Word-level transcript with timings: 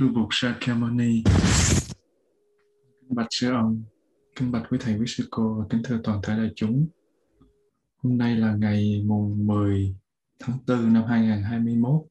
Sư 0.00 0.08
Bục 0.08 0.28
Sakyamuni. 0.30 1.22
Kính 3.00 3.14
bạch 3.14 3.26
sư 3.30 3.50
ông, 3.50 3.82
kính 4.36 4.52
bạch 4.52 4.62
quý 4.70 4.78
thầy 4.80 4.98
quý 4.98 5.06
sư 5.06 5.28
cô 5.30 5.54
và 5.54 5.64
kính 5.70 5.82
thưa 5.84 6.00
toàn 6.04 6.20
thể 6.22 6.36
đại 6.36 6.50
chúng. 6.56 6.88
Hôm 7.96 8.18
nay 8.18 8.36
là 8.36 8.54
ngày 8.54 9.02
mùng 9.06 9.46
10 9.46 9.96
tháng 10.38 10.58
4 10.66 10.92
năm 10.92 11.04
2021. 11.04 12.06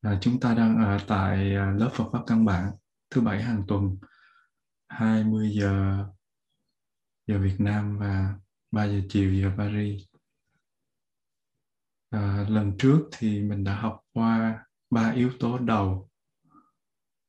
À, 0.00 0.18
chúng 0.20 0.40
ta 0.40 0.54
đang 0.54 0.84
ở 0.84 0.98
tại 1.06 1.54
à, 1.54 1.74
lớp 1.78 1.90
Phật 1.94 2.10
pháp 2.12 2.22
căn 2.26 2.44
bản 2.44 2.72
thứ 3.10 3.20
bảy 3.20 3.42
hàng 3.42 3.64
tuần 3.68 3.96
20 4.88 5.50
giờ 5.50 6.04
giờ 7.26 7.38
Việt 7.38 7.56
Nam 7.58 7.98
và 7.98 8.34
3 8.70 8.84
giờ 8.84 9.00
chiều 9.08 9.34
giờ 9.34 9.50
Paris. 9.58 10.02
À, 12.10 12.46
lần 12.48 12.72
trước 12.78 13.08
thì 13.12 13.40
mình 13.42 13.64
đã 13.64 13.74
học 13.74 14.00
qua 14.12 14.64
ba 14.90 15.10
yếu 15.10 15.30
tố 15.40 15.58
đầu 15.58 16.09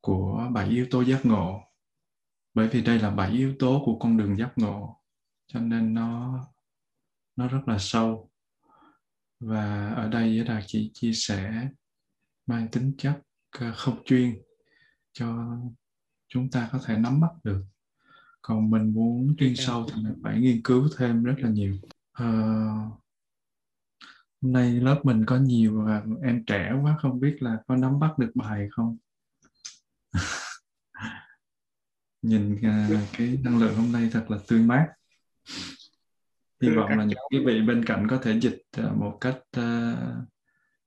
của 0.01 0.49
bảy 0.53 0.69
yếu 0.69 0.87
tố 0.91 1.01
giác 1.01 1.25
ngộ. 1.25 1.61
Bởi 2.53 2.67
vì 2.67 2.81
đây 2.81 2.99
là 2.99 3.09
bảy 3.09 3.31
yếu 3.31 3.55
tố 3.59 3.81
của 3.85 3.99
con 3.99 4.17
đường 4.17 4.37
giác 4.37 4.53
ngộ 4.55 5.01
cho 5.47 5.59
nên 5.59 5.93
nó 5.93 6.39
nó 7.35 7.47
rất 7.47 7.61
là 7.67 7.77
sâu. 7.79 8.29
Và 9.39 9.89
ở 9.89 10.09
đây 10.09 10.43
Đạt 10.43 10.63
chỉ 10.67 10.91
chia 10.93 11.13
sẻ 11.13 11.67
mang 12.45 12.67
tính 12.71 12.93
chất 12.97 13.21
ờ, 13.59 13.73
không 13.75 14.03
chuyên 14.05 14.41
cho 15.13 15.57
chúng 16.27 16.49
ta 16.49 16.69
có 16.71 16.79
thể 16.85 16.97
nắm 16.97 17.21
bắt 17.21 17.31
được. 17.43 17.63
Còn 18.41 18.69
mình 18.69 18.93
muốn 18.93 19.35
chuyên 19.37 19.55
sâu 19.55 19.85
thì 19.89 20.03
mình 20.03 20.19
phải 20.23 20.39
nghiên 20.39 20.61
cứu 20.63 20.89
thêm 20.97 21.23
rất 21.23 21.35
là 21.37 21.49
nhiều. 21.49 21.75
Uh, 22.23 23.01
hôm 24.41 24.53
nay 24.53 24.71
lớp 24.71 25.01
mình 25.03 25.25
có 25.25 25.37
nhiều 25.37 25.87
em 26.23 26.45
trẻ 26.45 26.73
quá 26.83 26.97
không 27.01 27.19
biết 27.19 27.37
là 27.39 27.57
có 27.67 27.75
nắm 27.75 27.99
bắt 27.99 28.17
được 28.17 28.31
bài 28.35 28.67
không 28.71 28.97
nhìn 32.21 32.53
uh, 32.53 32.99
cái 33.17 33.39
năng 33.43 33.59
lượng 33.59 33.75
hôm 33.75 33.91
nay 33.91 34.09
thật 34.11 34.25
là 34.31 34.37
tươi 34.47 34.59
mát. 34.59 34.87
Hy 36.61 36.69
vọng 36.69 36.89
là 36.89 37.03
những 37.03 37.19
quý 37.31 37.39
vị 37.45 37.61
bên 37.61 37.85
cạnh 37.85 38.07
có 38.09 38.17
thể 38.17 38.39
dịch 38.39 38.61
uh, 38.81 38.97
một 38.97 39.17
cách 39.21 39.39
uh, 39.57 39.97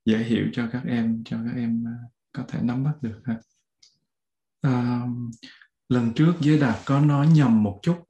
dễ 0.05 0.17
hiểu 0.17 0.47
cho 0.53 0.67
các 0.71 0.83
em 0.87 1.23
cho 1.25 1.37
các 1.45 1.53
em 1.55 1.83
uh, 1.83 2.11
có 2.31 2.43
thể 2.47 2.59
nắm 2.61 2.83
bắt 2.83 2.93
được 3.01 3.21
ha. 3.25 3.35
Uh, 4.67 5.09
lần 5.89 6.13
trước 6.15 6.33
giới 6.39 6.59
đạt 6.59 6.75
có 6.85 6.99
nói 6.99 7.27
nhầm 7.27 7.63
một 7.63 7.79
chút. 7.81 8.05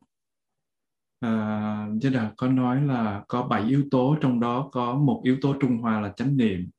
À, 1.19 1.87
Giới 2.01 2.13
Đạt 2.13 2.33
có 2.37 2.47
nói 2.47 2.81
là 2.81 3.23
có 3.27 3.43
bảy 3.43 3.63
yếu 3.63 3.83
tố 3.91 4.17
trong 4.21 4.39
đó 4.39 4.69
có 4.71 4.95
một 4.95 5.21
yếu 5.23 5.37
tố 5.41 5.55
trung 5.59 5.77
hòa 5.77 6.01
là 6.01 6.13
chánh 6.17 6.37
niệm 6.37 6.69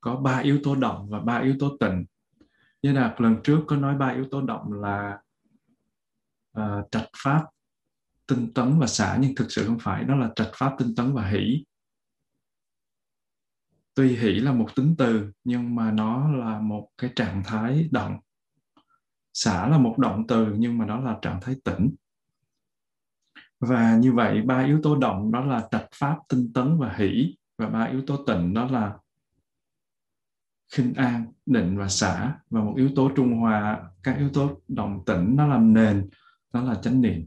có 0.00 0.16
ba 0.16 0.38
yếu 0.38 0.58
tố 0.62 0.74
động 0.74 1.08
và 1.10 1.20
ba 1.20 1.38
yếu 1.38 1.54
tố 1.58 1.76
tịnh. 1.80 2.04
Giới 2.82 2.94
Đạt 2.94 3.20
lần 3.20 3.36
trước 3.44 3.60
có 3.66 3.76
nói 3.76 3.96
ba 3.98 4.08
yếu 4.08 4.24
tố 4.30 4.42
động 4.42 4.72
là 4.72 5.18
uh, 6.58 6.90
trạch 6.90 7.08
pháp 7.16 7.44
tinh 8.26 8.54
tấn 8.54 8.78
và 8.78 8.86
xả 8.86 9.18
nhưng 9.20 9.34
thực 9.34 9.52
sự 9.52 9.66
không 9.66 9.78
phải. 9.80 10.04
Đó 10.04 10.16
là 10.16 10.30
trạch 10.36 10.50
pháp 10.54 10.74
tinh 10.78 10.94
tấn 10.96 11.12
và 11.12 11.26
hỷ. 11.28 11.64
Tuy 13.94 14.16
hỷ 14.16 14.30
là 14.30 14.52
một 14.52 14.68
tính 14.76 14.94
từ 14.98 15.32
nhưng 15.44 15.74
mà 15.74 15.92
nó 15.92 16.30
là 16.30 16.58
một 16.60 16.88
cái 16.98 17.10
trạng 17.16 17.42
thái 17.44 17.88
động. 17.90 18.18
Xả 19.32 19.68
là 19.68 19.78
một 19.78 19.98
động 19.98 20.24
từ 20.28 20.54
nhưng 20.58 20.78
mà 20.78 20.86
đó 20.86 21.00
là 21.00 21.18
trạng 21.22 21.40
thái 21.40 21.56
tĩnh. 21.64 21.94
Và 23.60 23.96
như 23.96 24.12
vậy 24.12 24.42
ba 24.42 24.64
yếu 24.64 24.80
tố 24.82 24.96
động 24.96 25.32
đó 25.32 25.44
là 25.44 25.68
trạch 25.70 25.88
pháp 25.94 26.18
tinh 26.28 26.52
tấn 26.52 26.78
và 26.78 26.94
hỷ 26.96 27.36
và 27.58 27.68
ba 27.68 27.84
yếu 27.84 28.02
tố 28.06 28.24
tịnh 28.26 28.54
đó 28.54 28.64
là 28.64 28.98
khinh 30.72 30.94
an 30.94 31.32
định 31.46 31.78
và 31.78 31.88
xả. 31.88 32.38
Và 32.50 32.60
một 32.60 32.74
yếu 32.76 32.90
tố 32.96 33.10
trung 33.16 33.38
hòa 33.38 33.90
các 34.02 34.16
yếu 34.18 34.28
tố 34.28 34.60
động 34.68 35.02
tĩnh 35.06 35.36
nó 35.36 35.46
làm 35.46 35.72
nền 35.72 36.08
đó 36.52 36.62
là 36.62 36.74
chánh 36.74 37.00
niệm. 37.00 37.26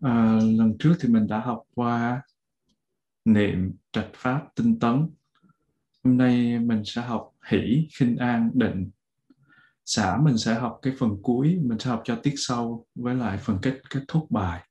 À, 0.00 0.38
lần 0.42 0.76
trước 0.78 0.94
thì 1.00 1.08
mình 1.08 1.26
đã 1.26 1.40
học 1.40 1.62
qua 1.74 2.22
niệm 3.24 3.72
trạch 3.92 4.10
pháp 4.14 4.48
tinh 4.54 4.78
tấn. 4.78 5.08
Hôm 6.04 6.16
nay 6.16 6.58
mình 6.58 6.82
sẽ 6.84 7.02
học 7.02 7.32
hỷ 7.48 7.88
khinh 7.98 8.16
an 8.16 8.50
định. 8.54 8.90
Xả 9.84 10.18
mình 10.22 10.38
sẽ 10.38 10.54
học 10.54 10.78
cái 10.82 10.94
phần 10.98 11.22
cuối 11.22 11.58
mình 11.62 11.78
sẽ 11.78 11.90
học 11.90 12.02
cho 12.04 12.16
tiết 12.22 12.34
sau 12.36 12.86
với 12.94 13.14
lại 13.14 13.38
phần 13.38 13.58
kết 13.62 13.80
kết 13.90 14.00
thúc 14.08 14.30
bài. 14.30 14.68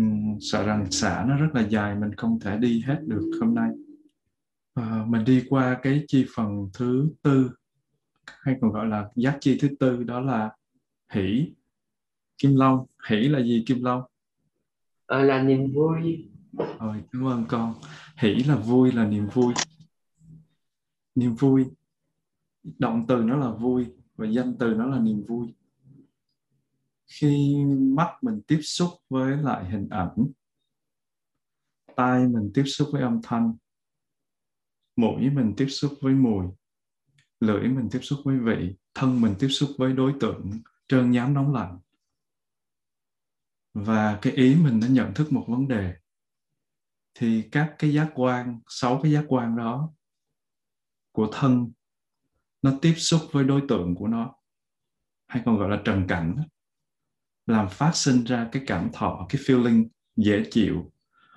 Uhm, 0.00 0.38
sợ 0.40 0.66
rằng 0.66 0.90
xả 0.90 1.24
nó 1.28 1.36
rất 1.36 1.48
là 1.54 1.68
dài 1.68 1.94
mình 1.94 2.14
không 2.14 2.40
thể 2.40 2.58
đi 2.58 2.82
hết 2.86 2.98
được 3.06 3.30
hôm 3.40 3.54
nay. 3.54 3.70
À, 4.74 5.04
mình 5.08 5.24
đi 5.24 5.44
qua 5.48 5.78
cái 5.82 6.04
chi 6.08 6.26
phần 6.36 6.70
thứ 6.74 7.08
tư 7.22 7.50
hay 8.26 8.56
còn 8.60 8.72
gọi 8.72 8.86
là 8.86 9.08
giác 9.16 9.38
chi 9.40 9.58
thứ 9.60 9.68
tư 9.80 10.02
đó 10.02 10.20
là 10.20 10.50
hỷ. 11.12 11.54
Kim 12.38 12.56
long. 12.56 12.86
Hỷ 13.08 13.16
là 13.16 13.42
gì 13.42 13.64
kim 13.66 13.84
long? 13.84 14.02
Ờ, 15.06 15.22
là 15.22 15.42
niềm 15.42 15.72
vui. 15.72 16.30
Rồi 16.80 17.02
cảm 17.12 17.26
ơn 17.26 17.44
con. 17.48 17.74
Hỷ 18.16 18.34
là 18.34 18.56
vui 18.56 18.92
là 18.92 19.06
niềm 19.06 19.26
vui. 19.34 19.54
Niềm 21.14 21.34
vui. 21.34 21.64
Động 22.78 23.04
từ 23.08 23.16
nó 23.16 23.36
là 23.36 23.50
vui 23.50 23.86
và 24.14 24.26
danh 24.26 24.56
từ 24.58 24.74
nó 24.74 24.86
là 24.86 24.98
niềm 24.98 25.24
vui. 25.28 25.54
Khi 27.06 27.64
mắt 27.96 28.08
mình 28.22 28.40
tiếp 28.46 28.60
xúc 28.62 28.90
với 29.08 29.36
lại 29.36 29.70
hình 29.70 29.88
ảnh 29.90 30.26
tai 31.96 32.28
mình 32.28 32.50
tiếp 32.54 32.64
xúc 32.66 32.88
với 32.92 33.02
âm 33.02 33.20
thanh 33.22 33.54
mũi 34.96 35.30
mình 35.30 35.54
tiếp 35.56 35.66
xúc 35.68 35.92
với 36.00 36.14
mùi 36.14 36.46
lưỡi 37.40 37.68
mình 37.68 37.88
tiếp 37.90 38.00
xúc 38.02 38.18
với 38.24 38.38
vị 38.38 38.76
thân 38.94 39.20
mình 39.20 39.34
tiếp 39.38 39.48
xúc 39.48 39.70
với 39.78 39.92
đối 39.92 40.14
tượng 40.20 40.50
trơn 40.88 41.10
nhám 41.10 41.34
nóng 41.34 41.54
lạnh. 41.54 41.78
Và 43.74 44.18
cái 44.22 44.32
ý 44.32 44.54
mình 44.54 44.80
đã 44.80 44.88
nhận 44.88 45.14
thức 45.14 45.32
một 45.32 45.44
vấn 45.48 45.68
đề, 45.68 45.94
thì 47.14 47.48
các 47.52 47.74
cái 47.78 47.92
giác 47.92 48.10
quan, 48.14 48.60
sáu 48.68 49.00
cái 49.02 49.12
giác 49.12 49.24
quan 49.28 49.56
đó 49.56 49.92
của 51.12 51.28
thân, 51.32 51.72
nó 52.62 52.72
tiếp 52.82 52.94
xúc 52.96 53.20
với 53.32 53.44
đối 53.44 53.62
tượng 53.68 53.94
của 53.94 54.08
nó, 54.08 54.34
hay 55.26 55.42
còn 55.46 55.58
gọi 55.58 55.70
là 55.70 55.82
trần 55.84 56.06
cảnh 56.08 56.36
làm 57.46 57.68
phát 57.68 57.96
sinh 57.96 58.24
ra 58.24 58.48
cái 58.52 58.62
cảm 58.66 58.90
thọ, 58.92 59.26
cái 59.28 59.42
feeling 59.42 59.86
dễ 60.16 60.44
chịu, 60.50 60.92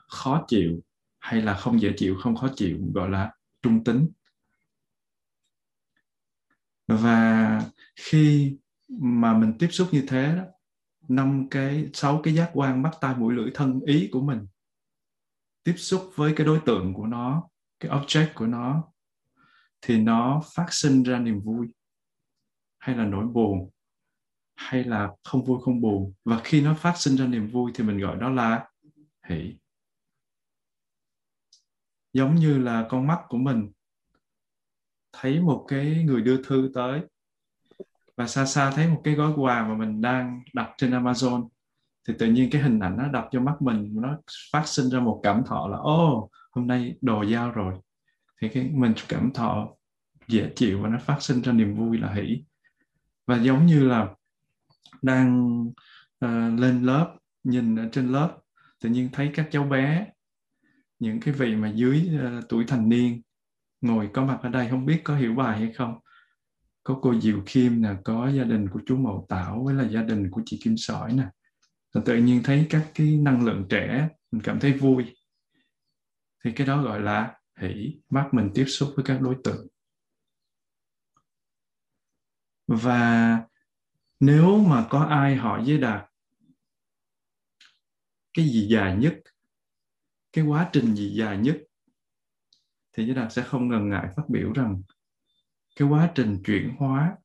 khó 0.08 0.46
chịu, 0.48 0.82
hay 1.20 1.42
là 1.42 1.58
không 1.58 1.82
dễ 1.82 1.94
chịu, 1.98 2.18
không 2.24 2.36
khó 2.36 2.50
chịu, 2.56 2.78
gọi 2.94 3.10
là 3.10 3.32
trung 3.62 3.84
tính. 3.84 4.10
Và 6.88 7.62
khi 7.96 8.58
mà 8.88 9.38
mình 9.38 9.54
tiếp 9.60 9.68
xúc 9.72 9.88
như 9.92 10.04
thế 10.08 10.36
đó, 10.36 10.44
năm 11.08 11.48
cái, 11.52 11.90
sáu 11.94 12.22
cái 12.24 12.34
giác 12.34 12.52
quan 12.54 12.82
mắt 12.82 12.92
tai 13.02 13.16
mũi 13.16 13.34
lưỡi 13.34 13.52
thân 13.54 13.80
ý 13.86 14.10
của 14.12 14.22
mình, 14.22 14.48
tiếp 15.64 15.76
xúc 15.78 16.12
với 16.16 16.34
cái 16.36 16.48
đối 16.48 16.60
tượng 16.66 16.94
của 16.94 17.06
nó, 17.06 17.50
cái 17.80 17.92
object 17.92 18.34
của 18.36 18.48
nó, 18.48 18.84
thì 19.82 19.98
nó 19.98 20.42
phát 20.54 20.68
sinh 20.70 21.04
ra 21.04 21.20
niềm 21.20 21.42
vui, 21.42 21.68
hay 22.78 22.96
là 22.96 23.06
nỗi 23.06 23.28
buồn, 23.28 23.70
hay 24.56 24.84
là 24.84 25.10
không 25.24 25.46
vui, 25.46 25.60
không 25.62 25.82
buồn. 25.82 26.14
Và 26.26 26.42
khi 26.44 26.62
nó 26.62 26.74
phát 26.74 26.94
sinh 26.98 27.16
ra 27.16 27.28
niềm 27.28 27.48
vui 27.48 27.72
thì 27.76 27.84
mình 27.84 27.98
gọi 27.98 28.18
đó 28.18 28.30
là 28.30 28.70
hỷ. 29.30 29.58
Giống 32.14 32.36
như 32.36 32.58
là 32.58 32.88
con 32.90 33.08
mắt 33.08 33.20
của 33.28 33.38
mình 33.38 33.72
thấy 35.14 35.42
một 35.42 35.66
cái 35.68 36.04
người 36.04 36.22
đưa 36.22 36.44
thư 36.44 36.72
tới 36.74 37.02
và 38.18 38.28
xa 38.28 38.46
xa 38.46 38.72
thấy 38.72 38.88
một 38.88 39.02
cái 39.04 39.14
gói 39.14 39.34
quà 39.36 39.68
mà 39.68 39.76
mình 39.76 40.02
đang 40.02 40.42
đặt 40.54 40.70
trên 40.78 40.92
Amazon. 40.92 41.48
Thì 42.08 42.14
tự 42.20 42.26
nhiên 42.26 42.50
cái 42.50 42.62
hình 42.62 42.80
ảnh 42.80 42.98
nó 42.98 43.08
đập 43.08 43.28
cho 43.32 43.40
mắt 43.40 43.62
mình 43.62 44.02
nó 44.02 44.18
phát 44.52 44.68
sinh 44.68 44.90
ra 44.90 45.00
một 45.00 45.20
cảm 45.24 45.44
thọ 45.46 45.68
là 45.68 45.78
ô 45.78 46.18
oh, 46.18 46.32
hôm 46.52 46.68
nay 46.68 46.96
đồ 47.02 47.24
giao 47.24 47.52
rồi. 47.52 47.74
Thì 48.42 48.50
cái 48.50 48.70
mình 48.74 48.94
cảm 49.08 49.32
thọ 49.34 49.70
dễ 50.28 50.52
chịu 50.56 50.82
và 50.82 50.90
nó 50.90 50.98
phát 51.00 51.22
sinh 51.22 51.42
ra 51.42 51.52
niềm 51.54 51.76
vui 51.76 51.98
là 51.98 52.14
hỷ. 52.14 52.44
Và 53.28 53.38
giống 53.38 53.66
như 53.66 53.88
là 53.88 54.08
đang 55.02 55.62
uh, 56.26 56.60
lên 56.60 56.84
lớp 56.84 57.16
nhìn 57.44 57.76
ở 57.76 57.90
trên 57.92 58.08
lớp 58.08 58.38
tự 58.84 58.90
nhiên 58.90 59.10
thấy 59.14 59.32
các 59.34 59.48
cháu 59.52 59.64
bé 59.64 60.08
những 61.00 61.20
cái 61.20 61.34
vị 61.34 61.56
mà 61.56 61.72
dưới 61.76 62.10
uh, 62.16 62.50
tuổi 62.50 62.66
thành 62.68 62.90
niên 62.90 63.22
ngồi 63.82 64.10
có 64.14 64.26
mặt 64.26 64.40
ở 64.42 64.50
đây 64.50 64.68
không 64.70 64.86
biết 64.86 65.02
có 65.04 65.16
hiểu 65.16 65.36
bài 65.36 65.58
hay 65.58 65.74
không 65.74 66.00
có 66.88 67.00
cô 67.02 67.20
Diệu 67.20 67.44
Kim 67.46 67.82
nè, 67.82 67.90
có 68.04 68.30
gia 68.30 68.44
đình 68.44 68.70
của 68.70 68.80
chú 68.86 68.98
Mậu 68.98 69.26
Tảo 69.30 69.64
với 69.64 69.76
là 69.76 69.88
gia 69.90 70.02
đình 70.02 70.32
của 70.32 70.42
chị 70.46 70.60
Kim 70.64 70.78
Sỏi 70.78 71.14
nè. 71.14 71.30
Rồi 71.94 72.04
tự 72.06 72.18
nhiên 72.18 72.42
thấy 72.44 72.68
các 72.70 72.92
cái 72.96 73.18
năng 73.18 73.46
lượng 73.46 73.66
trẻ, 73.70 74.10
mình 74.32 74.42
cảm 74.42 74.60
thấy 74.60 74.74
vui. 74.74 75.16
Thì 76.44 76.52
cái 76.52 76.68
đó 76.68 76.84
gọi 76.84 77.02
là 77.02 77.40
hỷ 77.60 78.02
mắt 78.10 78.30
mình 78.32 78.52
tiếp 78.54 78.66
xúc 78.66 78.94
với 78.96 79.06
các 79.06 79.22
đối 79.22 79.36
tượng. 79.44 79.68
Và 82.68 83.42
nếu 84.20 84.58
mà 84.58 84.88
có 84.90 85.00
ai 85.00 85.36
hỏi 85.36 85.64
với 85.68 85.78
đạt, 85.78 86.10
cái 88.34 88.46
gì 88.46 88.68
dài 88.72 88.98
nhất, 88.98 89.22
cái 90.34 90.46
quá 90.46 90.70
trình 90.74 90.96
gì 90.96 91.16
dài 91.16 91.38
nhất, 91.38 91.58
thì 92.94 93.06
với 93.06 93.16
đạt 93.16 93.34
sẽ 93.34 93.44
không 93.44 93.68
ngần 93.68 93.90
ngại 93.90 94.08
phát 94.16 94.24
biểu 94.30 94.54
rằng 94.54 94.82
cái 95.78 95.88
quá 95.88 96.12
trình 96.16 96.42
chuyển 96.46 96.76
hóa, 96.78 97.16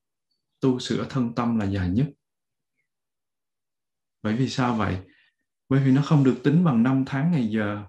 tu 0.60 0.78
sửa 0.78 1.06
thân 1.10 1.34
tâm 1.34 1.58
là 1.58 1.64
dài 1.64 1.88
nhất. 1.88 2.06
Bởi 4.22 4.36
vì 4.36 4.48
sao 4.48 4.76
vậy? 4.76 4.98
Bởi 5.68 5.84
vì 5.84 5.92
nó 5.92 6.02
không 6.04 6.24
được 6.24 6.40
tính 6.44 6.64
bằng 6.64 6.82
năm 6.82 7.04
tháng 7.06 7.32
ngày 7.32 7.48
giờ, 7.50 7.84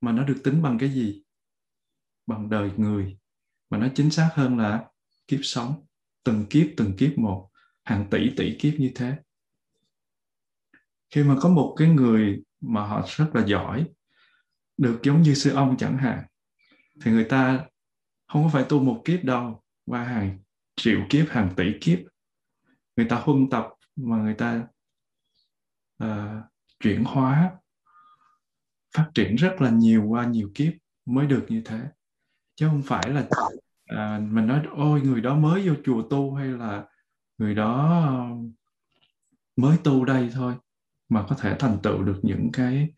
mà 0.00 0.12
nó 0.12 0.24
được 0.24 0.40
tính 0.44 0.62
bằng 0.62 0.78
cái 0.78 0.90
gì? 0.90 1.22
Bằng 2.26 2.50
đời 2.50 2.70
người. 2.76 3.18
Mà 3.70 3.78
nó 3.78 3.88
chính 3.94 4.10
xác 4.10 4.30
hơn 4.34 4.58
là 4.58 4.84
kiếp 5.26 5.40
sống. 5.42 5.86
Từng 6.24 6.46
kiếp 6.50 6.66
từng 6.76 6.96
kiếp 6.98 7.18
một. 7.18 7.50
Hàng 7.84 8.08
tỷ 8.10 8.30
tỷ 8.36 8.56
kiếp 8.58 8.74
như 8.78 8.92
thế. 8.94 9.16
Khi 11.10 11.22
mà 11.22 11.36
có 11.40 11.48
một 11.48 11.74
cái 11.78 11.88
người 11.88 12.42
mà 12.60 12.86
họ 12.86 13.06
rất 13.16 13.30
là 13.34 13.46
giỏi, 13.46 13.86
được 14.76 15.00
giống 15.02 15.22
như 15.22 15.34
sư 15.34 15.54
ông 15.54 15.76
chẳng 15.76 15.98
hạn, 15.98 16.24
thì 17.04 17.10
người 17.10 17.24
ta 17.24 17.66
không 18.32 18.44
có 18.44 18.48
phải 18.48 18.64
tu 18.68 18.80
một 18.80 19.02
kiếp 19.04 19.24
đâu 19.24 19.62
qua 19.86 20.04
hàng 20.04 20.38
triệu 20.76 21.00
kiếp 21.10 21.26
hàng 21.28 21.54
tỷ 21.56 21.64
kiếp. 21.80 21.98
Người 22.96 23.06
ta 23.08 23.16
huân 23.16 23.50
tập 23.50 23.68
mà 23.96 24.16
người 24.16 24.34
ta 24.34 24.66
uh, 26.04 26.44
chuyển 26.80 27.04
hóa 27.04 27.52
phát 28.96 29.10
triển 29.14 29.36
rất 29.36 29.56
là 29.60 29.70
nhiều 29.70 30.04
qua 30.08 30.26
nhiều 30.26 30.50
kiếp 30.54 30.72
mới 31.06 31.26
được 31.26 31.46
như 31.48 31.62
thế. 31.64 31.80
Chứ 32.54 32.66
không 32.68 32.82
phải 32.82 33.10
là 33.10 33.28
à, 33.86 34.20
mình 34.30 34.46
nói 34.46 34.62
ôi 34.76 35.00
người 35.00 35.20
đó 35.20 35.34
mới 35.34 35.68
vô 35.68 35.74
chùa 35.84 36.02
tu 36.10 36.34
hay 36.34 36.48
là 36.48 36.84
người 37.38 37.54
đó 37.54 38.02
mới 39.56 39.78
tu 39.84 40.04
đây 40.04 40.30
thôi? 40.34 40.54
Mà 41.08 41.26
có 41.28 41.36
thể 41.36 41.56
thành 41.58 41.78
tựu 41.82 42.02
được 42.02 42.20
những 42.22 42.50
cái 42.52 42.92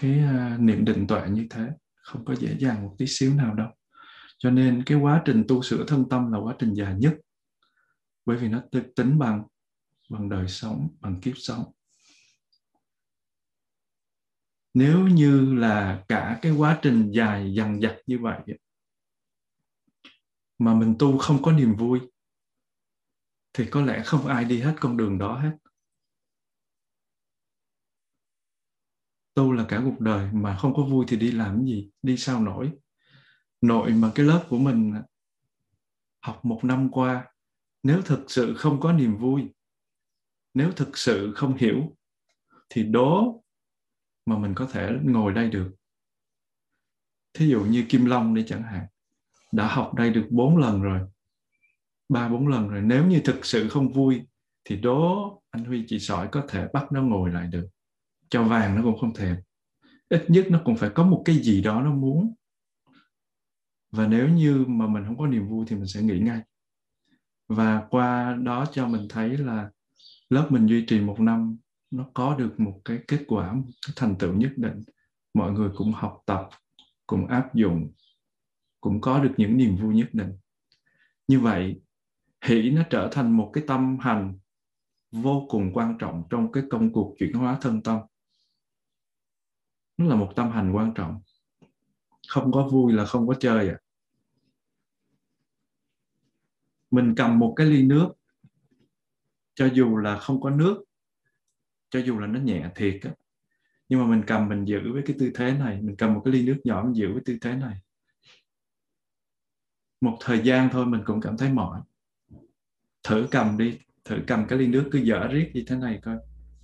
cái 0.00 0.20
uh, 0.24 0.60
niệm 0.60 0.84
định 0.84 1.06
tuệ 1.06 1.28
như 1.30 1.46
thế. 1.50 1.68
Không 2.02 2.24
có 2.24 2.34
dễ 2.34 2.56
dàng 2.58 2.82
một 2.82 2.94
tí 2.98 3.06
xíu 3.08 3.34
nào 3.34 3.54
đâu 3.54 3.68
cho 4.38 4.50
nên 4.50 4.82
cái 4.86 4.98
quá 4.98 5.22
trình 5.24 5.44
tu 5.48 5.62
sửa 5.62 5.84
thân 5.88 6.08
tâm 6.10 6.32
là 6.32 6.38
quá 6.38 6.56
trình 6.58 6.74
dài 6.74 6.94
nhất. 6.98 7.14
Bởi 8.24 8.36
vì 8.36 8.48
nó 8.48 8.62
tính 8.96 9.18
bằng 9.18 9.44
bằng 10.10 10.28
đời 10.28 10.48
sống, 10.48 10.88
bằng 11.00 11.20
kiếp 11.20 11.34
sống. 11.36 11.72
Nếu 14.74 15.06
như 15.06 15.54
là 15.54 16.04
cả 16.08 16.38
cái 16.42 16.52
quá 16.52 16.78
trình 16.82 17.10
dài 17.10 17.54
dằng 17.54 17.80
dặc 17.80 17.96
như 18.06 18.18
vậy 18.18 18.38
mà 20.58 20.74
mình 20.74 20.94
tu 20.98 21.18
không 21.18 21.42
có 21.42 21.52
niềm 21.52 21.76
vui, 21.76 22.00
thì 23.52 23.66
có 23.70 23.82
lẽ 23.82 24.02
không 24.04 24.26
ai 24.26 24.44
đi 24.44 24.60
hết 24.60 24.76
con 24.80 24.96
đường 24.96 25.18
đó 25.18 25.38
hết. 25.38 25.56
Tu 29.34 29.52
là 29.52 29.64
cả 29.68 29.80
cuộc 29.84 30.00
đời, 30.00 30.32
mà 30.32 30.56
không 30.56 30.74
có 30.74 30.84
vui 30.84 31.04
thì 31.08 31.16
đi 31.16 31.30
làm 31.30 31.64
gì, 31.64 31.90
đi 32.02 32.16
sao 32.16 32.40
nổi? 32.42 32.72
Nội 33.60 33.92
mà 33.92 34.12
cái 34.14 34.26
lớp 34.26 34.46
của 34.48 34.58
mình 34.58 34.94
học 36.20 36.44
một 36.44 36.60
năm 36.64 36.88
qua, 36.90 37.26
nếu 37.82 38.02
thực 38.02 38.30
sự 38.30 38.54
không 38.54 38.80
có 38.80 38.92
niềm 38.92 39.16
vui, 39.16 39.42
nếu 40.54 40.72
thực 40.72 40.98
sự 40.98 41.32
không 41.34 41.56
hiểu, 41.56 41.96
thì 42.68 42.82
đố 42.82 43.42
mà 44.26 44.38
mình 44.38 44.54
có 44.54 44.66
thể 44.66 44.90
ngồi 45.02 45.32
đây 45.32 45.50
được. 45.50 45.74
Thí 47.34 47.48
dụ 47.48 47.64
như 47.64 47.86
kim 47.88 48.04
long 48.04 48.34
đi 48.34 48.44
chẳng 48.46 48.62
hạn, 48.62 48.86
đã 49.52 49.68
học 49.74 49.94
đây 49.94 50.10
được 50.10 50.26
bốn 50.30 50.56
lần 50.56 50.82
rồi, 50.82 51.00
ba 52.08 52.28
bốn 52.28 52.48
lần 52.48 52.68
rồi. 52.68 52.82
Nếu 52.82 53.06
như 53.06 53.20
thực 53.24 53.44
sự 53.46 53.68
không 53.68 53.92
vui, 53.92 54.22
thì 54.64 54.76
đố 54.76 55.42
anh 55.50 55.64
huy 55.64 55.84
chị 55.88 55.98
sỏi 55.98 56.28
có 56.32 56.44
thể 56.48 56.68
bắt 56.72 56.92
nó 56.92 57.02
ngồi 57.02 57.30
lại 57.30 57.46
được. 57.46 57.68
Cho 58.30 58.44
vàng 58.44 58.76
nó 58.76 58.82
cũng 58.82 58.98
không 58.98 59.14
thèm. 59.14 59.36
Ít 60.08 60.24
nhất 60.28 60.46
nó 60.50 60.60
cũng 60.64 60.76
phải 60.76 60.90
có 60.94 61.04
một 61.04 61.22
cái 61.24 61.36
gì 61.36 61.62
đó 61.62 61.82
nó 61.82 61.94
muốn 61.94 62.34
và 63.90 64.06
nếu 64.06 64.28
như 64.28 64.64
mà 64.68 64.86
mình 64.86 65.04
không 65.06 65.18
có 65.18 65.26
niềm 65.26 65.48
vui 65.48 65.66
thì 65.68 65.76
mình 65.76 65.86
sẽ 65.86 66.02
nghỉ 66.02 66.18
ngay. 66.18 66.40
Và 67.48 67.86
qua 67.90 68.34
đó 68.34 68.66
cho 68.72 68.88
mình 68.88 69.06
thấy 69.08 69.36
là 69.36 69.70
lớp 70.30 70.48
mình 70.50 70.66
duy 70.66 70.86
trì 70.86 71.00
một 71.00 71.20
năm, 71.20 71.56
nó 71.90 72.06
có 72.14 72.36
được 72.36 72.60
một 72.60 72.80
cái 72.84 72.98
kết 73.08 73.24
quả, 73.28 73.52
một 73.52 73.62
cái 73.86 73.92
thành 73.96 74.16
tựu 74.18 74.34
nhất 74.34 74.52
định. 74.56 74.84
Mọi 75.34 75.52
người 75.52 75.70
cũng 75.76 75.92
học 75.92 76.22
tập, 76.26 76.48
cũng 77.06 77.26
áp 77.26 77.54
dụng, 77.54 77.92
cũng 78.80 79.00
có 79.00 79.20
được 79.20 79.34
những 79.36 79.56
niềm 79.56 79.76
vui 79.76 79.94
nhất 79.94 80.08
định. 80.12 80.32
Như 81.28 81.40
vậy, 81.40 81.80
hỷ 82.44 82.70
nó 82.70 82.82
trở 82.90 83.08
thành 83.12 83.32
một 83.32 83.50
cái 83.52 83.64
tâm 83.66 83.98
hành 83.98 84.38
vô 85.12 85.46
cùng 85.50 85.70
quan 85.74 85.98
trọng 85.98 86.24
trong 86.30 86.52
cái 86.52 86.62
công 86.70 86.92
cuộc 86.92 87.14
chuyển 87.18 87.32
hóa 87.32 87.58
thân 87.60 87.82
tâm. 87.82 88.00
Nó 89.96 90.06
là 90.06 90.16
một 90.16 90.32
tâm 90.36 90.50
hành 90.50 90.72
quan 90.72 90.94
trọng 90.94 91.20
không 92.28 92.52
có 92.52 92.68
vui 92.68 92.92
là 92.92 93.04
không 93.04 93.28
có 93.28 93.34
chơi 93.34 93.68
à. 93.68 93.78
Mình 96.90 97.14
cầm 97.16 97.38
một 97.38 97.54
cái 97.56 97.66
ly 97.66 97.82
nước, 97.82 98.08
cho 99.54 99.66
dù 99.66 99.96
là 99.96 100.18
không 100.18 100.40
có 100.40 100.50
nước, 100.50 100.84
cho 101.90 102.00
dù 102.00 102.18
là 102.18 102.26
nó 102.26 102.40
nhẹ 102.40 102.70
thiệt 102.74 103.00
á, 103.02 103.10
nhưng 103.88 104.00
mà 104.00 104.06
mình 104.06 104.22
cầm 104.26 104.48
mình 104.48 104.64
giữ 104.64 104.92
với 104.92 105.02
cái 105.06 105.16
tư 105.18 105.30
thế 105.34 105.52
này, 105.52 105.82
mình 105.82 105.96
cầm 105.96 106.14
một 106.14 106.22
cái 106.24 106.34
ly 106.34 106.46
nước 106.46 106.60
nhỏ 106.64 106.82
mình 106.84 106.96
giữ 106.96 107.12
với 107.12 107.22
tư 107.24 107.38
thế 107.40 107.54
này. 107.54 107.76
Một 110.00 110.18
thời 110.20 110.40
gian 110.44 110.68
thôi 110.72 110.86
mình 110.86 111.00
cũng 111.06 111.20
cảm 111.20 111.36
thấy 111.36 111.52
mỏi. 111.52 111.80
Thử 113.02 113.26
cầm 113.30 113.58
đi, 113.58 113.78
thử 114.04 114.18
cầm 114.26 114.46
cái 114.48 114.58
ly 114.58 114.66
nước 114.66 114.88
cứ 114.92 114.98
dở 114.98 115.28
riết 115.28 115.50
như 115.54 115.64
thế 115.66 115.76
này 115.76 116.00
coi. 116.02 116.16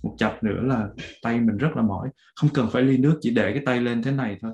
Một 0.03 0.15
chập 0.17 0.43
nữa 0.43 0.61
là 0.63 0.89
tay 1.21 1.41
mình 1.41 1.57
rất 1.57 1.69
là 1.75 1.81
mỏi. 1.81 2.09
Không 2.35 2.49
cần 2.53 2.69
phải 2.71 2.83
ly 2.83 2.97
nước, 2.97 3.17
chỉ 3.21 3.33
để 3.33 3.53
cái 3.53 3.63
tay 3.65 3.81
lên 3.81 4.03
thế 4.03 4.11
này 4.11 4.37
thôi 4.41 4.51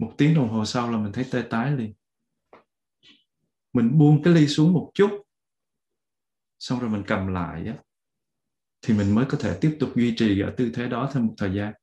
một 0.00 0.12
tiếng 0.18 0.34
đồng 0.34 0.48
hồ 0.48 0.64
sau 0.64 0.90
là 0.90 0.98
mình 0.98 1.12
thấy 1.12 1.26
tê 1.30 1.42
tái 1.42 1.72
liền. 1.72 1.94
Mình 3.72 3.98
buông 3.98 4.22
cái 4.22 4.34
ly 4.34 4.46
xuống 4.46 4.72
một 4.72 4.90
chút 4.94 5.10
xong 6.58 6.80
rồi 6.80 6.90
mình 6.90 7.02
cầm 7.06 7.26
lại 7.26 7.66
á, 7.66 7.76
thì 8.82 8.94
mình 8.94 9.14
mới 9.14 9.24
có 9.28 9.38
thể 9.40 9.58
tiếp 9.60 9.76
tục 9.80 9.90
duy 9.96 10.14
trì 10.16 10.40
ở 10.40 10.54
tư 10.56 10.70
thế 10.74 10.88
đó 10.88 11.10
thêm 11.12 11.26
một 11.26 11.34
thời 11.36 11.54
gian. 11.54 11.74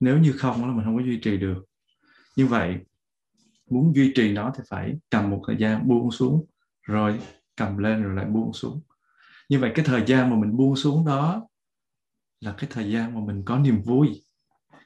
Nếu 0.00 0.18
như 0.18 0.32
không 0.32 0.66
là 0.66 0.72
mình 0.72 0.84
không 0.84 0.96
có 0.96 1.02
duy 1.02 1.20
trì 1.22 1.36
được. 1.36 1.64
Như 2.36 2.46
vậy 2.46 2.76
muốn 3.70 3.92
duy 3.96 4.12
trì 4.14 4.32
nó 4.32 4.52
thì 4.56 4.62
phải 4.68 4.98
cầm 5.10 5.30
một 5.30 5.42
thời 5.46 5.56
gian 5.56 5.88
buông 5.88 6.10
xuống 6.10 6.46
rồi 6.82 7.20
cầm 7.56 7.78
lên 7.78 8.02
rồi 8.02 8.14
lại 8.14 8.24
buông 8.24 8.52
xuống. 8.52 8.80
Như 9.48 9.58
vậy 9.58 9.72
cái 9.74 9.84
thời 9.84 10.04
gian 10.06 10.30
mà 10.30 10.36
mình 10.36 10.56
buông 10.56 10.76
xuống 10.76 11.06
đó 11.06 11.48
là 12.40 12.54
cái 12.58 12.70
thời 12.72 12.92
gian 12.92 13.14
mà 13.14 13.20
mình 13.26 13.42
có 13.44 13.58
niềm 13.58 13.82
vui 13.82 14.22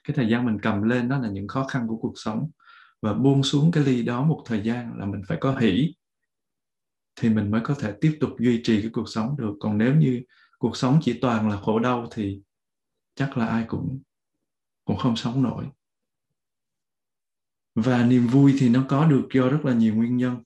cái 0.04 0.16
thời 0.16 0.28
gian 0.28 0.46
mình 0.46 0.58
cầm 0.62 0.82
lên 0.82 1.08
đó 1.08 1.18
là 1.18 1.28
những 1.28 1.48
khó 1.48 1.64
khăn 1.64 1.86
của 1.88 1.96
cuộc 1.96 2.14
sống. 2.16 2.50
Và 3.02 3.14
buông 3.14 3.42
xuống 3.42 3.70
cái 3.70 3.84
ly 3.84 4.02
đó 4.02 4.24
một 4.24 4.42
thời 4.46 4.62
gian 4.62 4.98
là 4.98 5.06
mình 5.06 5.22
phải 5.28 5.38
có 5.40 5.58
hỷ, 5.58 5.94
thì 7.16 7.30
mình 7.30 7.50
mới 7.50 7.60
có 7.64 7.74
thể 7.74 7.94
tiếp 8.00 8.16
tục 8.20 8.30
duy 8.38 8.60
trì 8.64 8.80
cái 8.80 8.90
cuộc 8.92 9.08
sống 9.08 9.36
được. 9.38 9.54
Còn 9.60 9.78
nếu 9.78 9.94
như 9.94 10.22
cuộc 10.58 10.76
sống 10.76 10.98
chỉ 11.02 11.18
toàn 11.20 11.48
là 11.48 11.60
khổ 11.60 11.78
đau 11.78 12.08
thì 12.12 12.40
chắc 13.14 13.38
là 13.38 13.46
ai 13.46 13.64
cũng 13.68 14.02
cũng 14.84 14.96
không 14.96 15.16
sống 15.16 15.42
nổi. 15.42 15.66
Và 17.74 18.04
niềm 18.04 18.26
vui 18.26 18.54
thì 18.58 18.68
nó 18.68 18.84
có 18.88 19.06
được 19.06 19.28
do 19.34 19.48
rất 19.48 19.64
là 19.64 19.74
nhiều 19.74 19.94
nguyên 19.94 20.16
nhân. 20.16 20.42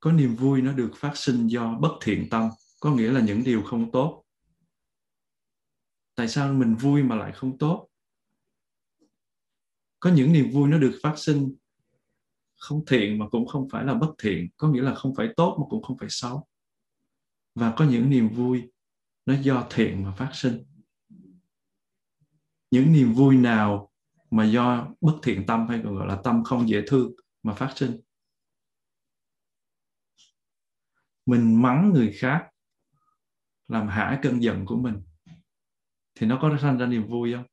Có 0.00 0.12
niềm 0.12 0.36
vui 0.36 0.62
nó 0.62 0.72
được 0.72 0.90
phát 0.96 1.12
sinh 1.14 1.46
do 1.46 1.78
bất 1.80 1.92
thiện 2.02 2.28
tâm, 2.30 2.48
có 2.80 2.94
nghĩa 2.94 3.12
là 3.12 3.20
những 3.20 3.44
điều 3.44 3.62
không 3.62 3.92
tốt 3.92 4.21
tại 6.14 6.28
sao 6.28 6.52
mình 6.52 6.74
vui 6.74 7.02
mà 7.02 7.16
lại 7.16 7.32
không 7.32 7.58
tốt? 7.58 7.88
Có 10.00 10.10
những 10.10 10.32
niềm 10.32 10.50
vui 10.50 10.68
nó 10.68 10.78
được 10.78 10.98
phát 11.02 11.14
sinh 11.16 11.54
không 12.56 12.84
thiện 12.86 13.18
mà 13.18 13.28
cũng 13.28 13.46
không 13.46 13.68
phải 13.68 13.84
là 13.84 13.94
bất 13.94 14.14
thiện, 14.18 14.48
có 14.56 14.68
nghĩa 14.68 14.82
là 14.82 14.94
không 14.94 15.14
phải 15.14 15.28
tốt 15.36 15.56
mà 15.60 15.66
cũng 15.70 15.82
không 15.82 15.98
phải 15.98 16.08
xấu. 16.10 16.46
Và 17.54 17.74
có 17.76 17.84
những 17.84 18.10
niềm 18.10 18.28
vui 18.28 18.70
nó 19.26 19.34
do 19.34 19.66
thiện 19.70 20.04
mà 20.04 20.14
phát 20.14 20.30
sinh. 20.34 20.64
Những 22.70 22.92
niềm 22.92 23.12
vui 23.12 23.36
nào 23.36 23.90
mà 24.30 24.44
do 24.44 24.88
bất 25.00 25.18
thiện 25.22 25.46
tâm 25.46 25.66
hay 25.68 25.80
còn 25.84 25.94
gọi 25.94 26.06
là 26.06 26.20
tâm 26.24 26.44
không 26.44 26.68
dễ 26.68 26.82
thương 26.86 27.12
mà 27.42 27.54
phát 27.54 27.72
sinh? 27.76 28.00
Mình 31.26 31.62
mắng 31.62 31.90
người 31.94 32.12
khác, 32.12 32.48
làm 33.68 33.88
hả 33.88 34.20
cơn 34.22 34.42
giận 34.42 34.66
của 34.66 34.76
mình 34.76 35.02
thì 36.14 36.26
nó 36.26 36.38
có 36.42 36.58
sanh 36.62 36.78
ra 36.78 36.86
niềm 36.86 37.06
vui 37.06 37.32
không? 37.32 37.44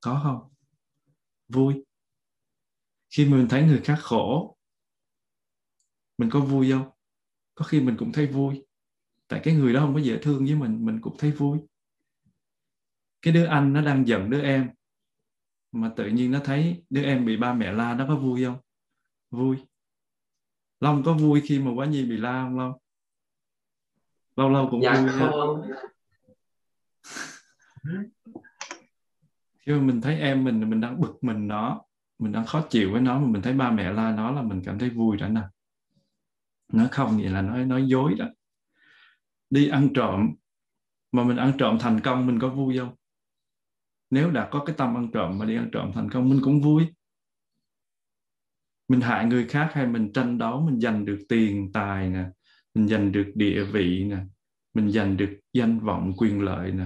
Có 0.00 0.20
không? 0.22 0.54
Vui. 1.48 1.84
Khi 3.10 3.24
mình 3.24 3.46
thấy 3.50 3.62
người 3.62 3.80
khác 3.84 3.98
khổ, 4.02 4.56
mình 6.18 6.30
có 6.32 6.40
vui 6.40 6.72
không? 6.72 6.90
Có 7.54 7.64
khi 7.64 7.80
mình 7.80 7.96
cũng 7.98 8.12
thấy 8.12 8.26
vui. 8.26 8.66
Tại 9.28 9.40
cái 9.44 9.54
người 9.54 9.72
đó 9.72 9.80
không 9.80 9.94
có 9.94 10.00
dễ 10.00 10.18
thương 10.22 10.44
với 10.44 10.54
mình 10.54 10.84
mình 10.86 11.00
cũng 11.02 11.16
thấy 11.18 11.32
vui. 11.32 11.58
Cái 13.22 13.34
đứa 13.34 13.46
anh 13.46 13.72
nó 13.72 13.82
đang 13.82 14.06
giận 14.06 14.30
đứa 14.30 14.42
em, 14.42 14.70
mà 15.72 15.92
tự 15.96 16.08
nhiên 16.08 16.30
nó 16.30 16.40
thấy 16.44 16.84
đứa 16.90 17.02
em 17.02 17.26
bị 17.26 17.36
ba 17.36 17.52
mẹ 17.54 17.72
la, 17.72 17.94
nó 17.94 18.06
có 18.08 18.16
vui 18.16 18.44
không? 18.44 18.58
Vui. 19.30 19.56
Long 20.80 21.02
có 21.04 21.14
vui 21.14 21.42
khi 21.44 21.58
mà 21.58 21.70
quá 21.74 21.86
nhi 21.86 22.04
bị 22.04 22.16
la 22.16 22.42
không, 22.42 22.58
long? 22.58 22.72
Lâu 24.36 24.48
lâu 24.50 24.68
cũng 24.70 24.82
dạ 24.82 24.94
vui 24.94 25.10
không 25.18 25.70
khi 29.58 29.72
mà 29.72 29.80
mình 29.80 30.00
thấy 30.00 30.20
em 30.20 30.44
mình 30.44 30.70
mình 30.70 30.80
đang 30.80 31.00
bực 31.00 31.18
mình 31.20 31.48
nó. 31.48 31.82
Mình 32.18 32.32
đang 32.32 32.46
khó 32.46 32.62
chịu 32.70 32.92
với 32.92 33.00
nó 33.00 33.18
mà 33.18 33.26
mình 33.26 33.42
thấy 33.42 33.52
ba 33.52 33.70
mẹ 33.70 33.92
la 33.92 34.12
nó 34.12 34.30
là 34.30 34.42
mình 34.42 34.62
cảm 34.64 34.78
thấy 34.78 34.90
vui 34.90 35.16
đó 35.16 35.28
nè. 35.28 35.40
Nó 36.72 36.88
không 36.90 37.16
vậy 37.16 37.28
là 37.28 37.42
nói 37.42 37.64
nói 37.64 37.86
dối 37.86 38.14
đó. 38.18 38.26
Đi 39.50 39.68
ăn 39.68 39.88
trộm 39.94 40.34
mà 41.12 41.24
mình 41.24 41.36
ăn 41.36 41.52
trộm 41.58 41.78
thành 41.80 42.00
công 42.00 42.26
mình 42.26 42.38
có 42.40 42.48
vui 42.48 42.78
không? 42.78 42.94
Nếu 44.10 44.30
đã 44.30 44.48
có 44.50 44.64
cái 44.64 44.76
tâm 44.78 44.96
ăn 44.96 45.10
trộm 45.12 45.38
mà 45.38 45.46
đi 45.46 45.56
ăn 45.56 45.68
trộm 45.72 45.90
thành 45.94 46.10
công 46.10 46.28
mình 46.28 46.40
cũng 46.42 46.60
vui. 46.60 46.86
Mình 48.88 49.00
hại 49.00 49.26
người 49.26 49.46
khác 49.48 49.70
hay 49.72 49.86
mình 49.86 50.12
tranh 50.12 50.38
đấu 50.38 50.60
mình 50.60 50.80
giành 50.80 51.04
được 51.04 51.18
tiền 51.28 51.70
tài 51.72 52.08
nè 52.10 52.24
mình 52.76 52.88
giành 52.88 53.12
được 53.12 53.32
địa 53.34 53.64
vị 53.64 54.04
nè, 54.04 54.16
mình 54.74 54.90
giành 54.90 55.16
được 55.16 55.38
danh 55.52 55.80
vọng, 55.80 56.12
quyền 56.16 56.40
lợi 56.40 56.72
nè. 56.72 56.84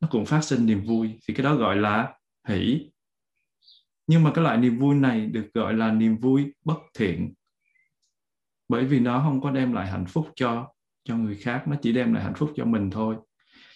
Nó 0.00 0.08
cũng 0.10 0.26
phát 0.26 0.44
sinh 0.44 0.66
niềm 0.66 0.84
vui, 0.84 1.18
thì 1.28 1.34
cái 1.34 1.44
đó 1.44 1.54
gọi 1.54 1.76
là 1.76 2.14
hỷ. 2.48 2.90
Nhưng 4.06 4.22
mà 4.22 4.30
cái 4.34 4.44
loại 4.44 4.56
niềm 4.56 4.78
vui 4.78 4.94
này 4.94 5.26
được 5.26 5.50
gọi 5.54 5.74
là 5.74 5.92
niềm 5.92 6.16
vui 6.16 6.54
bất 6.64 6.78
thiện. 6.98 7.34
Bởi 8.68 8.84
vì 8.84 9.00
nó 9.00 9.20
không 9.20 9.40
có 9.40 9.50
đem 9.50 9.72
lại 9.72 9.86
hạnh 9.86 10.06
phúc 10.06 10.28
cho 10.34 10.68
cho 11.04 11.16
người 11.16 11.36
khác, 11.36 11.68
nó 11.68 11.76
chỉ 11.82 11.92
đem 11.92 12.14
lại 12.14 12.24
hạnh 12.24 12.34
phúc 12.36 12.52
cho 12.56 12.64
mình 12.64 12.90
thôi. 12.90 13.16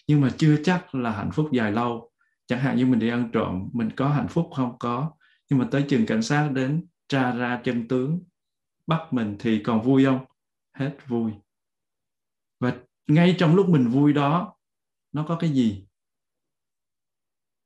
Nhưng 0.06 0.20
mà 0.20 0.30
chưa 0.36 0.56
chắc 0.64 0.94
là 0.94 1.10
hạnh 1.10 1.30
phúc 1.32 1.48
dài 1.52 1.72
lâu. 1.72 2.10
Chẳng 2.46 2.60
hạn 2.60 2.76
như 2.76 2.86
mình 2.86 2.98
đi 2.98 3.08
ăn 3.08 3.30
trộm, 3.32 3.70
mình 3.72 3.90
có 3.96 4.08
hạnh 4.08 4.28
phúc 4.28 4.50
không 4.54 4.78
có. 4.78 5.10
Nhưng 5.50 5.58
mà 5.58 5.68
tới 5.70 5.84
chừng 5.88 6.06
cảnh 6.06 6.22
sát 6.22 6.48
đến 6.54 6.86
tra 7.08 7.32
ra 7.32 7.60
chân 7.64 7.88
tướng, 7.88 8.22
bắt 8.86 9.12
mình 9.12 9.36
thì 9.38 9.62
còn 9.62 9.82
vui 9.82 10.04
không? 10.04 10.24
Hết 10.80 10.96
vui. 11.06 11.32
Và 12.60 12.78
ngay 13.06 13.36
trong 13.38 13.54
lúc 13.54 13.68
mình 13.68 13.88
vui 13.88 14.12
đó, 14.12 14.56
nó 15.12 15.24
có 15.28 15.36
cái 15.40 15.50
gì? 15.50 15.86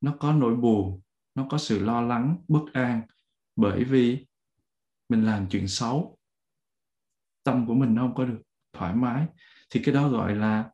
Nó 0.01 0.15
có 0.19 0.33
nỗi 0.33 0.55
buồn, 0.55 1.01
nó 1.35 1.47
có 1.49 1.57
sự 1.57 1.79
lo 1.79 2.01
lắng, 2.01 2.37
bất 2.47 2.65
an, 2.73 3.01
bởi 3.55 3.83
vì 3.83 4.25
mình 5.09 5.25
làm 5.25 5.47
chuyện 5.49 5.67
xấu. 5.67 6.17
Tâm 7.43 7.67
của 7.67 7.73
mình 7.73 7.95
nó 7.95 8.01
không 8.01 8.15
có 8.15 8.25
được 8.25 8.41
thoải 8.73 8.95
mái. 8.95 9.27
Thì 9.69 9.81
cái 9.83 9.95
đó 9.95 10.09
gọi 10.09 10.35
là 10.35 10.71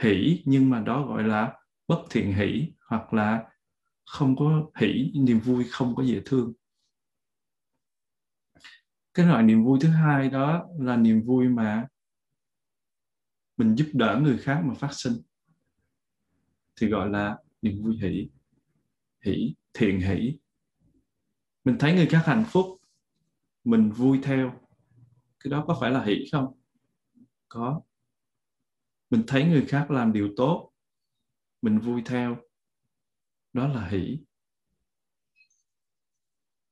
hỷ, 0.00 0.42
nhưng 0.44 0.70
mà 0.70 0.80
đó 0.80 1.06
gọi 1.06 1.22
là 1.22 1.58
bất 1.88 2.04
thiện 2.10 2.32
hỷ, 2.32 2.72
hoặc 2.88 3.12
là 3.12 3.44
không 4.06 4.36
có 4.36 4.70
hỷ, 4.76 5.12
niềm 5.14 5.40
vui 5.40 5.64
không 5.70 5.94
có 5.94 6.02
dễ 6.02 6.22
thương 6.24 6.52
cái 9.14 9.26
loại 9.26 9.42
niềm 9.42 9.64
vui 9.64 9.78
thứ 9.82 9.88
hai 9.88 10.30
đó 10.30 10.68
là 10.78 10.96
niềm 10.96 11.22
vui 11.22 11.48
mà 11.48 11.88
mình 13.56 13.74
giúp 13.74 13.86
đỡ 13.92 14.20
người 14.22 14.38
khác 14.38 14.62
mà 14.64 14.74
phát 14.74 14.92
sinh. 14.92 15.12
Thì 16.80 16.88
gọi 16.88 17.10
là 17.10 17.38
niềm 17.62 17.82
vui 17.82 17.98
hỷ 18.02 18.28
hỷ, 19.24 19.54
thiện 19.74 20.00
hỷ. 20.00 20.38
Mình 21.64 21.76
thấy 21.80 21.94
người 21.94 22.06
khác 22.06 22.22
hạnh 22.24 22.44
phúc, 22.48 22.66
mình 23.64 23.90
vui 23.90 24.20
theo. 24.22 24.60
Cái 25.40 25.50
đó 25.50 25.64
có 25.66 25.76
phải 25.80 25.90
là 25.90 26.04
hỷ 26.04 26.24
không? 26.32 26.54
Có. 27.48 27.82
Mình 29.10 29.24
thấy 29.26 29.44
người 29.44 29.66
khác 29.68 29.90
làm 29.90 30.12
điều 30.12 30.34
tốt, 30.36 30.72
mình 31.62 31.78
vui 31.78 32.02
theo. 32.06 32.36
Đó 33.52 33.68
là 33.68 33.88
hỷ. 33.88 34.18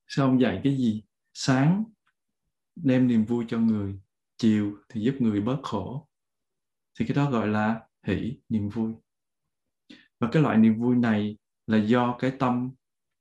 Sao 0.06 0.26
ông 0.26 0.40
dạy 0.40 0.61
cái 0.64 0.76
gì? 0.76 1.02
Sáng 1.34 1.84
đem 2.76 3.09
niềm 3.09 3.25
vui 3.25 3.45
cho 3.49 3.59
người 3.59 3.99
chiều 4.37 4.76
thì 4.88 5.00
giúp 5.00 5.14
người 5.19 5.41
bớt 5.41 5.59
khổ. 5.62 6.09
Thì 6.99 7.07
cái 7.07 7.14
đó 7.14 7.31
gọi 7.31 7.49
là 7.49 7.81
hỷ 8.07 8.38
niềm 8.49 8.69
vui. 8.69 8.93
Và 10.21 10.29
cái 10.33 10.43
loại 10.43 10.59
niềm 10.59 10.81
vui 10.81 10.97
này 10.97 11.38
là 11.67 11.79
do 11.79 12.17
cái 12.19 12.33
tâm 12.38 12.71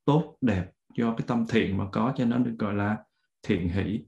tốt 0.04 0.36
đẹp 0.40 0.70
do 0.96 1.14
cái 1.16 1.26
tâm 1.26 1.46
thiện 1.48 1.76
mà 1.76 1.84
có 1.92 2.14
cho 2.16 2.24
nó 2.24 2.38
được 2.38 2.54
gọi 2.58 2.74
là 2.74 3.04
thiện 3.42 3.68
hỷ. 3.68 4.00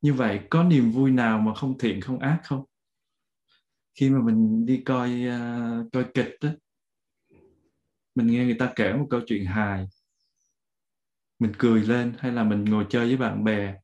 Như 0.00 0.14
vậy 0.14 0.40
có 0.50 0.64
niềm 0.64 0.90
vui 0.90 1.10
nào 1.10 1.38
mà 1.38 1.54
không 1.54 1.78
thiện 1.78 2.00
không 2.00 2.18
ác 2.18 2.40
không? 2.44 2.64
Khi 3.94 4.10
mà 4.10 4.22
mình 4.22 4.66
đi 4.66 4.82
coi 4.84 5.10
uh, 5.10 5.92
coi 5.92 6.04
kịch 6.14 6.36
đó 6.40 6.50
mình 8.14 8.26
nghe 8.26 8.44
người 8.44 8.56
ta 8.58 8.72
kể 8.76 8.92
một 8.92 9.06
câu 9.10 9.20
chuyện 9.26 9.44
hài. 9.44 9.88
Mình 11.38 11.52
cười 11.58 11.82
lên 11.82 12.14
hay 12.18 12.32
là 12.32 12.44
mình 12.44 12.64
ngồi 12.64 12.86
chơi 12.90 13.06
với 13.06 13.16
bạn 13.16 13.44
bè 13.44 13.74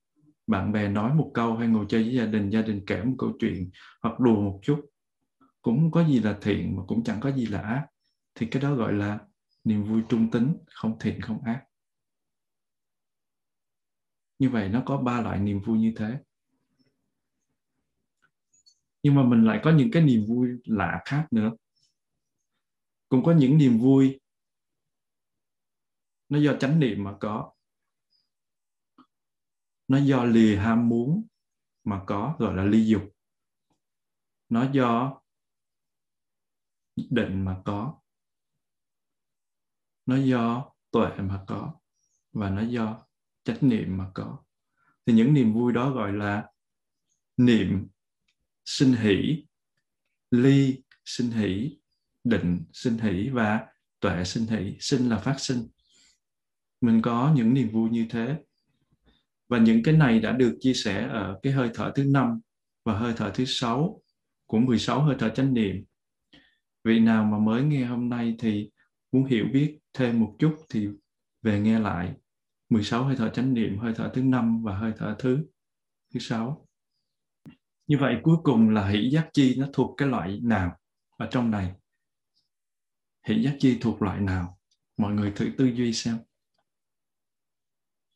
bạn 0.50 0.72
bè 0.72 0.88
nói 0.88 1.14
một 1.14 1.30
câu 1.34 1.56
hay 1.56 1.68
ngồi 1.68 1.86
chơi 1.88 2.02
với 2.02 2.14
gia 2.14 2.26
đình 2.26 2.50
gia 2.50 2.62
đình 2.62 2.84
kể 2.86 3.02
một 3.04 3.14
câu 3.18 3.32
chuyện 3.38 3.70
hoặc 4.02 4.20
đùa 4.20 4.40
một 4.40 4.60
chút, 4.62 4.90
cũng 5.62 5.78
không 5.78 5.90
có 5.90 6.04
gì 6.04 6.20
là 6.20 6.38
thiện 6.42 6.76
mà 6.76 6.82
cũng 6.86 7.04
chẳng 7.04 7.20
có 7.20 7.32
gì 7.32 7.46
là 7.46 7.60
ác, 7.60 7.86
thì 8.34 8.46
cái 8.50 8.62
đó 8.62 8.74
gọi 8.74 8.92
là 8.92 9.18
niềm 9.64 9.84
vui 9.84 10.02
trung 10.08 10.30
tính, 10.30 10.56
không 10.74 10.98
thiện 11.00 11.20
không 11.20 11.42
ác. 11.44 11.64
Như 14.38 14.50
vậy 14.50 14.68
nó 14.68 14.82
có 14.86 14.96
ba 14.96 15.20
loại 15.20 15.38
niềm 15.38 15.60
vui 15.60 15.78
như 15.78 15.92
thế. 15.96 16.18
Nhưng 19.02 19.14
mà 19.14 19.22
mình 19.22 19.44
lại 19.44 19.60
có 19.64 19.70
những 19.70 19.90
cái 19.90 20.02
niềm 20.02 20.24
vui 20.28 20.48
lạ 20.64 21.02
khác 21.04 21.26
nữa. 21.30 21.50
Cũng 23.08 23.24
có 23.24 23.32
những 23.32 23.58
niềm 23.58 23.78
vui, 23.78 24.20
nó 26.28 26.38
do 26.38 26.56
chánh 26.56 26.80
niệm 26.80 27.04
mà 27.04 27.16
có 27.20 27.52
nó 29.90 29.98
do 29.98 30.24
lìa 30.24 30.56
ham 30.56 30.88
muốn 30.88 31.26
mà 31.84 32.02
có, 32.06 32.36
gọi 32.38 32.56
là 32.56 32.64
ly 32.64 32.86
dục. 32.86 33.02
Nó 34.48 34.70
do 34.72 35.20
định 36.96 37.44
mà 37.44 37.62
có. 37.64 38.00
Nó 40.06 40.16
do 40.16 40.72
tuệ 40.90 41.10
mà 41.18 41.44
có 41.46 41.74
và 42.32 42.50
nó 42.50 42.62
do 42.62 43.06
chánh 43.44 43.56
niệm 43.60 43.96
mà 43.96 44.10
có. 44.14 44.38
Thì 45.06 45.12
những 45.12 45.34
niềm 45.34 45.52
vui 45.52 45.72
đó 45.72 45.90
gọi 45.90 46.12
là 46.12 46.50
niệm 47.36 47.88
sinh 48.64 48.92
hỷ, 48.92 49.46
ly 50.30 50.82
sinh 51.04 51.30
hỷ, 51.30 51.78
định 52.24 52.64
sinh 52.72 52.98
hỷ 52.98 53.28
và 53.28 53.66
tuệ 54.00 54.24
sinh 54.24 54.46
hỷ, 54.46 54.76
sinh 54.80 55.08
là 55.08 55.18
phát 55.18 55.36
sinh. 55.38 55.68
Mình 56.80 57.02
có 57.02 57.32
những 57.36 57.54
niềm 57.54 57.70
vui 57.70 57.90
như 57.90 58.06
thế 58.10 58.42
và 59.50 59.58
những 59.58 59.82
cái 59.82 59.96
này 59.96 60.20
đã 60.20 60.32
được 60.32 60.56
chia 60.60 60.74
sẻ 60.74 61.08
ở 61.08 61.38
cái 61.42 61.52
hơi 61.52 61.70
thở 61.74 61.92
thứ 61.94 62.04
năm 62.04 62.40
và 62.84 62.98
hơi 62.98 63.12
thở 63.16 63.30
thứ 63.34 63.44
sáu 63.46 64.00
của 64.46 64.58
16 64.58 65.02
hơi 65.02 65.16
thở 65.18 65.28
chánh 65.28 65.54
niệm 65.54 65.84
vị 66.84 67.00
nào 67.00 67.24
mà 67.24 67.38
mới 67.38 67.62
nghe 67.62 67.84
hôm 67.84 68.08
nay 68.08 68.34
thì 68.38 68.70
muốn 69.12 69.24
hiểu 69.24 69.46
biết 69.52 69.78
thêm 69.94 70.20
một 70.20 70.36
chút 70.38 70.56
thì 70.70 70.88
về 71.42 71.60
nghe 71.60 71.78
lại 71.78 72.14
16 72.70 73.04
hơi 73.04 73.16
thở 73.16 73.30
chánh 73.30 73.54
niệm, 73.54 73.78
hơi 73.78 73.92
thở 73.96 74.10
thứ 74.14 74.22
năm 74.22 74.62
và 74.62 74.78
hơi 74.78 74.92
thở 74.96 75.16
thứ 75.18 75.46
thứ 76.14 76.20
sáu. 76.20 76.66
Như 77.86 77.98
vậy 78.00 78.16
cuối 78.22 78.36
cùng 78.42 78.70
là 78.70 78.88
hỷ 78.88 79.10
giác 79.10 79.28
chi 79.32 79.54
nó 79.58 79.66
thuộc 79.72 79.94
cái 79.96 80.08
loại 80.08 80.40
nào 80.42 80.76
ở 81.16 81.28
trong 81.30 81.50
này? 81.50 81.72
Hỷ 83.26 83.42
giác 83.42 83.56
chi 83.58 83.78
thuộc 83.80 84.02
loại 84.02 84.20
nào? 84.20 84.58
Mọi 84.96 85.12
người 85.12 85.32
thử 85.36 85.50
tư 85.58 85.64
duy 85.64 85.92
xem. 85.92 86.16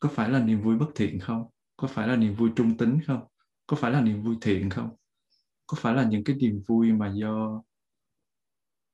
Có 0.04 0.10
phải 0.10 0.30
là 0.30 0.44
niềm 0.44 0.62
vui 0.62 0.76
bất 0.76 0.86
thiện 0.94 1.20
không? 1.20 1.46
Có 1.76 1.88
phải 1.88 2.08
là 2.08 2.16
niềm 2.16 2.34
vui 2.34 2.50
trung 2.56 2.76
tính 2.76 3.00
không? 3.06 3.20
Có 3.66 3.76
phải 3.76 3.92
là 3.92 4.00
niềm 4.00 4.22
vui 4.22 4.36
thiện 4.40 4.70
không? 4.70 4.96
Có 5.66 5.76
phải 5.80 5.94
là 5.94 6.04
những 6.04 6.24
cái 6.24 6.36
niềm 6.36 6.62
vui 6.66 6.92
mà 6.92 7.12
do 7.14 7.62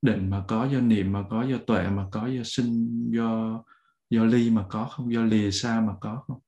định 0.02 0.30
mà 0.30 0.44
có 0.48 0.64
do 0.64 0.80
niệm 0.80 1.12
mà 1.12 1.24
có 1.30 1.42
do 1.42 1.58
tuệ 1.66 1.88
mà 1.90 2.08
có 2.12 2.26
do 2.26 2.42
sinh 2.44 3.10
do 3.12 3.62
do 4.10 4.24
ly 4.24 4.50
mà 4.50 4.66
có 4.70 4.84
không 4.84 5.12
do 5.12 5.22
lìa 5.22 5.50
xa 5.50 5.80
mà 5.80 5.94
có 6.00 6.24
không 6.26 6.38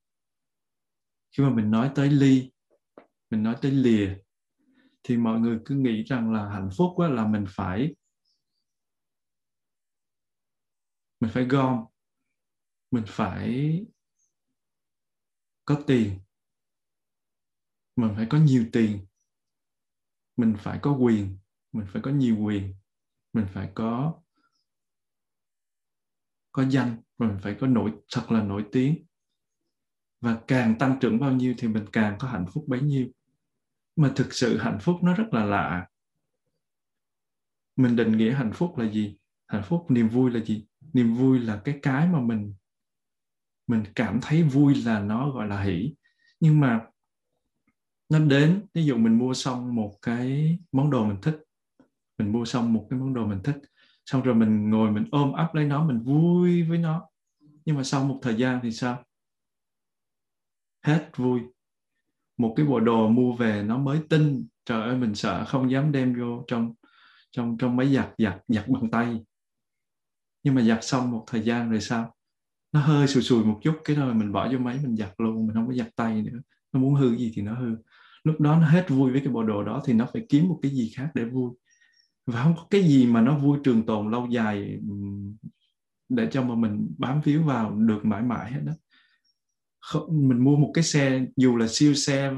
khi 1.37 1.45
mà 1.45 1.51
mình 1.51 1.71
nói 1.71 1.91
tới 1.95 2.11
ly 2.11 2.51
mình 3.31 3.43
nói 3.43 3.57
tới 3.63 3.71
lìa 3.71 4.15
thì 5.03 5.17
mọi 5.17 5.41
người 5.41 5.59
cứ 5.65 5.75
nghĩ 5.75 6.03
rằng 6.03 6.33
là 6.33 6.49
hạnh 6.49 6.69
phúc 6.77 6.99
á, 6.99 7.09
là 7.09 7.27
mình 7.27 7.45
phải 7.49 7.95
mình 11.21 11.31
phải 11.35 11.45
gom 11.45 11.85
mình 12.91 13.05
phải 13.07 13.85
có 15.65 15.83
tiền. 15.87 16.19
Mình 17.97 18.13
phải 18.17 18.27
có 18.31 18.39
nhiều 18.39 18.67
tiền. 18.73 19.07
Mình 20.37 20.55
phải 20.59 20.79
có 20.83 20.93
quyền. 20.93 21.39
Mình 21.73 21.87
phải 21.93 22.03
có 22.03 22.11
nhiều 22.11 22.37
quyền. 22.37 22.75
Mình 23.33 23.47
phải 23.53 23.73
có 23.75 24.21
có 26.53 26.65
danh. 26.71 26.97
Mình 27.19 27.39
phải 27.43 27.57
có 27.61 27.67
nổi, 27.67 27.93
thật 28.13 28.27
là 28.31 28.43
nổi 28.43 28.67
tiếng. 28.73 29.07
Và 30.21 30.43
càng 30.47 30.79
tăng 30.79 30.99
trưởng 31.01 31.21
bao 31.21 31.33
nhiêu 31.33 31.55
thì 31.59 31.69
mình 31.69 31.85
càng 31.93 32.17
có 32.21 32.29
hạnh 32.29 32.47
phúc 32.53 32.65
bấy 32.69 32.81
nhiêu. 32.81 33.07
Mà 33.97 34.13
thực 34.17 34.33
sự 34.33 34.59
hạnh 34.59 34.79
phúc 34.81 34.97
nó 35.03 35.15
rất 35.15 35.27
là 35.33 35.45
lạ. 35.45 35.89
Mình 37.77 37.97
định 37.97 38.17
nghĩa 38.17 38.35
hạnh 38.35 38.53
phúc 38.55 38.79
là 38.79 38.91
gì? 38.91 39.19
Hạnh 39.47 39.63
phúc, 39.67 39.87
niềm 39.89 40.09
vui 40.09 40.31
là 40.31 40.45
gì? 40.45 40.67
Niềm 40.93 41.15
vui 41.15 41.39
là 41.39 41.63
cái 41.65 41.79
cái 41.83 42.09
mà 42.09 42.21
mình 42.21 42.55
mình 43.67 43.83
cảm 43.95 44.19
thấy 44.23 44.43
vui 44.43 44.75
là 44.75 45.01
nó, 45.01 45.31
gọi 45.31 45.49
là, 45.49 45.63
hỷ. 45.63 45.95
Nhưng 46.41 46.61
mà 46.61 46.81
nó 48.09 48.19
đến, 48.19 48.67
ví 48.75 48.85
dụ 48.85 48.97
mình 48.97 49.19
mua 49.19 49.35
xong 49.35 49.75
một 49.75 49.99
cái 50.03 50.59
món 50.73 50.91
đồ 50.91 51.05
mình 51.05 51.21
thích, 51.23 51.37
mình 52.19 52.33
mua 52.33 52.45
xong 52.45 52.73
một 52.73 52.87
cái 52.91 52.99
món 52.99 53.15
đồ 53.15 53.27
mình 53.27 53.41
thích, 53.45 53.57
xong 54.07 54.23
rồi 54.23 54.35
mình 54.35 54.71
ngồi 54.71 54.91
mình 54.91 55.05
ôm 55.11 55.33
ấp 55.33 55.55
lấy 55.55 55.65
nó, 55.65 55.85
mình 55.85 56.01
vui 56.01 56.63
với 56.63 56.79
nó. 56.79 57.09
Nhưng 57.65 57.77
mà 57.77 57.83
sau 57.83 58.05
một 58.05 58.19
thời 58.23 58.35
gian 58.35 58.61
thì 58.63 58.73
sao? 58.73 59.05
Hết 60.87 61.11
vui. 61.17 61.41
Một 62.37 62.55
cái 62.57 62.67
bộ 62.67 62.81
đồ 62.81 63.09
mua 63.09 63.33
về 63.33 63.63
nó 63.63 63.79
mới 63.79 64.01
tinh. 64.11 64.47
Trời 64.65 64.83
ơi, 64.83 64.97
mình 64.97 65.15
sợ 65.15 65.45
không 65.45 65.71
dám 65.71 65.93
đem 65.93 66.15
vô 66.15 66.45
trong 66.47 66.75
trong 67.31 67.57
trong 67.59 67.77
máy 67.77 67.95
giặt 67.95 68.09
giặt 68.19 68.37
giặt 68.49 68.69
bằng 68.69 68.91
tay. 68.91 69.25
Nhưng 70.43 70.55
mà 70.55 70.63
giặt 70.63 70.79
xong 70.83 71.11
một 71.11 71.25
thời 71.27 71.43
gian 71.43 71.71
rồi 71.71 71.81
sao? 71.81 72.15
Nó 72.73 72.81
hơi 72.81 73.07
sùi 73.07 73.23
sùi 73.23 73.45
một 73.45 73.61
chút, 73.63 73.77
cái 73.85 73.97
rồi 73.97 74.15
mình 74.15 74.33
bỏ 74.33 74.49
vô 74.53 74.59
máy 74.59 74.79
mình 74.83 74.97
giặt 74.97 75.13
luôn, 75.19 75.47
mình 75.47 75.55
không 75.57 75.67
có 75.67 75.75
giặt 75.75 75.89
tay 75.97 76.23
nữa. 76.23 76.39
Nó 76.73 76.81
muốn 76.81 76.95
hư 76.95 77.17
gì 77.17 77.33
thì 77.35 77.43
nó 77.43 77.55
hư. 77.55 77.77
Lúc 78.25 78.41
đó 78.41 78.57
nó 78.57 78.67
hết 78.67 78.87
vui 78.89 79.11
với 79.11 79.21
cái 79.21 79.33
bộ 79.33 79.43
đồ 79.43 79.65
đó 79.65 79.83
thì 79.87 79.93
nó 79.93 80.07
phải 80.13 80.27
kiếm 80.29 80.49
một 80.49 80.59
cái 80.63 80.71
gì 80.71 80.93
khác 80.97 81.11
để 81.15 81.25
vui. 81.25 81.51
Và 82.27 82.43
không 82.43 82.55
có 82.57 82.67
cái 82.71 82.83
gì 82.83 83.07
mà 83.07 83.21
nó 83.21 83.39
vui 83.39 83.59
trường 83.65 83.87
tồn 83.87 84.11
lâu 84.11 84.27
dài 84.31 84.79
để 86.09 86.29
cho 86.31 86.43
mà 86.43 86.55
mình 86.55 86.95
bám 86.99 87.21
víu 87.25 87.43
vào 87.43 87.75
được 87.75 88.05
mãi 88.05 88.23
mãi 88.23 88.53
hết 88.53 88.61
đó 88.65 88.73
mình 90.09 90.45
mua 90.45 90.57
một 90.57 90.71
cái 90.75 90.85
xe, 90.85 91.25
dù 91.37 91.57
là 91.57 91.67
siêu 91.69 91.95
xe, 91.95 92.33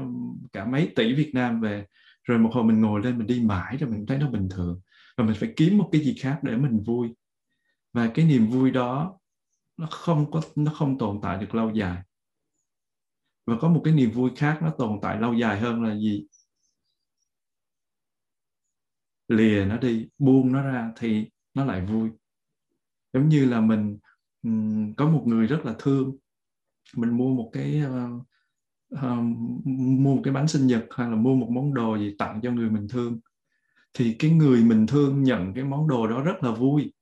cả 0.53 0.65
mấy 0.65 0.93
tỷ 0.95 1.13
Việt 1.13 1.31
Nam 1.33 1.61
về, 1.61 1.85
rồi 2.23 2.39
một 2.39 2.49
hồi 2.53 2.63
mình 2.63 2.81
ngồi 2.81 3.01
lên 3.03 3.17
mình 3.17 3.27
đi 3.27 3.41
mãi 3.41 3.77
rồi 3.77 3.89
mình 3.89 4.05
thấy 4.05 4.17
nó 4.17 4.29
bình 4.29 4.49
thường. 4.49 4.81
Và 5.17 5.23
mình 5.25 5.35
phải 5.39 5.53
kiếm 5.55 5.77
một 5.77 5.89
cái 5.91 6.01
gì 6.01 6.15
khác 6.19 6.39
để 6.43 6.57
mình 6.57 6.83
vui. 6.85 7.09
Và 7.93 8.07
cái 8.07 8.25
niềm 8.25 8.47
vui 8.47 8.71
đó 8.71 9.19
nó 9.77 9.87
không 9.91 10.31
có 10.31 10.41
nó 10.55 10.71
không 10.71 10.97
tồn 10.97 11.19
tại 11.21 11.37
được 11.37 11.55
lâu 11.55 11.71
dài. 11.71 12.01
Và 13.45 13.55
có 13.61 13.69
một 13.69 13.81
cái 13.83 13.93
niềm 13.93 14.11
vui 14.11 14.31
khác 14.35 14.59
nó 14.61 14.69
tồn 14.77 14.99
tại 15.01 15.19
lâu 15.19 15.33
dài 15.33 15.59
hơn 15.59 15.83
là 15.83 15.95
gì? 15.95 16.27
Lìa 19.27 19.65
nó 19.69 19.77
đi 19.77 20.07
buông 20.17 20.51
nó 20.51 20.61
ra 20.61 20.91
thì 20.95 21.29
nó 21.53 21.65
lại 21.65 21.85
vui. 21.85 22.09
Giống 23.13 23.29
như 23.29 23.45
là 23.45 23.61
mình 23.61 23.97
um, 24.43 24.93
có 24.93 25.09
một 25.09 25.23
người 25.25 25.47
rất 25.47 25.65
là 25.65 25.75
thương. 25.79 26.17
Mình 26.95 27.17
mua 27.17 27.33
một 27.33 27.49
cái 27.53 27.81
uh, 27.85 28.21
uh, 28.95 29.23
mua 29.75 30.15
một 30.15 30.21
cái 30.23 30.33
bánh 30.33 30.47
sinh 30.47 30.67
nhật 30.67 30.85
hay 30.91 31.09
là 31.09 31.15
mua 31.15 31.35
một 31.35 31.47
món 31.51 31.73
đồ 31.73 31.97
gì 31.97 32.15
tặng 32.17 32.39
cho 32.43 32.51
người 32.51 32.69
mình 32.69 32.87
thương. 32.89 33.19
Thì 33.93 34.15
cái 34.19 34.31
người 34.31 34.63
mình 34.63 34.87
thương 34.87 35.23
nhận 35.23 35.53
cái 35.53 35.63
món 35.63 35.87
đồ 35.87 36.07
đó 36.07 36.21
rất 36.21 36.43
là 36.43 36.51
vui 36.51 36.93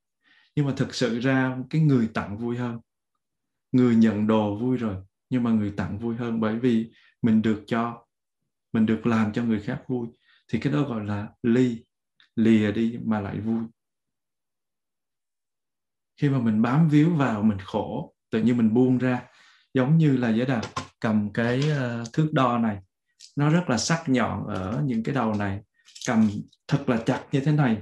nhưng 0.56 0.66
mà 0.66 0.74
thực 0.78 0.96
sự 0.96 1.20
ra 1.20 1.58
cái 1.70 1.82
người 1.82 2.10
tặng 2.14 2.38
vui 2.38 2.58
hơn, 2.58 2.80
người 3.72 3.96
nhận 3.96 4.28
đồ 4.28 4.56
vui 4.56 4.78
rồi, 4.78 4.96
nhưng 5.30 5.44
mà 5.44 5.52
người 5.52 5.74
tặng 5.78 6.00
vui 6.00 6.16
hơn 6.16 6.40
bởi 6.40 6.60
vì 6.60 6.92
mình 7.22 7.42
được 7.42 7.64
cho, 7.68 8.06
mình 8.74 8.86
được 8.86 9.06
làm 9.06 9.34
cho 9.34 9.44
người 9.44 9.60
khác 9.60 9.82
vui. 9.88 10.08
Thì 10.48 10.60
cái 10.60 10.74
đó 10.74 10.82
gọi 10.82 11.06
là 11.06 11.30
ly, 11.44 11.84
lìa 12.36 12.72
đi 12.72 13.00
mà 13.06 13.22
lại 13.22 13.40
vui. 13.40 13.64
Khi 16.22 16.30
mà 16.30 16.40
mình 16.40 16.62
bám 16.62 16.90
víu 16.90 17.16
vào 17.16 17.44
mình 17.44 17.58
khổ, 17.64 18.14
tự 18.32 18.42
nhiên 18.42 18.58
mình 18.58 18.74
buông 18.74 18.98
ra, 18.98 19.22
giống 19.74 19.98
như 19.98 20.18
là 20.18 20.30
giới 20.30 20.46
đạt 20.46 20.66
cầm 21.00 21.34
cái 21.34 21.70
ờ, 21.70 22.04
thước 22.14 22.30
đo 22.34 22.58
này, 22.58 22.78
nó 23.36 23.50
rất 23.50 23.70
là 23.70 23.78
sắc 23.78 24.10
nhọn 24.10 24.48
ở 24.48 24.82
những 24.86 25.04
cái 25.04 25.16
đầu 25.16 25.34
này, 25.34 25.62
cầm 26.08 26.30
thật 26.68 26.90
là 26.90 26.98
chặt 27.06 27.24
như 27.32 27.40
thế 27.40 27.52
này, 27.52 27.82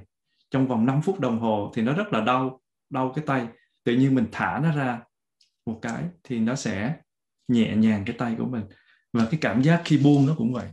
trong 0.52 0.68
vòng 0.68 0.86
5 0.86 1.02
phút 1.02 1.20
đồng 1.20 1.40
hồ 1.40 1.72
thì 1.76 1.82
nó 1.82 1.94
rất 1.94 2.14
là 2.14 2.22
đau 2.22 2.61
đau 2.92 3.14
cái 3.16 3.24
tay. 3.28 3.48
Tự 3.84 3.96
nhiên 3.96 4.16
mình 4.16 4.26
thả 4.32 4.60
nó 4.64 4.76
ra 4.76 5.02
một 5.66 5.80
cái 5.82 6.04
thì 6.24 6.40
nó 6.40 6.56
sẽ 6.56 6.96
nhẹ 7.48 7.76
nhàng 7.76 8.04
cái 8.06 8.16
tay 8.20 8.36
của 8.38 8.46
mình. 8.46 8.64
Và 9.14 9.28
cái 9.32 9.40
cảm 9.42 9.62
giác 9.62 9.82
khi 9.86 9.98
buông 10.04 10.26
nó 10.28 10.36
cũng 10.38 10.54
vậy. 10.54 10.68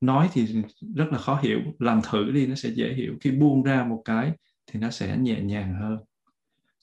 Nói 0.00 0.30
thì 0.32 0.62
rất 0.96 1.06
là 1.12 1.18
khó 1.18 1.40
hiểu. 1.42 1.60
Làm 1.78 2.00
thử 2.10 2.30
đi, 2.30 2.46
nó 2.46 2.54
sẽ 2.54 2.68
dễ 2.68 2.94
hiểu. 2.94 3.14
Khi 3.20 3.30
buông 3.30 3.62
ra 3.62 3.84
một 3.84 4.02
cái 4.04 4.32
thì 4.66 4.80
nó 4.80 4.90
sẽ 4.90 5.16
nhẹ 5.16 5.40
nhàng 5.40 5.74
hơn. 5.74 5.98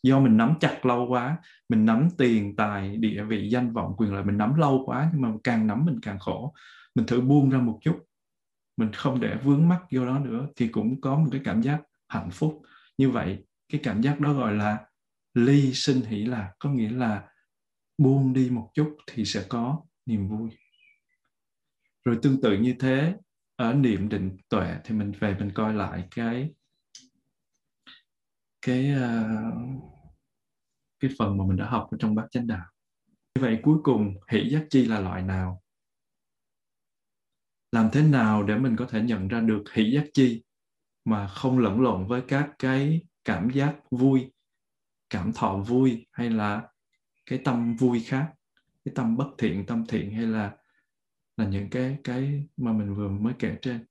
Do 0.04 0.20
mình 0.20 0.38
nắm 0.38 0.54
chặt 0.60 0.86
lâu 0.86 1.08
quá, 1.10 1.38
mình 1.70 1.86
nắm 1.86 2.10
tiền, 2.18 2.56
tài, 2.56 2.98
địa 2.98 3.24
vị, 3.24 3.50
danh 3.50 3.74
vọng, 3.74 3.94
quyền 3.98 4.14
lợi, 4.14 4.24
mình 4.24 4.38
nắm 4.38 4.56
lâu 4.56 4.84
quá 4.86 5.10
nhưng 5.14 5.22
mà 5.22 5.32
càng 5.44 5.68
nắm 5.68 5.86
mình 5.86 6.00
càng 6.02 6.20
khổ. 6.20 6.54
Mình 6.96 7.06
thử 7.06 7.22
buông 7.22 7.50
ra 7.50 7.60
một 7.60 7.80
chút. 7.82 8.00
Mình 8.78 8.92
không 8.94 9.20
để 9.20 9.36
vướng 9.44 9.68
mắc 9.68 9.82
vô 9.92 10.06
đó 10.06 10.20
nữa 10.20 10.48
thì 10.56 10.68
cũng 10.68 11.02
có 11.02 11.16
một 11.16 11.28
cái 11.32 11.42
cảm 11.44 11.62
giác 11.62 11.82
hạnh 12.08 12.30
phúc. 12.32 12.62
Như 12.98 13.10
vậy 13.10 13.44
cái 13.70 13.82
cảm 13.84 14.02
giác 14.02 14.20
đó 14.20 14.34
gọi 14.34 14.56
là 14.56 14.86
ly 15.34 15.74
sinh 15.74 16.02
hỷ 16.02 16.26
lạc 16.26 16.54
có 16.60 16.70
nghĩa 16.70 16.90
là 16.90 17.30
buông 17.98 18.34
đi 18.34 18.50
một 18.50 18.72
chút 18.74 18.98
thì 19.08 19.26
sẽ 19.26 19.46
có 19.50 19.82
niềm 20.06 20.28
vui. 20.28 20.50
Rồi 22.06 22.20
tương 22.22 22.42
tự 22.42 22.58
như 22.58 22.76
thế 22.80 23.16
ở 23.56 23.74
niệm 23.74 24.10
định 24.10 24.38
tuệ 24.50 24.76
thì 24.84 24.96
mình 24.96 25.12
về 25.20 25.36
mình 25.40 25.52
coi 25.54 25.74
lại 25.74 26.08
cái 26.12 26.54
cái 28.62 28.92
uh, 28.96 29.84
cái 31.00 31.12
phần 31.20 31.38
mà 31.38 31.44
mình 31.48 31.58
đã 31.58 31.66
học 31.66 31.88
ở 31.92 31.98
trong 32.00 32.16
bát 32.16 32.28
chánh 32.32 32.48
đạo. 32.48 32.66
Như 33.36 33.42
vậy 33.42 33.60
cuối 33.64 33.78
cùng 33.84 34.16
hỷ 34.32 34.50
giác 34.50 34.66
chi 34.70 34.86
là 34.86 35.00
loại 35.00 35.24
nào? 35.24 35.62
Làm 37.72 37.90
thế 37.94 38.04
nào 38.04 38.44
để 38.44 38.58
mình 38.58 38.76
có 38.76 38.86
thể 38.86 39.02
nhận 39.02 39.28
ra 39.28 39.40
được 39.40 39.64
hỷ 39.74 39.92
giác 39.92 40.06
chi 40.14 40.44
mà 41.06 41.28
không 41.28 41.60
lẫn 41.60 41.82
lộn 41.82 42.08
với 42.08 42.22
các 42.28 42.50
cái 42.60 43.02
cảm 43.30 43.50
giác 43.50 43.76
vui, 43.92 44.32
cảm 45.10 45.32
thọ 45.36 45.58
vui 45.68 46.08
hay 46.12 46.30
là 46.30 46.70
cái 47.26 47.42
tâm 47.46 47.76
vui 47.76 48.04
khác, 48.06 48.34
cái 48.86 48.94
tâm 48.96 49.18
bất 49.18 49.30
thiện, 49.38 49.66
tâm 49.68 49.86
thiện 49.88 50.12
hay 50.12 50.26
là 50.26 50.58
là 51.38 51.46
những 51.46 51.70
cái 51.70 51.98
cái 52.04 52.48
mà 52.58 52.74
mình 52.74 52.96
vừa 52.96 53.10
mới 53.10 53.34
kể 53.40 53.58
trên? 53.62 53.86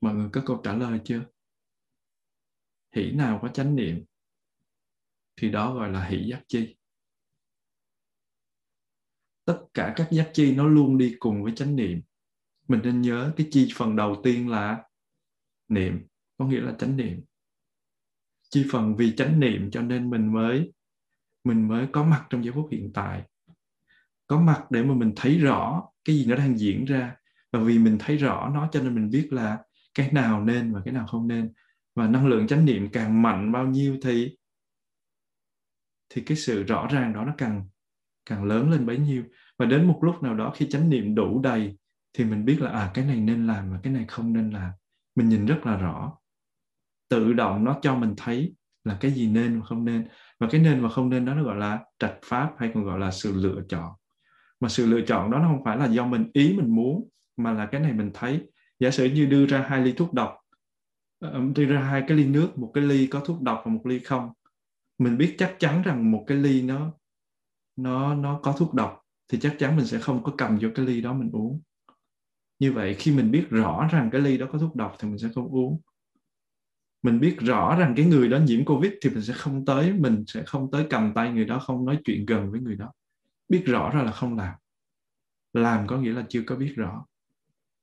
Mọi 0.00 0.14
người 0.14 0.28
có 0.32 0.42
câu 0.46 0.60
trả 0.64 0.72
lời 0.72 1.00
chưa? 1.04 1.24
Hỷ 2.96 3.12
nào 3.12 3.38
có 3.42 3.48
chánh 3.48 3.76
niệm, 3.76 4.04
thì 5.36 5.50
đó 5.50 5.74
gọi 5.74 5.90
là 5.90 6.04
hỷ 6.04 6.26
giác 6.30 6.42
chi. 6.48 6.76
Tất 9.44 9.64
cả 9.74 9.94
các 9.96 10.08
giác 10.10 10.30
chi 10.34 10.54
nó 10.54 10.66
luôn 10.66 10.98
đi 10.98 11.16
cùng 11.18 11.42
với 11.42 11.52
chánh 11.56 11.76
niệm. 11.76 12.02
Mình 12.68 12.80
nên 12.84 13.00
nhớ 13.00 13.32
cái 13.36 13.48
chi 13.50 13.68
phần 13.74 13.96
đầu 13.96 14.20
tiên 14.24 14.48
là 14.48 14.84
niệm, 15.68 16.06
có 16.38 16.46
nghĩa 16.46 16.60
là 16.60 16.74
chánh 16.78 16.96
niệm 16.96 17.24
chi 18.54 18.66
phần 18.72 18.96
vì 18.96 19.16
chánh 19.16 19.40
niệm 19.40 19.70
cho 19.70 19.82
nên 19.82 20.10
mình 20.10 20.32
mới 20.32 20.72
mình 21.44 21.68
mới 21.68 21.86
có 21.92 22.04
mặt 22.04 22.26
trong 22.30 22.44
giây 22.44 22.52
phút 22.52 22.68
hiện 22.70 22.90
tại. 22.94 23.22
Có 24.26 24.40
mặt 24.40 24.70
để 24.70 24.82
mà 24.82 24.94
mình 24.94 25.12
thấy 25.16 25.38
rõ 25.38 25.82
cái 26.04 26.16
gì 26.16 26.26
nó 26.26 26.36
đang 26.36 26.58
diễn 26.58 26.84
ra. 26.84 27.16
Và 27.52 27.60
vì 27.60 27.78
mình 27.78 27.96
thấy 28.00 28.16
rõ 28.16 28.50
nó 28.54 28.68
cho 28.72 28.82
nên 28.82 28.94
mình 28.94 29.10
biết 29.10 29.28
là 29.32 29.58
cái 29.94 30.12
nào 30.12 30.44
nên 30.44 30.72
và 30.72 30.80
cái 30.84 30.94
nào 30.94 31.06
không 31.06 31.28
nên. 31.28 31.52
Và 31.94 32.08
năng 32.08 32.26
lượng 32.26 32.46
chánh 32.46 32.64
niệm 32.64 32.88
càng 32.92 33.22
mạnh 33.22 33.52
bao 33.52 33.66
nhiêu 33.66 33.98
thì 34.02 34.36
thì 36.08 36.22
cái 36.26 36.36
sự 36.36 36.62
rõ 36.62 36.88
ràng 36.90 37.12
đó 37.12 37.24
nó 37.24 37.34
càng 37.38 37.68
càng 38.26 38.44
lớn 38.44 38.70
lên 38.70 38.86
bấy 38.86 38.98
nhiêu. 38.98 39.24
Và 39.58 39.66
đến 39.66 39.88
một 39.88 39.98
lúc 40.02 40.22
nào 40.22 40.34
đó 40.34 40.52
khi 40.56 40.66
chánh 40.70 40.90
niệm 40.90 41.14
đủ 41.14 41.40
đầy 41.42 41.78
thì 42.12 42.24
mình 42.24 42.44
biết 42.44 42.60
là 42.60 42.70
à 42.70 42.90
cái 42.94 43.04
này 43.04 43.20
nên 43.20 43.46
làm 43.46 43.70
và 43.70 43.80
cái 43.82 43.92
này 43.92 44.04
không 44.08 44.32
nên 44.32 44.50
làm. 44.50 44.72
Mình 45.14 45.28
nhìn 45.28 45.46
rất 45.46 45.66
là 45.66 45.76
rõ 45.76 46.18
tự 47.14 47.32
động 47.32 47.64
nó 47.64 47.78
cho 47.82 47.94
mình 47.94 48.14
thấy 48.16 48.54
là 48.84 48.96
cái 49.00 49.10
gì 49.10 49.26
nên 49.26 49.60
và 49.60 49.66
không 49.66 49.84
nên. 49.84 50.08
Và 50.40 50.48
cái 50.50 50.60
nên 50.60 50.82
và 50.82 50.88
không 50.88 51.10
nên 51.10 51.24
đó 51.24 51.34
nó 51.34 51.42
gọi 51.42 51.56
là 51.56 51.80
trạch 51.98 52.18
pháp 52.24 52.52
hay 52.58 52.70
còn 52.74 52.84
gọi 52.84 52.98
là 52.98 53.10
sự 53.10 53.32
lựa 53.36 53.62
chọn. 53.68 53.92
Mà 54.60 54.68
sự 54.68 54.86
lựa 54.86 55.00
chọn 55.00 55.30
đó 55.30 55.38
nó 55.38 55.48
không 55.48 55.64
phải 55.64 55.76
là 55.76 55.86
do 55.86 56.06
mình 56.06 56.30
ý 56.32 56.54
mình 56.56 56.74
muốn, 56.74 57.08
mà 57.36 57.52
là 57.52 57.66
cái 57.66 57.80
này 57.80 57.92
mình 57.92 58.10
thấy. 58.14 58.40
Giả 58.80 58.90
sử 58.90 59.04
như 59.04 59.26
đưa 59.26 59.46
ra 59.46 59.64
hai 59.68 59.80
ly 59.80 59.92
thuốc 59.92 60.14
độc 60.14 60.36
ờ, 61.20 61.40
đưa 61.54 61.64
ra 61.64 61.80
hai 61.80 62.04
cái 62.08 62.16
ly 62.16 62.26
nước, 62.26 62.58
một 62.58 62.70
cái 62.74 62.84
ly 62.84 63.06
có 63.06 63.20
thuốc 63.20 63.42
độc 63.42 63.62
và 63.64 63.72
một 63.72 63.86
ly 63.86 63.98
không, 63.98 64.32
mình 64.98 65.18
biết 65.18 65.34
chắc 65.38 65.56
chắn 65.58 65.82
rằng 65.82 66.10
một 66.10 66.24
cái 66.26 66.38
ly 66.38 66.62
nó 66.62 66.92
nó 67.76 68.14
nó 68.14 68.40
có 68.42 68.52
thuốc 68.52 68.74
độc, 68.74 69.00
thì 69.32 69.38
chắc 69.40 69.56
chắn 69.58 69.76
mình 69.76 69.86
sẽ 69.86 69.98
không 69.98 70.22
có 70.22 70.32
cầm 70.38 70.58
vô 70.62 70.68
cái 70.74 70.86
ly 70.86 71.00
đó 71.00 71.12
mình 71.12 71.30
uống. 71.32 71.60
Như 72.58 72.72
vậy 72.72 72.94
khi 72.94 73.16
mình 73.16 73.30
biết 73.30 73.46
rõ 73.50 73.88
rằng 73.92 74.10
cái 74.12 74.20
ly 74.20 74.38
đó 74.38 74.46
có 74.52 74.58
thuốc 74.58 74.76
độc 74.76 74.96
thì 74.98 75.08
mình 75.08 75.18
sẽ 75.18 75.28
không 75.34 75.48
uống 75.48 75.80
mình 77.04 77.20
biết 77.20 77.36
rõ 77.40 77.76
rằng 77.78 77.94
cái 77.96 78.06
người 78.06 78.28
đó 78.28 78.38
nhiễm 78.38 78.64
covid 78.64 78.92
thì 79.02 79.10
mình 79.10 79.22
sẽ 79.22 79.32
không 79.32 79.64
tới, 79.64 79.92
mình 79.92 80.24
sẽ 80.26 80.42
không 80.46 80.70
tới 80.70 80.86
cầm 80.90 81.12
tay 81.14 81.32
người 81.32 81.44
đó, 81.44 81.58
không 81.58 81.84
nói 81.84 81.98
chuyện 82.04 82.26
gần 82.26 82.50
với 82.50 82.60
người 82.60 82.76
đó. 82.76 82.92
Biết 83.48 83.62
rõ 83.66 83.90
ra 83.94 84.02
là 84.02 84.10
không 84.12 84.36
làm. 84.36 84.54
Làm 85.52 85.86
có 85.86 85.98
nghĩa 85.98 86.12
là 86.12 86.24
chưa 86.28 86.42
có 86.46 86.56
biết 86.56 86.72
rõ. 86.76 87.06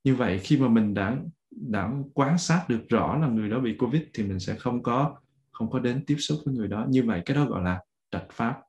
Như 0.04 0.14
vậy 0.14 0.38
khi 0.38 0.56
mà 0.56 0.68
mình 0.68 0.94
đã 0.94 1.16
đã 1.50 1.90
quan 2.14 2.38
sát 2.38 2.64
được 2.68 2.88
rõ 2.88 3.18
là 3.18 3.26
người 3.26 3.50
đó 3.50 3.60
bị 3.60 3.76
covid 3.78 4.02
thì 4.14 4.22
mình 4.22 4.40
sẽ 4.40 4.54
không 4.54 4.82
có 4.82 5.16
không 5.52 5.70
có 5.70 5.78
đến 5.78 6.04
tiếp 6.06 6.16
xúc 6.18 6.38
với 6.44 6.54
người 6.54 6.68
đó. 6.68 6.86
Như 6.88 7.02
vậy 7.02 7.22
cái 7.26 7.36
đó 7.36 7.44
gọi 7.44 7.62
là 7.62 7.80
trạch 8.10 8.26
pháp. 8.32 8.60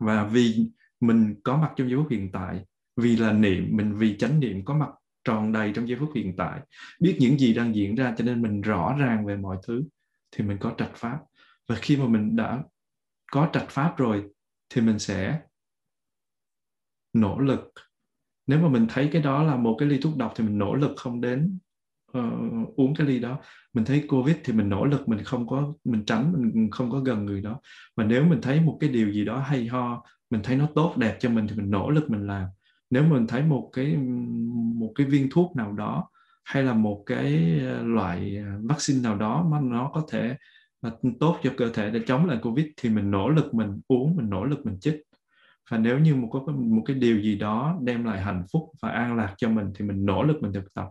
Và 0.00 0.24
vì 0.26 0.70
mình 1.00 1.34
có 1.44 1.56
mặt 1.56 1.72
trong 1.76 1.88
giây 1.88 1.98
phút 1.98 2.10
hiện 2.10 2.32
tại, 2.32 2.64
vì 2.96 3.16
là 3.16 3.32
niệm, 3.32 3.68
mình 3.70 3.94
vì 3.94 4.16
chánh 4.18 4.40
niệm 4.40 4.64
có 4.64 4.74
mặt 4.74 4.90
tròn 5.24 5.52
đầy 5.52 5.72
trong 5.74 5.88
giây 5.88 5.98
phút 6.00 6.10
hiện 6.14 6.36
tại. 6.36 6.60
Biết 7.00 7.16
những 7.20 7.38
gì 7.38 7.54
đang 7.54 7.74
diễn 7.74 7.94
ra 7.94 8.14
cho 8.16 8.24
nên 8.24 8.42
mình 8.42 8.60
rõ 8.60 8.96
ràng 8.98 9.26
về 9.26 9.36
mọi 9.36 9.56
thứ 9.66 9.84
thì 10.30 10.44
mình 10.44 10.58
có 10.60 10.74
trạch 10.78 10.94
pháp. 10.94 11.18
Và 11.68 11.76
khi 11.76 11.96
mà 11.96 12.06
mình 12.06 12.36
đã 12.36 12.62
có 13.32 13.50
trạch 13.52 13.68
pháp 13.68 13.96
rồi 13.96 14.24
thì 14.68 14.80
mình 14.80 14.98
sẽ 14.98 15.40
nỗ 17.12 17.38
lực. 17.38 17.72
Nếu 18.46 18.58
mà 18.58 18.68
mình 18.68 18.86
thấy 18.88 19.08
cái 19.12 19.22
đó 19.22 19.42
là 19.42 19.56
một 19.56 19.76
cái 19.78 19.88
ly 19.88 19.98
thuốc 20.02 20.16
độc 20.16 20.32
thì 20.36 20.44
mình 20.44 20.58
nỗ 20.58 20.74
lực 20.74 20.92
không 20.96 21.20
đến 21.20 21.58
uh, 22.18 22.76
uống 22.76 22.94
cái 22.94 23.06
ly 23.06 23.18
đó. 23.18 23.40
Mình 23.72 23.84
thấy 23.84 24.04
covid 24.08 24.36
thì 24.44 24.52
mình 24.52 24.68
nỗ 24.68 24.84
lực 24.84 25.08
mình 25.08 25.24
không 25.24 25.46
có 25.46 25.74
mình 25.84 26.04
tránh 26.04 26.32
mình 26.32 26.70
không 26.70 26.90
có 26.90 27.00
gần 27.00 27.24
người 27.24 27.40
đó. 27.40 27.60
Và 27.96 28.04
nếu 28.04 28.24
mình 28.24 28.40
thấy 28.42 28.60
một 28.60 28.76
cái 28.80 28.90
điều 28.90 29.12
gì 29.12 29.24
đó 29.24 29.38
hay 29.38 29.66
ho 29.66 30.04
mình 30.30 30.40
thấy 30.44 30.56
nó 30.56 30.68
tốt 30.74 30.94
đẹp 30.96 31.16
cho 31.20 31.30
mình 31.30 31.46
thì 31.48 31.56
mình 31.56 31.70
nỗ 31.70 31.90
lực 31.90 32.10
mình 32.10 32.26
làm 32.26 32.46
nếu 32.94 33.04
mình 33.04 33.26
thấy 33.26 33.42
một 33.42 33.70
cái 33.72 33.96
một 34.74 34.92
cái 34.94 35.06
viên 35.06 35.28
thuốc 35.30 35.56
nào 35.56 35.72
đó 35.72 36.10
hay 36.44 36.62
là 36.62 36.74
một 36.74 37.02
cái 37.06 37.60
ờ, 37.66 37.82
loại 37.82 38.36
ờ, 38.36 38.60
vaccine 38.62 39.00
nào 39.00 39.16
đó 39.16 39.46
mà 39.50 39.60
nó 39.60 39.90
có 39.94 40.06
thể 40.10 40.36
mà 40.82 40.90
tốt 41.20 41.38
cho 41.42 41.50
cơ 41.56 41.70
thể 41.74 41.90
để 41.90 42.00
chống 42.06 42.26
lại 42.26 42.38
covid 42.42 42.66
thì 42.76 42.88
mình 42.90 43.10
nỗ 43.10 43.28
lực 43.28 43.54
mình 43.54 43.80
uống 43.88 44.16
mình 44.16 44.30
nỗ 44.30 44.44
lực 44.44 44.66
mình 44.66 44.80
chích. 44.80 45.02
Và 45.70 45.78
nếu 45.78 45.98
như 45.98 46.14
một 46.14 46.28
có 46.32 46.52
một 46.52 46.82
cái 46.86 46.96
điều 46.96 47.20
gì 47.20 47.38
đó 47.38 47.78
đem 47.82 48.04
lại 48.04 48.22
hạnh 48.22 48.44
phúc 48.52 48.62
và 48.82 48.88
an 48.90 49.16
lạc 49.16 49.34
cho 49.38 49.48
mình 49.48 49.66
thì 49.74 49.84
mình 49.84 50.06
nỗ 50.06 50.22
lực 50.22 50.42
mình 50.42 50.52
thực 50.52 50.74
tập. 50.74 50.86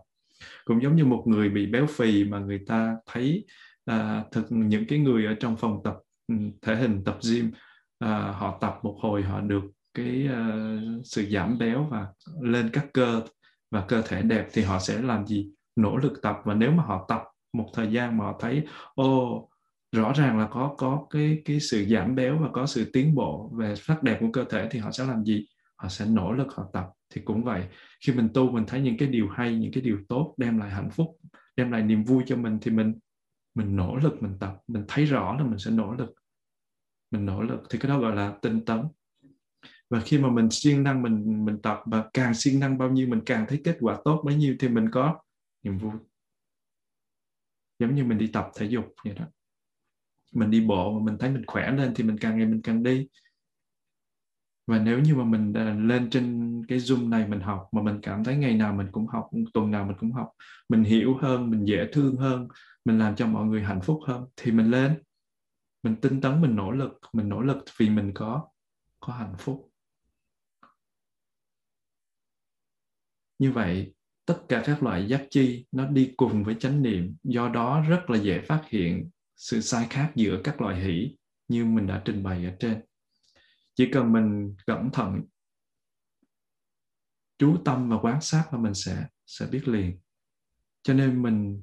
Cũng 0.64 0.82
giống 0.82 0.96
như 0.96 1.04
một 1.04 1.24
người 1.26 1.48
bị 1.48 1.66
béo 1.66 1.86
phì 1.86 2.24
mà 2.24 2.38
người 2.38 2.58
ta 2.66 2.96
thấy 3.06 3.46
à, 3.84 4.24
thực 4.32 4.46
những 4.52 4.86
cái 4.88 4.98
người 4.98 5.26
ở 5.26 5.34
trong 5.40 5.56
phòng 5.56 5.80
tập 5.84 5.96
ừ, 6.28 6.34
thể 6.62 6.76
hình 6.76 7.04
tập 7.04 7.18
gym 7.30 7.50
à, 7.98 8.18
họ 8.18 8.58
tập 8.60 8.78
một 8.82 8.98
hồi 9.00 9.22
họ 9.22 9.40
được 9.40 9.73
cái 9.94 10.28
uh, 10.28 11.06
sự 11.06 11.26
giảm 11.30 11.58
béo 11.58 11.88
và 11.90 12.06
lên 12.40 12.70
các 12.72 12.86
cơ 12.92 13.22
và 13.70 13.84
cơ 13.88 14.02
thể 14.02 14.22
đẹp 14.22 14.48
thì 14.52 14.62
họ 14.62 14.78
sẽ 14.78 15.02
làm 15.02 15.26
gì? 15.26 15.50
Nỗ 15.76 15.96
lực 15.96 16.22
tập. 16.22 16.36
Và 16.44 16.54
nếu 16.54 16.70
mà 16.70 16.82
họ 16.82 17.04
tập 17.08 17.22
một 17.52 17.70
thời 17.74 17.92
gian 17.92 18.18
mà 18.18 18.24
họ 18.24 18.38
thấy 18.40 18.62
ô 18.94 19.48
rõ 19.92 20.12
ràng 20.12 20.38
là 20.38 20.48
có 20.50 20.74
có 20.78 21.06
cái 21.10 21.42
cái 21.44 21.60
sự 21.60 21.84
giảm 21.88 22.14
béo 22.14 22.38
và 22.38 22.48
có 22.52 22.66
sự 22.66 22.90
tiến 22.92 23.14
bộ 23.14 23.50
về 23.58 23.74
sắc 23.76 24.02
đẹp 24.02 24.18
của 24.20 24.30
cơ 24.32 24.44
thể 24.44 24.68
thì 24.70 24.78
họ 24.78 24.90
sẽ 24.90 25.04
làm 25.04 25.24
gì? 25.24 25.46
Họ 25.76 25.88
sẽ 25.88 26.06
nỗ 26.06 26.32
lực 26.32 26.54
họ 26.54 26.70
tập. 26.72 26.86
Thì 27.14 27.20
cũng 27.24 27.44
vậy 27.44 27.64
khi 28.06 28.12
mình 28.12 28.28
tu 28.34 28.50
mình 28.50 28.64
thấy 28.66 28.80
những 28.80 28.96
cái 28.98 29.08
điều 29.08 29.28
hay 29.28 29.56
những 29.56 29.72
cái 29.72 29.82
điều 29.82 29.98
tốt 30.08 30.34
đem 30.36 30.58
lại 30.58 30.70
hạnh 30.70 30.90
phúc 30.90 31.16
đem 31.56 31.72
lại 31.72 31.82
niềm 31.82 32.04
vui 32.04 32.22
cho 32.26 32.36
mình 32.36 32.58
thì 32.62 32.70
mình 32.70 32.94
mình 33.54 33.76
nỗ 33.76 33.96
lực 33.96 34.22
mình 34.22 34.38
tập. 34.40 34.56
Mình 34.66 34.84
thấy 34.88 35.04
rõ 35.04 35.36
là 35.38 35.44
mình 35.44 35.58
sẽ 35.58 35.70
nỗ 35.70 35.92
lực. 35.92 36.14
Mình 37.10 37.26
nỗ 37.26 37.42
lực. 37.42 37.60
Thì 37.70 37.78
cái 37.78 37.88
đó 37.88 37.98
gọi 37.98 38.16
là 38.16 38.34
tinh 38.42 38.64
tấn 38.64 38.82
và 39.90 40.00
khi 40.00 40.18
mà 40.18 40.30
mình 40.30 40.50
siêng 40.50 40.82
năng, 40.82 41.02
mình 41.02 41.44
mình 41.44 41.62
tập 41.62 41.80
và 41.86 42.04
càng 42.14 42.34
siêng 42.34 42.60
năng 42.60 42.78
bao 42.78 42.90
nhiêu, 42.90 43.08
mình 43.08 43.20
càng 43.26 43.46
thấy 43.48 43.60
kết 43.64 43.76
quả 43.80 43.98
tốt 44.04 44.22
bấy 44.24 44.34
nhiêu 44.34 44.56
thì 44.60 44.68
mình 44.68 44.90
có 44.90 45.20
niềm 45.62 45.78
vui. 45.78 45.92
Giống 47.78 47.94
như 47.94 48.04
mình 48.04 48.18
đi 48.18 48.26
tập 48.26 48.50
thể 48.56 48.66
dục 48.66 48.84
vậy 49.04 49.14
đó. 49.14 49.24
Mình 50.32 50.50
đi 50.50 50.60
bộ 50.66 50.98
mà 50.98 51.04
mình 51.04 51.18
thấy 51.18 51.30
mình 51.30 51.46
khỏe 51.46 51.70
lên 51.70 51.92
thì 51.94 52.04
mình 52.04 52.18
càng 52.18 52.38
ngày 52.38 52.46
mình 52.46 52.62
càng 52.62 52.82
đi. 52.82 53.06
Và 54.66 54.78
nếu 54.78 55.00
như 55.00 55.14
mà 55.14 55.24
mình 55.24 55.52
à, 55.52 55.76
lên 55.78 56.10
trên 56.10 56.62
cái 56.68 56.78
zoom 56.78 57.08
này 57.08 57.28
mình 57.28 57.40
học 57.40 57.68
mà 57.72 57.82
mình 57.82 57.98
cảm 58.02 58.24
thấy 58.24 58.36
ngày 58.36 58.54
nào 58.56 58.72
mình 58.72 58.86
cũng 58.92 59.06
học, 59.06 59.30
tuần 59.54 59.70
nào 59.70 59.84
mình 59.84 59.96
cũng 60.00 60.12
học, 60.12 60.30
mình 60.68 60.84
hiểu 60.84 61.16
hơn, 61.22 61.50
mình 61.50 61.64
dễ 61.64 61.88
thương 61.92 62.16
hơn, 62.16 62.48
mình 62.84 62.98
làm 62.98 63.16
cho 63.16 63.26
mọi 63.26 63.46
người 63.46 63.62
hạnh 63.62 63.80
phúc 63.80 64.00
hơn 64.06 64.24
thì 64.36 64.52
mình 64.52 64.70
lên. 64.70 65.02
Mình 65.82 65.96
tinh 65.96 66.20
tấn, 66.20 66.40
mình 66.40 66.56
nỗ 66.56 66.70
lực, 66.70 66.92
mình 67.12 67.28
nỗ 67.28 67.40
lực 67.40 67.64
vì 67.76 67.90
mình 67.90 68.12
có 68.14 68.48
có 69.00 69.12
hạnh 69.12 69.34
phúc. 69.38 69.70
Như 73.44 73.52
vậy, 73.52 73.94
tất 74.26 74.42
cả 74.48 74.62
các 74.66 74.82
loại 74.82 75.08
giác 75.08 75.26
chi 75.30 75.66
nó 75.72 75.86
đi 75.86 76.14
cùng 76.16 76.44
với 76.44 76.56
chánh 76.60 76.82
niệm, 76.82 77.16
do 77.22 77.48
đó 77.48 77.84
rất 77.88 78.10
là 78.10 78.18
dễ 78.18 78.40
phát 78.40 78.62
hiện 78.68 79.10
sự 79.36 79.60
sai 79.60 79.86
khác 79.90 80.12
giữa 80.14 80.40
các 80.44 80.60
loại 80.60 80.80
hỷ 80.80 81.16
như 81.48 81.64
mình 81.64 81.86
đã 81.86 82.02
trình 82.04 82.22
bày 82.22 82.44
ở 82.44 82.52
trên. 82.58 82.80
Chỉ 83.74 83.90
cần 83.92 84.12
mình 84.12 84.56
cẩn 84.66 84.90
thận, 84.90 85.20
chú 87.38 87.56
tâm 87.64 87.88
và 87.88 87.96
quan 88.02 88.20
sát 88.20 88.44
là 88.52 88.58
mình 88.58 88.74
sẽ 88.74 89.06
sẽ 89.26 89.46
biết 89.46 89.68
liền. 89.68 89.98
Cho 90.82 90.94
nên 90.94 91.22
mình 91.22 91.62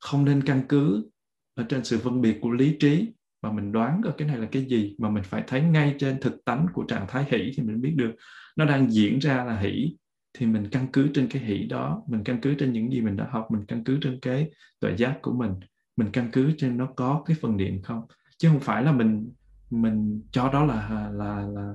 không 0.00 0.24
nên 0.24 0.42
căn 0.46 0.62
cứ 0.68 1.10
ở 1.54 1.66
trên 1.68 1.84
sự 1.84 1.98
phân 1.98 2.20
biệt 2.20 2.38
của 2.40 2.50
lý 2.50 2.76
trí 2.80 3.12
mà 3.42 3.52
mình 3.52 3.72
đoán 3.72 4.00
ở 4.04 4.14
cái 4.18 4.28
này 4.28 4.38
là 4.38 4.48
cái 4.52 4.64
gì, 4.64 4.96
mà 4.98 5.10
mình 5.10 5.22
phải 5.22 5.44
thấy 5.46 5.62
ngay 5.62 5.96
trên 5.98 6.20
thực 6.20 6.44
tánh 6.44 6.66
của 6.74 6.84
trạng 6.88 7.06
thái 7.08 7.24
hỷ 7.30 7.52
thì 7.56 7.62
mình 7.62 7.80
biết 7.80 7.94
được. 7.96 8.14
Nó 8.56 8.64
đang 8.64 8.90
diễn 8.90 9.18
ra 9.18 9.44
là 9.44 9.58
hỷ 9.58 9.96
thì 10.34 10.46
mình 10.46 10.68
căn 10.70 10.86
cứ 10.92 11.08
trên 11.14 11.28
cái 11.28 11.42
hỷ 11.42 11.66
đó, 11.66 12.02
mình 12.06 12.24
căn 12.24 12.38
cứ 12.42 12.54
trên 12.54 12.72
những 12.72 12.92
gì 12.92 13.00
mình 13.00 13.16
đã 13.16 13.26
học, 13.30 13.46
mình 13.50 13.64
căn 13.68 13.84
cứ 13.84 13.98
trên 14.02 14.18
cái 14.22 14.50
tuệ 14.80 14.96
giác 14.96 15.18
của 15.22 15.32
mình 15.32 15.52
mình 15.96 16.10
căn 16.12 16.28
cứ 16.32 16.52
trên 16.58 16.76
nó 16.76 16.86
có 16.96 17.22
cái 17.26 17.36
phần 17.40 17.56
niệm 17.56 17.82
không? 17.82 18.06
Chứ 18.38 18.48
không 18.48 18.60
phải 18.60 18.82
là 18.82 18.92
mình 18.92 19.32
mình 19.70 20.22
cho 20.32 20.52
đó 20.52 20.64
là 20.64 21.10
là 21.12 21.46
là 21.46 21.74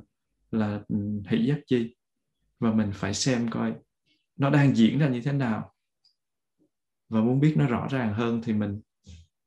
là 0.52 0.82
ừ, 0.88 0.96
hỷ 1.30 1.46
giác 1.46 1.60
chi. 1.68 1.96
Và 2.60 2.74
mình 2.74 2.92
phải 2.94 3.14
xem 3.14 3.50
coi 3.50 3.74
nó 4.38 4.50
đang 4.50 4.76
diễn 4.76 5.00
ra 5.00 5.10
như 5.10 5.22
thế 5.22 5.32
nào. 5.32 5.74
Và 7.10 7.22
muốn 7.22 7.40
biết 7.40 7.54
nó 7.58 7.68
rõ 7.68 7.88
ràng 7.92 8.14
hơn 8.14 8.42
thì 8.44 8.54
mình 8.54 8.82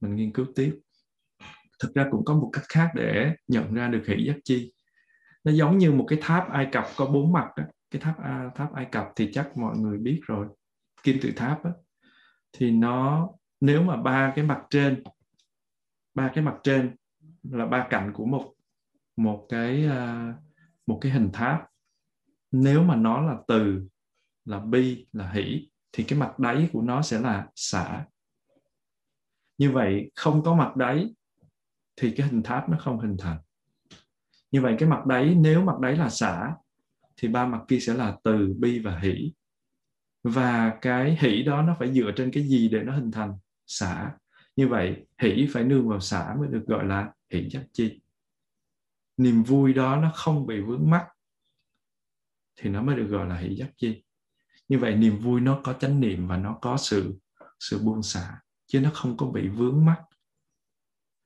mình 0.01 0.17
nghiên 0.17 0.33
cứu 0.33 0.47
tiếp. 0.55 0.79
Thực 1.81 1.95
ra 1.95 2.07
cũng 2.11 2.25
có 2.25 2.35
một 2.35 2.51
cách 2.53 2.65
khác 2.69 2.91
để 2.95 3.35
nhận 3.49 3.75
ra 3.75 3.89
được 3.89 4.03
hỷ 4.07 4.25
giác 4.27 4.37
chi. 4.45 4.73
Nó 5.45 5.53
giống 5.53 5.79
như 5.79 5.93
một 5.93 6.05
cái 6.09 6.19
tháp 6.23 6.51
ai 6.51 6.69
cập 6.73 6.85
có 6.97 7.07
bốn 7.07 7.33
mặt 7.33 7.47
đó 7.57 7.65
cái 7.93 8.03
tháp 8.03 8.23
a, 8.23 8.51
tháp 8.55 8.75
ai 8.75 8.85
cập 8.93 9.09
thì 9.17 9.31
chắc 9.33 9.57
mọi 9.57 9.79
người 9.79 9.99
biết 9.99 10.21
rồi. 10.27 10.47
Kim 11.03 11.19
tự 11.23 11.33
tháp 11.37 11.65
á. 11.65 11.71
Thì 12.53 12.71
nó, 12.71 13.31
nếu 13.61 13.83
mà 13.83 13.97
ba 13.97 14.33
cái 14.37 14.45
mặt 14.45 14.63
trên, 14.71 15.03
ba 16.15 16.31
cái 16.35 16.45
mặt 16.45 16.55
trên 16.63 16.97
là 17.43 17.67
ba 17.67 17.87
cạnh 17.91 18.13
của 18.15 18.27
một 18.27 18.55
một 19.17 19.47
cái 19.49 19.87
à, 19.87 20.35
một 20.87 20.99
cái 21.01 21.13
hình 21.13 21.31
tháp. 21.33 21.69
Nếu 22.51 22.83
mà 22.83 22.97
nó 22.97 23.21
là 23.21 23.37
từ, 23.49 23.89
là 24.45 24.59
bi, 24.59 25.07
là 25.13 25.31
hỷ, 25.31 25.71
thì 25.93 26.05
cái 26.05 26.19
mặt 26.19 26.39
đáy 26.39 26.69
của 26.73 26.83
nó 26.83 27.03
sẽ 27.03 27.21
là 27.21 27.49
xả. 27.55 28.05
Như 29.59 29.73
vậy, 29.73 30.11
không 30.15 30.43
có 30.43 30.55
mặt 30.55 30.77
đáy 30.77 31.15
thì 31.97 32.15
cái 32.17 32.29
hình 32.29 32.43
tháp 32.43 32.69
nó 32.69 32.77
không 32.81 33.01
hình 33.01 33.17
thành. 33.19 33.39
Như 34.51 34.61
vậy, 34.61 34.77
cái 34.79 34.89
mặt 34.89 35.07
đáy, 35.07 35.35
nếu 35.35 35.65
mặt 35.65 35.79
đáy 35.81 35.97
là 35.97 36.11
xả 36.11 36.55
thì 37.23 37.29
ba 37.29 37.47
mặt 37.47 37.61
kia 37.69 37.79
sẽ 37.81 37.95
là 37.95 38.17
từ, 38.25 38.55
bi 38.59 38.79
và 38.79 38.99
hỷ. 38.99 39.33
Và 40.23 40.79
cái 40.83 41.17
hỷ 41.21 41.43
đó 41.43 41.63
nó 41.63 41.77
phải 41.79 41.93
dựa 41.93 42.13
trên 42.17 42.31
cái 42.31 42.43
gì 42.43 42.69
để 42.69 42.83
nó 42.83 42.95
hình 42.95 43.11
thành? 43.11 43.39
Xả. 43.67 44.13
Như 44.57 44.69
vậy, 44.69 45.07
hỷ 45.19 45.49
phải 45.53 45.65
nương 45.65 45.89
vào 45.89 46.01
xả 46.01 46.35
mới 46.39 46.49
được 46.49 46.65
gọi 46.67 46.85
là 46.85 47.13
hỷ 47.31 47.49
giác 47.49 47.65
chi. 47.73 48.01
Niềm 49.17 49.43
vui 49.43 49.73
đó 49.73 49.97
nó 49.97 50.13
không 50.15 50.47
bị 50.47 50.61
vướng 50.61 50.91
mắc 50.91 51.07
thì 52.57 52.71
nó 52.71 52.83
mới 52.83 52.97
được 52.97 53.07
gọi 53.07 53.27
là 53.27 53.37
hỷ 53.37 53.57
giác 53.57 53.71
chi. 53.77 54.05
Như 54.69 54.79
vậy, 54.79 54.97
niềm 54.97 55.19
vui 55.19 55.41
nó 55.41 55.61
có 55.65 55.73
chánh 55.73 56.01
niệm 56.01 56.29
và 56.29 56.37
nó 56.37 56.59
có 56.63 56.77
sự 56.77 57.19
sự 57.61 57.79
buông 57.79 58.03
xả, 58.03 58.41
chứ 58.67 58.81
nó 58.81 58.91
không 58.95 59.17
có 59.17 59.27
bị 59.27 59.49
vướng 59.49 59.85
mắc. 59.85 60.03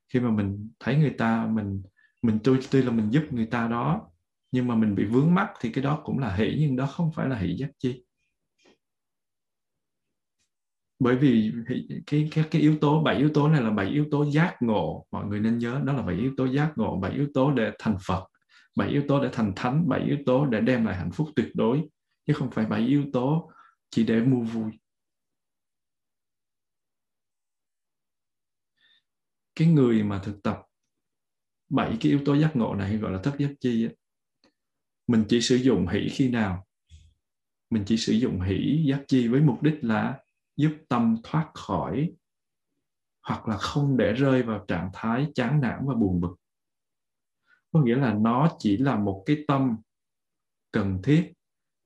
Khi 0.08 0.20
mà 0.20 0.30
mình 0.30 0.70
thấy 0.80 0.96
người 0.96 1.14
ta, 1.18 1.46
mình 1.46 1.82
mình 2.22 2.38
tuy 2.44 2.58
tuy 2.70 2.82
là 2.82 2.90
mình 2.90 3.10
giúp 3.10 3.22
người 3.30 3.46
ta 3.46 3.68
đó 3.68 4.10
nhưng 4.56 4.66
mà 4.66 4.74
mình 4.74 4.94
bị 4.94 5.04
vướng 5.04 5.34
mắc 5.34 5.50
thì 5.60 5.72
cái 5.72 5.84
đó 5.84 6.00
cũng 6.04 6.18
là 6.18 6.34
hỷ, 6.34 6.56
nhưng 6.60 6.76
đó 6.76 6.86
không 6.86 7.12
phải 7.12 7.28
là 7.28 7.36
hỷ 7.36 7.56
giác 7.56 7.68
chi. 7.78 8.04
Bởi 10.98 11.16
vì 11.16 11.52
cái 12.06 12.28
cái 12.30 12.44
cái 12.50 12.62
yếu 12.62 12.78
tố, 12.80 13.02
bảy 13.02 13.16
yếu 13.16 13.30
tố 13.34 13.48
này 13.48 13.62
là 13.62 13.70
bảy 13.70 13.86
yếu 13.86 14.06
tố 14.10 14.30
giác 14.30 14.56
ngộ. 14.60 15.06
Mọi 15.10 15.26
người 15.26 15.40
nên 15.40 15.58
nhớ, 15.58 15.80
đó 15.84 15.92
là 15.92 16.02
bảy 16.02 16.16
yếu 16.16 16.32
tố 16.36 16.46
giác 16.46 16.72
ngộ, 16.76 17.00
bảy 17.00 17.12
yếu 17.12 17.26
tố 17.34 17.50
để 17.50 17.72
thành 17.78 17.96
phật, 18.06 18.26
bảy 18.76 18.88
yếu 18.88 19.02
tố 19.08 19.22
để 19.22 19.28
thành 19.32 19.52
thánh, 19.56 19.88
bảy 19.88 20.00
yếu 20.00 20.18
tố 20.26 20.46
để 20.46 20.60
đem 20.60 20.86
lại 20.86 20.96
hạnh 20.96 21.10
phúc 21.12 21.28
tuyệt 21.36 21.48
đối, 21.54 21.82
chứ 22.26 22.32
không 22.32 22.50
phải 22.50 22.66
bảy 22.66 22.80
yếu 22.80 23.04
tố 23.12 23.50
chỉ 23.90 24.04
để 24.06 24.20
mua 24.20 24.40
vui. 24.40 24.72
Cái 29.54 29.68
người 29.68 30.02
mà 30.02 30.20
thực 30.24 30.42
tập 30.42 30.62
bảy 31.68 31.96
cái 32.00 32.12
yếu 32.12 32.20
tố 32.24 32.34
giác 32.34 32.56
ngộ 32.56 32.74
này 32.74 32.96
gọi 32.96 33.12
là 33.12 33.18
thất 33.22 33.34
giác 33.38 33.50
chi 33.60 33.88
mình 35.06 35.24
chỉ 35.28 35.40
sử 35.40 35.56
dụng 35.56 35.88
hỷ 35.88 36.08
khi 36.08 36.28
nào? 36.28 36.66
Mình 37.70 37.82
chỉ 37.86 37.96
sử 37.96 38.12
dụng 38.12 38.40
hỷ 38.40 38.84
giác 38.88 39.02
chi 39.08 39.28
với 39.28 39.40
mục 39.40 39.62
đích 39.62 39.84
là 39.84 40.18
giúp 40.56 40.72
tâm 40.88 41.16
thoát 41.24 41.50
khỏi 41.54 42.12
hoặc 43.22 43.48
là 43.48 43.56
không 43.56 43.96
để 43.96 44.12
rơi 44.12 44.42
vào 44.42 44.64
trạng 44.68 44.90
thái 44.94 45.26
chán 45.34 45.60
nản 45.60 45.78
và 45.86 45.94
buồn 45.94 46.20
bực. 46.20 46.36
Có 47.72 47.82
nghĩa 47.82 47.96
là 47.96 48.14
nó 48.14 48.50
chỉ 48.58 48.76
là 48.76 48.96
một 48.96 49.22
cái 49.26 49.44
tâm 49.48 49.76
cần 50.72 51.02
thiết 51.02 51.32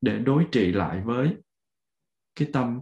để 0.00 0.18
đối 0.18 0.46
trị 0.52 0.72
lại 0.72 1.02
với 1.04 1.34
cái 2.34 2.48
tâm 2.52 2.80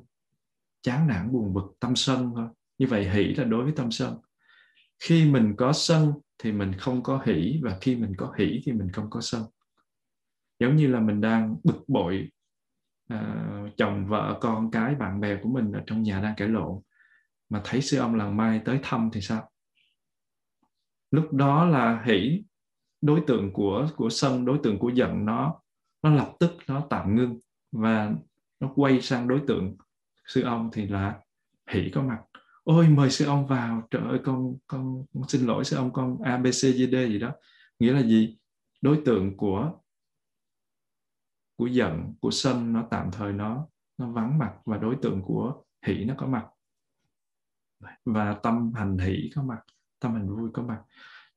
chán 0.83 1.07
nản, 1.07 1.33
buồn 1.33 1.55
bực, 1.55 1.77
tâm 1.81 1.97
sân 1.97 2.33
thôi. 2.37 2.49
Như 2.79 2.87
vậy 2.87 3.11
hỷ 3.11 3.25
là 3.25 3.45
đối 3.45 3.65
với 3.65 3.73
tâm 3.77 3.91
sân. 3.91 4.19
Khi 4.99 5.31
mình 5.31 5.55
có 5.57 5.73
sân 5.73 6.13
thì 6.39 6.53
mình 6.53 6.73
không 6.79 7.03
có 7.03 7.23
hỷ 7.27 7.61
và 7.63 7.79
khi 7.81 7.97
mình 7.97 8.13
có 8.17 8.35
hỷ 8.39 8.61
thì 8.65 8.73
mình 8.73 8.93
không 8.93 9.11
có 9.11 9.21
sân 9.21 9.43
giống 10.61 10.77
như 10.77 10.87
là 10.87 11.01
mình 11.01 11.21
đang 11.21 11.57
bực 11.65 11.85
bội 11.89 12.31
uh, 13.15 13.77
chồng 13.77 14.07
vợ 14.07 14.39
con 14.41 14.71
cái 14.71 14.95
bạn 14.95 15.21
bè 15.21 15.37
của 15.43 15.49
mình 15.49 15.73
ở 15.73 15.83
trong 15.87 16.03
nhà 16.03 16.21
đang 16.21 16.35
cãi 16.37 16.49
lộn. 16.49 16.81
Mà 17.49 17.61
thấy 17.65 17.83
sư 17.83 17.99
ông 17.99 18.15
làng 18.15 18.37
mai 18.37 18.61
tới 18.65 18.81
thăm 18.83 19.11
thì 19.13 19.21
sao? 19.21 19.51
Lúc 21.11 21.33
đó 21.33 21.65
là 21.65 22.03
hỷ 22.07 22.45
đối 23.01 23.21
tượng 23.27 23.53
của 23.53 23.89
của 23.97 24.11
sân 24.11 24.45
đối 24.45 24.59
tượng 24.63 24.79
của 24.79 24.89
giận 24.89 25.25
nó 25.25 25.61
nó 26.03 26.11
lập 26.11 26.33
tức 26.41 26.51
nó 26.67 26.87
tạm 26.91 27.17
ngưng 27.17 27.39
và 27.73 28.13
nó 28.61 28.73
quay 28.75 29.01
sang 29.01 29.29
đối 29.29 29.41
tượng 29.47 29.77
sư 30.27 30.43
ông 30.43 30.71
thì 30.73 30.87
là 30.87 31.21
hỷ 31.71 31.91
có 31.95 32.03
mặt. 32.03 32.19
Ôi 32.65 32.89
mời 32.89 33.11
sư 33.11 33.27
ông 33.27 33.47
vào 33.47 33.83
trời 33.91 34.03
ơi 34.03 34.19
con 34.25 34.57
con, 34.67 35.05
con 35.15 35.29
xin 35.29 35.47
lỗi 35.47 35.65
sư 35.65 35.77
ông 35.77 35.93
con 35.93 36.23
abcd 36.23 36.93
gì 36.93 37.19
đó. 37.19 37.33
Nghĩa 37.79 37.93
là 37.93 38.03
gì? 38.03 38.39
Đối 38.81 39.03
tượng 39.05 39.37
của 39.37 39.73
của 41.59 41.67
giận, 41.67 42.15
của 42.21 42.31
sân, 42.31 42.73
nó 42.73 42.89
tạm 42.91 43.11
thời 43.13 43.33
nó 43.33 43.69
nó 43.99 44.11
vắng 44.11 44.39
mặt 44.39 44.55
và 44.65 44.77
đối 44.77 44.97
tượng 45.03 45.23
của 45.23 45.63
hỷ 45.87 46.05
nó 46.05 46.15
có 46.19 46.27
mặt. 46.27 46.47
Và 48.05 48.35
tâm 48.43 48.73
hành 48.75 48.99
hỷ 48.99 49.31
có 49.35 49.43
mặt, 49.43 49.61
tâm 50.01 50.15
hành 50.15 50.29
vui 50.29 50.51
có 50.53 50.63
mặt. 50.63 50.83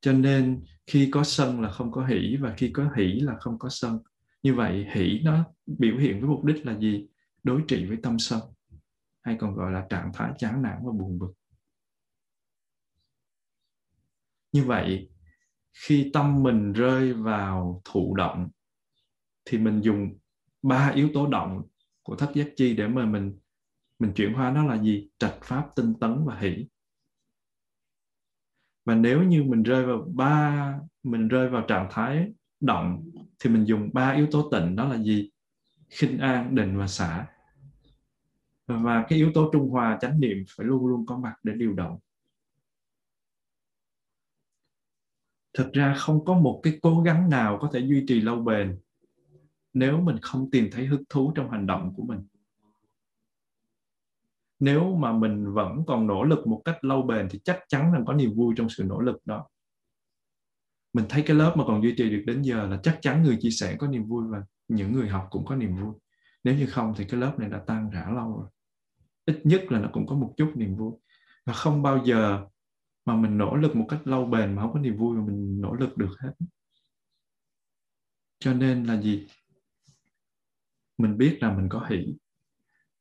Cho 0.02 0.14
nên 0.14 0.64
khi 0.88 1.10
có 1.12 1.24
sân 1.24 1.62
là 1.62 1.72
không 1.72 1.92
có 1.92 2.06
hỷ 2.06 2.38
và 2.42 2.54
khi 2.58 2.72
có 2.74 2.92
hỷ 2.96 3.20
là 3.20 3.38
không 3.40 3.60
có 3.60 3.70
sân. 3.70 4.00
Như 4.44 4.56
vậy 4.56 4.88
hỷ 4.94 5.20
nó 5.24 5.46
biểu 5.66 5.98
hiện 5.98 6.20
với 6.20 6.30
mục 6.30 6.44
đích 6.44 6.66
là 6.66 6.78
gì? 6.80 7.08
Đối 7.44 7.64
trị 7.68 7.86
với 7.86 7.98
tâm 8.04 8.20
sân, 8.20 8.40
hay 9.22 9.38
còn 9.40 9.56
gọi 9.56 9.72
là 9.72 9.86
trạng 9.90 10.12
thái 10.14 10.32
chán 10.38 10.62
nản 10.62 10.78
và 10.84 10.92
buồn 10.92 11.20
bực. 11.20 11.34
Như 14.52 14.64
vậy, 14.64 15.10
khi 15.74 16.10
tâm 16.14 16.44
mình 16.44 16.74
rơi 16.74 17.14
vào 17.14 17.82
thụ 17.86 18.16
động 18.16 18.50
thì 19.52 19.58
mình 19.58 19.82
dùng 19.82 20.18
ba 20.62 20.92
yếu 20.96 21.10
tố 21.14 21.28
động 21.28 21.64
của 22.04 22.16
thất 22.16 22.32
giác 22.34 22.48
chi 22.56 22.76
để 22.76 22.88
mà 22.88 23.06
mình 23.06 23.38
mình 24.00 24.12
chuyển 24.16 24.34
hóa 24.34 24.52
nó 24.52 24.66
là 24.66 24.82
gì? 24.82 25.10
Trạch 25.18 25.38
pháp, 25.42 25.70
tinh 25.76 25.94
tấn 26.00 26.26
và 26.26 26.36
hỷ. 26.40 26.68
Và 28.86 28.96
nếu 28.96 29.24
như 29.24 29.44
mình 29.44 29.64
rơi 29.64 29.86
vào 29.86 30.08
ba, 30.14 30.80
mình 31.04 31.28
rơi 31.28 31.50
vào 31.50 31.66
trạng 31.68 31.88
thái 31.92 32.34
động, 32.60 33.10
thì 33.40 33.50
mình 33.50 33.66
dùng 33.66 33.90
ba 33.94 34.12
yếu 34.12 34.28
tố 34.32 34.50
tịnh, 34.52 34.76
đó 34.76 34.88
là 34.88 34.98
gì? 34.98 35.30
Khinh 35.90 36.18
an, 36.18 36.56
định 36.56 36.78
và 36.78 36.88
xả. 36.88 37.28
Và 38.68 39.06
cái 39.10 39.20
yếu 39.20 39.32
tố 39.34 39.50
trung 39.54 39.70
hòa, 39.70 39.98
chánh 40.02 40.20
niệm 40.20 40.38
phải 40.58 40.68
luôn 40.68 40.88
luôn 40.88 41.06
có 41.06 41.18
mặt 41.18 41.36
để 41.44 41.54
điều 41.56 41.74
động. 41.74 42.00
Thực 45.54 45.74
ra 45.74 45.96
không 45.98 46.26
có 46.26 46.34
một 46.34 46.60
cái 46.64 46.80
cố 46.82 47.02
gắng 47.02 47.30
nào 47.30 47.58
có 47.62 47.70
thể 47.74 47.80
duy 47.80 48.06
trì 48.08 48.22
lâu 48.22 48.36
bền 48.36 48.80
nếu 49.74 50.02
mình 50.02 50.18
không 50.22 50.52
tìm 50.52 50.70
thấy 50.72 50.86
hứng 50.86 51.04
thú 51.10 51.32
trong 51.36 51.52
hành 51.52 51.68
động 51.68 51.94
của 51.96 52.04
mình. 52.04 52.20
Nếu 54.60 54.96
mà 54.96 55.12
mình 55.12 55.54
vẫn 55.54 55.84
còn 55.88 56.08
nỗ 56.08 56.24
lực 56.24 56.48
một 56.48 56.62
cách 56.66 56.84
lâu 56.84 57.02
bền 57.02 57.28
thì 57.32 57.40
chắc 57.44 57.60
chắn 57.68 57.94
là 57.94 58.00
có 58.08 58.14
niềm 58.14 58.34
vui 58.36 58.54
trong 58.58 58.70
sự 58.70 58.84
nỗ 58.84 59.00
lực 59.00 59.18
đó. 59.26 59.48
Mình 60.94 61.06
thấy 61.10 61.24
cái 61.26 61.36
lớp 61.36 61.54
mà 61.58 61.64
còn 61.68 61.84
duy 61.84 61.94
trì 61.98 62.10
được 62.10 62.24
đến 62.28 62.42
giờ 62.42 62.68
là 62.68 62.80
chắc 62.84 63.00
chắn 63.02 63.24
người 63.24 63.38
chia 63.42 63.50
sẻ 63.50 63.76
có 63.80 63.88
niềm 63.88 64.06
vui 64.06 64.28
và 64.28 64.44
những 64.68 64.94
người 64.94 65.08
học 65.10 65.28
cũng 65.32 65.46
có 65.46 65.56
niềm 65.56 65.76
vui. 65.76 65.94
Nếu 66.44 66.56
như 66.56 66.66
không 66.66 66.94
thì 66.98 67.06
cái 67.06 67.20
lớp 67.20 67.40
này 67.40 67.50
đã 67.50 67.64
tan 67.68 67.90
rã 67.90 68.10
lâu 68.16 68.38
rồi. 68.38 68.50
Ít 69.26 69.42
nhất 69.44 69.64
là 69.70 69.80
nó 69.80 69.90
cũng 69.94 70.08
có 70.08 70.16
một 70.16 70.34
chút 70.38 70.52
niềm 70.56 70.76
vui. 70.76 70.92
Và 71.46 71.54
không 71.54 71.82
bao 71.82 72.06
giờ 72.06 72.46
mà 73.06 73.16
mình 73.16 73.38
nỗ 73.38 73.56
lực 73.56 73.76
một 73.76 73.86
cách 73.90 74.08
lâu 74.08 74.26
bền 74.26 74.56
mà 74.56 74.62
không 74.62 74.74
có 74.74 74.80
niềm 74.80 74.98
vui 74.98 75.18
mà 75.18 75.26
mình 75.26 75.62
nỗ 75.62 75.74
lực 75.74 75.98
được 75.98 76.16
hết. 76.20 76.34
Cho 78.40 78.54
nên 78.54 78.84
là 78.84 79.02
gì? 79.02 79.28
Mình 81.02 81.18
biết 81.18 81.38
là 81.42 81.54
mình 81.54 81.70
có 81.70 81.88
hỷ. 81.90 82.16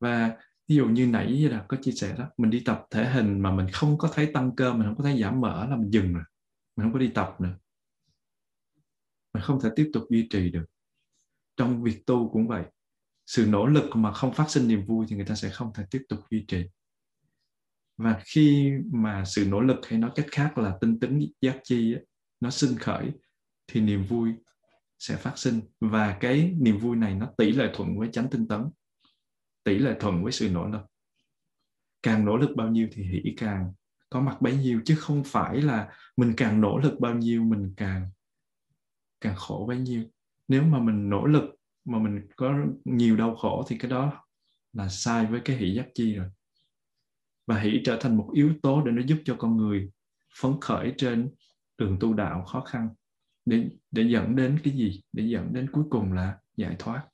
Và 0.00 0.36
ví 0.68 0.76
dụ 0.76 0.86
như 0.86 1.06
nãy 1.06 1.32
là 1.32 1.64
có 1.68 1.76
chia 1.82 1.92
sẻ 1.92 2.14
đó, 2.18 2.30
mình 2.36 2.50
đi 2.50 2.62
tập 2.64 2.86
thể 2.90 3.10
hình 3.10 3.40
mà 3.40 3.54
mình 3.54 3.66
không 3.72 3.98
có 3.98 4.10
thấy 4.14 4.30
tăng 4.34 4.56
cơ, 4.56 4.72
mình 4.72 4.86
không 4.86 4.96
có 4.96 5.04
thấy 5.04 5.20
giảm 5.22 5.40
mỡ 5.40 5.66
là 5.66 5.76
mình 5.76 5.90
dừng 5.90 6.14
rồi. 6.14 6.24
Mình 6.76 6.84
không 6.84 6.92
có 6.92 6.98
đi 6.98 7.10
tập 7.14 7.36
nữa. 7.40 7.58
Mình 9.34 9.42
không 9.42 9.60
thể 9.60 9.68
tiếp 9.76 9.90
tục 9.92 10.02
duy 10.10 10.28
trì 10.30 10.50
được. 10.50 10.64
Trong 11.56 11.82
việc 11.82 12.06
tu 12.06 12.30
cũng 12.32 12.48
vậy. 12.48 12.64
Sự 13.26 13.46
nỗ 13.46 13.66
lực 13.66 13.96
mà 13.96 14.12
không 14.12 14.34
phát 14.34 14.50
sinh 14.50 14.68
niềm 14.68 14.86
vui 14.86 15.06
thì 15.08 15.16
người 15.16 15.24
ta 15.24 15.34
sẽ 15.34 15.50
không 15.50 15.72
thể 15.74 15.84
tiếp 15.90 16.02
tục 16.08 16.20
duy 16.30 16.44
trì. 16.48 16.64
Và 17.96 18.20
khi 18.24 18.72
mà 18.92 19.24
sự 19.24 19.46
nỗ 19.48 19.60
lực 19.60 19.76
hay 19.86 19.98
nói 19.98 20.10
cách 20.14 20.26
khác 20.30 20.58
là 20.58 20.78
tinh 20.80 21.00
tính 21.00 21.26
giác 21.40 21.60
chi 21.64 21.94
nó 22.40 22.50
sinh 22.50 22.76
khởi, 22.76 23.10
thì 23.66 23.80
niềm 23.80 24.04
vui 24.08 24.32
sẽ 25.00 25.16
phát 25.16 25.38
sinh. 25.38 25.60
Và 25.80 26.16
cái 26.20 26.56
niềm 26.60 26.78
vui 26.78 26.96
này 26.96 27.14
nó 27.14 27.28
tỷ 27.36 27.52
lệ 27.52 27.70
thuận 27.74 27.98
với 27.98 28.08
chánh 28.12 28.28
tinh 28.30 28.48
tấn, 28.48 28.70
tỷ 29.64 29.78
lệ 29.78 29.96
thuận 30.00 30.22
với 30.22 30.32
sự 30.32 30.50
nỗ 30.50 30.66
lực. 30.66 30.80
Càng 32.02 32.24
nỗ 32.24 32.36
lực 32.36 32.50
bao 32.56 32.68
nhiêu 32.68 32.88
thì 32.92 33.02
hỷ 33.02 33.34
càng 33.36 33.72
có 34.10 34.20
mặt 34.20 34.42
bấy 34.42 34.56
nhiêu, 34.56 34.80
chứ 34.84 34.96
không 34.98 35.22
phải 35.24 35.62
là 35.62 35.88
mình 36.16 36.34
càng 36.36 36.60
nỗ 36.60 36.78
lực 36.78 37.00
bao 37.00 37.14
nhiêu, 37.14 37.42
mình 37.44 37.74
càng 37.76 38.10
càng 39.20 39.34
khổ 39.36 39.64
bấy 39.68 39.78
nhiêu. 39.78 40.04
Nếu 40.48 40.62
mà 40.62 40.78
mình 40.78 41.10
nỗ 41.10 41.26
lực, 41.26 41.44
mà 41.84 41.98
mình 41.98 42.26
có 42.36 42.54
nhiều 42.84 43.16
đau 43.16 43.36
khổ 43.36 43.64
thì 43.68 43.78
cái 43.78 43.90
đó 43.90 44.26
là 44.72 44.88
sai 44.88 45.26
với 45.26 45.40
cái 45.44 45.56
hỷ 45.56 45.74
giác 45.74 45.86
chi 45.94 46.14
rồi. 46.14 46.26
Và 47.46 47.60
hỷ 47.60 47.82
trở 47.84 47.98
thành 48.00 48.16
một 48.16 48.30
yếu 48.34 48.52
tố 48.62 48.82
để 48.82 48.92
nó 48.92 49.02
giúp 49.06 49.18
cho 49.24 49.36
con 49.38 49.56
người 49.56 49.90
phấn 50.40 50.52
khởi 50.60 50.94
trên 50.98 51.30
đường 51.78 51.96
tu 52.00 52.14
đạo 52.14 52.44
khó 52.44 52.60
khăn 52.60 52.88
để 53.46 53.68
để 53.90 54.02
dẫn 54.02 54.36
đến 54.36 54.58
cái 54.64 54.74
gì? 54.74 55.02
Để 55.12 55.24
dẫn 55.24 55.52
đến 55.52 55.70
cuối 55.72 55.84
cùng 55.90 56.12
là 56.12 56.38
giải 56.56 56.76
thoát. 56.78 57.06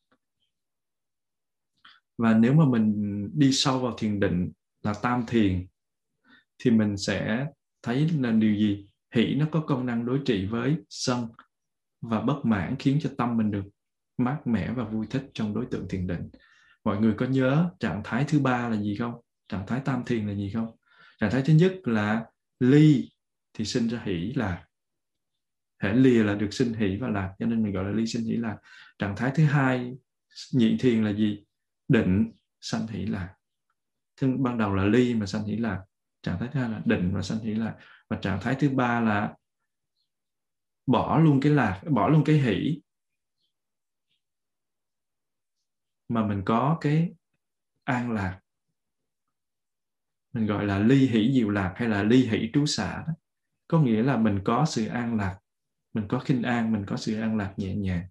Và 2.18 2.34
nếu 2.34 2.54
mà 2.54 2.64
mình 2.68 2.92
đi 3.34 3.52
sâu 3.52 3.78
vào 3.78 3.94
thiền 3.98 4.20
định 4.20 4.52
là 4.82 4.94
tam 5.02 5.24
thiền, 5.26 5.66
thì 6.58 6.70
mình 6.70 6.96
sẽ 6.96 7.46
thấy 7.82 8.08
là 8.20 8.30
điều 8.30 8.54
gì? 8.54 8.86
Hỷ 9.14 9.34
nó 9.34 9.46
có 9.52 9.60
công 9.60 9.86
năng 9.86 10.06
đối 10.06 10.20
trị 10.24 10.46
với 10.46 10.76
sân 10.88 11.28
và 12.00 12.20
bất 12.20 12.40
mãn 12.44 12.76
khiến 12.78 12.98
cho 13.02 13.10
tâm 13.18 13.36
mình 13.36 13.50
được 13.50 13.64
mát 14.18 14.40
mẻ 14.44 14.72
và 14.72 14.84
vui 14.84 15.06
thích 15.10 15.30
trong 15.34 15.54
đối 15.54 15.66
tượng 15.66 15.88
thiền 15.88 16.06
định. 16.06 16.28
Mọi 16.84 17.00
người 17.00 17.14
có 17.16 17.26
nhớ 17.26 17.70
trạng 17.80 18.00
thái 18.04 18.24
thứ 18.28 18.40
ba 18.40 18.68
là 18.68 18.82
gì 18.82 18.96
không? 18.96 19.14
Trạng 19.48 19.66
thái 19.66 19.80
tam 19.84 20.02
thiền 20.06 20.26
là 20.26 20.34
gì 20.34 20.50
không? 20.54 20.76
Trạng 21.20 21.30
thái 21.30 21.42
thứ 21.46 21.52
nhất 21.52 21.72
là 21.84 22.26
ly, 22.60 23.10
thì 23.52 23.64
sinh 23.64 23.88
ra 23.88 24.02
hỷ 24.04 24.32
là 24.36 24.66
hệ 25.78 25.92
lìa 25.92 26.24
là 26.24 26.34
được 26.34 26.48
sinh 26.50 26.72
hỷ 26.72 26.96
và 26.96 27.08
lạc, 27.08 27.34
cho 27.38 27.46
nên 27.46 27.62
mình 27.62 27.72
gọi 27.72 27.84
là 27.84 27.90
ly 27.90 28.06
sinh 28.06 28.24
hỷ 28.24 28.36
lạc. 28.36 28.56
Trạng 28.98 29.16
thái 29.16 29.32
thứ 29.34 29.44
hai, 29.44 29.96
nhị 30.52 30.76
thiền 30.80 31.04
là 31.04 31.10
gì? 31.10 31.44
Định, 31.88 32.32
sanh 32.60 32.86
hỷ 32.86 33.06
lạc. 33.06 33.34
Thứ 34.16 34.36
ban 34.38 34.58
đầu 34.58 34.74
là 34.74 34.84
ly 34.84 35.14
mà 35.14 35.26
sanh 35.26 35.44
hỷ 35.44 35.56
lạc. 35.56 35.82
Trạng 36.22 36.38
thái 36.38 36.48
thứ 36.52 36.60
hai 36.60 36.70
là 36.70 36.82
định 36.84 37.10
và 37.14 37.22
sanh 37.22 37.38
hỷ 37.38 37.54
lạc. 37.54 37.76
Và 38.10 38.18
trạng 38.22 38.40
thái 38.42 38.56
thứ 38.58 38.70
ba 38.70 39.00
là 39.00 39.34
bỏ 40.86 41.18
luôn 41.18 41.40
cái 41.40 41.52
lạc, 41.52 41.82
bỏ 41.90 42.08
luôn 42.08 42.22
cái 42.26 42.36
hỷ 42.36 42.80
mà 46.08 46.26
mình 46.26 46.42
có 46.44 46.78
cái 46.80 47.14
an 47.84 48.12
lạc. 48.12 48.40
Mình 50.32 50.46
gọi 50.46 50.66
là 50.66 50.78
ly 50.78 51.06
hỷ 51.06 51.32
diệu 51.32 51.50
lạc 51.50 51.72
hay 51.76 51.88
là 51.88 52.02
ly 52.02 52.26
hỷ 52.26 52.50
trú 52.52 52.66
xả 52.66 53.04
đó. 53.06 53.12
Có 53.68 53.80
nghĩa 53.80 54.02
là 54.02 54.16
mình 54.16 54.40
có 54.44 54.64
sự 54.68 54.86
an 54.86 55.16
lạc 55.16 55.38
mình 55.96 56.08
có 56.08 56.18
khinh 56.18 56.42
an, 56.42 56.72
mình 56.72 56.84
có 56.86 56.96
sự 56.96 57.20
an 57.20 57.36
lạc 57.36 57.54
nhẹ 57.56 57.74
nhàng. 57.74 58.06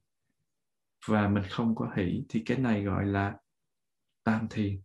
Và 1.07 1.27
mình 1.27 1.43
không 1.49 1.75
có 1.75 1.91
hỷ, 1.95 2.23
thì 2.29 2.43
cái 2.45 2.57
này 2.57 2.83
gọi 2.83 3.05
là 3.05 3.33
tam 4.23 4.47
thiền 4.49 4.81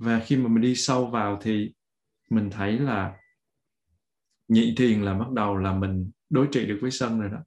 và 0.00 0.20
khi 0.20 0.36
mà 0.36 0.48
mình 0.48 0.62
đi 0.62 0.74
sâu 0.74 1.06
vào 1.06 1.38
thì 1.42 1.72
mình 2.30 2.50
thấy 2.50 2.78
là 2.78 3.16
nhị 4.48 4.74
thiền 4.76 5.02
là 5.02 5.14
bắt 5.14 5.30
đầu 5.32 5.56
là 5.56 5.72
mình 5.72 6.10
đối 6.30 6.48
trị 6.52 6.66
được 6.66 6.78
với 6.80 6.90
sân 6.90 7.20
rồi 7.20 7.30
đó. 7.30 7.38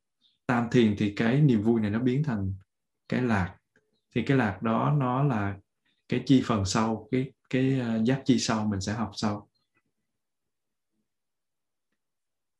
Tam 0.46 0.68
thiền 0.72 0.96
thì 0.98 1.14
cái 1.16 1.42
niềm 1.42 1.62
vui 1.62 1.82
này 1.82 1.92
nó 1.92 2.00
biến 2.00 2.24
thành 2.24 2.54
cái 3.10 3.22
lạc. 3.22 3.56
Thì 4.16 4.22
cái 4.22 4.38
lạc 4.38 4.62
đó 4.62 4.96
nó 4.98 5.24
là 5.24 5.56
cái 6.10 6.24
chi 6.26 6.44
phần 6.46 6.66
sau, 6.66 7.08
cái 7.12 7.32
cái 7.50 7.80
ờ, 7.80 8.04
giác 8.04 8.22
chi 8.26 8.40
sau 8.40 8.66
mình 8.68 8.82
sẽ 8.82 8.94
học 8.94 9.12
sau. 9.14 9.50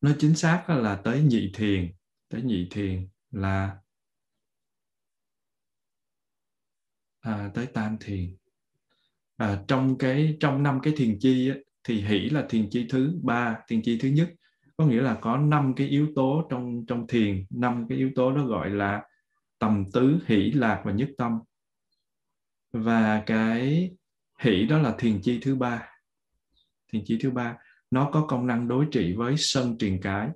Nó 0.04 0.12
chính 0.18 0.34
xác 0.34 0.64
là 0.70 0.96
tới 0.96 1.22
nhị 1.22 1.50
thiền 1.54 1.92
tới 2.28 2.42
nhị 2.42 2.68
thiền 2.70 3.08
là 3.30 3.76
à, 7.20 7.50
tới 7.54 7.66
tam 7.66 7.96
thiền. 8.00 8.36
À, 9.36 9.62
trong 9.68 9.98
cái 9.98 10.36
trong 10.40 10.62
năm 10.62 10.80
cái 10.82 10.94
thiền 10.96 11.18
chi 11.20 11.50
á, 11.50 11.56
thì 11.84 12.00
hỷ 12.00 12.18
là 12.18 12.46
thiền 12.48 12.70
chi 12.70 12.86
thứ 12.90 13.20
ba 13.22 13.58
thiền 13.68 13.82
chi 13.82 13.98
thứ 13.98 14.08
nhất. 14.08 14.32
Có 14.76 14.86
nghĩa 14.86 15.02
là 15.02 15.18
có 15.20 15.36
năm 15.36 15.72
cái 15.76 15.86
yếu 15.86 16.08
tố 16.14 16.46
trong 16.50 16.86
trong 16.86 17.06
thiền 17.06 17.46
năm 17.50 17.86
cái 17.88 17.98
yếu 17.98 18.10
tố 18.14 18.32
đó 18.32 18.46
gọi 18.46 18.70
là 18.70 19.02
tầm 19.58 19.84
tứ 19.92 20.18
hỷ 20.26 20.50
lạc 20.50 20.82
và 20.84 20.92
nhất 20.92 21.08
tâm. 21.18 21.38
Và 22.72 23.22
cái 23.26 23.90
hỷ 24.38 24.66
đó 24.66 24.78
là 24.78 24.94
thiền 24.98 25.20
chi 25.22 25.38
thứ 25.42 25.54
ba 25.54 25.88
thiền 26.92 27.04
chi 27.06 27.18
thứ 27.22 27.30
ba 27.30 27.56
nó 27.94 28.10
có 28.12 28.26
công 28.28 28.46
năng 28.46 28.68
đối 28.68 28.86
trị 28.92 29.14
với 29.16 29.34
sân 29.36 29.78
truyền 29.78 30.00
cái. 30.00 30.28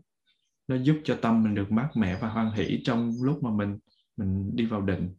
Nó 0.69 0.77
giúp 0.77 0.97
cho 1.05 1.19
tâm 1.23 1.43
mình 1.43 1.55
được 1.55 1.73
mát 1.73 1.89
mẻ 1.95 2.19
và 2.21 2.29
hoan 2.29 2.51
hỷ 2.53 2.83
trong 2.85 3.13
lúc 3.23 3.43
mà 3.43 3.51
mình 3.51 3.79
mình 4.17 4.51
đi 4.55 4.67
vào 4.67 4.83
định. 4.83 5.15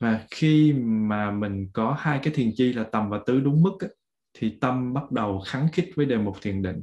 Và 0.00 0.26
khi 0.30 0.72
mà 0.82 1.30
mình 1.30 1.70
có 1.72 1.96
hai 1.98 2.20
cái 2.22 2.32
thiền 2.34 2.50
chi 2.56 2.72
là 2.72 2.84
tầm 2.84 3.10
và 3.10 3.20
tứ 3.26 3.40
đúng 3.40 3.62
mức 3.62 3.78
thì 4.34 4.58
tâm 4.60 4.94
bắt 4.94 5.12
đầu 5.12 5.42
kháng 5.46 5.68
khích 5.72 5.92
với 5.96 6.06
đề 6.06 6.18
mục 6.18 6.36
thiền 6.42 6.62
định. 6.62 6.82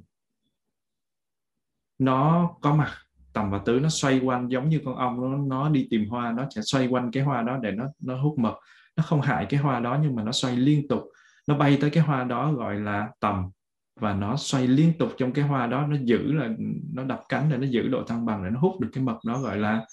Nó 2.00 2.50
có 2.62 2.76
mặt, 2.76 2.92
tầm 3.34 3.52
và 3.52 3.62
tứ 3.66 3.80
nó 3.80 3.90
xoay 3.90 4.20
quanh 4.20 4.48
giống 4.52 4.70
như 4.70 4.82
con 4.86 4.96
ong, 4.96 5.32
nó 5.32 5.38
nó 5.38 5.70
đi 5.70 5.88
tìm 5.90 6.10
hoa, 6.10 6.32
nó 6.32 6.48
sẽ 6.56 6.62
xoay 6.62 6.88
quanh 6.88 7.12
cái 7.12 7.24
hoa 7.24 7.42
đó 7.42 7.58
để 7.62 7.72
nó 7.72 7.86
nó 8.00 8.22
hút 8.22 8.40
mật. 8.40 8.56
Nó 8.96 9.04
không 9.04 9.22
hại 9.22 9.46
cái 9.50 9.60
hoa 9.60 9.80
đó 9.80 10.00
nhưng 10.02 10.16
mà 10.16 10.24
nó 10.24 10.32
xoay 10.32 10.56
liên 10.56 10.88
tục. 10.88 11.04
Nó 11.48 11.58
bay 11.58 11.78
tới 11.82 11.90
cái 11.90 12.04
hoa 12.04 12.24
đó 12.24 12.54
gọi 12.54 12.76
là 12.76 13.10
tầm 13.20 13.50
và 14.00 14.14
nó 14.14 14.38
xoay 14.38 14.68
liên 14.68 14.94
tục 15.00 15.12
trong 15.18 15.34
cái 15.34 15.46
hoa 15.46 15.68
đó, 15.68 15.88
nó 15.88 15.98
giữ 16.04 16.34
là, 16.34 16.50
nó 16.94 17.04
đập 17.04 17.24
cánh 17.30 17.50
để 17.52 17.58
nó 17.58 17.68
giữ 17.68 17.88
độ 17.88 18.04
thăng 18.04 18.26
bằng 18.26 18.44
để 18.44 18.50
nó 18.50 18.60
hút 18.60 18.80
được 18.80 18.90
cái 18.94 19.04
mật 19.04 19.18
đó 19.26 19.40
gọi 19.40 19.58
là 19.58 19.86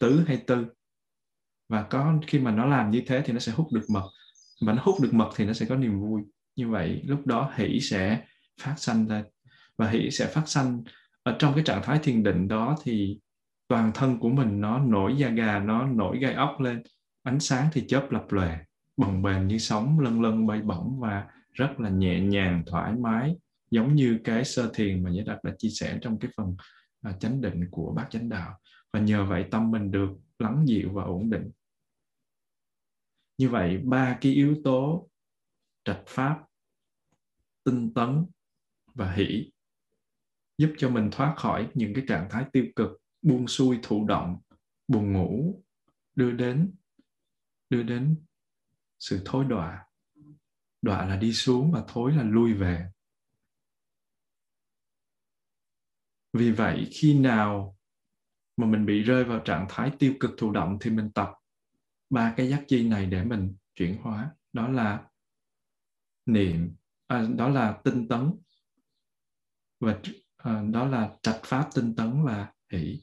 tứ 0.00 0.24
hay 0.26 0.42
tư. 0.46 0.66
Và 1.68 1.82
có, 1.82 2.14
khi 2.26 2.38
mà 2.38 2.50
nó 2.50 2.66
làm 2.66 2.90
như 2.90 3.02
thế 3.06 3.22
thì 3.24 3.32
nó 3.32 3.38
sẽ 3.38 3.52
hút 3.52 3.66
được 3.72 3.84
mật. 3.90 4.08
Và 4.60 4.72
nó 4.72 4.82
hút 4.84 5.00
được 5.02 5.14
mật 5.14 5.30
thì 5.36 5.44
nó 5.44 5.52
sẽ 5.52 5.66
có 5.66 5.76
niềm 5.76 6.00
vui. 6.00 6.22
Như 6.56 6.68
vậy, 6.68 7.02
lúc 7.06 7.26
đó 7.26 7.52
hỷ 7.56 7.80
sẽ 7.80 8.22
phát 8.60 8.74
sanh 8.76 9.08
lên 9.08 9.24
và 9.76 9.88
hỷ 9.88 10.10
sẽ 10.10 10.26
phát 10.26 10.48
sanh 10.48 10.82
ở 11.22 11.36
trong 11.38 11.54
cái 11.54 11.64
trạng 11.64 11.82
thái 11.82 11.98
thiền 12.02 12.22
định 12.22 12.48
đó 12.48 12.76
thì 12.82 13.18
toàn 13.68 13.90
thân 13.94 14.18
của 14.18 14.28
mình 14.28 14.60
nó 14.60 14.78
nổi 14.78 15.14
da 15.16 15.28
gà, 15.28 15.58
nó 15.58 15.86
nổi 15.86 16.18
gai 16.18 16.34
ốc 16.34 16.60
lên. 16.60 16.82
Ánh 17.22 17.40
sáng 17.40 17.68
thì 17.72 17.84
chớp 17.88 18.06
lập 18.10 18.24
lòe, 18.28 18.58
bồng 18.96 19.22
bềnh 19.22 19.46
như 19.46 19.58
sóng 19.58 20.00
lân 20.00 20.22
lân 20.22 20.46
bay 20.46 20.60
bổng 20.62 21.00
và 21.00 21.26
rất 21.52 21.80
là 21.80 21.88
nhẹ 21.90 22.20
nhàng, 22.20 22.62
thoải 22.66 22.92
mái 22.92 23.36
giống 23.70 23.94
như 23.94 24.20
cái 24.24 24.44
sơ 24.44 24.70
thiền 24.74 25.02
mà 25.02 25.10
Nhã 25.10 25.22
Đạt 25.26 25.44
đã 25.44 25.54
chia 25.58 25.68
sẻ 25.68 25.98
trong 26.02 26.18
cái 26.18 26.30
phần 26.36 26.56
à, 27.00 27.12
chánh 27.12 27.40
định 27.40 27.68
của 27.70 27.92
bát 27.96 28.06
chánh 28.10 28.28
đạo. 28.28 28.58
Và 28.92 29.00
nhờ 29.00 29.26
vậy 29.26 29.44
tâm 29.50 29.70
mình 29.70 29.90
được 29.90 30.10
lắng 30.38 30.64
dịu 30.66 30.90
và 30.92 31.02
ổn 31.02 31.30
định. 31.30 31.50
Như 33.38 33.48
vậy 33.48 33.78
ba 33.78 34.18
cái 34.20 34.32
yếu 34.32 34.56
tố 34.64 35.08
trạch 35.84 36.02
pháp 36.06 36.44
tinh 37.64 37.94
tấn 37.94 38.26
và 38.94 39.12
hỷ 39.12 39.50
giúp 40.58 40.74
cho 40.78 40.90
mình 40.90 41.08
thoát 41.12 41.34
khỏi 41.36 41.68
những 41.74 41.94
cái 41.94 42.04
trạng 42.08 42.28
thái 42.30 42.44
tiêu 42.52 42.66
cực 42.76 42.90
buông 43.22 43.48
xuôi 43.48 43.78
thụ 43.82 44.04
động 44.04 44.38
buồn 44.88 45.12
ngủ 45.12 45.62
đưa 46.14 46.32
đến 46.32 46.74
đưa 47.70 47.82
đến 47.82 48.16
sự 48.98 49.22
thối 49.24 49.44
đọa. 49.44 49.84
Đọa 50.82 51.06
là 51.06 51.16
đi 51.16 51.32
xuống 51.32 51.72
và 51.72 51.84
thối 51.88 52.12
là 52.12 52.22
lui 52.22 52.54
về. 52.54 52.90
Vì 56.32 56.52
vậy 56.52 56.88
khi 56.92 57.18
nào 57.18 57.76
mà 58.56 58.66
mình 58.66 58.86
bị 58.86 59.02
rơi 59.02 59.24
vào 59.24 59.38
trạng 59.38 59.66
thái 59.68 59.92
tiêu 59.98 60.14
cực 60.20 60.30
thụ 60.38 60.50
động 60.50 60.78
thì 60.80 60.90
mình 60.90 61.10
tập 61.12 61.32
ba 62.10 62.34
cái 62.36 62.48
giác 62.48 62.64
chi 62.68 62.88
này 62.88 63.06
để 63.06 63.24
mình 63.24 63.56
chuyển 63.74 64.02
hóa. 64.02 64.30
Đó 64.52 64.68
là 64.68 65.08
niệm 66.26 66.76
à, 67.06 67.26
đó 67.36 67.48
là 67.48 67.80
tinh 67.84 68.08
tấn 68.08 68.32
và 69.80 70.00
à, 70.36 70.62
đó 70.70 70.86
là 70.86 71.16
trạch 71.22 71.40
pháp 71.44 71.68
tinh 71.74 71.94
tấn 71.96 72.24
và 72.24 72.52
hỷ. 72.72 73.02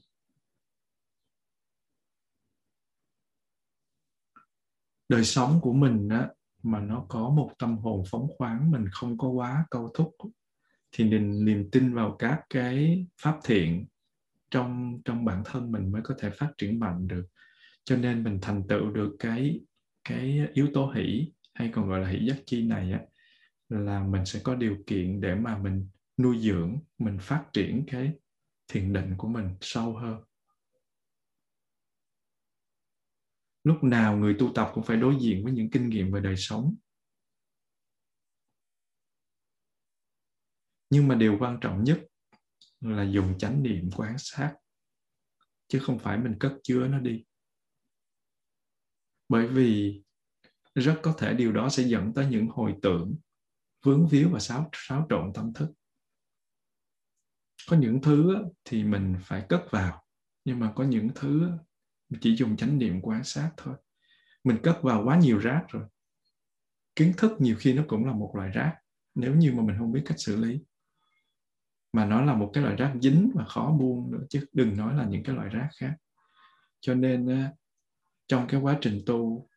Đời 5.10 5.24
sống 5.24 5.60
của 5.62 5.74
mình 5.74 6.10
á, 6.10 6.30
mà 6.64 6.80
nó 6.80 7.06
có 7.10 7.30
một 7.30 7.52
tâm 7.60 7.78
hồn 7.78 8.04
phóng 8.12 8.28
khoáng 8.38 8.72
mình 8.72 8.86
không 8.92 9.18
có 9.18 9.28
quá 9.28 9.66
câu 9.72 9.92
thúc 9.94 10.16
thì 10.98 11.04
niềm, 11.04 11.46
niềm 11.46 11.70
tin 11.72 11.94
vào 11.94 12.16
các 12.20 12.42
cái 12.50 13.06
pháp 13.22 13.40
thiện 13.44 13.86
trong 14.52 15.02
trong 15.06 15.26
bản 15.26 15.42
thân 15.46 15.72
mình 15.72 15.92
mới 15.92 16.02
có 16.02 16.16
thể 16.20 16.30
phát 16.30 16.52
triển 16.58 16.80
mạnh 16.80 17.08
được. 17.08 17.26
Cho 17.84 17.98
nên 17.98 18.24
mình 18.24 18.40
thành 18.42 18.68
tựu 18.68 18.92
được 18.92 19.16
cái 19.20 19.60
cái 20.04 20.48
yếu 20.54 20.68
tố 20.74 20.92
hỷ 20.92 21.32
hay 21.54 21.70
còn 21.74 21.90
gọi 21.90 22.00
là 22.00 22.08
hỷ 22.08 22.26
giác 22.26 22.36
chi 22.46 22.68
này 22.68 22.92
á 22.92 23.02
là 23.70 24.04
mình 24.04 24.26
sẽ 24.26 24.40
có 24.44 24.56
điều 24.56 24.78
kiện 24.88 25.22
để 25.22 25.36
mà 25.36 25.58
mình 25.58 25.88
nuôi 26.18 26.40
dưỡng 26.40 26.80
mình 26.98 27.18
phát 27.22 27.46
triển 27.54 27.84
cái 27.88 28.12
thiền 28.68 28.94
định 28.94 29.14
của 29.18 29.28
mình 29.28 29.50
sâu 29.62 29.98
hơn. 29.98 30.22
Lúc 33.64 33.84
nào 33.84 34.18
người 34.18 34.36
tu 34.40 34.52
tập 34.56 34.72
cũng 34.74 34.84
phải 34.84 34.98
đối 34.98 35.16
diện 35.20 35.44
với 35.44 35.54
những 35.54 35.70
kinh 35.70 35.90
nghiệm 35.90 36.12
về 36.12 36.22
đời 36.22 36.36
sống. 36.38 36.76
Nhưng 40.96 41.08
mà 41.08 41.16
điều 41.16 41.38
quan 41.40 41.58
trọng 41.62 41.84
nhất 41.84 42.00
là 42.82 43.04
dùng 43.04 43.38
chánh 43.38 43.64
niệm 43.64 43.90
quan 43.96 44.16
sát 44.18 44.56
chứ 45.68 45.80
không 45.80 46.00
phải 46.00 46.18
mình 46.18 46.36
cất 46.40 46.54
chứa 46.64 46.88
nó 46.88 47.00
đi. 47.00 47.24
Bởi 49.30 49.48
vì 49.48 50.02
rất 50.76 51.00
có 51.04 51.16
thể 51.18 51.34
điều 51.34 51.52
đó 51.52 51.70
sẽ 51.70 51.84
dẫn 51.84 52.14
tới 52.14 52.28
những 52.28 52.48
hồi 52.48 52.76
tưởng 52.82 53.16
vướng 53.84 54.08
víu 54.08 54.30
và 54.30 54.40
xáo, 54.40 54.70
xáo 54.74 55.08
trộn 55.10 55.32
tâm 55.34 55.54
thức. 55.54 55.72
Có 57.70 57.78
những 57.78 58.02
thứ 58.02 58.36
thì 58.66 58.84
mình 58.84 59.16
phải 59.24 59.46
cất 59.50 59.66
vào 59.70 60.04
nhưng 60.46 60.60
mà 60.60 60.74
có 60.76 60.84
những 60.84 61.10
thứ 61.16 61.52
chỉ 62.22 62.36
dùng 62.36 62.58
chánh 62.58 62.78
niệm 62.78 63.00
quan 63.02 63.24
sát 63.24 63.52
thôi. 63.58 63.76
Mình 64.44 64.58
cất 64.64 64.80
vào 64.82 65.04
quá 65.06 65.20
nhiều 65.20 65.38
rác 65.38 65.66
rồi. 65.68 65.84
Kiến 66.96 67.14
thức 67.18 67.32
nhiều 67.40 67.56
khi 67.60 67.74
nó 67.74 67.84
cũng 67.88 68.06
là 68.06 68.14
một 68.14 68.32
loại 68.36 68.50
rác 68.50 68.78
nếu 69.16 69.36
như 69.36 69.54
mà 69.54 69.64
mình 69.64 69.76
không 69.80 69.92
biết 69.92 70.02
cách 70.06 70.20
xử 70.20 70.36
lý 70.36 70.60
mà 71.96 72.06
nó 72.06 72.22
là 72.22 72.36
một 72.36 72.52
cái 72.54 72.64
loại 72.64 72.76
rác 72.76 72.94
dính 73.02 73.32
và 73.36 73.46
khó 73.46 73.72
buông 73.80 74.12
nữa, 74.12 74.24
chứ 74.30 74.46
đừng 74.54 74.78
nói 74.78 74.96
là 74.96 75.06
những 75.06 75.24
cái 75.24 75.36
loại 75.36 75.50
rác 75.50 75.70
khác. 75.78 75.96
Cho 76.80 76.96
nên 76.96 77.50
trong 78.28 78.48
cái 78.48 78.62
quá 78.62 78.78
trình 78.82 79.02
tu 79.06 79.48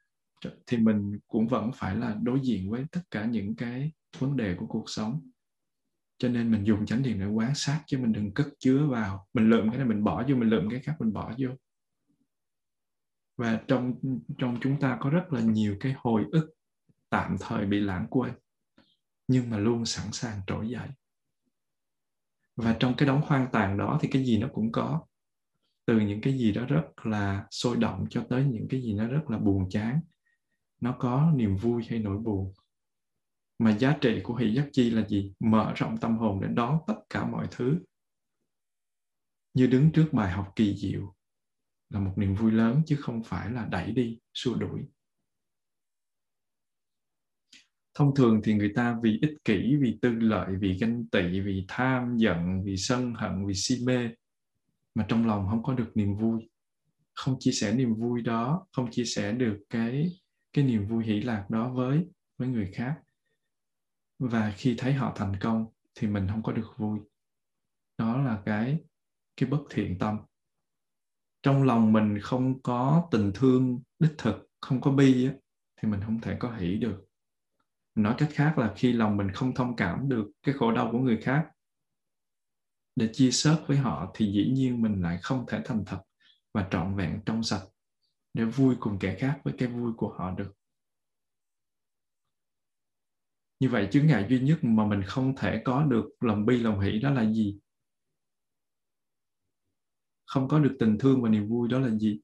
thì 0.66 0.78
mình 0.78 1.18
cũng 1.26 1.48
vẫn 1.48 1.70
phải 1.74 1.96
là 1.96 2.16
đối 2.22 2.40
diện 2.40 2.70
với 2.70 2.84
tất 2.92 3.00
cả 3.10 3.24
những 3.24 3.56
cái 3.56 3.92
vấn 4.18 4.36
đề 4.36 4.54
của 4.54 4.66
cuộc 4.66 4.84
sống. 4.86 5.30
Cho 6.18 6.28
nên 6.28 6.50
mình 6.50 6.66
dùng 6.66 6.86
chánh 6.86 7.02
niệm 7.02 7.20
để 7.20 7.26
quan 7.26 7.54
sát, 7.54 7.82
chứ 7.86 7.98
mình 7.98 8.12
đừng 8.12 8.34
cất 8.34 8.46
chứa 8.58 8.86
vào. 8.86 9.26
Mình 9.32 9.50
lượm 9.50 9.68
cái 9.68 9.78
này, 9.78 9.86
mình 9.86 10.04
bỏ 10.04 10.24
vô, 10.28 10.36
mình 10.36 10.48
lượm 10.48 10.70
cái 10.70 10.80
khác, 10.80 10.96
mình 10.98 11.12
bỏ 11.12 11.32
vô. 11.38 11.48
Và 13.36 13.60
trong 13.68 13.94
trong 14.38 14.58
chúng 14.60 14.80
ta 14.80 14.98
có 15.00 15.10
rất 15.10 15.32
là 15.32 15.40
nhiều 15.40 15.76
cái 15.80 15.94
hồi 15.96 16.24
ức 16.32 16.50
tạm 17.10 17.36
thời 17.40 17.66
bị 17.66 17.80
lãng 17.80 18.06
quên, 18.10 18.32
nhưng 19.28 19.50
mà 19.50 19.58
luôn 19.58 19.84
sẵn 19.84 20.12
sàng 20.12 20.40
trỗi 20.46 20.68
dậy 20.68 20.88
và 22.58 22.76
trong 22.80 22.94
cái 22.96 23.06
đống 23.06 23.20
hoang 23.24 23.46
tàn 23.52 23.78
đó 23.78 23.98
thì 24.02 24.08
cái 24.08 24.24
gì 24.24 24.38
nó 24.38 24.48
cũng 24.52 24.72
có. 24.72 25.00
Từ 25.86 26.00
những 26.00 26.20
cái 26.20 26.38
gì 26.38 26.52
đó 26.52 26.64
rất 26.68 27.06
là 27.06 27.46
sôi 27.50 27.76
động 27.76 28.06
cho 28.10 28.26
tới 28.28 28.44
những 28.44 28.66
cái 28.70 28.82
gì 28.82 28.94
nó 28.94 29.06
rất 29.06 29.30
là 29.30 29.38
buồn 29.38 29.68
chán. 29.70 30.00
Nó 30.80 30.96
có 30.98 31.32
niềm 31.34 31.56
vui 31.56 31.84
hay 31.88 31.98
nỗi 31.98 32.18
buồn. 32.18 32.54
Mà 33.58 33.76
giá 33.76 33.96
trị 34.00 34.20
của 34.22 34.34
hỷ 34.34 34.54
giác 34.54 34.68
chi 34.72 34.90
là 34.90 35.06
gì? 35.08 35.32
Mở 35.40 35.72
rộng 35.76 35.96
tâm 35.96 36.18
hồn 36.18 36.40
để 36.42 36.48
đón 36.48 36.78
tất 36.86 36.94
cả 37.10 37.26
mọi 37.26 37.46
thứ. 37.50 37.78
Như 39.54 39.66
đứng 39.66 39.92
trước 39.92 40.08
bài 40.12 40.32
học 40.32 40.52
kỳ 40.56 40.76
diệu 40.76 41.14
là 41.90 42.00
một 42.00 42.12
niềm 42.16 42.34
vui 42.34 42.52
lớn 42.52 42.82
chứ 42.86 42.96
không 42.96 43.22
phải 43.22 43.50
là 43.50 43.64
đẩy 43.64 43.92
đi, 43.92 44.18
xua 44.34 44.54
đuổi 44.54 44.80
thông 47.98 48.14
thường 48.14 48.40
thì 48.44 48.54
người 48.54 48.72
ta 48.76 48.98
vì 49.02 49.18
ích 49.22 49.34
kỷ 49.44 49.76
vì 49.80 49.98
tư 50.02 50.10
lợi 50.10 50.56
vì 50.60 50.78
ganh 50.78 51.06
tị 51.06 51.40
vì 51.40 51.64
tham 51.68 52.16
giận 52.16 52.62
vì 52.64 52.76
sân 52.76 53.14
hận 53.14 53.46
vì 53.46 53.54
si 53.54 53.84
mê 53.86 54.08
mà 54.94 55.06
trong 55.08 55.26
lòng 55.26 55.46
không 55.50 55.62
có 55.62 55.74
được 55.74 55.90
niềm 55.94 56.16
vui. 56.16 56.50
Không 57.14 57.36
chia 57.38 57.50
sẻ 57.50 57.74
niềm 57.74 57.94
vui 57.94 58.22
đó 58.22 58.66
không 58.72 58.90
chia 58.90 59.04
sẻ 59.04 59.32
được 59.32 59.58
cái 59.70 60.10
cái 60.52 60.64
niềm 60.64 60.86
vui 60.88 61.04
hỷ 61.04 61.20
lạc 61.20 61.46
đó 61.50 61.72
với 61.72 62.08
với 62.36 62.48
người 62.48 62.70
khác. 62.74 62.94
Và 64.18 64.54
khi 64.56 64.74
thấy 64.78 64.92
họ 64.92 65.12
thành 65.16 65.36
công 65.40 65.66
thì 65.94 66.06
mình 66.06 66.28
không 66.28 66.42
có 66.42 66.52
được 66.52 66.70
vui. 66.76 66.98
Đó 67.98 68.22
là 68.22 68.42
cái 68.46 68.78
cái 69.36 69.48
bất 69.48 69.60
thiện 69.70 69.98
tâm. 69.98 70.18
Trong 71.42 71.62
lòng 71.62 71.92
mình 71.92 72.18
không 72.22 72.62
có 72.62 73.08
tình 73.10 73.30
thương 73.34 73.80
đích 73.98 74.14
thực 74.18 74.48
không 74.60 74.80
có 74.80 74.90
bi 74.90 75.26
á, 75.26 75.32
thì 75.76 75.88
mình 75.88 76.00
không 76.04 76.20
thể 76.20 76.36
có 76.40 76.56
hỷ 76.56 76.76
được 76.76 77.07
nói 78.02 78.14
cách 78.18 78.28
khác 78.32 78.58
là 78.58 78.74
khi 78.76 78.92
lòng 78.92 79.16
mình 79.16 79.30
không 79.30 79.54
thông 79.54 79.76
cảm 79.76 80.08
được 80.08 80.30
cái 80.42 80.54
khổ 80.58 80.72
đau 80.72 80.88
của 80.92 80.98
người 80.98 81.20
khác 81.22 81.48
để 82.96 83.10
chia 83.12 83.30
sớt 83.30 83.64
với 83.66 83.76
họ 83.76 84.12
thì 84.14 84.32
dĩ 84.32 84.52
nhiên 84.52 84.82
mình 84.82 85.02
lại 85.02 85.18
không 85.22 85.44
thể 85.48 85.62
thành 85.64 85.84
thật 85.86 86.02
và 86.54 86.68
trọn 86.70 86.96
vẹn 86.96 87.20
trong 87.26 87.42
sạch 87.42 87.62
để 88.34 88.44
vui 88.44 88.76
cùng 88.80 88.98
kẻ 89.00 89.16
khác 89.20 89.40
với 89.44 89.54
cái 89.58 89.68
vui 89.68 89.92
của 89.96 90.14
họ 90.18 90.30
được. 90.30 90.52
Như 93.60 93.68
vậy 93.68 93.88
chướng 93.90 94.06
ngại 94.06 94.26
duy 94.28 94.40
nhất 94.40 94.58
mà 94.62 94.86
mình 94.86 95.02
không 95.06 95.36
thể 95.36 95.62
có 95.64 95.84
được 95.84 96.04
lòng 96.20 96.46
bi 96.46 96.60
lòng 96.60 96.80
hỷ 96.80 96.98
đó 96.98 97.10
là 97.10 97.32
gì? 97.32 97.58
Không 100.26 100.48
có 100.48 100.58
được 100.58 100.76
tình 100.78 100.98
thương 100.98 101.22
và 101.22 101.28
niềm 101.28 101.48
vui 101.48 101.68
đó 101.68 101.78
là 101.78 101.90
gì? 101.90 102.20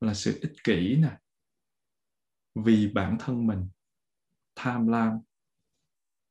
Là 0.00 0.14
sự 0.14 0.38
ích 0.42 0.52
kỷ 0.64 0.96
nè, 0.96 1.18
vì 2.54 2.92
bản 2.94 3.16
thân 3.20 3.46
mình 3.46 3.68
tham 4.62 4.86
lam. 4.86 5.18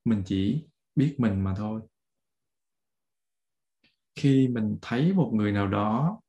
Mình 0.05 0.23
chỉ 0.25 0.65
biết 0.95 1.15
mình 1.17 1.43
mà 1.43 1.53
thôi. 1.57 1.81
Khi 4.15 4.47
mình 4.47 4.77
thấy 4.81 5.13
một 5.13 5.31
người 5.33 5.51
nào 5.51 5.67
đó 5.67 6.19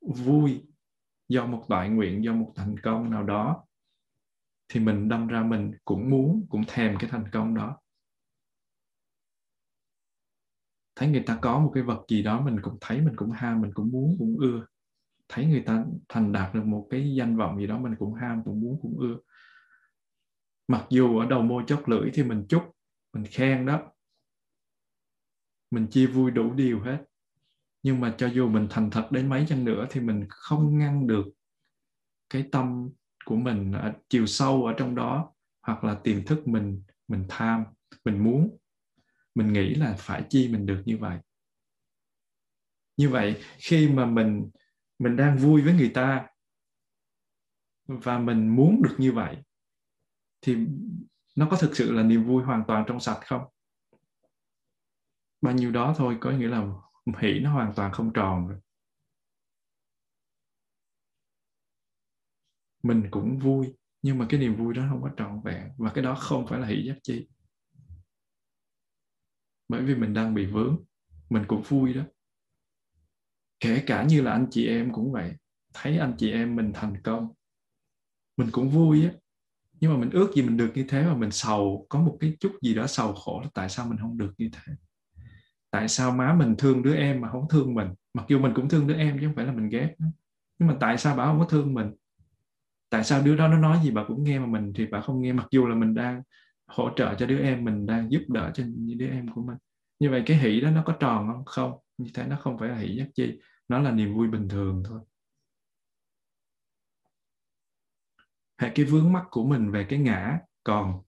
vui 0.00 0.62
do 1.28 1.46
một 1.46 1.64
đại 1.68 1.88
nguyện, 1.88 2.24
do 2.24 2.32
một 2.32 2.52
thành 2.56 2.78
công 2.82 3.10
nào 3.10 3.22
đó, 3.22 3.64
thì 4.68 4.80
mình 4.80 5.08
đâm 5.08 5.26
ra 5.26 5.42
mình 5.42 5.72
cũng 5.84 6.10
muốn, 6.10 6.46
cũng 6.50 6.62
thèm 6.68 6.96
cái 7.00 7.10
thành 7.10 7.24
công 7.32 7.54
đó. 7.54 7.78
Thấy 10.96 11.08
người 11.08 11.22
ta 11.26 11.38
có 11.42 11.58
một 11.58 11.70
cái 11.74 11.82
vật 11.82 12.04
gì 12.08 12.22
đó 12.22 12.40
mình 12.40 12.56
cũng 12.62 12.78
thấy, 12.80 13.00
mình 13.00 13.16
cũng 13.16 13.30
ham, 13.30 13.60
mình 13.60 13.70
cũng 13.74 13.90
muốn, 13.92 14.16
cũng 14.18 14.36
ưa. 14.38 14.66
Thấy 15.28 15.46
người 15.46 15.62
ta 15.66 15.84
thành 16.08 16.32
đạt 16.32 16.54
được 16.54 16.64
một 16.64 16.86
cái 16.90 17.14
danh 17.14 17.36
vọng 17.36 17.58
gì 17.58 17.66
đó 17.66 17.78
mình 17.78 17.94
cũng 17.98 18.14
ham, 18.14 18.42
cũng 18.44 18.60
muốn, 18.60 18.78
cũng 18.82 18.98
ưa 18.98 19.16
mặc 20.68 20.86
dù 20.90 21.18
ở 21.18 21.26
đầu 21.26 21.42
môi 21.42 21.62
chót 21.66 21.88
lưỡi 21.88 22.10
thì 22.14 22.22
mình 22.22 22.46
chúc, 22.48 22.76
mình 23.12 23.24
khen 23.24 23.66
đó. 23.66 23.92
Mình 25.70 25.86
chia 25.90 26.06
vui 26.06 26.30
đủ 26.30 26.52
điều 26.54 26.80
hết. 26.80 27.04
Nhưng 27.82 28.00
mà 28.00 28.14
cho 28.18 28.26
dù 28.26 28.48
mình 28.48 28.66
thành 28.70 28.90
thật 28.90 29.08
đến 29.10 29.28
mấy 29.28 29.46
chăng 29.48 29.64
nữa 29.64 29.86
thì 29.90 30.00
mình 30.00 30.26
không 30.28 30.78
ngăn 30.78 31.06
được 31.06 31.24
cái 32.30 32.48
tâm 32.52 32.90
của 33.24 33.36
mình 33.36 33.72
ở 33.72 33.92
chiều 34.08 34.26
sâu 34.26 34.64
ở 34.64 34.74
trong 34.76 34.94
đó, 34.94 35.32
hoặc 35.62 35.84
là 35.84 35.94
tiềm 35.94 36.24
thức 36.24 36.48
mình 36.48 36.82
mình 37.08 37.24
tham, 37.28 37.64
mình 38.04 38.24
muốn. 38.24 38.58
Mình 39.34 39.52
nghĩ 39.52 39.74
là 39.74 39.94
phải 39.98 40.24
chi 40.28 40.48
mình 40.48 40.66
được 40.66 40.82
như 40.84 40.98
vậy. 40.98 41.18
Như 42.96 43.08
vậy, 43.08 43.42
khi 43.58 43.88
mà 43.88 44.06
mình 44.06 44.50
mình 44.98 45.16
đang 45.16 45.36
vui 45.36 45.62
với 45.62 45.74
người 45.74 45.90
ta 45.94 46.26
và 47.86 48.18
mình 48.18 48.48
muốn 48.48 48.82
được 48.82 48.94
như 48.98 49.12
vậy 49.12 49.36
thì 50.42 50.56
nó 51.36 51.48
có 51.50 51.56
thực 51.56 51.76
sự 51.76 51.92
là 51.92 52.02
niềm 52.02 52.24
vui 52.24 52.42
hoàn 52.42 52.64
toàn 52.68 52.84
trong 52.86 53.00
sạch 53.00 53.20
không? 53.26 53.42
Bao 55.40 55.54
nhiêu 55.54 55.70
đó 55.70 55.94
thôi, 55.96 56.16
có 56.20 56.30
nghĩa 56.30 56.48
là 56.48 56.66
hỷ 57.18 57.40
nó 57.40 57.52
hoàn 57.52 57.72
toàn 57.74 57.92
không 57.92 58.12
tròn 58.12 58.48
rồi. 58.48 58.58
Mình 62.82 63.08
cũng 63.10 63.38
vui, 63.38 63.74
nhưng 64.02 64.18
mà 64.18 64.26
cái 64.28 64.40
niềm 64.40 64.56
vui 64.56 64.74
đó 64.74 64.82
không 64.90 65.02
có 65.02 65.10
trọn 65.16 65.40
vẹn, 65.44 65.68
và 65.78 65.90
cái 65.94 66.04
đó 66.04 66.14
không 66.14 66.46
phải 66.46 66.60
là 66.60 66.66
hỷ 66.66 66.86
giác 66.86 66.96
chi. 67.02 67.28
Bởi 69.68 69.82
vì 69.82 69.94
mình 69.94 70.14
đang 70.14 70.34
bị 70.34 70.46
vướng, 70.46 70.84
mình 71.30 71.44
cũng 71.48 71.62
vui 71.62 71.94
đó. 71.94 72.02
Kể 73.60 73.82
cả 73.86 74.04
như 74.08 74.20
là 74.20 74.32
anh 74.32 74.46
chị 74.50 74.66
em 74.66 74.92
cũng 74.92 75.12
vậy, 75.12 75.34
thấy 75.72 75.98
anh 75.98 76.14
chị 76.18 76.32
em 76.32 76.56
mình 76.56 76.72
thành 76.74 77.02
công, 77.02 77.32
mình 78.36 78.48
cũng 78.52 78.70
vui 78.70 79.04
á 79.04 79.12
nhưng 79.82 79.92
mà 79.92 79.98
mình 79.98 80.10
ước 80.10 80.34
gì 80.34 80.42
mình 80.42 80.56
được 80.56 80.70
như 80.74 80.84
thế 80.88 81.06
mà 81.06 81.14
mình 81.14 81.30
sầu, 81.30 81.86
có 81.88 82.00
một 82.00 82.16
cái 82.20 82.36
chút 82.40 82.52
gì 82.62 82.74
đó 82.74 82.86
sầu 82.86 83.12
khổ 83.12 83.40
là 83.42 83.48
tại 83.54 83.68
sao 83.68 83.86
mình 83.88 83.98
không 83.98 84.18
được 84.18 84.32
như 84.38 84.50
thế? 84.52 84.72
Tại 85.70 85.88
sao 85.88 86.12
má 86.12 86.34
mình 86.34 86.54
thương 86.58 86.82
đứa 86.82 86.94
em 86.94 87.20
mà 87.20 87.28
không 87.30 87.48
thương 87.50 87.74
mình? 87.74 87.88
Mặc 88.14 88.24
dù 88.28 88.38
mình 88.38 88.52
cũng 88.54 88.68
thương 88.68 88.86
đứa 88.86 88.94
em 88.94 89.18
chứ 89.20 89.26
không 89.26 89.36
phải 89.36 89.46
là 89.46 89.52
mình 89.52 89.68
ghét 89.68 89.94
nhưng 90.58 90.68
mà 90.68 90.76
tại 90.80 90.98
sao 90.98 91.16
bà 91.16 91.26
không 91.26 91.38
có 91.38 91.44
thương 91.44 91.74
mình? 91.74 91.94
Tại 92.90 93.04
sao 93.04 93.22
đứa 93.22 93.36
đó 93.36 93.48
nó 93.48 93.58
nói 93.58 93.78
gì 93.82 93.90
bà 93.90 94.04
cũng 94.08 94.24
nghe 94.24 94.38
mà 94.38 94.46
mình 94.46 94.72
thì 94.76 94.86
bà 94.86 95.00
không 95.00 95.22
nghe? 95.22 95.32
Mặc 95.32 95.46
dù 95.50 95.66
là 95.66 95.74
mình 95.74 95.94
đang 95.94 96.22
hỗ 96.66 96.90
trợ 96.96 97.14
cho 97.14 97.26
đứa 97.26 97.38
em, 97.38 97.64
mình 97.64 97.86
đang 97.86 98.12
giúp 98.12 98.22
đỡ 98.28 98.50
cho 98.54 98.64
những 98.76 98.98
đứa 98.98 99.08
em 99.08 99.28
của 99.34 99.42
mình. 99.42 99.56
Như 100.00 100.10
vậy 100.10 100.22
cái 100.26 100.36
hỷ 100.36 100.60
đó 100.60 100.70
nó 100.70 100.82
có 100.86 100.92
tròn 100.92 101.28
không? 101.32 101.44
Không. 101.44 101.72
Như 101.98 102.10
thế 102.14 102.26
nó 102.26 102.36
không 102.36 102.58
phải 102.58 102.68
là 102.68 102.76
hỷ 102.76 102.96
giác 102.96 103.06
chi. 103.14 103.40
Nó 103.68 103.78
là 103.78 103.90
niềm 103.90 104.14
vui 104.14 104.28
bình 104.28 104.48
thường 104.48 104.82
thôi. 104.88 105.00
Hay 108.62 108.72
cái 108.74 108.84
vướng 108.84 109.12
mắc 109.12 109.24
của 109.30 109.44
mình 109.44 109.70
về 109.70 109.86
cái 109.88 109.98
ngã 109.98 110.38
còn 110.64 111.02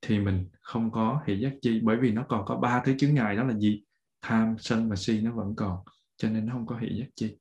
thì 0.00 0.18
mình 0.18 0.48
không 0.60 0.90
có 0.92 1.22
hỷ 1.26 1.40
giác 1.40 1.52
chi, 1.62 1.80
bởi 1.82 1.96
vì 1.96 2.12
nó 2.12 2.26
còn 2.28 2.44
có 2.46 2.56
ba 2.56 2.82
thứ 2.84 2.94
chứng 2.98 3.14
ngại, 3.14 3.36
đó 3.36 3.44
là 3.44 3.58
gì? 3.58 3.84
Tham, 4.22 4.56
sân 4.58 4.90
và 4.90 4.96
si 4.96 5.20
nó 5.20 5.32
vẫn 5.32 5.54
còn, 5.56 5.84
cho 6.16 6.30
nên 6.30 6.46
nó 6.46 6.52
không 6.52 6.66
có 6.66 6.78
hỷ 6.78 6.98
giác 6.98 7.06
chi. 7.14 7.36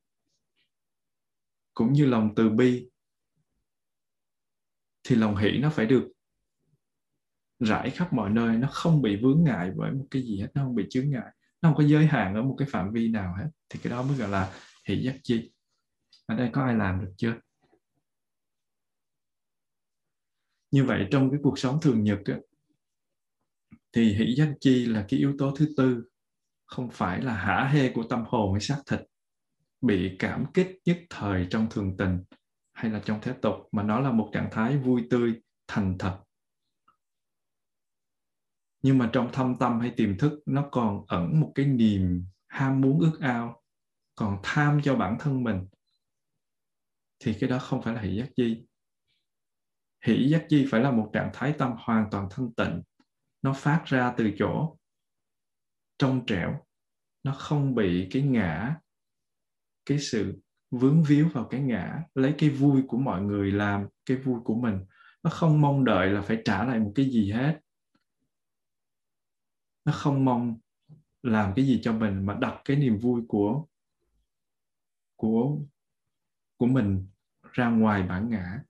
Cũng 1.73 1.93
như 1.93 2.05
lòng 2.05 2.33
từ 2.35 2.49
bi 2.49 2.89
thì 5.03 5.15
lòng 5.15 5.37
hỷ 5.37 5.57
nó 5.57 5.69
phải 5.69 5.85
được 5.85 6.11
rải 7.59 7.89
khắp 7.89 8.13
mọi 8.13 8.29
nơi, 8.29 8.57
nó 8.57 8.67
không 8.71 9.01
bị 9.01 9.19
vướng 9.21 9.43
ngại 9.43 9.71
bởi 9.75 9.91
một 9.91 10.05
cái 10.11 10.21
gì 10.21 10.39
hết, 10.39 10.47
nó 10.53 10.63
không 10.63 10.75
bị 10.75 10.85
chướng 10.89 11.09
ngại, 11.09 11.31
nó 11.61 11.69
không 11.69 11.77
có 11.77 11.83
giới 11.83 12.05
hạn 12.05 12.35
ở 12.35 12.41
một 12.41 12.55
cái 12.59 12.67
phạm 12.71 12.91
vi 12.91 13.07
nào 13.07 13.35
hết. 13.37 13.49
Thì 13.69 13.79
cái 13.83 13.91
đó 13.91 14.03
mới 14.03 14.17
gọi 14.17 14.29
là 14.29 14.53
hỷ 14.87 15.03
giác 15.03 15.15
chi. 15.23 15.51
Ở 16.25 16.35
đây 16.35 16.49
có 16.53 16.63
ai 16.63 16.75
làm 16.75 17.01
được 17.01 17.13
chưa? 17.17 17.33
Như 20.73 20.83
vậy 20.83 21.07
trong 21.11 21.29
cái 21.31 21.39
cuộc 21.43 21.59
sống 21.59 21.81
thường 21.81 22.03
nhật 22.03 22.19
á, 22.25 22.37
thì 23.91 24.13
hỷ 24.13 24.35
giác 24.35 24.53
chi 24.59 24.85
là 24.85 25.05
cái 25.09 25.19
yếu 25.19 25.35
tố 25.37 25.55
thứ 25.55 25.67
tư 25.77 26.03
không 26.65 26.89
phải 26.91 27.21
là 27.21 27.33
hả 27.33 27.69
hê 27.73 27.89
của 27.89 28.03
tâm 28.09 28.23
hồn 28.27 28.53
hay 28.53 28.61
xác 28.61 28.81
thịt 28.89 28.99
bị 29.81 30.15
cảm 30.19 30.45
kích 30.53 30.79
nhất 30.85 30.97
thời 31.09 31.47
trong 31.49 31.67
thường 31.69 31.97
tình 31.97 32.23
hay 32.71 32.91
là 32.91 33.01
trong 33.05 33.19
thế 33.21 33.33
tục 33.41 33.53
mà 33.71 33.83
nó 33.83 33.99
là 33.99 34.11
một 34.11 34.29
trạng 34.33 34.49
thái 34.51 34.77
vui 34.77 35.07
tươi 35.09 35.41
thành 35.67 35.95
thật. 35.99 36.19
Nhưng 38.81 38.97
mà 38.97 39.09
trong 39.13 39.29
thâm 39.33 39.55
tâm 39.59 39.79
hay 39.79 39.93
tiềm 39.97 40.17
thức 40.17 40.39
nó 40.45 40.69
còn 40.71 41.05
ẩn 41.07 41.39
một 41.39 41.51
cái 41.55 41.65
niềm 41.65 42.25
ham 42.47 42.81
muốn 42.81 42.99
ước 42.99 43.17
ao 43.19 43.63
còn 44.15 44.39
tham 44.43 44.81
cho 44.83 44.95
bản 44.95 45.17
thân 45.19 45.43
mình 45.43 45.67
thì 47.19 47.33
cái 47.39 47.49
đó 47.49 47.59
không 47.59 47.81
phải 47.81 47.93
là 47.95 48.01
hỷ 48.01 48.15
giác 48.15 48.29
chi 48.35 48.65
hỷ 50.03 50.29
giác 50.29 50.45
chi 50.49 50.67
phải 50.69 50.81
là 50.81 50.91
một 50.91 51.09
trạng 51.13 51.29
thái 51.33 51.53
tâm 51.57 51.73
hoàn 51.77 52.07
toàn 52.11 52.27
thanh 52.31 52.53
tịnh. 52.53 52.81
Nó 53.41 53.53
phát 53.53 53.83
ra 53.85 54.13
từ 54.17 54.31
chỗ 54.37 54.77
trong 55.97 56.25
trẻo. 56.25 56.65
Nó 57.23 57.33
không 57.33 57.75
bị 57.75 58.07
cái 58.11 58.21
ngã, 58.21 58.75
cái 59.85 59.99
sự 59.99 60.41
vướng 60.71 61.03
víu 61.03 61.29
vào 61.33 61.45
cái 61.45 61.61
ngã, 61.61 62.03
lấy 62.15 62.35
cái 62.37 62.49
vui 62.49 62.83
của 62.87 62.97
mọi 62.97 63.21
người 63.21 63.51
làm 63.51 63.87
cái 64.05 64.17
vui 64.17 64.39
của 64.43 64.55
mình. 64.55 64.85
Nó 65.23 65.29
không 65.29 65.61
mong 65.61 65.85
đợi 65.85 66.09
là 66.09 66.21
phải 66.21 66.41
trả 66.45 66.65
lại 66.65 66.79
một 66.79 66.91
cái 66.95 67.09
gì 67.09 67.31
hết. 67.31 67.59
Nó 69.85 69.91
không 69.95 70.25
mong 70.25 70.57
làm 71.23 71.53
cái 71.55 71.65
gì 71.65 71.79
cho 71.83 71.93
mình 71.93 72.25
mà 72.25 72.37
đặt 72.41 72.61
cái 72.65 72.77
niềm 72.77 72.97
vui 72.97 73.21
của 73.27 73.65
của 75.15 75.57
của 76.57 76.65
mình 76.65 77.07
ra 77.51 77.69
ngoài 77.69 78.03
bản 78.03 78.29
ngã 78.29 78.63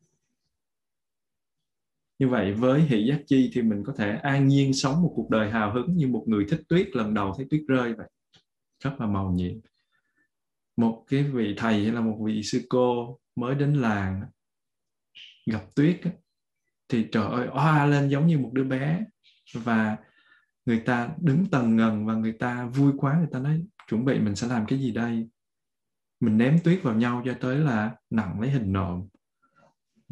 như 2.20 2.28
vậy 2.28 2.54
với 2.54 2.82
hỷ 2.82 3.06
giác 3.06 3.22
chi 3.28 3.52
thì 3.54 3.62
mình 3.62 3.84
có 3.86 3.94
thể 3.98 4.18
an 4.24 4.48
nhiên 4.48 4.74
sống 4.74 5.02
một 5.02 5.14
cuộc 5.16 5.30
đời 5.30 5.52
hào 5.52 5.74
hứng 5.74 5.98
như 5.98 6.08
một 6.08 6.24
người 6.28 6.46
thích 6.50 6.62
tuyết 6.70 6.90
lần 6.96 7.14
đầu 7.14 7.34
thấy 7.38 7.48
tuyết 7.50 7.62
rơi 7.68 7.94
vậy. 7.94 8.08
Rất 8.84 8.92
là 9.00 9.08
màu 9.08 9.32
nhiệm. 9.32 9.54
Một 10.78 11.04
cái 11.08 11.24
vị 11.24 11.54
thầy 11.58 11.84
hay 11.84 11.92
là 11.92 12.02
một 12.02 12.20
vị 12.26 12.44
sư 12.44 12.62
cô 12.70 13.20
mới 13.36 13.56
đến 13.56 13.74
làng 13.74 14.22
gặp 15.46 15.76
tuyết 15.76 16.00
thì 16.90 17.08
trời 17.12 17.28
ơi, 17.32 17.48
oa 17.48 17.86
lên 17.86 18.10
giống 18.10 18.28
như 18.28 18.40
một 18.40 18.50
đứa 18.54 18.64
bé. 18.64 19.00
Và 19.54 19.98
người 20.66 20.80
ta 20.80 21.10
đứng 21.22 21.46
tầng 21.52 21.76
ngần 21.76 22.06
và 22.06 22.16
người 22.16 22.32
ta 22.32 22.66
vui 22.66 22.94
quá, 22.98 23.18
người 23.18 23.30
ta 23.32 23.40
nói, 23.40 23.62
chuẩn 23.90 24.06
bị 24.06 24.20
mình 24.20 24.36
sẽ 24.36 24.48
làm 24.48 24.66
cái 24.66 24.80
gì 24.80 24.92
đây? 24.92 25.30
Mình 26.20 26.38
ném 26.38 26.60
tuyết 26.64 26.84
vào 26.84 26.96
nhau 26.96 27.22
cho 27.26 27.34
tới 27.42 27.58
là 27.58 27.96
nặng 28.10 28.42
lấy 28.42 28.50
hình 28.50 28.74
nộm 28.74 29.08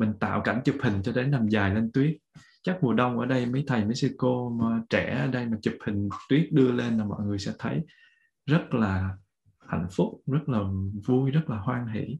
mình 0.01 0.13
tạo 0.19 0.41
cảnh 0.41 0.61
chụp 0.65 0.75
hình 0.81 1.01
cho 1.03 1.11
đến 1.11 1.31
nằm 1.31 1.47
dài 1.47 1.75
lên 1.75 1.91
tuyết. 1.93 2.17
Chắc 2.63 2.77
mùa 2.81 2.93
đông 2.93 3.19
ở 3.19 3.25
đây 3.25 3.45
mấy 3.45 3.63
thầy 3.67 3.85
mấy 3.85 3.95
sư 3.95 4.15
cô 4.17 4.49
mà 4.49 4.81
trẻ 4.89 5.17
ở 5.19 5.27
đây 5.27 5.45
mà 5.45 5.57
chụp 5.61 5.73
hình 5.85 6.09
tuyết 6.29 6.47
đưa 6.51 6.71
lên 6.71 6.97
là 6.97 7.05
mọi 7.05 7.25
người 7.25 7.39
sẽ 7.39 7.53
thấy 7.59 7.85
rất 8.45 8.73
là 8.73 9.17
hạnh 9.67 9.87
phúc 9.91 10.21
rất 10.27 10.49
là 10.49 10.59
vui 11.05 11.31
rất 11.31 11.49
là 11.49 11.57
hoan 11.57 11.87
hỷ. 11.87 12.17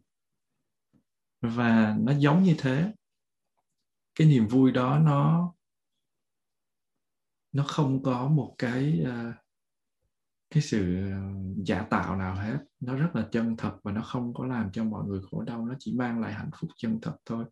Và 1.41 1.97
nó 1.99 2.11
giống 2.17 2.43
như 2.43 2.55
thế. 2.57 2.93
Cái 4.15 4.27
niềm 4.27 4.47
vui 4.47 4.71
đó 4.71 4.99
nó 4.99 5.53
nó 7.51 7.63
không 7.67 8.03
có 8.03 8.27
một 8.27 8.55
cái 8.57 9.03
uh, 9.03 9.35
cái 10.51 10.63
sự 10.63 11.09
ờ, 11.11 11.19
giả 11.65 11.81
tạo 11.89 12.15
nào 12.15 12.35
hết, 12.35 12.57
nó 12.79 12.95
rất 12.95 13.09
là 13.13 13.27
chân 13.31 13.57
thật 13.57 13.77
và 13.83 13.91
nó 13.91 14.01
không 14.01 14.33
có 14.33 14.45
làm 14.45 14.71
cho 14.71 14.83
mọi 14.83 15.07
người 15.07 15.21
khổ 15.31 15.41
đau, 15.41 15.65
nó 15.65 15.75
chỉ 15.79 15.93
mang 15.95 16.19
lại 16.19 16.33
hạnh 16.33 16.49
phúc 16.59 16.69
chân 16.77 16.99
thật 17.01 17.17
thôi. 17.25 17.45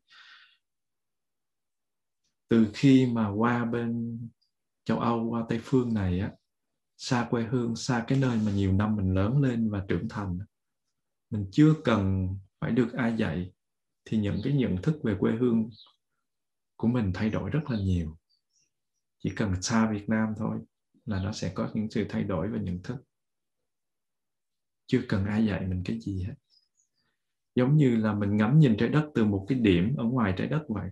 Từ 2.50 2.68
khi 2.74 3.06
mà 3.14 3.30
qua 3.30 3.66
bên 3.66 4.20
châu 4.86 5.00
Âu, 5.00 5.30
qua 5.30 5.45
Tây 5.50 5.60
phương 5.64 5.93
này 5.93 6.20
á, 6.20 6.32
xa 6.97 7.28
quê 7.30 7.43
hương, 7.43 7.76
xa 7.76 8.06
cái 8.08 8.20
nơi 8.20 8.39
mà 8.45 8.52
nhiều 8.52 8.74
năm 8.74 8.95
mình 8.95 9.14
lớn 9.14 9.41
lên 9.41 9.70
và 9.70 9.86
trưởng 9.88 10.08
thành, 10.10 10.39
mình 11.30 11.45
chưa 11.52 11.74
cần 11.84 12.28
phải 12.62 12.72
được 12.72 12.93
ai 12.93 13.16
dạy, 13.18 13.52
thì 14.06 14.18
những 14.18 14.41
cái 14.43 14.54
nhận 14.54 14.82
thức 14.82 15.00
về 15.04 15.16
quê 15.20 15.32
hương 15.39 15.70
của 16.76 16.88
mình 16.88 17.12
thay 17.14 17.30
đổi 17.30 17.50
rất 17.50 17.70
là 17.70 17.78
nhiều. 17.78 18.18
Chỉ 19.24 19.30
cần 19.36 19.62
xa 19.62 19.91
Việt 19.91 20.10
Nam 20.10 20.34
thôi 20.38 20.60
là 21.10 21.24
nó 21.24 21.32
sẽ 21.32 21.51
có 21.55 21.70
những 21.74 21.89
sự 21.91 22.05
thay 22.10 22.24
đổi 22.24 22.47
về 22.49 22.60
nhận 22.60 22.84
thức. 22.84 22.95
Chưa 24.88 25.01
cần 25.10 25.26
ai 25.26 25.45
dạy 25.45 25.68
mình 25.68 25.82
cái 25.86 25.99
gì 25.99 26.24
hết. 26.24 26.34
Giống 27.55 27.78
như 27.78 27.95
là 27.95 28.14
mình 28.14 28.38
ngắm 28.38 28.60
nhìn 28.60 28.78
trái 28.78 28.89
đất 28.89 29.10
từ 29.16 29.26
một 29.26 29.45
cái 29.49 29.60
điểm 29.60 29.95
ở 29.97 30.03
ngoài 30.03 30.34
trái 30.38 30.47
đất 30.47 30.66
vậy. 30.68 30.89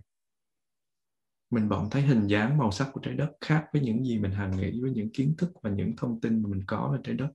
Mình 1.50 1.68
bỗng 1.68 1.90
thấy 1.90 2.02
hình 2.02 2.26
dáng 2.26 2.58
màu 2.58 2.70
sắc 2.70 2.88
của 2.92 3.00
trái 3.00 3.14
đất 3.14 3.32
khác 3.40 3.66
với 3.72 3.82
những 3.82 4.04
gì 4.04 4.18
mình 4.18 4.32
hàng 4.32 4.56
nghĩ, 4.56 4.80
với 4.82 4.90
những 4.90 5.10
kiến 5.12 5.34
thức 5.38 5.50
và 5.62 5.70
những 5.70 5.96
thông 5.96 6.20
tin 6.20 6.42
mà 6.42 6.48
mình 6.48 6.62
có 6.66 6.90
về 6.92 7.00
trái 7.04 7.14
đất. 7.14 7.28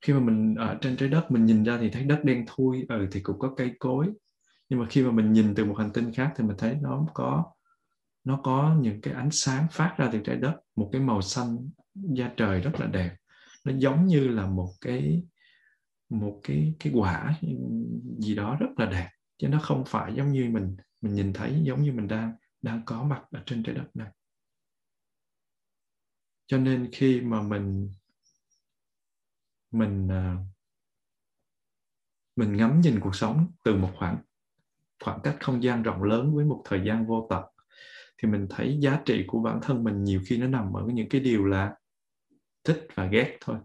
Khi 0.00 0.12
mà 0.12 0.20
mình 0.20 0.54
ở 0.54 0.78
trên 0.80 0.96
trái 0.96 1.08
đất, 1.08 1.26
mình 1.30 1.44
nhìn 1.44 1.64
ra 1.64 1.78
thì 1.80 1.90
thấy 1.90 2.04
đất 2.04 2.20
đen 2.24 2.44
thui 2.48 2.86
ừ 2.88 3.06
thì 3.12 3.20
cũng 3.20 3.38
có 3.38 3.54
cây 3.56 3.72
cối. 3.78 4.06
Nhưng 4.68 4.80
mà 4.80 4.86
khi 4.90 5.02
mà 5.02 5.12
mình 5.12 5.32
nhìn 5.32 5.54
từ 5.54 5.64
một 5.64 5.74
hành 5.78 5.90
tinh 5.94 6.12
khác 6.12 6.32
thì 6.36 6.44
mình 6.44 6.56
thấy 6.58 6.76
nó 6.82 7.06
có 7.14 7.52
nó 8.24 8.40
có 8.44 8.76
những 8.80 9.00
cái 9.00 9.14
ánh 9.14 9.30
sáng 9.32 9.66
phát 9.72 9.94
ra 9.98 10.08
từ 10.12 10.20
trái 10.24 10.36
đất, 10.36 10.54
một 10.76 10.88
cái 10.92 11.00
màu 11.00 11.22
xanh 11.22 11.70
da 11.94 12.32
trời 12.36 12.60
rất 12.60 12.72
là 12.78 12.86
đẹp. 12.86 13.16
Nó 13.64 13.72
giống 13.76 14.06
như 14.06 14.28
là 14.28 14.46
một 14.46 14.72
cái 14.80 15.22
một 16.08 16.40
cái 16.42 16.74
cái 16.80 16.92
quả 16.96 17.38
gì 18.18 18.34
đó 18.34 18.56
rất 18.60 18.68
là 18.76 18.86
đẹp. 18.86 19.10
Chứ 19.38 19.48
nó 19.48 19.58
không 19.62 19.84
phải 19.86 20.14
giống 20.14 20.32
như 20.32 20.50
mình 20.50 20.76
mình 21.00 21.14
nhìn 21.14 21.32
thấy, 21.32 21.60
giống 21.62 21.82
như 21.82 21.92
mình 21.92 22.08
đang 22.08 22.32
đang 22.62 22.84
có 22.84 23.02
mặt 23.02 23.22
ở 23.30 23.42
trên 23.46 23.62
trái 23.62 23.74
đất 23.74 23.86
này. 23.94 24.08
Cho 26.46 26.58
nên 26.58 26.88
khi 26.92 27.20
mà 27.20 27.42
mình 27.42 27.94
mình 29.70 30.08
à, 30.08 30.36
mình 32.36 32.56
ngắm 32.56 32.80
nhìn 32.80 33.00
cuộc 33.00 33.16
sống 33.16 33.52
từ 33.64 33.76
một 33.76 33.90
khoảng 33.98 34.18
khoảng 35.04 35.20
cách 35.22 35.36
không 35.40 35.62
gian 35.62 35.82
rộng 35.82 36.02
lớn 36.02 36.34
với 36.34 36.44
một 36.44 36.62
thời 36.64 36.82
gian 36.86 37.06
vô 37.06 37.26
tận 37.30 37.44
thì 38.22 38.28
mình 38.28 38.46
thấy 38.50 38.78
giá 38.80 39.02
trị 39.04 39.24
của 39.26 39.42
bản 39.42 39.58
thân 39.62 39.84
mình 39.84 40.04
nhiều 40.04 40.20
khi 40.26 40.38
nó 40.38 40.46
nằm 40.46 40.72
ở 40.72 40.86
những 40.86 41.08
cái 41.08 41.20
điều 41.20 41.44
là 41.44 41.76
thích 42.64 42.86
và 42.94 43.06
ghét 43.06 43.38
thôi, 43.40 43.56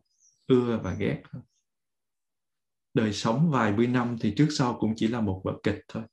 ưa 0.48 0.80
và 0.84 0.94
ghét 0.94 1.22
thôi. 1.32 1.42
Đời 2.94 3.14
sống 3.14 3.50
vài 3.50 3.72
mươi 3.72 3.88
năm 3.88 4.18
thì 4.22 4.34
trước 4.38 4.48
sau 4.50 4.78
cũng 4.80 4.94
chỉ 4.96 5.08
là 5.08 5.22
một 5.22 5.42
vở 5.44 5.60
kịch 5.64 5.80
thôi. 5.88 6.04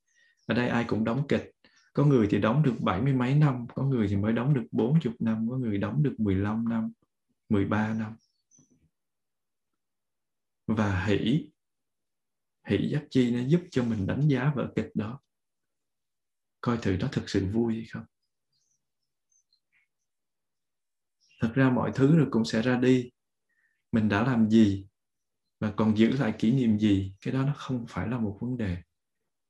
Ở 0.47 0.55
đây 0.55 0.68
ai 0.68 0.84
cũng 0.88 1.05
đóng 1.05 1.26
kịch. 1.28 1.51
Có 1.92 2.05
người 2.05 2.26
thì 2.30 2.38
đóng 2.38 2.62
được 2.62 2.74
bảy 2.80 3.03
mươi 3.03 3.12
mấy 3.12 3.34
năm, 3.34 3.66
có 3.74 3.82
người 3.82 4.09
thì 4.09 4.16
mới 4.16 4.32
đóng 4.32 4.55
được 4.55 4.64
bốn 4.72 5.01
chục 5.01 5.14
năm, 5.18 5.47
có 5.51 5.57
người 5.57 5.78
đóng 5.78 6.03
được 6.03 6.14
15 6.18 6.68
năm 6.68 6.92
13 7.49 7.95
năm. 7.95 8.16
Và 10.66 11.05
hỷ 11.05 11.51
hỷ 12.68 12.88
giác 12.92 13.03
chi 13.11 13.30
nó 13.30 13.49
giúp 13.49 13.61
cho 13.70 13.84
mình 13.84 14.07
đánh 14.07 14.28
giá 14.28 14.53
vở 14.57 14.72
kịch 14.76 14.90
đó. 14.95 15.20
Coi 16.61 16.78
thử 16.82 16.97
nó 17.01 17.09
thực 17.12 17.28
sự 17.30 17.47
vui 17.53 17.74
hay 17.74 17.86
không. 17.92 18.05
Thật 21.45 21.53
ra 21.55 21.70
mọi 21.70 21.92
thứ 21.95 22.16
rồi 22.16 22.26
cũng 22.30 22.45
sẽ 22.45 22.62
ra 22.62 22.76
đi. 22.76 23.11
Mình 23.92 24.09
đã 24.09 24.22
làm 24.22 24.51
gì 24.51 24.86
và 25.61 25.72
còn 25.76 25.99
giữ 25.99 26.11
lại 26.11 26.34
kỷ 26.38 26.53
niệm 26.53 26.78
gì, 26.78 27.14
cái 27.20 27.34
đó 27.34 27.42
nó 27.42 27.53
không 27.57 27.84
phải 27.88 28.09
là 28.09 28.18
một 28.18 28.38
vấn 28.40 28.57
đề. 28.57 28.76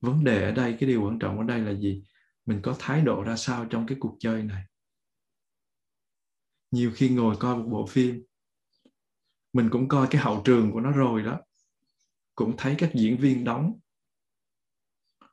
Vấn 0.00 0.24
đề 0.24 0.44
ở 0.44 0.52
đây, 0.52 0.76
cái 0.80 0.88
điều 0.88 1.04
quan 1.04 1.18
trọng 1.18 1.38
ở 1.38 1.44
đây 1.44 1.60
là 1.60 1.72
gì? 1.72 2.04
Mình 2.46 2.60
có 2.62 2.76
thái 2.78 3.00
độ 3.00 3.22
ra 3.22 3.36
sao 3.36 3.64
trong 3.64 3.86
cái 3.86 3.98
cuộc 4.00 4.16
chơi 4.20 4.42
này? 4.42 4.64
Nhiều 6.70 6.92
khi 6.94 7.08
ngồi 7.08 7.36
coi 7.36 7.56
một 7.56 7.68
bộ 7.70 7.86
phim, 7.86 8.24
mình 9.52 9.68
cũng 9.72 9.88
coi 9.88 10.06
cái 10.10 10.22
hậu 10.22 10.42
trường 10.44 10.72
của 10.72 10.80
nó 10.80 10.90
rồi 10.90 11.22
đó, 11.22 11.40
cũng 12.34 12.54
thấy 12.58 12.74
các 12.78 12.90
diễn 12.94 13.16
viên 13.16 13.44
đóng, 13.44 13.78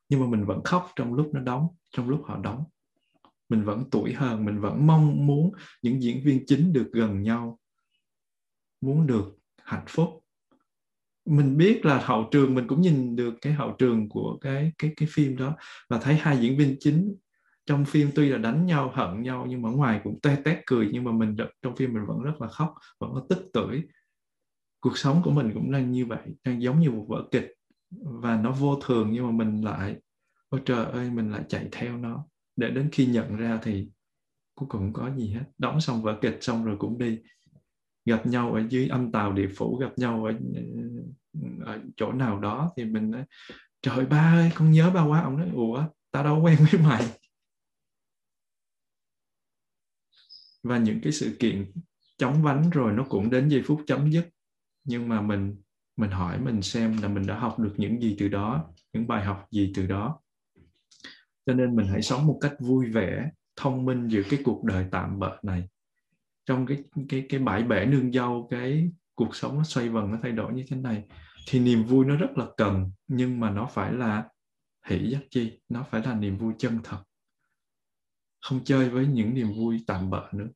nhưng 0.10 0.20
mà 0.20 0.28
mình 0.28 0.46
vẫn 0.46 0.62
khóc 0.64 0.92
trong 0.96 1.14
lúc 1.14 1.30
nó 1.34 1.40
đóng, 1.40 1.68
trong 1.90 2.10
lúc 2.10 2.22
họ 2.26 2.38
đóng 2.38 2.64
mình 3.52 3.64
vẫn 3.64 3.84
tuổi 3.92 4.14
hơn, 4.14 4.46
mình 4.46 4.60
vẫn 4.60 4.88
mong 4.88 5.28
muốn 5.28 5.52
những 5.82 6.02
diễn 6.02 6.24
viên 6.24 6.46
chính 6.46 6.74
được 6.74 6.90
gần 6.94 7.22
nhau, 7.22 7.60
muốn 8.82 9.08
được 9.08 9.38
hạnh 9.64 9.86
phúc. 9.88 10.10
Mình 11.26 11.58
biết 11.58 11.86
là 11.86 12.02
hậu 12.04 12.28
trường, 12.32 12.56
mình 12.56 12.68
cũng 12.68 12.82
nhìn 12.82 13.16
được 13.16 13.34
cái 13.42 13.54
hậu 13.54 13.76
trường 13.78 14.10
của 14.10 14.38
cái 14.42 14.72
cái 14.78 14.94
cái 14.98 15.08
phim 15.12 15.38
đó 15.38 15.56
và 15.90 16.00
thấy 16.00 16.16
hai 16.16 16.38
diễn 16.38 16.58
viên 16.58 16.76
chính 16.80 17.16
trong 17.66 17.86
phim 17.86 18.10
tuy 18.16 18.30
là 18.30 18.38
đánh 18.38 18.66
nhau, 18.66 18.92
hận 18.94 19.22
nhau 19.22 19.46
nhưng 19.50 19.62
mà 19.62 19.70
ngoài 19.70 20.02
cũng 20.04 20.20
te 20.22 20.36
tét 20.46 20.58
cười 20.66 20.90
nhưng 20.92 21.04
mà 21.04 21.12
mình 21.12 21.36
trong 21.62 21.76
phim 21.76 21.94
mình 21.94 22.06
vẫn 22.06 22.20
rất 22.22 22.42
là 22.42 22.48
khóc, 22.48 22.74
vẫn 23.00 23.12
có 23.14 23.26
tức 23.30 23.50
tưởi. 23.54 23.84
Cuộc 24.80 24.98
sống 24.98 25.22
của 25.24 25.32
mình 25.32 25.52
cũng 25.54 25.72
đang 25.72 25.92
như 25.92 26.06
vậy, 26.06 26.28
đang 26.44 26.62
giống 26.62 26.80
như 26.80 26.92
một 26.92 27.06
vở 27.08 27.28
kịch 27.32 27.54
và 27.92 28.42
nó 28.42 28.52
vô 28.52 28.80
thường 28.86 29.10
nhưng 29.12 29.26
mà 29.26 29.32
mình 29.32 29.62
lại, 29.62 29.96
ôi 30.50 30.62
trời 30.66 30.86
ơi, 30.86 31.10
mình 31.10 31.32
lại 31.32 31.44
chạy 31.50 31.70
theo 31.72 31.98
nó 31.98 32.26
để 32.62 32.70
đến 32.70 32.90
khi 32.92 33.06
nhận 33.06 33.36
ra 33.36 33.60
thì 33.64 33.90
cuối 34.56 34.70
cùng 34.70 34.82
không 34.82 34.94
có 34.94 35.16
gì 35.18 35.34
hết. 35.34 35.44
Đóng 35.58 35.82
xong 35.82 36.02
vở 36.02 36.18
kịch 36.22 36.38
xong 36.42 36.66
rồi 36.66 36.76
cũng 36.80 36.98
đi. 36.98 37.20
Gặp 38.06 38.26
nhau 38.26 38.54
ở 38.54 38.64
dưới 38.70 38.88
âm 38.88 39.12
tàu 39.12 39.34
địa 39.34 39.50
phủ 39.58 39.78
gặp 39.78 39.92
nhau 39.98 40.26
ở, 40.26 40.34
ờ, 41.66 41.74
ở 41.74 41.80
chỗ 41.98 42.12
nào 42.12 42.40
đó 42.40 42.72
thì 42.78 42.86
mình 42.86 43.12
nói 43.12 43.24
trời 43.82 44.06
ba 44.06 44.34
ơi 44.34 44.52
con 44.56 44.72
nhớ 44.72 44.92
ba 44.92 45.04
quá. 45.04 45.22
Ông 45.22 45.38
nói 45.38 45.50
ủa 45.54 45.84
ta 46.12 46.24
đâu 46.24 46.42
quen 46.42 46.58
với 46.72 46.82
mày. 46.82 47.06
Và 50.64 50.78
những 50.78 51.00
cái 51.04 51.12
sự 51.12 51.36
kiện 51.40 51.72
chóng 52.18 52.44
vánh 52.44 52.70
rồi 52.70 52.94
nó 52.94 53.06
cũng 53.10 53.30
đến 53.30 53.50
giây 53.50 53.64
phút 53.66 53.82
chấm 53.88 54.12
dứt. 54.12 54.30
Nhưng 54.84 55.10
mà 55.10 55.22
mình 55.22 55.56
mình 55.98 56.12
hỏi 56.12 56.40
mình 56.40 56.62
xem 56.62 56.98
là 57.02 57.08
mình 57.08 57.28
đã 57.28 57.40
học 57.40 57.60
được 57.60 57.74
những 57.78 58.02
gì 58.02 58.16
từ 58.20 58.28
đó 58.28 58.74
những 58.94 59.08
bài 59.08 59.26
học 59.26 59.48
gì 59.52 59.72
từ 59.76 59.88
đó 59.88 60.20
cho 61.52 61.56
nên 61.56 61.76
mình 61.76 61.88
hãy 61.88 62.02
sống 62.02 62.28
một 62.28 62.38
cách 62.42 62.54
vui 62.60 62.92
vẻ, 62.92 63.32
thông 63.56 63.86
minh 63.86 64.08
giữa 64.08 64.22
cái 64.30 64.40
cuộc 64.44 64.64
đời 64.64 64.86
tạm 64.92 65.20
bợ 65.20 65.40
này. 65.44 65.68
Trong 66.46 66.66
cái 66.66 66.84
cái 67.10 67.26
cái 67.30 67.40
bãi 67.40 67.64
bể 67.64 67.86
nương 67.86 68.12
dâu, 68.12 68.48
cái 68.52 68.92
cuộc 69.16 69.36
sống 69.36 69.58
nó 69.58 69.64
xoay 69.64 69.90
vần, 69.90 70.12
nó 70.12 70.18
thay 70.24 70.32
đổi 70.32 70.54
như 70.54 70.66
thế 70.68 70.78
này, 70.78 71.04
thì 71.48 71.60
niềm 71.60 71.84
vui 71.84 72.06
nó 72.06 72.16
rất 72.16 72.38
là 72.38 72.46
cần, 72.58 72.92
nhưng 73.08 73.40
mà 73.40 73.50
nó 73.50 73.66
phải 73.66 73.94
là 73.94 74.30
hỷ 74.86 75.12
giác 75.12 75.20
chi? 75.30 75.60
Nó 75.70 75.84
phải 75.84 76.02
là 76.02 76.16
niềm 76.16 76.38
vui 76.38 76.54
chân 76.58 76.80
thật. 76.84 77.04
Không 78.42 78.64
chơi 78.64 78.90
với 78.90 79.08
những 79.08 79.34
niềm 79.34 79.54
vui 79.54 79.84
tạm 79.88 80.10
bợ 80.10 80.30
nữa. 80.34 80.48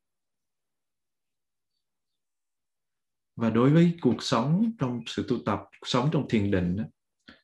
Và 3.35 3.49
đối 3.49 3.69
với 3.69 3.97
cuộc 4.01 4.23
sống 4.23 4.71
trong 4.79 5.01
sự 5.05 5.25
tu 5.29 5.37
tập, 5.45 5.59
cuộc 5.79 5.87
sống 5.87 6.09
trong 6.11 6.29
thiền 6.29 6.51
định 6.51 6.77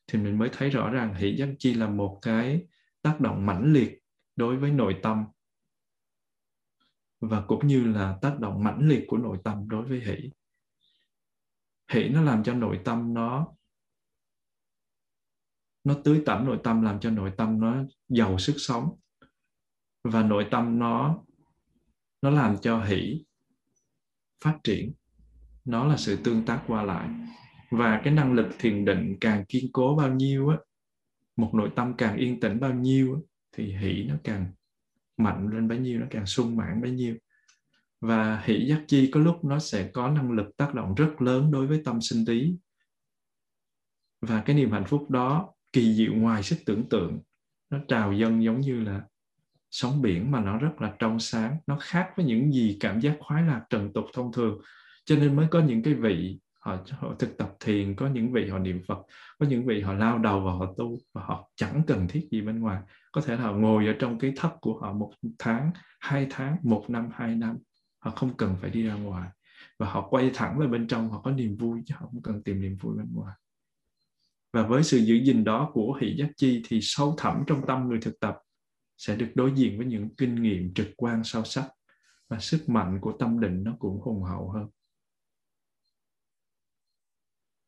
thì 0.06 0.18
mình 0.18 0.38
mới 0.38 0.48
thấy 0.52 0.70
rõ 0.70 0.90
ràng 0.90 1.14
hỷ 1.14 1.36
giác 1.36 1.48
chi 1.58 1.74
là 1.74 1.88
một 1.88 2.18
cái 2.22 2.66
tác 3.02 3.20
động 3.20 3.46
mãnh 3.46 3.72
liệt 3.72 3.98
đối 4.36 4.56
với 4.56 4.70
nội 4.70 4.96
tâm 5.02 5.24
và 7.20 7.44
cũng 7.48 7.66
như 7.66 7.84
là 7.84 8.18
tác 8.22 8.40
động 8.40 8.64
mãnh 8.64 8.88
liệt 8.88 9.04
của 9.08 9.16
nội 9.16 9.38
tâm 9.44 9.68
đối 9.68 9.84
với 9.84 10.00
hỷ. 10.00 10.30
Hỷ 11.92 12.08
nó 12.08 12.22
làm 12.22 12.44
cho 12.44 12.54
nội 12.54 12.80
tâm 12.84 13.14
nó 13.14 13.48
nó 15.84 15.94
tưới 16.04 16.22
tẩm 16.26 16.44
nội 16.44 16.58
tâm, 16.64 16.82
làm 16.82 17.00
cho 17.00 17.10
nội 17.10 17.32
tâm 17.36 17.60
nó 17.60 17.84
giàu 18.08 18.38
sức 18.38 18.54
sống 18.58 18.98
và 20.04 20.22
nội 20.22 20.46
tâm 20.50 20.78
nó 20.78 21.24
nó 22.22 22.30
làm 22.30 22.56
cho 22.58 22.84
hỷ 22.84 23.24
phát 24.44 24.58
triển. 24.64 24.92
Nó 25.64 25.86
là 25.86 25.96
sự 25.96 26.18
tương 26.24 26.44
tác 26.46 26.64
qua 26.66 26.82
lại. 26.82 27.08
Và 27.70 28.00
cái 28.04 28.14
năng 28.14 28.32
lực 28.32 28.48
thiền 28.58 28.84
định 28.84 29.16
càng 29.20 29.44
kiên 29.48 29.64
cố 29.72 29.96
bao 29.96 30.14
nhiêu 30.14 30.48
á 30.48 30.56
một 31.36 31.50
nội 31.54 31.70
tâm 31.76 31.94
càng 31.98 32.16
yên 32.16 32.40
tĩnh 32.40 32.60
bao 32.60 32.74
nhiêu 32.74 33.26
thì 33.52 33.76
hỷ 33.76 34.04
nó 34.08 34.14
càng 34.24 34.52
mạnh 35.16 35.48
lên 35.48 35.68
bấy 35.68 35.78
nhiêu, 35.78 36.00
nó 36.00 36.06
càng 36.10 36.26
sung 36.26 36.56
mãn 36.56 36.82
bấy 36.82 36.90
nhiêu. 36.90 37.16
Và 38.00 38.42
hỷ 38.44 38.66
giác 38.66 38.84
chi 38.88 39.10
có 39.12 39.20
lúc 39.20 39.44
nó 39.44 39.58
sẽ 39.58 39.90
có 39.92 40.08
năng 40.08 40.32
lực 40.32 40.56
tác 40.56 40.74
động 40.74 40.94
rất 40.94 41.22
lớn 41.22 41.50
đối 41.50 41.66
với 41.66 41.82
tâm 41.84 42.00
sinh 42.00 42.24
lý. 42.28 42.56
Và 44.20 44.42
cái 44.46 44.56
niềm 44.56 44.70
hạnh 44.70 44.84
phúc 44.86 45.10
đó 45.10 45.54
kỳ 45.72 45.94
diệu 45.94 46.14
ngoài 46.14 46.42
sức 46.42 46.56
tưởng 46.66 46.88
tượng. 46.88 47.20
Nó 47.70 47.78
trào 47.88 48.12
dâng 48.12 48.44
giống 48.44 48.60
như 48.60 48.80
là 48.80 49.02
sóng 49.70 50.02
biển 50.02 50.30
mà 50.30 50.40
nó 50.40 50.58
rất 50.58 50.80
là 50.80 50.94
trong 50.98 51.20
sáng. 51.20 51.56
Nó 51.66 51.78
khác 51.80 52.12
với 52.16 52.26
những 52.26 52.52
gì 52.52 52.76
cảm 52.80 53.00
giác 53.00 53.16
khoái 53.20 53.42
lạc, 53.42 53.64
trần 53.70 53.92
tục 53.92 54.04
thông 54.14 54.32
thường. 54.32 54.60
Cho 55.04 55.16
nên 55.16 55.36
mới 55.36 55.46
có 55.50 55.60
những 55.60 55.82
cái 55.82 55.94
vị 55.94 56.38
họ, 56.62 56.78
họ 56.90 57.14
thực 57.18 57.38
tập 57.38 57.56
thiền 57.60 57.94
có 57.94 58.08
những 58.08 58.32
vị 58.32 58.48
họ 58.48 58.58
niệm 58.58 58.82
phật 58.88 58.98
có 59.38 59.46
những 59.46 59.66
vị 59.66 59.80
họ 59.80 59.92
lao 59.92 60.18
đầu 60.18 60.40
và 60.40 60.52
họ 60.52 60.74
tu 60.76 60.96
và 61.12 61.22
họ 61.24 61.50
chẳng 61.56 61.82
cần 61.86 62.08
thiết 62.08 62.28
gì 62.30 62.40
bên 62.40 62.60
ngoài. 62.60 62.82
Có 63.12 63.20
thể 63.20 63.36
là 63.36 63.42
họ 63.42 63.52
ngồi 63.52 63.86
ở 63.86 63.92
trong 63.98 64.18
cái 64.18 64.32
thất 64.36 64.50
của 64.60 64.78
họ 64.80 64.92
một 64.92 65.12
tháng 65.38 65.70
hai 66.00 66.26
tháng 66.30 66.56
một 66.62 66.84
năm 66.88 67.08
hai 67.12 67.36
năm. 67.36 67.58
Họ 67.98 68.10
không 68.10 68.36
cần 68.36 68.56
phải 68.60 68.70
đi 68.70 68.82
ra 68.82 68.94
ngoài. 68.94 69.28
Và 69.78 69.90
họ 69.90 70.08
quay 70.10 70.30
thẳng 70.34 70.58
về 70.58 70.66
bên 70.66 70.86
trong 70.86 71.10
họ 71.10 71.20
có 71.20 71.30
niềm 71.30 71.56
vui 71.56 71.80
chứ 71.86 71.94
họ 71.98 72.06
không 72.06 72.22
cần 72.22 72.42
tìm 72.42 72.60
niềm 72.60 72.76
vui 72.76 72.96
bên 72.96 73.06
ngoài. 73.12 73.36
Và 74.52 74.62
với 74.62 74.82
sự 74.82 74.98
giữ 74.98 75.14
gìn 75.14 75.44
đó 75.44 75.70
của 75.72 75.98
hỷ 76.00 76.16
giác 76.16 76.28
chi 76.36 76.62
thì 76.68 76.78
sâu 76.82 77.14
thẳm 77.18 77.42
trong 77.46 77.66
tâm 77.66 77.88
người 77.88 77.98
thực 78.00 78.20
tập 78.20 78.36
sẽ 78.98 79.16
được 79.16 79.28
đối 79.34 79.52
diện 79.54 79.78
với 79.78 79.86
những 79.86 80.14
kinh 80.16 80.42
nghiệm 80.42 80.74
trực 80.74 80.88
quan 80.96 81.24
sâu 81.24 81.44
sắc 81.44 81.68
và 82.28 82.38
sức 82.38 82.68
mạnh 82.68 82.98
của 83.00 83.12
tâm 83.18 83.40
định 83.40 83.64
nó 83.64 83.76
cũng 83.78 84.00
hùng 84.00 84.22
hậu 84.22 84.50
hơn 84.50 84.68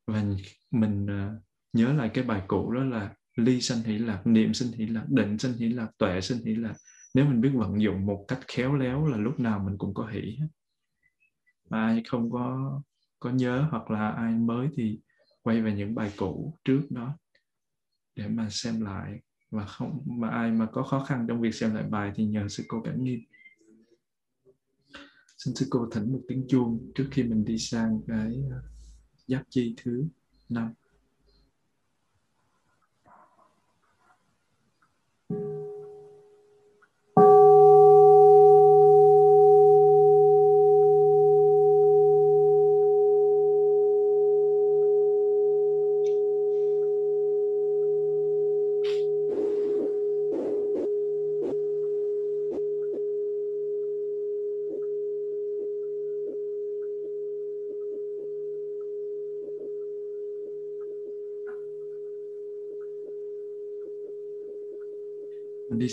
và 0.07 0.25
mình 0.71 1.05
uh, 1.05 1.43
nhớ 1.73 1.93
lại 1.93 2.11
cái 2.15 2.25
bài 2.25 2.43
cũ 2.49 2.73
đó 2.73 2.85
là 2.85 3.15
ly 3.37 3.61
sanh 3.61 3.83
hỷ 3.83 3.99
lạc 3.99 4.27
niệm 4.27 4.55
sanh 4.55 4.73
hỷ 4.73 4.87
lạc 4.87 5.05
định 5.09 5.39
sanh 5.39 5.53
hỷ 5.53 5.69
lạc 5.69 5.89
tuệ 5.99 6.21
sanh 6.21 6.39
hỷ 6.39 6.55
lạc. 6.55 6.75
Nếu 7.15 7.25
mình 7.25 7.41
biết 7.41 7.51
vận 7.55 7.83
dụng 7.83 8.07
một 8.07 8.25
cách 8.29 8.41
khéo 8.49 8.75
léo 8.75 9.07
là 9.07 9.17
lúc 9.17 9.41
nào 9.41 9.59
mình 9.59 9.79
cũng 9.79 9.95
có 9.95 10.07
hỷ 10.07 10.39
ai 11.71 12.03
không 12.09 12.31
có 12.31 12.81
có 13.21 13.31
nhớ 13.31 13.69
hoặc 13.71 13.91
là 13.91 14.09
ai 14.09 14.35
mới 14.35 14.69
thì 14.77 15.01
quay 15.43 15.63
về 15.63 15.75
những 15.75 15.95
bài 15.95 16.13
cũ 16.17 16.59
trước 16.65 16.83
đó 16.91 17.19
để 18.17 18.29
mà 18.29 18.49
xem 18.51 18.81
lại. 18.81 19.21
Và 19.51 19.67
không 19.67 20.03
mà 20.07 20.29
ai 20.29 20.53
mà 20.53 20.67
có 20.73 20.83
khó 20.83 21.05
khăn 21.05 21.27
trong 21.29 21.41
việc 21.41 21.55
xem 21.55 21.75
lại 21.75 21.85
bài 21.85 22.13
thì 22.15 22.25
nhờ 22.25 22.49
sư 22.49 22.65
cô 22.69 22.83
cảm 22.85 23.05
nghiêm. 23.05 23.21
Xin 25.39 25.55
sư 25.55 25.67
cô 25.71 25.89
thỉnh 25.93 26.13
một 26.13 26.21
tiếng 26.29 26.47
chuông 26.49 26.93
trước 26.95 27.09
khi 27.11 27.23
mình 27.23 27.45
đi 27.45 27.59
sang 27.59 28.01
cái 28.07 28.33
giáp 29.29 29.43
chi 29.51 29.75
thứ 29.77 30.09
năm. 30.49 30.75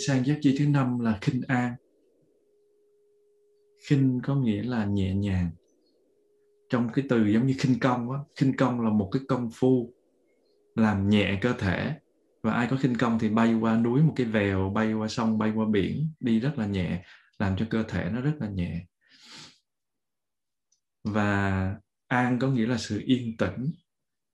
Sang 0.06 0.24
giác 0.24 0.38
chi 0.40 0.56
thứ 0.58 0.66
năm 0.66 0.98
là 0.98 1.18
khinh 1.20 1.42
an. 1.48 1.74
Khinh 3.88 4.20
có 4.24 4.34
nghĩa 4.34 4.62
là 4.62 4.84
nhẹ 4.84 5.14
nhàng. 5.14 5.50
Trong 6.70 6.88
cái 6.92 7.04
từ 7.08 7.26
giống 7.26 7.46
như 7.46 7.54
khinh 7.58 7.78
công 7.80 8.10
á, 8.10 8.18
khinh 8.36 8.56
công 8.56 8.80
là 8.80 8.90
một 8.90 9.08
cái 9.12 9.22
công 9.28 9.50
phu 9.54 9.94
làm 10.74 11.08
nhẹ 11.08 11.38
cơ 11.42 11.52
thể. 11.58 11.94
Và 12.42 12.52
ai 12.52 12.68
có 12.70 12.76
khinh 12.76 12.96
công 12.96 13.18
thì 13.18 13.28
bay 13.28 13.54
qua 13.54 13.76
núi 13.76 14.02
một 14.02 14.12
cái 14.16 14.26
vèo, 14.26 14.72
bay 14.74 14.92
qua 14.92 15.08
sông, 15.08 15.38
bay 15.38 15.52
qua 15.56 15.66
biển, 15.70 16.12
đi 16.20 16.40
rất 16.40 16.58
là 16.58 16.66
nhẹ, 16.66 17.04
làm 17.38 17.56
cho 17.56 17.66
cơ 17.70 17.82
thể 17.82 18.10
nó 18.12 18.20
rất 18.20 18.34
là 18.40 18.48
nhẹ. 18.48 18.86
Và 21.04 21.74
an 22.06 22.38
có 22.38 22.48
nghĩa 22.48 22.66
là 22.66 22.78
sự 22.78 23.02
yên 23.06 23.36
tĩnh, 23.36 23.72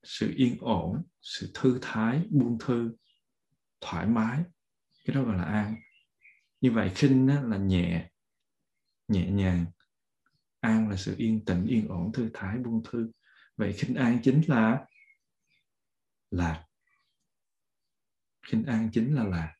sự 0.02 0.32
yên 0.36 0.56
ổn, 0.60 1.02
sự 1.20 1.50
thư 1.54 1.78
thái, 1.82 2.22
buông 2.30 2.58
thư, 2.58 2.90
thoải 3.80 4.06
mái 4.06 4.38
cái 5.08 5.14
đó 5.14 5.22
gọi 5.22 5.36
là 5.36 5.44
an. 5.44 5.76
Như 6.60 6.72
vậy 6.72 6.92
khinh 6.94 7.26
là 7.50 7.56
nhẹ 7.56 8.10
nhẹ 9.08 9.30
nhàng. 9.30 9.66
An 10.60 10.88
là 10.88 10.96
sự 10.96 11.14
yên 11.18 11.44
tĩnh 11.44 11.66
yên 11.66 11.88
ổn 11.88 12.12
thư 12.12 12.30
thái 12.34 12.58
buông 12.58 12.82
thư. 12.90 13.10
Vậy 13.56 13.72
khinh 13.72 13.94
an 13.94 14.18
chính 14.22 14.42
là 14.46 14.86
lạc. 16.30 16.66
Khinh 18.46 18.64
an 18.64 18.90
chính 18.92 19.14
là 19.14 19.24
lạc. 19.24 19.54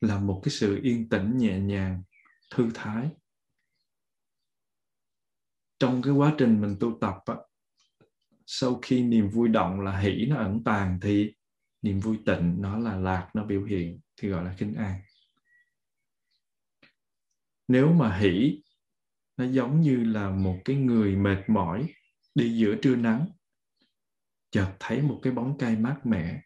Là 0.00 0.18
một 0.18 0.40
cái 0.44 0.50
sự 0.50 0.80
yên 0.82 1.08
tĩnh 1.08 1.36
nhẹ 1.36 1.58
nhàng 1.58 2.02
thư 2.50 2.70
thái. 2.74 3.08
Trong 5.78 6.02
cái 6.02 6.12
quá 6.12 6.34
trình 6.38 6.60
mình 6.60 6.76
tu 6.80 6.98
tập 7.00 7.16
á, 7.24 7.34
sau 8.46 8.78
khi 8.82 9.02
niềm 9.02 9.30
vui 9.30 9.48
động 9.48 9.80
là 9.80 9.98
hỷ 9.98 10.26
nó 10.28 10.36
ẩn 10.36 10.64
tàng 10.64 10.98
thì 11.02 11.34
niềm 11.82 12.00
vui 12.00 12.18
tịnh 12.26 12.56
nó 12.60 12.78
là 12.78 12.96
lạc 12.96 13.30
nó 13.34 13.44
biểu 13.44 13.64
hiện 13.64 14.00
thì 14.16 14.28
gọi 14.28 14.44
là 14.44 14.54
kinh 14.58 14.74
an. 14.74 15.00
Nếu 17.68 17.92
mà 17.92 18.16
hỷ, 18.16 18.62
nó 19.36 19.44
giống 19.44 19.80
như 19.80 19.96
là 19.96 20.30
một 20.30 20.58
cái 20.64 20.76
người 20.76 21.16
mệt 21.16 21.44
mỏi 21.48 21.86
đi 22.34 22.56
giữa 22.56 22.76
trưa 22.82 22.96
nắng, 22.96 23.26
chợt 24.50 24.76
thấy 24.80 25.02
một 25.02 25.20
cái 25.22 25.32
bóng 25.32 25.58
cây 25.58 25.76
mát 25.76 26.00
mẻ, 26.04 26.40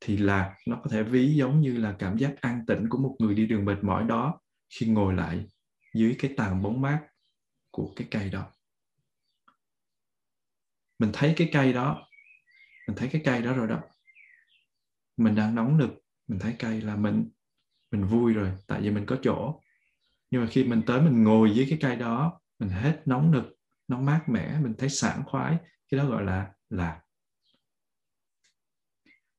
thì 0.00 0.16
lạc 0.16 0.56
nó 0.66 0.80
có 0.84 0.90
thể 0.90 1.02
ví 1.02 1.34
giống 1.34 1.60
như 1.60 1.76
là 1.76 1.96
cảm 1.98 2.18
giác 2.18 2.34
an 2.40 2.64
tĩnh 2.66 2.88
của 2.88 2.98
một 2.98 3.16
người 3.18 3.34
đi 3.34 3.46
đường 3.46 3.64
mệt 3.64 3.78
mỏi 3.82 4.04
đó 4.04 4.40
khi 4.68 4.86
ngồi 4.86 5.14
lại 5.14 5.46
dưới 5.94 6.16
cái 6.18 6.34
tàn 6.36 6.62
bóng 6.62 6.80
mát 6.80 7.06
của 7.70 7.92
cái 7.96 8.08
cây 8.10 8.30
đó. 8.30 8.52
Mình 10.98 11.10
thấy 11.12 11.34
cái 11.36 11.50
cây 11.52 11.72
đó, 11.72 12.08
mình 12.88 12.96
thấy 12.96 13.08
cái 13.12 13.22
cây 13.24 13.42
đó 13.42 13.52
rồi 13.54 13.68
đó. 13.68 13.82
Mình 15.16 15.34
đang 15.34 15.54
nóng 15.54 15.78
nực 15.78 16.03
mình 16.28 16.38
thấy 16.38 16.56
cây 16.58 16.80
là 16.80 16.96
mình 16.96 17.28
mình 17.90 18.04
vui 18.04 18.32
rồi, 18.32 18.52
tại 18.66 18.80
vì 18.80 18.90
mình 18.90 19.06
có 19.06 19.16
chỗ. 19.22 19.60
Nhưng 20.30 20.40
mà 20.40 20.48
khi 20.50 20.64
mình 20.64 20.82
tới 20.86 21.00
mình 21.00 21.24
ngồi 21.24 21.50
dưới 21.54 21.66
cái 21.70 21.78
cây 21.82 21.96
đó, 21.96 22.40
mình 22.58 22.68
hết 22.68 23.02
nóng 23.06 23.30
nực, 23.30 23.44
nó 23.88 24.00
mát 24.00 24.24
mẻ, 24.28 24.58
mình 24.62 24.74
thấy 24.78 24.88
sảng 24.88 25.22
khoái, 25.26 25.56
cái 25.90 25.98
đó 25.98 26.06
gọi 26.06 26.24
là 26.24 26.52
lạc. 26.70 27.00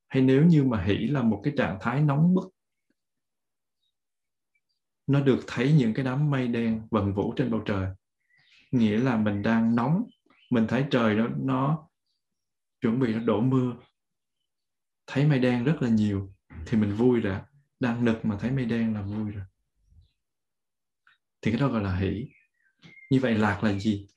Hay 0.08 0.24
nếu 0.24 0.46
như 0.46 0.64
mà 0.64 0.84
hỷ 0.84 0.94
là 0.94 1.22
một 1.22 1.42
cái 1.44 1.54
trạng 1.58 1.78
thái 1.82 2.02
nóng 2.02 2.34
bức, 2.34 2.54
nó 5.08 5.22
được 5.22 5.40
thấy 5.48 5.74
những 5.74 5.94
cái 5.94 6.06
đám 6.06 6.30
mây 6.32 6.48
đen 6.48 6.88
vần 6.92 7.14
vũ 7.14 7.34
trên 7.36 7.52
bầu 7.52 7.62
trời, 7.66 7.90
nghĩa 8.72 8.98
là 8.98 9.18
mình 9.18 9.42
đang 9.42 9.76
nóng, 9.76 10.04
mình 10.52 10.66
thấy 10.68 10.86
trời 10.92 11.16
nó 11.16 11.28
nó 11.38 11.88
chuẩn 12.82 13.00
bị 13.00 13.14
nó 13.14 13.20
đổ 13.20 13.42
mưa, 13.42 13.74
thấy 15.08 15.28
mây 15.28 15.40
đen 15.40 15.64
rất 15.64 15.78
là 15.82 15.90
nhiều 15.90 16.35
thì 16.66 16.78
mình 16.78 16.96
vui 16.96 17.20
rồi. 17.20 17.38
Đang 17.80 18.06
nực 18.06 18.26
mà 18.26 18.38
thấy 18.40 18.52
mây 18.52 18.66
đen 18.66 18.94
là 18.94 19.02
vui 19.02 19.32
rồi. 19.32 19.44
Thì 21.42 21.52
cái 21.52 21.60
đó 21.60 21.68
gọi 21.68 21.84
là 21.84 21.96
hỷ. 21.96 22.28
Như 23.10 23.20
vậy 23.20 23.36
lạc 23.36 23.64
là 23.64 23.74
gì? 23.74 24.08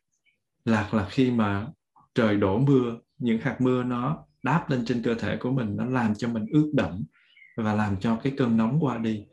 Lạc 0.65 0.95
là 0.95 1.09
khi 1.09 1.31
mà 1.31 1.67
trời 2.15 2.37
đổ 2.37 2.59
mưa, 2.59 2.99
những 3.19 3.41
hạt 3.41 3.61
mưa 3.61 3.83
nó 3.83 4.25
đáp 4.43 4.71
lên 4.71 4.85
trên 4.85 5.03
cơ 5.03 5.15
thể 5.15 5.37
của 5.41 5.51
mình, 5.51 5.77
nó 5.77 5.85
làm 5.85 6.15
cho 6.15 6.29
mình 6.29 6.47
ướt 6.53 6.71
đẫm 6.75 7.05
và 7.57 7.75
làm 7.75 8.01
cho 8.01 8.21
cái 8.23 8.33
cơn 8.37 8.57
nóng 8.57 8.79
qua 8.81 8.99
đi. 8.99 9.25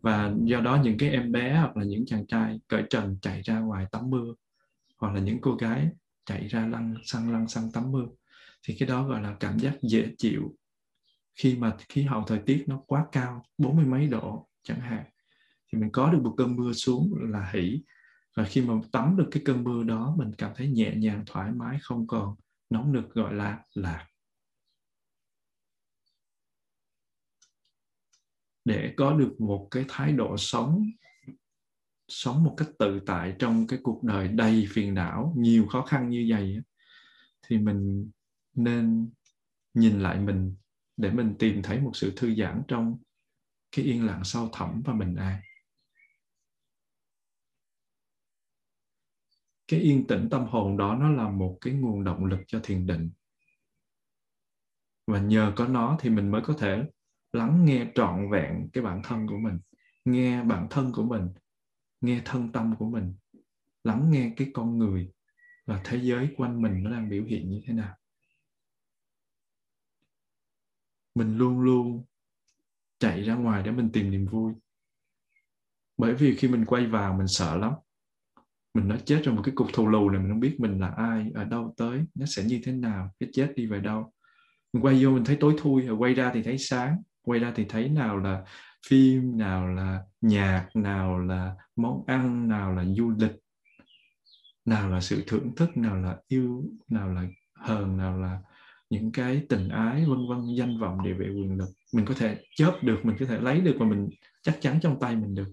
Và 0.00 0.32
do 0.44 0.60
đó 0.60 0.80
những 0.84 0.98
cái 0.98 1.10
em 1.10 1.32
bé 1.32 1.54
hoặc 1.54 1.76
là 1.76 1.84
những 1.84 2.06
chàng 2.06 2.26
trai 2.26 2.60
cởi 2.68 2.82
trần 2.90 3.18
chạy 3.22 3.42
ra 3.42 3.60
ngoài 3.60 3.86
tắm 3.92 4.10
mưa, 4.10 4.34
hoặc 4.98 5.14
là 5.14 5.20
những 5.20 5.40
cô 5.40 5.54
gái 5.54 5.88
chạy 6.24 6.48
ra 6.48 6.66
lăn 6.66 6.94
xăng 7.04 7.32
lăn 7.32 7.48
xăng 7.48 7.72
tắm 7.72 7.92
mưa, 7.92 8.06
thì 8.62 8.76
cái 8.78 8.88
đó 8.88 9.08
gọi 9.08 9.22
là 9.22 9.36
cảm 9.40 9.58
giác 9.58 9.72
dễ 9.82 10.14
chịu 10.18 10.54
khi 11.34 11.56
mà 11.56 11.76
khí 11.88 12.02
hậu 12.02 12.24
thời 12.26 12.38
tiết 12.46 12.64
nó 12.66 12.82
quá 12.86 13.06
cao, 13.12 13.44
bốn 13.58 13.76
mươi 13.76 13.86
mấy 13.86 14.06
độ 14.06 14.48
chẳng 14.62 14.80
hạn, 14.80 15.04
thì 15.72 15.78
mình 15.78 15.90
có 15.92 16.12
được 16.12 16.22
một 16.22 16.34
cơn 16.36 16.56
mưa 16.56 16.72
xuống 16.72 17.14
là 17.18 17.50
hỷ 17.52 17.82
và 18.36 18.44
khi 18.44 18.60
mà 18.60 18.74
tắm 18.92 19.16
được 19.16 19.28
cái 19.30 19.42
cơn 19.46 19.64
mưa 19.64 19.84
đó, 19.84 20.14
mình 20.18 20.32
cảm 20.38 20.52
thấy 20.56 20.68
nhẹ 20.68 20.94
nhàng, 20.96 21.24
thoải 21.26 21.52
mái, 21.52 21.78
không 21.82 22.06
còn 22.06 22.34
nóng 22.70 22.92
nực, 22.92 23.14
gọi 23.14 23.34
là 23.34 23.64
lạc. 23.74 24.06
Để 28.64 28.94
có 28.96 29.16
được 29.16 29.40
một 29.40 29.68
cái 29.70 29.84
thái 29.88 30.12
độ 30.12 30.36
sống 30.36 30.86
sống 32.08 32.44
một 32.44 32.54
cách 32.56 32.68
tự 32.78 33.00
tại 33.06 33.36
trong 33.38 33.66
cái 33.66 33.78
cuộc 33.82 34.02
đời 34.02 34.28
đầy 34.28 34.66
phiền 34.70 34.94
não, 34.94 35.34
nhiều 35.36 35.66
khó 35.66 35.82
khăn 35.82 36.08
như 36.08 36.26
vậy 36.28 36.58
thì 37.42 37.58
mình 37.58 38.10
nên 38.54 39.10
nhìn 39.74 40.00
lại 40.00 40.20
mình 40.20 40.54
để 40.96 41.10
mình 41.10 41.34
tìm 41.38 41.62
thấy 41.62 41.80
một 41.80 41.90
sự 41.94 42.12
thư 42.16 42.34
giãn 42.34 42.62
trong 42.68 42.98
cái 43.76 43.84
yên 43.84 44.06
lặng 44.06 44.24
sâu 44.24 44.48
thẳm 44.52 44.82
và 44.84 44.92
bình 44.92 45.16
an. 45.16 45.40
Cái 49.68 49.80
yên 49.80 50.06
tĩnh 50.06 50.28
tâm 50.30 50.46
hồn 50.46 50.76
đó 50.76 50.94
nó 50.94 51.10
là 51.10 51.28
một 51.28 51.58
cái 51.60 51.74
nguồn 51.74 52.04
động 52.04 52.24
lực 52.24 52.40
cho 52.46 52.60
thiền 52.62 52.86
định. 52.86 53.10
Và 55.06 55.20
nhờ 55.20 55.52
có 55.56 55.68
nó 55.68 55.96
thì 56.00 56.10
mình 56.10 56.30
mới 56.30 56.42
có 56.44 56.54
thể 56.58 56.84
lắng 57.32 57.64
nghe 57.64 57.86
trọn 57.94 58.30
vẹn 58.30 58.68
cái 58.72 58.84
bản 58.84 59.00
thân 59.04 59.26
của 59.26 59.38
mình, 59.38 59.58
nghe 60.04 60.42
bản 60.42 60.66
thân 60.70 60.92
của 60.92 61.02
mình, 61.02 61.28
nghe 62.00 62.22
thân 62.24 62.52
tâm 62.52 62.74
của 62.78 62.90
mình, 62.90 63.14
lắng 63.84 64.10
nghe 64.10 64.32
cái 64.36 64.50
con 64.54 64.78
người 64.78 65.12
và 65.66 65.80
thế 65.84 66.00
giới 66.02 66.34
quanh 66.36 66.62
mình 66.62 66.82
nó 66.82 66.90
đang 66.90 67.08
biểu 67.08 67.24
hiện 67.24 67.50
như 67.50 67.60
thế 67.66 67.72
nào. 67.72 67.96
Mình 71.14 71.38
luôn 71.38 71.60
luôn 71.60 72.04
chạy 72.98 73.22
ra 73.22 73.34
ngoài 73.34 73.62
để 73.62 73.70
mình 73.70 73.90
tìm 73.92 74.10
niềm 74.10 74.26
vui. 74.26 74.52
Bởi 75.98 76.14
vì 76.14 76.36
khi 76.36 76.48
mình 76.48 76.64
quay 76.64 76.86
vào, 76.86 77.14
mình 77.14 77.26
sợ 77.26 77.56
lắm. 77.56 77.72
Mình 78.74 78.88
nó 78.88 78.96
chết 79.04 79.20
trong 79.24 79.36
một 79.36 79.42
cái 79.44 79.54
cục 79.54 79.68
thù 79.72 79.86
lù 79.86 80.10
này 80.10 80.20
mình 80.20 80.30
không 80.30 80.40
biết 80.40 80.56
mình 80.58 80.80
là 80.80 80.88
ai, 80.88 81.30
ở 81.34 81.44
đâu 81.44 81.74
tới, 81.76 82.04
nó 82.14 82.26
sẽ 82.26 82.44
như 82.44 82.60
thế 82.64 82.72
nào, 82.72 83.10
cái 83.20 83.28
chết 83.32 83.52
đi 83.56 83.66
về 83.66 83.80
đâu. 83.80 84.12
Mình 84.72 84.84
quay 84.84 85.04
vô, 85.04 85.10
mình 85.10 85.24
thấy 85.24 85.36
tối 85.40 85.54
thui, 85.58 85.82
rồi 85.82 85.96
quay 85.96 86.14
ra 86.14 86.30
thì 86.34 86.42
thấy 86.42 86.58
sáng, 86.58 87.02
quay 87.22 87.40
ra 87.40 87.52
thì 87.54 87.64
thấy 87.68 87.88
nào 87.88 88.18
là 88.18 88.44
phim, 88.88 89.38
nào 89.38 89.68
là 89.68 90.02
nhạc, 90.20 90.68
nào 90.74 91.18
là 91.18 91.54
món 91.76 92.04
ăn, 92.06 92.48
nào 92.48 92.74
là 92.74 92.84
du 92.84 93.10
lịch, 93.10 93.32
nào 94.64 94.90
là 94.90 95.00
sự 95.00 95.24
thưởng 95.26 95.54
thức, 95.56 95.76
nào 95.76 95.96
là 95.96 96.16
yêu, 96.28 96.64
nào 96.88 97.12
là 97.12 97.26
hờn, 97.54 97.96
nào 97.96 98.18
là 98.20 98.40
những 98.92 99.12
cái 99.12 99.42
tình 99.48 99.68
ái 99.68 100.04
vân 100.04 100.18
vân, 100.28 100.54
danh 100.56 100.78
vọng, 100.78 101.02
địa 101.02 101.12
vị, 101.12 101.26
quyền 101.26 101.58
lực. 101.58 101.68
Mình 101.94 102.04
có 102.06 102.14
thể 102.14 102.44
chớp 102.56 102.78
được, 102.82 103.00
mình 103.02 103.16
có 103.20 103.26
thể 103.26 103.40
lấy 103.40 103.60
được 103.60 103.76
và 103.78 103.86
mình 103.86 104.08
chắc 104.42 104.58
chắn 104.60 104.78
trong 104.82 105.00
tay 105.00 105.16
mình 105.16 105.34
được. 105.34 105.52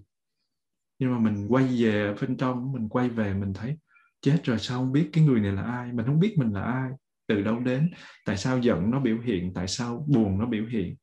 Nhưng 0.98 1.12
mà 1.12 1.18
mình 1.18 1.46
quay 1.48 1.64
về 1.64 2.14
bên 2.20 2.36
trong, 2.36 2.72
mình 2.72 2.88
quay 2.88 3.08
về, 3.08 3.34
mình 3.34 3.52
thấy 3.52 3.76
chết 4.20 4.40
rồi, 4.44 4.58
sao 4.58 4.78
không 4.78 4.92
biết 4.92 5.10
cái 5.12 5.24
người 5.24 5.40
này 5.40 5.52
là 5.52 5.62
ai? 5.62 5.92
Mình 5.92 6.06
không 6.06 6.20
biết 6.20 6.34
mình 6.38 6.52
là 6.52 6.62
ai, 6.62 6.90
từ 7.26 7.42
đâu 7.42 7.60
đến, 7.60 7.90
tại 8.24 8.36
sao 8.36 8.58
giận 8.58 8.90
nó 8.90 9.00
biểu 9.00 9.18
hiện, 9.18 9.52
tại 9.54 9.68
sao 9.68 10.06
buồn 10.08 10.38
nó 10.38 10.46
biểu 10.46 10.66
hiện. 10.66 10.96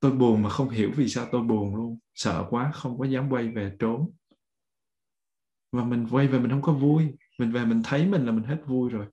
Tôi 0.00 0.12
buồn 0.12 0.42
mà 0.42 0.48
không 0.48 0.68
hiểu 0.68 0.90
vì 0.96 1.08
sao 1.08 1.26
tôi 1.32 1.42
buồn 1.42 1.76
luôn. 1.76 1.98
Sợ 2.14 2.46
quá, 2.50 2.70
không 2.74 2.98
có 2.98 3.04
dám 3.04 3.30
quay 3.30 3.48
về 3.48 3.72
trốn. 3.78 4.10
Và 5.72 5.84
mình 5.84 6.06
quay 6.10 6.28
về 6.28 6.38
mình 6.38 6.50
không 6.50 6.62
có 6.62 6.72
vui. 6.72 7.04
Mình 7.38 7.52
về 7.52 7.64
mình 7.64 7.82
thấy 7.84 8.06
mình 8.06 8.26
là 8.26 8.32
mình 8.32 8.44
hết 8.44 8.62
vui 8.66 8.90
rồi 8.90 9.06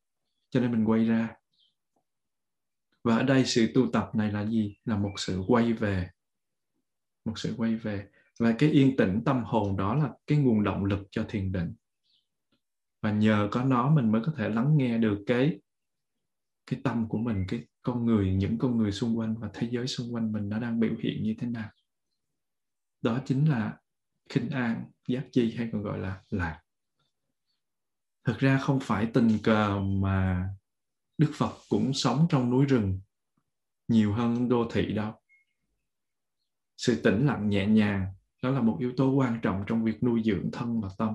cho 0.52 0.60
nên 0.60 0.72
mình 0.72 0.86
quay 0.86 1.06
ra. 1.06 1.36
Và 3.04 3.18
ở 3.18 3.24
đây 3.24 3.46
sự 3.46 3.72
tu 3.76 3.92
tập 3.92 4.10
này 4.14 4.32
là 4.32 4.46
gì? 4.46 4.78
Là 4.86 4.98
một 4.98 5.14
sự 5.18 5.44
quay 5.48 5.74
về. 5.74 6.10
Một 7.26 7.40
sự 7.40 7.54
quay 7.58 7.76
về. 7.76 8.08
Và 8.40 8.56
cái 8.60 8.72
yên 8.72 8.98
tĩnh 8.98 9.22
tâm 9.26 9.44
hồn 9.44 9.78
đó 9.78 9.96
là 9.96 10.10
cái 10.28 10.38
nguồn 10.38 10.64
động 10.64 10.86
lực 10.86 11.08
cho 11.12 11.26
thiền 11.30 11.52
định. 11.52 11.74
Và 13.02 13.12
nhờ 13.12 13.50
có 13.52 13.64
nó, 13.64 13.90
mình 13.96 14.12
mới 14.12 14.22
có 14.26 14.34
thể 14.38 14.50
lắng 14.50 14.78
nghe 14.78 14.98
được 14.98 15.24
cái 15.28 15.60
cái 16.66 16.82
tâm 16.84 17.10
của 17.10 17.18
mình, 17.18 17.46
cái 17.48 17.66
con 17.82 18.06
người, 18.06 18.34
những 18.34 18.58
con 18.58 18.78
người 18.78 18.92
xung 18.92 19.18
quanh 19.18 19.36
và 19.38 19.50
thế 19.54 19.68
giới 19.72 19.88
xung 19.88 20.14
quanh 20.14 20.32
mình 20.32 20.50
nó 20.50 20.60
đang 20.60 20.80
biểu 20.80 20.96
hiện 21.00 21.24
như 21.24 21.36
thế 21.40 21.48
nào. 21.48 21.70
Đó 23.02 23.20
chính 23.26 23.50
là 23.50 23.78
khinh 24.30 24.50
an, 24.50 24.86
giác 25.08 25.24
chi 25.32 25.56
hay 25.58 25.70
còn 25.72 25.84
gọi 25.84 26.00
là 26.00 26.22
lạc 26.30 26.62
thực 28.24 28.40
ra 28.40 28.58
không 28.58 28.80
phải 28.80 29.06
tình 29.14 29.38
cờ 29.44 29.80
mà 29.80 30.50
đức 31.18 31.32
phật 31.34 31.54
cũng 31.70 31.94
sống 31.94 32.26
trong 32.30 32.50
núi 32.50 32.66
rừng, 32.66 33.00
nhiều 33.88 34.14
hơn 34.14 34.50
đô 34.50 34.68
thị 34.74 34.94
đâu. 34.94 35.14
Sự 36.78 37.02
tĩnh 37.02 37.26
lặng 37.26 37.50
nhẹ 37.50 37.68
nhàng, 37.68 38.06
đó 38.44 38.50
là 38.50 38.62
một 38.62 38.78
yếu 38.80 38.92
tố 38.98 39.12
quan 39.12 39.40
trọng 39.42 39.64
trong 39.68 39.84
việc 39.84 40.04
nuôi 40.04 40.22
dưỡng 40.26 40.52
thân 40.52 40.82
và 40.82 40.90
tâm. 40.98 41.14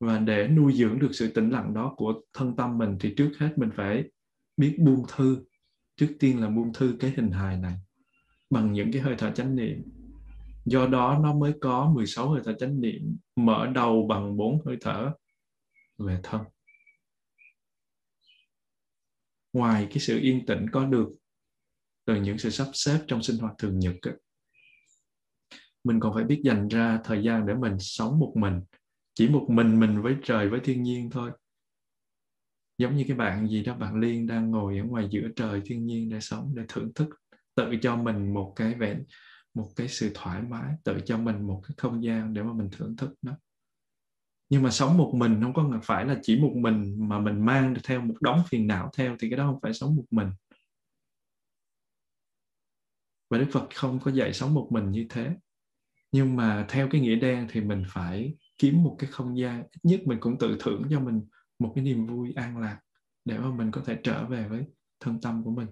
Và 0.00 0.18
để 0.18 0.48
nuôi 0.48 0.72
dưỡng 0.72 0.98
được 0.98 1.10
sự 1.12 1.32
tĩnh 1.32 1.50
lặng 1.50 1.74
đó 1.74 1.94
của 1.96 2.14
thân 2.32 2.56
tâm 2.56 2.78
mình 2.78 2.96
thì 3.00 3.14
trước 3.16 3.32
hết 3.38 3.52
mình 3.56 3.70
phải 3.76 4.04
biết 4.56 4.76
buông 4.80 5.04
thư. 5.16 5.44
Trước 5.96 6.16
tiên 6.20 6.40
là 6.40 6.48
buông 6.48 6.72
thư 6.72 6.96
cái 7.00 7.12
hình 7.16 7.30
hài 7.30 7.58
này, 7.58 7.74
bằng 8.50 8.72
những 8.72 8.92
cái 8.92 9.02
hơi 9.02 9.14
thở 9.18 9.30
chánh 9.30 9.56
niệm. 9.56 9.82
Do 10.64 10.86
đó 10.86 11.18
nó 11.22 11.34
mới 11.34 11.54
có 11.60 11.92
16 11.94 12.30
hơi 12.30 12.42
thở 12.44 12.54
chánh 12.58 12.80
niệm, 12.80 13.16
mở 13.36 13.66
đầu 13.74 14.06
bằng 14.08 14.36
bốn 14.36 14.58
hơi 14.66 14.76
thở 14.80 15.12
về 15.98 16.18
thân. 16.22 16.42
Ngoài 19.52 19.86
cái 19.90 19.98
sự 19.98 20.18
yên 20.18 20.46
tĩnh 20.46 20.66
có 20.72 20.84
được 20.84 21.08
từ 22.04 22.14
những 22.14 22.38
sự 22.38 22.50
sắp 22.50 22.66
xếp 22.72 22.98
trong 23.08 23.22
sinh 23.22 23.38
hoạt 23.38 23.54
thường 23.58 23.78
nhật 23.78 23.94
ấy, 24.02 24.14
mình 25.84 26.00
còn 26.00 26.14
phải 26.14 26.24
biết 26.24 26.40
dành 26.44 26.68
ra 26.68 27.00
thời 27.04 27.22
gian 27.22 27.46
để 27.46 27.54
mình 27.54 27.76
sống 27.78 28.18
một 28.18 28.32
mình 28.36 28.60
chỉ 29.14 29.28
một 29.28 29.46
mình 29.50 29.80
mình 29.80 30.02
với 30.02 30.16
trời 30.24 30.48
với 30.48 30.60
thiên 30.64 30.82
nhiên 30.82 31.10
thôi. 31.10 31.30
Giống 32.78 32.96
như 32.96 33.04
cái 33.08 33.16
bạn 33.16 33.48
gì 33.48 33.64
đó 33.64 33.74
bạn 33.74 34.00
liên 34.00 34.26
đang 34.26 34.50
ngồi 34.50 34.78
ở 34.78 34.84
ngoài 34.84 35.08
giữa 35.10 35.28
trời 35.36 35.62
thiên 35.64 35.86
nhiên 35.86 36.08
để 36.08 36.20
sống 36.20 36.52
để 36.56 36.62
thưởng 36.68 36.92
thức 36.94 37.08
tự 37.54 37.72
cho 37.82 37.96
mình 37.96 38.34
một 38.34 38.52
cái 38.56 38.74
vẻ 38.74 38.98
một 39.54 39.70
cái 39.76 39.88
sự 39.88 40.10
thoải 40.14 40.42
mái 40.42 40.74
tự 40.84 41.00
cho 41.06 41.18
mình 41.18 41.46
một 41.46 41.62
cái 41.68 41.74
không 41.76 42.04
gian 42.04 42.34
để 42.34 42.42
mà 42.42 42.52
mình 42.52 42.68
thưởng 42.72 42.96
thức 42.96 43.10
nó 43.22 43.32
nhưng 44.54 44.62
mà 44.62 44.70
sống 44.70 44.96
một 44.96 45.12
mình 45.14 45.40
không 45.40 45.54
có 45.54 45.80
phải 45.82 46.04
là 46.04 46.18
chỉ 46.22 46.40
một 46.40 46.52
mình 46.54 47.08
mà 47.08 47.18
mình 47.18 47.44
mang 47.44 47.74
theo 47.84 48.00
một 48.00 48.14
đống 48.20 48.42
phiền 48.48 48.66
não 48.66 48.90
theo, 48.96 49.16
thì 49.18 49.30
cái 49.30 49.38
đó 49.38 49.46
không 49.46 49.60
phải 49.62 49.74
sống 49.74 49.96
một 49.96 50.04
mình. 50.10 50.28
Và 53.30 53.38
đức 53.38 53.46
phật 53.52 53.68
không 53.74 53.98
có 54.04 54.10
dạy 54.10 54.32
sống 54.32 54.54
một 54.54 54.68
mình 54.70 54.90
như 54.90 55.06
thế. 55.10 55.30
Nhưng 56.12 56.36
mà 56.36 56.66
theo 56.68 56.88
cái 56.90 57.00
nghĩa 57.00 57.16
đen 57.16 57.48
thì 57.50 57.60
mình 57.60 57.84
phải 57.88 58.34
kiếm 58.58 58.82
một 58.82 58.96
cái 58.98 59.10
không 59.10 59.38
gian. 59.38 59.62
Ít 59.62 59.80
nhất 59.82 60.00
mình 60.04 60.18
cũng 60.20 60.38
tự 60.38 60.56
thưởng 60.60 60.82
cho 60.90 61.00
mình 61.00 61.20
một 61.58 61.72
cái 61.74 61.84
niềm 61.84 62.06
vui 62.06 62.32
an 62.36 62.58
lạc 62.58 62.80
để 63.24 63.38
mà 63.38 63.50
mình 63.50 63.70
có 63.70 63.82
thể 63.86 63.98
trở 64.02 64.24
về 64.24 64.48
với 64.48 64.64
thân 65.00 65.20
tâm 65.20 65.44
của 65.44 65.50
mình. 65.50 65.66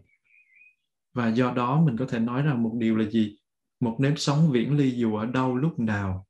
Và 1.15 1.29
do 1.29 1.53
đó 1.53 1.83
mình 1.87 1.97
có 1.97 2.07
thể 2.07 2.19
nói 2.19 2.43
rằng 2.43 2.63
một 2.63 2.75
điều 2.79 2.97
là 2.97 3.11
gì? 3.11 3.39
Một 3.81 3.97
nếp 4.01 4.15
sống 4.17 4.51
viễn 4.53 4.77
ly 4.77 4.91
dù 4.91 5.17
ở 5.17 5.27
đâu 5.27 5.57
lúc 5.57 5.79
nào. 5.79 6.27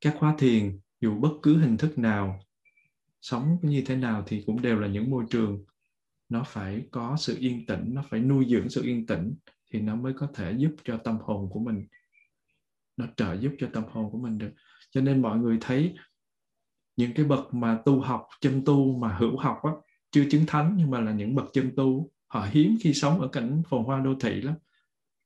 Các 0.00 0.14
khóa 0.18 0.34
thiền 0.38 0.80
dù 1.00 1.20
bất 1.20 1.32
cứ 1.42 1.58
hình 1.58 1.76
thức 1.76 1.98
nào, 1.98 2.40
sống 3.20 3.56
như 3.62 3.82
thế 3.86 3.96
nào 3.96 4.22
thì 4.26 4.42
cũng 4.46 4.62
đều 4.62 4.80
là 4.80 4.88
những 4.88 5.10
môi 5.10 5.24
trường. 5.30 5.64
Nó 6.28 6.44
phải 6.46 6.82
có 6.90 7.16
sự 7.18 7.36
yên 7.38 7.66
tĩnh, 7.66 7.94
nó 7.94 8.04
phải 8.10 8.20
nuôi 8.20 8.46
dưỡng 8.48 8.68
sự 8.68 8.82
yên 8.82 9.06
tĩnh 9.06 9.34
thì 9.70 9.80
nó 9.80 9.96
mới 9.96 10.12
có 10.12 10.28
thể 10.34 10.54
giúp 10.58 10.70
cho 10.84 10.96
tâm 10.96 11.18
hồn 11.22 11.48
của 11.50 11.60
mình, 11.60 11.86
nó 12.96 13.06
trợ 13.16 13.34
giúp 13.40 13.52
cho 13.58 13.68
tâm 13.72 13.84
hồn 13.90 14.10
của 14.12 14.18
mình 14.18 14.38
được. 14.38 14.50
Cho 14.90 15.00
nên 15.00 15.22
mọi 15.22 15.38
người 15.38 15.58
thấy 15.60 15.94
những 16.96 17.12
cái 17.14 17.24
bậc 17.24 17.54
mà 17.54 17.78
tu 17.84 18.00
học 18.00 18.28
chân 18.40 18.62
tu 18.64 18.98
mà 18.98 19.16
hữu 19.16 19.38
học 19.38 19.58
á, 19.62 19.70
chưa 20.10 20.24
chứng 20.30 20.46
thánh 20.46 20.74
nhưng 20.78 20.90
mà 20.90 21.00
là 21.00 21.12
những 21.12 21.34
bậc 21.34 21.46
chân 21.52 21.72
tu, 21.76 22.10
họ 22.26 22.48
hiếm 22.50 22.76
khi 22.80 22.94
sống 22.94 23.20
ở 23.20 23.28
cảnh 23.28 23.62
phồn 23.68 23.84
hoa 23.84 24.00
đô 24.00 24.14
thị 24.20 24.40
lắm. 24.40 24.54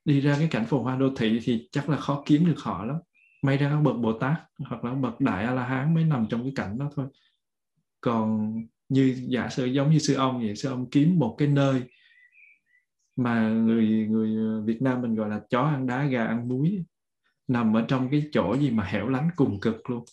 Đi 0.05 0.20
ra 0.20 0.37
cái 0.39 0.49
cảnh 0.51 0.66
phồn 0.66 0.83
hoa 0.83 0.97
đô 0.97 1.14
thị 1.16 1.41
thì 1.43 1.68
chắc 1.72 1.89
là 1.89 1.97
khó 1.97 2.22
kiếm 2.27 2.47
được 2.47 2.59
họ 2.59 2.85
lắm 2.85 2.97
may 3.45 3.57
ra 3.57 3.68
các 3.68 3.80
bậc 3.80 3.97
bồ 3.97 4.18
tát 4.18 4.36
hoặc 4.59 4.84
là 4.84 4.95
bậc 4.95 5.20
đại 5.20 5.45
a 5.45 5.55
la 5.55 5.64
hán 5.64 5.95
mới 5.95 6.05
nằm 6.05 6.26
trong 6.30 6.42
cái 6.42 6.53
cảnh 6.57 6.78
đó 6.78 6.90
thôi. 6.95 7.07
Còn 8.01 8.55
như 8.88 9.16
giả 9.28 9.49
sử 9.49 9.64
giống 9.64 9.90
như 9.90 9.99
sư 9.99 10.14
ông 10.14 10.38
vậy 10.38 10.57
sư 10.57 10.68
ông 10.68 10.90
kiếm 10.90 11.18
một 11.18 11.34
cái 11.38 11.49
nơi 11.49 11.82
mà 13.16 13.49
người 13.49 13.86
người 13.86 14.62
Việt 14.62 14.82
Nam 14.82 15.03
mình 15.03 15.14
gọi 15.14 15.28
là 15.28 15.40
chó 15.51 15.62
ăn 15.62 15.86
đá 15.86 16.05
gà 16.05 16.26
ăn 16.26 16.49
muối 16.49 16.84
nằm 17.49 17.76
ở 17.76 17.84
trong 17.88 18.09
cái 18.11 18.28
chỗ 18.32 18.57
gì 18.57 18.70
mà 18.70 18.84
hẻo 18.84 19.09
lánh 19.09 19.28
cùng 19.36 19.61
cực 19.61 19.90
luôn. 19.90 20.05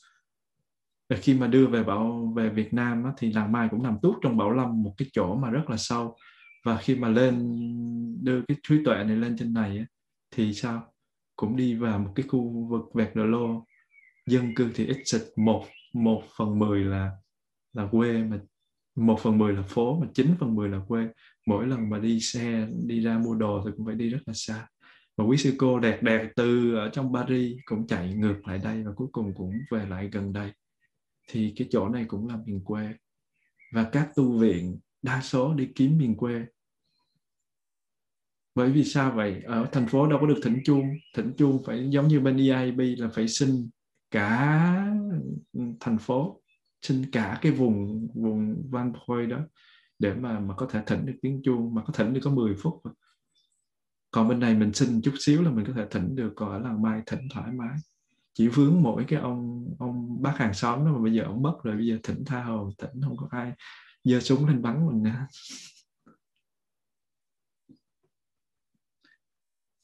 Và 1.09 1.17
khi 1.17 1.33
mà 1.33 1.47
đưa 1.47 1.67
về 1.67 1.83
bảo 1.83 2.33
về 2.35 2.49
Việt 2.49 2.73
Nam 2.73 3.03
á, 3.03 3.11
thì 3.17 3.33
làng 3.33 3.51
Mai 3.51 3.67
cũng 3.71 3.83
nằm 3.83 3.97
tuốt 4.01 4.15
trong 4.21 4.37
Bảo 4.37 4.51
Lâm 4.51 4.83
một 4.83 4.93
cái 4.97 5.07
chỗ 5.13 5.35
mà 5.35 5.49
rất 5.49 5.69
là 5.69 5.77
sâu. 5.77 6.15
Và 6.65 6.77
khi 6.77 6.95
mà 6.95 7.07
lên 7.07 7.55
đưa 8.23 8.41
cái 8.47 8.57
trí 8.67 8.83
tuệ 8.85 9.03
này 9.03 9.15
lên 9.15 9.37
trên 9.37 9.53
này 9.53 9.77
á, 9.77 9.85
thì 10.31 10.53
sao? 10.53 10.90
Cũng 11.41 11.55
đi 11.55 11.75
vào 11.75 11.99
một 11.99 12.11
cái 12.15 12.25
khu 12.29 12.67
vực 12.69 12.93
vẹt 12.93 13.17
lô 13.17 13.65
dân 14.27 14.55
cư 14.55 14.71
thì 14.75 14.85
ít 14.85 14.97
xịt, 15.05 15.21
một 15.35 15.65
một 15.93 16.23
phần 16.37 16.59
mười 16.59 16.79
là 16.79 17.11
là 17.73 17.87
quê 17.91 18.23
mà, 18.23 18.39
một 18.95 19.19
phần 19.19 19.37
mười 19.37 19.53
là 19.53 19.61
phố 19.61 19.99
mà 19.99 20.07
chín 20.13 20.35
phần 20.39 20.55
mười 20.55 20.69
là 20.69 20.79
quê. 20.87 21.07
Mỗi 21.47 21.67
lần 21.67 21.89
mà 21.89 21.99
đi 21.99 22.19
xe, 22.19 22.67
đi 22.85 22.99
ra 22.99 23.17
mua 23.17 23.35
đồ 23.35 23.61
thì 23.65 23.71
cũng 23.77 23.85
phải 23.85 23.95
đi 23.95 24.09
rất 24.09 24.19
là 24.25 24.33
xa. 24.33 24.67
Và 25.17 25.25
quý 25.25 25.37
sư 25.37 25.53
cô 25.57 25.79
đẹp 25.79 26.03
đẹp 26.03 26.31
từ 26.35 26.75
ở 26.75 26.89
trong 26.89 27.13
Paris 27.13 27.57
cũng 27.65 27.87
chạy 27.87 28.13
ngược 28.13 28.47
lại 28.47 28.59
đây 28.63 28.83
và 28.83 28.91
cuối 28.95 29.07
cùng 29.11 29.33
cũng 29.37 29.53
về 29.71 29.85
lại 29.85 30.09
gần 30.11 30.33
đây. 30.33 30.51
Thì 31.29 31.53
cái 31.55 31.67
chỗ 31.71 31.89
này 31.89 32.05
cũng 32.07 32.27
là 32.27 32.37
miền 32.45 32.63
quê. 32.63 32.89
Và 33.73 33.83
các 33.83 34.09
tu 34.15 34.37
viện 34.37 34.79
đa 35.01 35.21
số 35.21 35.53
đi 35.53 35.69
kiếm 35.75 35.97
miền 35.97 36.15
quê 36.15 36.45
bởi 38.55 38.71
vì 38.71 38.83
sao 38.83 39.11
vậy? 39.11 39.41
Ở 39.45 39.67
thành 39.71 39.87
phố 39.87 40.07
đâu 40.07 40.19
có 40.21 40.27
được 40.27 40.39
thỉnh 40.43 40.59
chuông. 40.65 40.85
Thỉnh 41.15 41.33
chuông 41.37 41.63
phải 41.65 41.89
giống 41.89 42.07
như 42.07 42.19
bên 42.19 42.37
EIB 42.37 42.79
là 42.97 43.09
phải 43.13 43.27
xin 43.27 43.69
cả 44.11 44.85
thành 45.79 45.97
phố, 45.97 46.41
xin 46.81 47.11
cả 47.11 47.39
cái 47.41 47.51
vùng 47.51 48.07
vùng 48.13 48.69
Van 48.69 48.93
Point 48.93 49.29
đó 49.29 49.39
để 49.99 50.13
mà 50.13 50.39
mà 50.39 50.55
có 50.55 50.67
thể 50.71 50.81
thỉnh 50.87 51.05
được 51.05 51.15
tiếng 51.21 51.41
chuông, 51.43 51.75
mà 51.75 51.83
có 51.83 51.93
thỉnh 51.93 52.13
được 52.13 52.21
có 52.23 52.31
10 52.31 52.55
phút 52.63 52.81
còn 54.11 54.27
bên 54.27 54.39
này 54.39 54.55
mình 54.55 54.73
xin 54.73 55.01
chút 55.01 55.13
xíu 55.19 55.41
là 55.41 55.51
mình 55.51 55.65
có 55.67 55.73
thể 55.73 55.85
thỉnh 55.91 56.15
được 56.15 56.33
còn 56.35 56.49
ở 56.51 56.59
làng 56.59 56.81
mai 56.81 57.01
thỉnh 57.05 57.19
thoải 57.33 57.51
mái. 57.51 57.77
Chỉ 58.33 58.47
vướng 58.47 58.81
mỗi 58.81 59.05
cái 59.07 59.19
ông 59.19 59.67
ông 59.79 60.21
bác 60.21 60.37
hàng 60.37 60.53
xóm 60.53 60.85
đó 60.85 60.91
mà 60.93 60.99
bây 60.99 61.13
giờ 61.13 61.23
ông 61.23 61.41
mất 61.41 61.59
rồi, 61.63 61.75
bây 61.75 61.87
giờ 61.87 61.97
thỉnh 62.03 62.23
tha 62.25 62.43
hồ, 62.43 62.71
thỉnh 62.77 63.01
không 63.03 63.17
có 63.17 63.27
ai 63.31 63.51
giơ 64.03 64.19
súng 64.19 64.47
lên 64.47 64.61
bắn 64.61 64.87
mình 64.87 65.03
nữa 65.03 65.27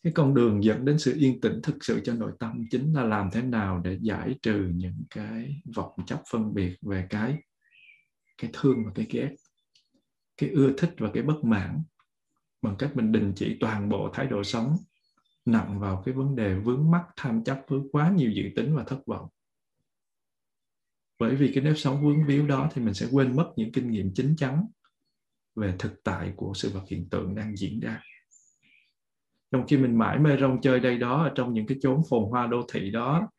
cái 0.04 0.14
con 0.14 0.34
đường 0.34 0.64
dẫn 0.64 0.86
đến 0.86 1.00
sự 1.00 1.16
yên 1.18 1.42
tĩnh 1.42 1.60
thực 1.64 1.84
sự 1.84 2.02
cho 2.04 2.14
nội 2.14 2.32
tâm 2.40 2.66
chính 2.72 2.94
là 2.94 3.04
làm 3.04 3.30
thế 3.34 3.42
nào 3.42 3.82
để 3.84 3.98
giải 4.02 4.36
trừ 4.42 4.72
những 4.76 5.04
cái 5.10 5.62
vọng 5.76 5.92
chấp 6.06 6.22
phân 6.32 6.54
biệt 6.54 6.76
về 6.82 7.08
cái 7.10 7.38
cái 8.38 8.52
thương 8.54 8.86
và 8.86 8.92
cái 8.96 9.08
ghét, 9.10 9.36
cái 10.38 10.50
ưa 10.50 10.74
thích 10.78 10.94
và 10.98 11.12
cái 11.14 11.24
bất 11.24 11.44
mãn. 11.44 11.84
Bằng 12.62 12.76
cách 12.80 12.92
mình 12.96 13.12
đình 13.12 13.34
chỉ 13.36 13.58
toàn 13.60 13.90
bộ 13.90 14.10
thái 14.14 14.28
độ 14.28 14.44
sống 14.44 14.78
nặng 15.46 15.80
vào 15.80 16.04
cái 16.06 16.14
vấn 16.14 16.36
đề 16.36 16.56
vướng 16.56 16.92
mắc, 16.92 17.04
tham 17.16 17.44
chấp 17.44 17.62
với 17.68 17.80
quá 17.92 18.14
nhiều 18.16 18.32
dự 18.32 18.44
tính 18.56 18.76
và 18.76 18.84
thất 18.84 19.00
vọng. 19.06 19.28
Bởi 21.20 21.36
vì 21.36 21.52
cái 21.54 21.64
nếp 21.64 21.78
sống 21.78 22.04
vướng 22.04 22.26
víu 22.28 22.48
đó 22.48 22.70
thì 22.74 22.82
mình 22.82 22.94
sẽ 22.94 23.08
quên 23.12 23.36
mất 23.36 23.54
những 23.56 23.72
kinh 23.72 23.92
nghiệm 23.92 24.14
chính 24.14 24.36
chắn 24.38 24.66
về 25.56 25.76
thực 25.80 26.04
tại 26.04 26.34
của 26.36 26.54
sự 26.56 26.70
vật 26.70 26.84
hiện 26.88 27.10
tượng 27.10 27.36
đang 27.36 27.56
diễn 27.56 27.80
ra 27.80 28.02
trong 29.52 29.68
khi 29.68 29.78
mình 29.78 29.98
mãi 29.98 30.20
mê 30.20 30.38
rong 30.40 30.62
chơi 30.62 30.80
đây 30.80 30.98
đó 30.98 31.24
ở 31.24 31.32
trong 31.36 31.54
những 31.54 31.68
cái 31.68 31.78
chốn 31.82 32.02
phồn 32.10 32.24
hoa 32.30 32.48
đô 32.48 32.66
thị 32.74 32.92
đó 32.92 33.30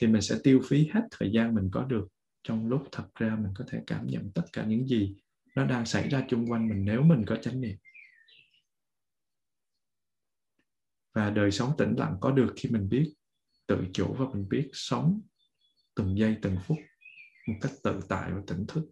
thì 0.00 0.06
mình 0.06 0.22
sẽ 0.22 0.36
tiêu 0.44 0.60
phí 0.68 0.88
hết 0.94 1.00
thời 1.10 1.30
gian 1.32 1.54
mình 1.54 1.68
có 1.72 1.84
được. 1.84 2.06
Trong 2.42 2.68
lúc 2.68 2.82
thật 2.92 3.04
ra 3.14 3.36
mình 3.40 3.52
có 3.54 3.64
thể 3.70 3.78
cảm 3.86 4.06
nhận 4.06 4.30
tất 4.34 4.42
cả 4.52 4.64
những 4.64 4.86
gì 4.86 5.16
nó 5.54 5.64
đang 5.64 5.86
xảy 5.86 6.08
ra 6.08 6.24
chung 6.28 6.46
quanh 6.46 6.68
mình 6.68 6.84
nếu 6.84 7.02
mình 7.02 7.24
có 7.26 7.36
chánh 7.36 7.60
niệm. 7.60 7.76
Và 11.14 11.30
đời 11.30 11.50
sống 11.50 11.72
tĩnh 11.78 11.94
lặng 11.98 12.16
có 12.20 12.30
được 12.30 12.52
khi 12.56 12.68
mình 12.68 12.88
biết 12.88 13.14
tự 13.66 13.84
chủ 13.92 14.14
và 14.18 14.26
mình 14.34 14.48
biết 14.48 14.68
sống 14.72 15.20
từng 15.94 16.18
giây 16.18 16.36
từng 16.42 16.56
phút 16.66 16.78
một 17.48 17.54
cách 17.60 17.72
tự 17.82 18.00
tại 18.08 18.30
và 18.32 18.42
tỉnh 18.46 18.66
thức. 18.68 18.90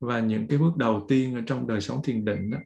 Và 0.00 0.20
những 0.20 0.46
cái 0.48 0.58
bước 0.58 0.76
đầu 0.76 1.06
tiên 1.08 1.34
ở 1.34 1.40
trong 1.46 1.66
đời 1.66 1.80
sống 1.80 2.02
thiền 2.04 2.24
định 2.24 2.50
đó, 2.50 2.58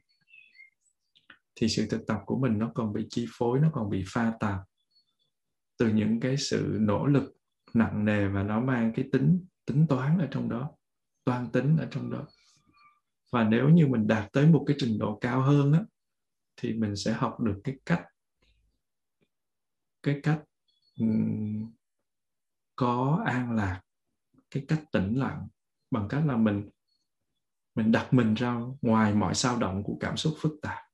thì 1.59 1.67
sự 1.67 1.87
thực 1.89 2.07
tập 2.07 2.19
của 2.25 2.39
mình 2.39 2.59
nó 2.59 2.71
còn 2.75 2.93
bị 2.93 3.07
chi 3.09 3.27
phối 3.29 3.59
nó 3.59 3.69
còn 3.73 3.89
bị 3.89 4.03
pha 4.07 4.33
tạp 4.39 4.59
từ 5.77 5.87
những 5.87 6.19
cái 6.19 6.37
sự 6.37 6.77
nỗ 6.79 7.05
lực 7.05 7.37
nặng 7.73 8.05
nề 8.05 8.27
và 8.27 8.43
nó 8.43 8.59
mang 8.59 8.93
cái 8.95 9.09
tính 9.11 9.45
tính 9.65 9.85
toán 9.89 10.17
ở 10.17 10.27
trong 10.31 10.49
đó 10.49 10.71
toan 11.23 11.51
tính 11.51 11.77
ở 11.77 11.87
trong 11.91 12.11
đó. 12.11 12.25
Và 13.31 13.43
nếu 13.43 13.69
như 13.69 13.87
mình 13.87 14.07
đạt 14.07 14.31
tới 14.31 14.47
một 14.47 14.63
cái 14.67 14.75
trình 14.79 14.99
độ 14.99 15.17
cao 15.21 15.41
hơn 15.41 15.73
á 15.73 15.83
thì 16.57 16.73
mình 16.73 16.95
sẽ 16.95 17.13
học 17.13 17.39
được 17.39 17.61
cái 17.63 17.75
cách 17.85 18.05
cái 20.03 20.19
cách 20.23 20.43
um, 20.99 21.71
có 22.75 23.23
an 23.25 23.55
lạc 23.55 23.81
cái 24.51 24.65
cách 24.67 24.83
tĩnh 24.91 25.19
lặng 25.19 25.47
bằng 25.91 26.07
cách 26.07 26.23
là 26.25 26.37
mình 26.37 26.69
mình 27.75 27.91
đặt 27.91 28.13
mình 28.13 28.33
ra 28.33 28.61
ngoài 28.81 29.13
mọi 29.13 29.35
sao 29.35 29.57
động 29.59 29.83
của 29.83 29.97
cảm 29.99 30.17
xúc 30.17 30.33
phức 30.37 30.51
tạp. 30.61 30.86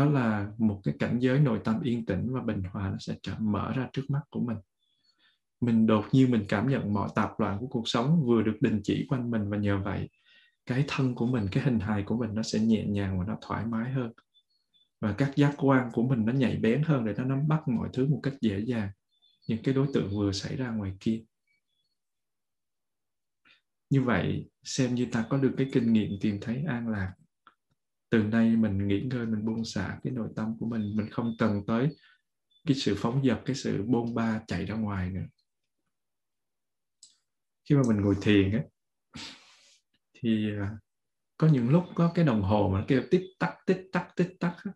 Đó 0.00 0.06
là 0.10 0.52
một 0.58 0.80
cái 0.84 0.94
cảnh 0.98 1.18
giới 1.18 1.40
nội 1.40 1.60
tâm 1.64 1.80
yên 1.82 2.06
tĩnh 2.06 2.32
và 2.32 2.40
bình 2.40 2.62
hòa 2.72 2.90
nó 2.90 2.96
sẽ 3.00 3.14
trở 3.22 3.34
mở 3.38 3.72
ra 3.72 3.88
trước 3.92 4.10
mắt 4.10 4.20
của 4.30 4.40
mình. 4.40 4.56
Mình 5.60 5.86
đột 5.86 6.04
nhiên 6.12 6.30
mình 6.30 6.44
cảm 6.48 6.68
nhận 6.68 6.92
mọi 6.92 7.08
tạp 7.14 7.40
loạn 7.40 7.58
của 7.60 7.66
cuộc 7.66 7.88
sống 7.88 8.22
vừa 8.26 8.42
được 8.42 8.56
đình 8.60 8.80
chỉ 8.84 9.06
quanh 9.08 9.30
mình 9.30 9.50
và 9.50 9.56
nhờ 9.56 9.80
vậy, 9.84 10.08
cái 10.66 10.84
thân 10.88 11.14
của 11.14 11.26
mình, 11.26 11.46
cái 11.52 11.64
hình 11.64 11.80
hài 11.80 12.02
của 12.02 12.16
mình 12.16 12.34
nó 12.34 12.42
sẽ 12.42 12.58
nhẹ 12.60 12.84
nhàng 12.86 13.18
và 13.18 13.24
nó 13.28 13.36
thoải 13.40 13.66
mái 13.66 13.92
hơn. 13.92 14.12
Và 15.00 15.14
các 15.18 15.32
giác 15.36 15.54
quan 15.56 15.90
của 15.92 16.02
mình 16.02 16.26
nó 16.26 16.32
nhạy 16.32 16.56
bén 16.56 16.82
hơn 16.82 17.04
để 17.04 17.14
nó 17.16 17.24
nắm 17.24 17.48
bắt 17.48 17.68
mọi 17.68 17.88
thứ 17.92 18.06
một 18.06 18.20
cách 18.22 18.34
dễ 18.40 18.60
dàng, 18.60 18.90
những 19.48 19.62
cái 19.62 19.74
đối 19.74 19.86
tượng 19.94 20.10
vừa 20.10 20.32
xảy 20.32 20.56
ra 20.56 20.70
ngoài 20.70 20.92
kia. 21.00 21.22
Như 23.90 24.02
vậy, 24.02 24.50
xem 24.64 24.94
như 24.94 25.06
ta 25.12 25.26
có 25.28 25.36
được 25.36 25.54
cái 25.56 25.66
kinh 25.72 25.92
nghiệm 25.92 26.10
tìm 26.20 26.38
thấy 26.40 26.64
an 26.68 26.88
lạc 26.88 27.14
từ 28.10 28.22
nay 28.22 28.56
mình 28.56 28.88
nghỉ 28.88 29.00
ngơi 29.00 29.26
mình 29.26 29.44
buông 29.44 29.64
xả 29.64 29.98
cái 30.02 30.12
nội 30.12 30.28
tâm 30.36 30.56
của 30.60 30.66
mình. 30.66 30.96
Mình 30.96 31.10
không 31.10 31.34
cần 31.38 31.62
tới 31.66 31.88
cái 32.66 32.74
sự 32.74 32.94
phóng 32.98 33.26
dật 33.26 33.38
cái 33.44 33.56
sự 33.56 33.82
bôn 33.82 34.14
ba 34.14 34.40
chạy 34.46 34.66
ra 34.66 34.74
ngoài 34.74 35.10
nữa. 35.10 35.26
Khi 37.68 37.74
mà 37.74 37.82
mình 37.88 38.00
ngồi 38.00 38.14
thiền 38.22 38.52
á 38.52 38.62
thì 40.22 40.50
à, 40.60 40.70
có 41.36 41.46
những 41.46 41.68
lúc 41.68 41.84
có 41.94 42.12
cái 42.14 42.24
đồng 42.24 42.42
hồ 42.42 42.70
mà 42.72 42.80
nó 42.80 42.84
kêu 42.88 43.02
tích 43.10 43.24
tắc 43.38 43.54
tích 43.66 43.82
tắc 43.92 44.16
tích 44.16 44.36
tắc 44.40 44.56
á, 44.64 44.72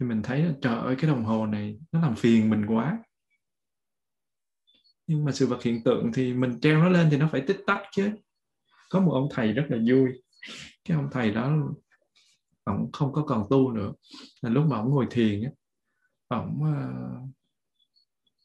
thì 0.00 0.06
mình 0.06 0.22
thấy 0.22 0.42
là 0.44 0.52
trời 0.62 0.78
ơi 0.78 0.96
cái 0.98 1.10
đồng 1.10 1.24
hồ 1.24 1.46
này 1.46 1.78
nó 1.92 2.00
làm 2.00 2.16
phiền 2.16 2.50
mình 2.50 2.66
quá. 2.66 2.98
Nhưng 5.06 5.24
mà 5.24 5.32
sự 5.32 5.46
vật 5.46 5.62
hiện 5.62 5.84
tượng 5.84 6.12
thì 6.14 6.34
mình 6.34 6.60
treo 6.60 6.82
nó 6.82 6.88
lên 6.88 7.08
thì 7.10 7.16
nó 7.16 7.28
phải 7.32 7.44
tích 7.46 7.60
tắc 7.66 7.82
chứ. 7.92 8.10
Có 8.90 9.00
một 9.00 9.12
ông 9.12 9.28
thầy 9.30 9.52
rất 9.52 9.66
là 9.68 9.78
vui. 9.90 10.10
Cái 10.84 10.96
ông 10.96 11.08
thầy 11.12 11.30
đó 11.30 11.56
ông 12.72 12.92
không 12.92 13.12
có 13.12 13.22
còn 13.26 13.46
tu 13.50 13.72
nữa. 13.72 13.92
Là 14.40 14.50
lúc 14.50 14.66
mà 14.66 14.76
ông 14.76 14.90
ngồi 14.90 15.06
thiền 15.10 15.42
á 15.44 15.50
ông 16.28 16.46
ổng 16.46 16.74
ờ, 16.74 16.92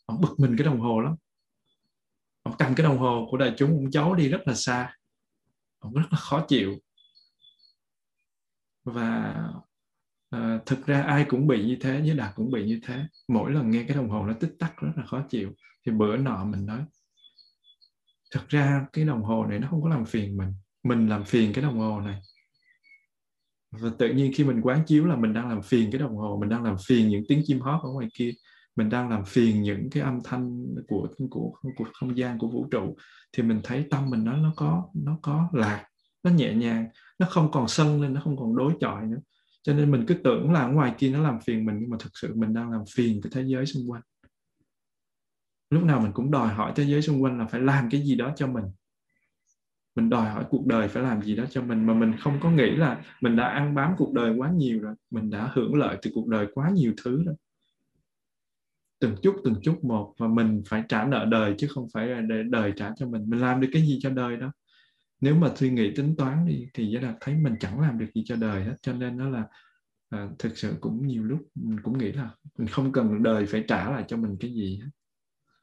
ông 0.05 0.21
bực 0.21 0.35
mình 0.37 0.55
cái 0.57 0.65
đồng 0.65 0.79
hồ 0.79 1.01
lắm. 1.01 1.15
Ông 2.43 2.55
cầm 2.59 2.75
cái 2.75 2.83
đồng 2.83 2.97
hồ 2.97 3.27
của 3.31 3.37
đại 3.37 3.53
chúng 3.57 3.69
ông 3.69 3.91
giấu 3.91 4.15
đi 4.15 4.29
rất 4.29 4.41
là 4.45 4.53
xa. 4.53 4.95
Ông 5.79 5.93
rất 5.93 6.07
là 6.11 6.17
khó 6.17 6.45
chịu. 6.47 6.75
Và 8.83 9.35
à, 10.29 10.59
thực 10.65 10.85
ra 10.85 11.01
ai 11.01 11.25
cũng 11.29 11.47
bị 11.47 11.65
như 11.65 11.77
thế 11.81 12.01
với 12.01 12.13
đạt 12.13 12.35
cũng 12.35 12.51
bị 12.51 12.65
như 12.65 12.79
thế. 12.83 13.05
Mỗi 13.27 13.51
lần 13.51 13.71
nghe 13.71 13.85
cái 13.87 13.97
đồng 13.97 14.09
hồ 14.09 14.25
nó 14.25 14.33
tích 14.39 14.55
tắc 14.59 14.77
rất 14.77 14.91
là 14.95 15.05
khó 15.05 15.21
chịu. 15.29 15.53
Thì 15.85 15.91
bữa 15.91 16.17
nọ 16.17 16.45
mình 16.45 16.65
nói 16.65 16.85
thực 18.31 18.49
ra 18.49 18.85
cái 18.93 19.05
đồng 19.05 19.23
hồ 19.23 19.45
này 19.45 19.59
nó 19.59 19.67
không 19.69 19.81
có 19.81 19.89
làm 19.89 20.05
phiền 20.05 20.37
mình. 20.37 20.53
Mình 20.83 21.07
làm 21.09 21.23
phiền 21.23 21.53
cái 21.53 21.63
đồng 21.63 21.79
hồ 21.79 22.01
này 22.01 22.21
và 23.79 23.89
tự 23.97 24.13
nhiên 24.13 24.31
khi 24.35 24.43
mình 24.43 24.61
quán 24.61 24.83
chiếu 24.87 25.05
là 25.05 25.15
mình 25.15 25.33
đang 25.33 25.49
làm 25.49 25.61
phiền 25.61 25.91
cái 25.91 25.99
đồng 25.99 26.15
hồ, 26.15 26.37
mình 26.41 26.49
đang 26.49 26.63
làm 26.63 26.75
phiền 26.87 27.07
những 27.09 27.23
tiếng 27.27 27.41
chim 27.45 27.59
hót 27.59 27.83
ở 27.83 27.89
ngoài 27.89 28.07
kia, 28.13 28.31
mình 28.75 28.89
đang 28.89 29.09
làm 29.09 29.25
phiền 29.25 29.61
những 29.61 29.89
cái 29.91 30.03
âm 30.03 30.19
thanh 30.23 30.65
của 30.87 31.07
của 31.29 31.51
của 31.75 31.85
không 31.93 32.17
gian, 32.17 32.39
của 32.39 32.47
vũ 32.47 32.67
trụ, 32.71 32.95
thì 33.33 33.43
mình 33.43 33.59
thấy 33.63 33.85
tâm 33.89 34.09
mình 34.09 34.23
nó 34.23 34.37
nó 34.37 34.53
có 34.55 34.89
nó 34.93 35.17
có 35.21 35.49
lạc, 35.53 35.85
nó 36.23 36.31
nhẹ 36.31 36.53
nhàng, 36.53 36.87
nó 37.19 37.27
không 37.29 37.51
còn 37.51 37.67
sân 37.67 38.01
lên, 38.01 38.13
nó 38.13 38.21
không 38.21 38.37
còn 38.37 38.55
đối 38.55 38.73
chọi 38.79 39.05
nữa. 39.05 39.19
Cho 39.63 39.73
nên 39.73 39.91
mình 39.91 40.05
cứ 40.07 40.13
tưởng 40.13 40.51
là 40.51 40.67
ngoài 40.67 40.93
kia 40.97 41.09
nó 41.09 41.21
làm 41.21 41.39
phiền 41.45 41.65
mình, 41.65 41.77
nhưng 41.79 41.89
mà 41.89 41.97
thực 41.99 42.11
sự 42.21 42.33
mình 42.35 42.53
đang 42.53 42.71
làm 42.71 42.81
phiền 42.95 43.21
cái 43.23 43.31
thế 43.35 43.43
giới 43.47 43.65
xung 43.65 43.91
quanh. 43.91 44.01
Lúc 45.69 45.83
nào 45.83 45.99
mình 45.99 46.11
cũng 46.11 46.31
đòi 46.31 46.47
hỏi 46.47 46.73
thế 46.75 46.83
giới 46.83 47.01
xung 47.01 47.23
quanh 47.23 47.39
là 47.39 47.45
phải 47.45 47.61
làm 47.61 47.89
cái 47.89 48.01
gì 48.01 48.15
đó 48.15 48.33
cho 48.35 48.47
mình 48.47 48.63
mình 49.95 50.09
đòi 50.09 50.29
hỏi 50.29 50.45
cuộc 50.49 50.65
đời 50.65 50.87
phải 50.87 51.03
làm 51.03 51.21
gì 51.21 51.35
đó 51.35 51.43
cho 51.49 51.61
mình 51.61 51.85
mà 51.85 51.93
mình 51.93 52.13
không 52.19 52.39
có 52.41 52.51
nghĩ 52.51 52.71
là 52.71 53.03
mình 53.21 53.35
đã 53.35 53.47
ăn 53.47 53.75
bám 53.75 53.93
cuộc 53.97 54.13
đời 54.13 54.33
quá 54.37 54.51
nhiều 54.51 54.79
rồi. 54.81 54.95
Mình 55.11 55.29
đã 55.29 55.49
hưởng 55.53 55.75
lợi 55.75 55.97
từ 56.01 56.11
cuộc 56.13 56.27
đời 56.27 56.47
quá 56.53 56.69
nhiều 56.69 56.93
thứ 57.03 57.23
rồi. 57.23 57.35
Từng 58.99 59.15
chút 59.23 59.35
từng 59.43 59.55
chút 59.63 59.83
một 59.83 60.13
và 60.17 60.27
mình 60.27 60.63
phải 60.67 60.83
trả 60.89 61.05
nợ 61.05 61.25
đời 61.31 61.55
chứ 61.57 61.67
không 61.67 61.87
phải 61.93 62.07
là 62.07 62.21
để 62.21 62.43
đời 62.43 62.73
trả 62.75 62.91
cho 62.95 63.07
mình. 63.07 63.29
Mình 63.29 63.39
làm 63.39 63.61
được 63.61 63.67
cái 63.71 63.81
gì 63.81 63.99
cho 64.01 64.09
đời 64.09 64.37
đó? 64.37 64.51
Nếu 65.21 65.35
mà 65.35 65.51
suy 65.55 65.69
nghĩ 65.69 65.91
tính 65.95 66.15
toán 66.17 66.45
đi 66.47 66.67
thì 66.73 66.87
giá 66.91 67.01
là 67.01 67.13
thấy 67.21 67.35
mình 67.35 67.55
chẳng 67.59 67.79
làm 67.79 67.99
được 67.99 68.07
gì 68.15 68.23
cho 68.25 68.35
đời 68.35 68.63
hết. 68.63 68.75
Cho 68.81 68.93
nên 68.93 69.17
nó 69.17 69.29
là 69.29 69.43
à, 70.09 70.27
thực 70.39 70.57
sự 70.57 70.73
cũng 70.81 71.07
nhiều 71.07 71.23
lúc 71.23 71.39
mình 71.55 71.79
cũng 71.83 71.97
nghĩ 71.97 72.11
là 72.11 72.29
mình 72.57 72.67
không 72.67 72.91
cần 72.91 73.23
đời 73.23 73.45
phải 73.45 73.63
trả 73.67 73.91
lại 73.91 74.03
cho 74.07 74.17
mình 74.17 74.37
cái 74.39 74.53
gì 74.53 74.79
hết. 74.83 74.89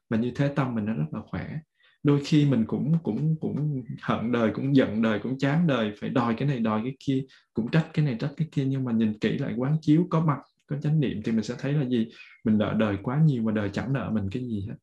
Mà 0.09 0.17
như 0.17 0.31
thế 0.35 0.53
tâm 0.55 0.75
mình 0.75 0.85
nó 0.85 0.93
rất 0.93 1.05
là 1.11 1.19
khỏe 1.25 1.59
đôi 2.03 2.21
khi 2.25 2.45
mình 2.45 2.65
cũng 2.67 2.97
cũng 3.03 3.35
cũng 3.39 3.83
hận 4.01 4.31
đời, 4.31 4.51
cũng 4.53 4.75
giận 4.75 5.01
đời, 5.01 5.19
cũng 5.19 5.37
chán 5.37 5.67
đời, 5.67 5.93
phải 5.99 6.09
đòi 6.09 6.35
cái 6.37 6.47
này, 6.47 6.59
đòi 6.59 6.81
cái 6.83 6.95
kia, 6.99 7.23
cũng 7.53 7.71
trách 7.71 7.87
cái 7.93 8.05
này, 8.05 8.15
trách 8.19 8.31
cái 8.37 8.47
kia. 8.51 8.65
Nhưng 8.65 8.83
mà 8.83 8.91
nhìn 8.91 9.19
kỹ 9.19 9.37
lại 9.37 9.53
quán 9.57 9.77
chiếu, 9.81 10.07
có 10.09 10.25
mặt, 10.25 10.37
có 10.65 10.77
chánh 10.77 10.99
niệm 10.99 11.21
thì 11.23 11.31
mình 11.31 11.43
sẽ 11.43 11.55
thấy 11.59 11.73
là 11.73 11.85
gì? 11.85 12.07
Mình 12.43 12.57
nợ 12.57 12.75
đời 12.79 12.97
quá 13.03 13.21
nhiều 13.25 13.43
mà 13.43 13.51
đời 13.51 13.69
chẳng 13.73 13.93
nợ 13.93 14.11
mình 14.13 14.29
cái 14.31 14.43
gì 14.43 14.67
hết. 14.69 14.75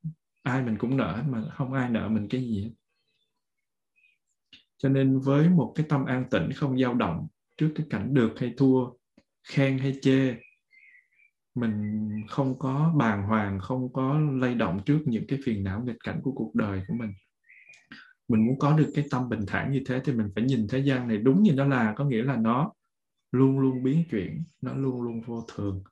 Ai 0.42 0.62
mình 0.62 0.78
cũng 0.78 0.96
nợ 0.96 1.16
hết 1.16 1.24
mà 1.28 1.42
không 1.54 1.72
ai 1.72 1.90
nợ 1.90 2.08
mình 2.08 2.28
cái 2.28 2.40
gì 2.40 2.62
hết. 2.62 2.70
Cho 4.78 4.88
nên 4.88 5.18
với 5.18 5.48
một 5.48 5.72
cái 5.76 5.86
tâm 5.88 6.04
an 6.04 6.24
tĩnh 6.30 6.52
không 6.52 6.78
dao 6.78 6.94
động 6.94 7.26
trước 7.56 7.72
cái 7.74 7.86
cảnh 7.90 8.14
được 8.14 8.32
hay 8.36 8.54
thua, 8.56 8.90
khen 9.48 9.78
hay 9.78 9.92
chê 10.02 10.34
mình 11.54 12.10
không 12.28 12.58
có 12.58 12.92
bàng 12.96 13.22
hoàng, 13.22 13.58
không 13.60 13.92
có 13.92 14.18
lay 14.18 14.54
động 14.54 14.80
trước 14.86 14.98
những 15.06 15.26
cái 15.28 15.38
phiền 15.44 15.64
não 15.64 15.84
nghịch 15.84 15.96
cảnh 16.04 16.20
của 16.22 16.32
cuộc 16.32 16.54
đời 16.54 16.82
của 16.88 16.94
mình. 16.94 17.12
Mình 18.28 18.46
muốn 18.46 18.58
có 18.58 18.76
được 18.76 18.92
cái 18.94 19.04
tâm 19.10 19.28
bình 19.28 19.40
thản 19.46 19.70
như 19.72 19.82
thế 19.86 20.00
thì 20.04 20.12
mình 20.12 20.30
phải 20.34 20.44
nhìn 20.44 20.66
thế 20.68 20.78
gian 20.78 21.08
này 21.08 21.18
đúng 21.18 21.42
như 21.42 21.52
nó 21.52 21.64
là, 21.64 21.94
có 21.96 22.04
nghĩa 22.04 22.22
là 22.22 22.36
nó 22.36 22.72
luôn 23.32 23.58
luôn 23.58 23.82
biến 23.82 24.04
chuyển, 24.10 24.44
nó 24.60 24.74
luôn 24.74 25.02
luôn 25.02 25.20
vô 25.20 25.44
thường. 25.54 25.82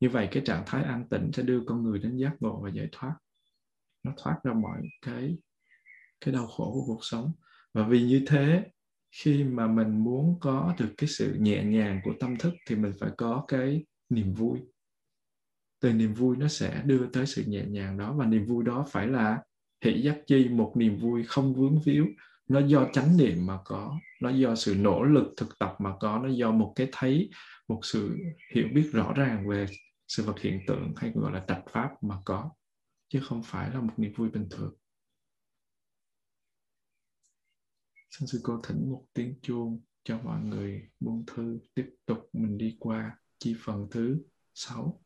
Như 0.00 0.08
vậy 0.08 0.28
cái 0.30 0.42
trạng 0.46 0.62
thái 0.66 0.82
an 0.82 1.08
tĩnh 1.08 1.30
sẽ 1.32 1.42
đưa 1.42 1.60
con 1.66 1.82
người 1.82 1.98
đến 1.98 2.16
giác 2.16 2.32
ngộ 2.40 2.60
và 2.62 2.70
giải 2.70 2.88
thoát. 2.92 3.14
Nó 4.02 4.12
thoát 4.16 4.36
ra 4.44 4.52
mọi 4.52 4.82
cái 5.06 5.36
cái 6.20 6.34
đau 6.34 6.46
khổ 6.46 6.72
của 6.72 6.84
cuộc 6.86 7.00
sống. 7.04 7.32
Và 7.74 7.86
vì 7.88 8.02
như 8.02 8.24
thế, 8.26 8.64
khi 9.12 9.44
mà 9.44 9.66
mình 9.66 10.04
muốn 10.04 10.38
có 10.40 10.74
được 10.78 10.94
cái 10.96 11.08
sự 11.08 11.36
nhẹ 11.40 11.64
nhàng 11.64 12.00
của 12.04 12.12
tâm 12.20 12.36
thức 12.38 12.54
thì 12.68 12.76
mình 12.76 12.92
phải 13.00 13.10
có 13.16 13.44
cái 13.48 13.84
niềm 14.10 14.34
vui 14.34 14.58
từ 15.80 15.92
niềm 15.92 16.14
vui 16.14 16.36
nó 16.36 16.48
sẽ 16.48 16.82
đưa 16.86 17.06
tới 17.12 17.26
sự 17.26 17.44
nhẹ 17.46 17.64
nhàng 17.66 17.98
đó 17.98 18.12
và 18.12 18.26
niềm 18.26 18.46
vui 18.46 18.64
đó 18.64 18.86
phải 18.90 19.06
là 19.06 19.42
hỷ 19.84 20.02
giác 20.02 20.18
chi 20.26 20.48
một 20.48 20.72
niềm 20.76 20.98
vui 20.98 21.24
không 21.24 21.54
vướng 21.54 21.80
víu. 21.84 22.06
Nó 22.48 22.60
do 22.60 22.88
chánh 22.92 23.16
niệm 23.16 23.46
mà 23.46 23.58
có, 23.64 23.98
nó 24.20 24.30
do 24.30 24.54
sự 24.54 24.74
nỗ 24.74 25.02
lực 25.02 25.34
thực 25.36 25.58
tập 25.58 25.76
mà 25.78 25.92
có, 26.00 26.18
nó 26.18 26.28
do 26.28 26.50
một 26.50 26.72
cái 26.76 26.88
thấy, 26.92 27.30
một 27.68 27.80
sự 27.82 28.16
hiểu 28.54 28.68
biết 28.74 28.90
rõ 28.92 29.12
ràng 29.12 29.48
về 29.48 29.66
sự 30.08 30.22
vật 30.22 30.40
hiện 30.40 30.60
tượng 30.66 30.92
hay 30.96 31.12
gọi 31.14 31.32
là 31.32 31.44
trạch 31.48 31.64
pháp 31.72 32.02
mà 32.02 32.16
có, 32.24 32.50
chứ 33.08 33.20
không 33.24 33.42
phải 33.44 33.70
là 33.70 33.80
một 33.80 33.92
niềm 33.96 34.12
vui 34.16 34.28
bình 34.28 34.48
thường. 34.50 34.74
Xin 38.10 38.26
sư 38.26 38.40
cô 38.42 38.60
thỉnh 38.62 38.90
một 38.90 39.04
tiếng 39.12 39.34
chuông 39.42 39.80
cho 40.04 40.18
mọi 40.18 40.40
người 40.40 40.88
buông 41.00 41.24
thư 41.26 41.58
tiếp 41.74 41.90
tục 42.06 42.28
mình 42.32 42.58
đi 42.58 42.76
qua 42.78 43.18
chi 43.38 43.56
phần 43.64 43.88
thứ 43.90 44.18
6 44.54 45.02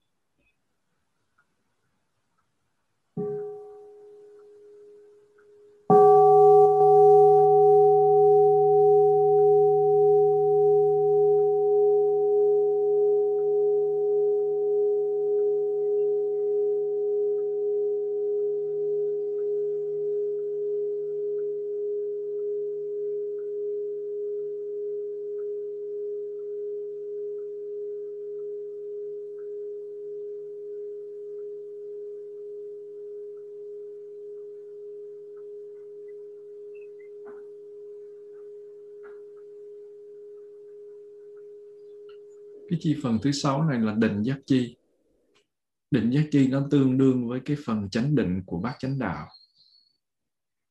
chi 42.81 42.97
phần 43.03 43.19
thứ 43.23 43.33
sáu 43.33 43.65
này 43.65 43.81
là 43.81 43.95
định 43.95 44.23
giác 44.23 44.39
chi. 44.47 44.77
Định 45.91 46.11
giác 46.11 46.25
chi 46.31 46.49
nó 46.49 46.67
tương 46.71 46.99
đương 46.99 47.29
với 47.29 47.41
cái 47.45 47.57
phần 47.67 47.91
chánh 47.91 48.15
định 48.15 48.43
của 48.47 48.61
bát 48.61 48.77
chánh 48.79 48.99
đạo. 48.99 49.29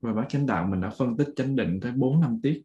Và 0.02 0.14
bát 0.14 0.26
chánh 0.30 0.46
đạo 0.46 0.68
mình 0.68 0.82
đã 0.82 0.90
phân 0.90 1.18
tích 1.18 1.28
chánh 1.36 1.56
định 1.56 1.80
tới 1.82 1.92
4 1.92 2.22
năm 2.22 2.40
tiết. 2.44 2.64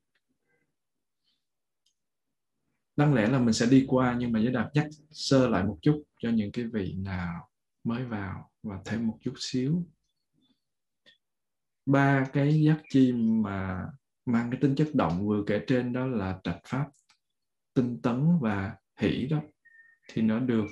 Đáng 2.96 3.14
lẽ 3.14 3.26
là 3.26 3.38
mình 3.38 3.52
sẽ 3.52 3.66
đi 3.66 3.84
qua, 3.88 4.16
nhưng 4.18 4.32
mà 4.32 4.40
giới 4.40 4.52
đạt 4.52 4.66
nhắc 4.74 4.86
sơ 5.10 5.48
lại 5.48 5.64
một 5.64 5.78
chút 5.82 6.02
cho 6.22 6.30
những 6.30 6.52
cái 6.52 6.64
vị 6.64 6.94
nào 6.98 7.48
mới 7.84 8.04
vào 8.04 8.50
và 8.62 8.80
thêm 8.84 9.06
một 9.06 9.18
chút 9.20 9.34
xíu. 9.36 9.86
Ba 11.86 12.26
cái 12.32 12.62
giác 12.62 12.82
chi 12.90 13.12
mà 13.12 13.86
mang 14.26 14.50
cái 14.50 14.60
tính 14.60 14.74
chất 14.74 14.88
động 14.94 15.26
vừa 15.26 15.44
kể 15.46 15.64
trên 15.66 15.92
đó 15.92 16.06
là 16.06 16.40
trạch 16.44 16.60
pháp, 16.66 16.90
tinh 17.74 18.00
tấn 18.02 18.38
và 18.40 18.76
hỷ 18.96 19.26
đó 19.26 19.40
thì 20.08 20.22
nó 20.22 20.40
được 20.40 20.66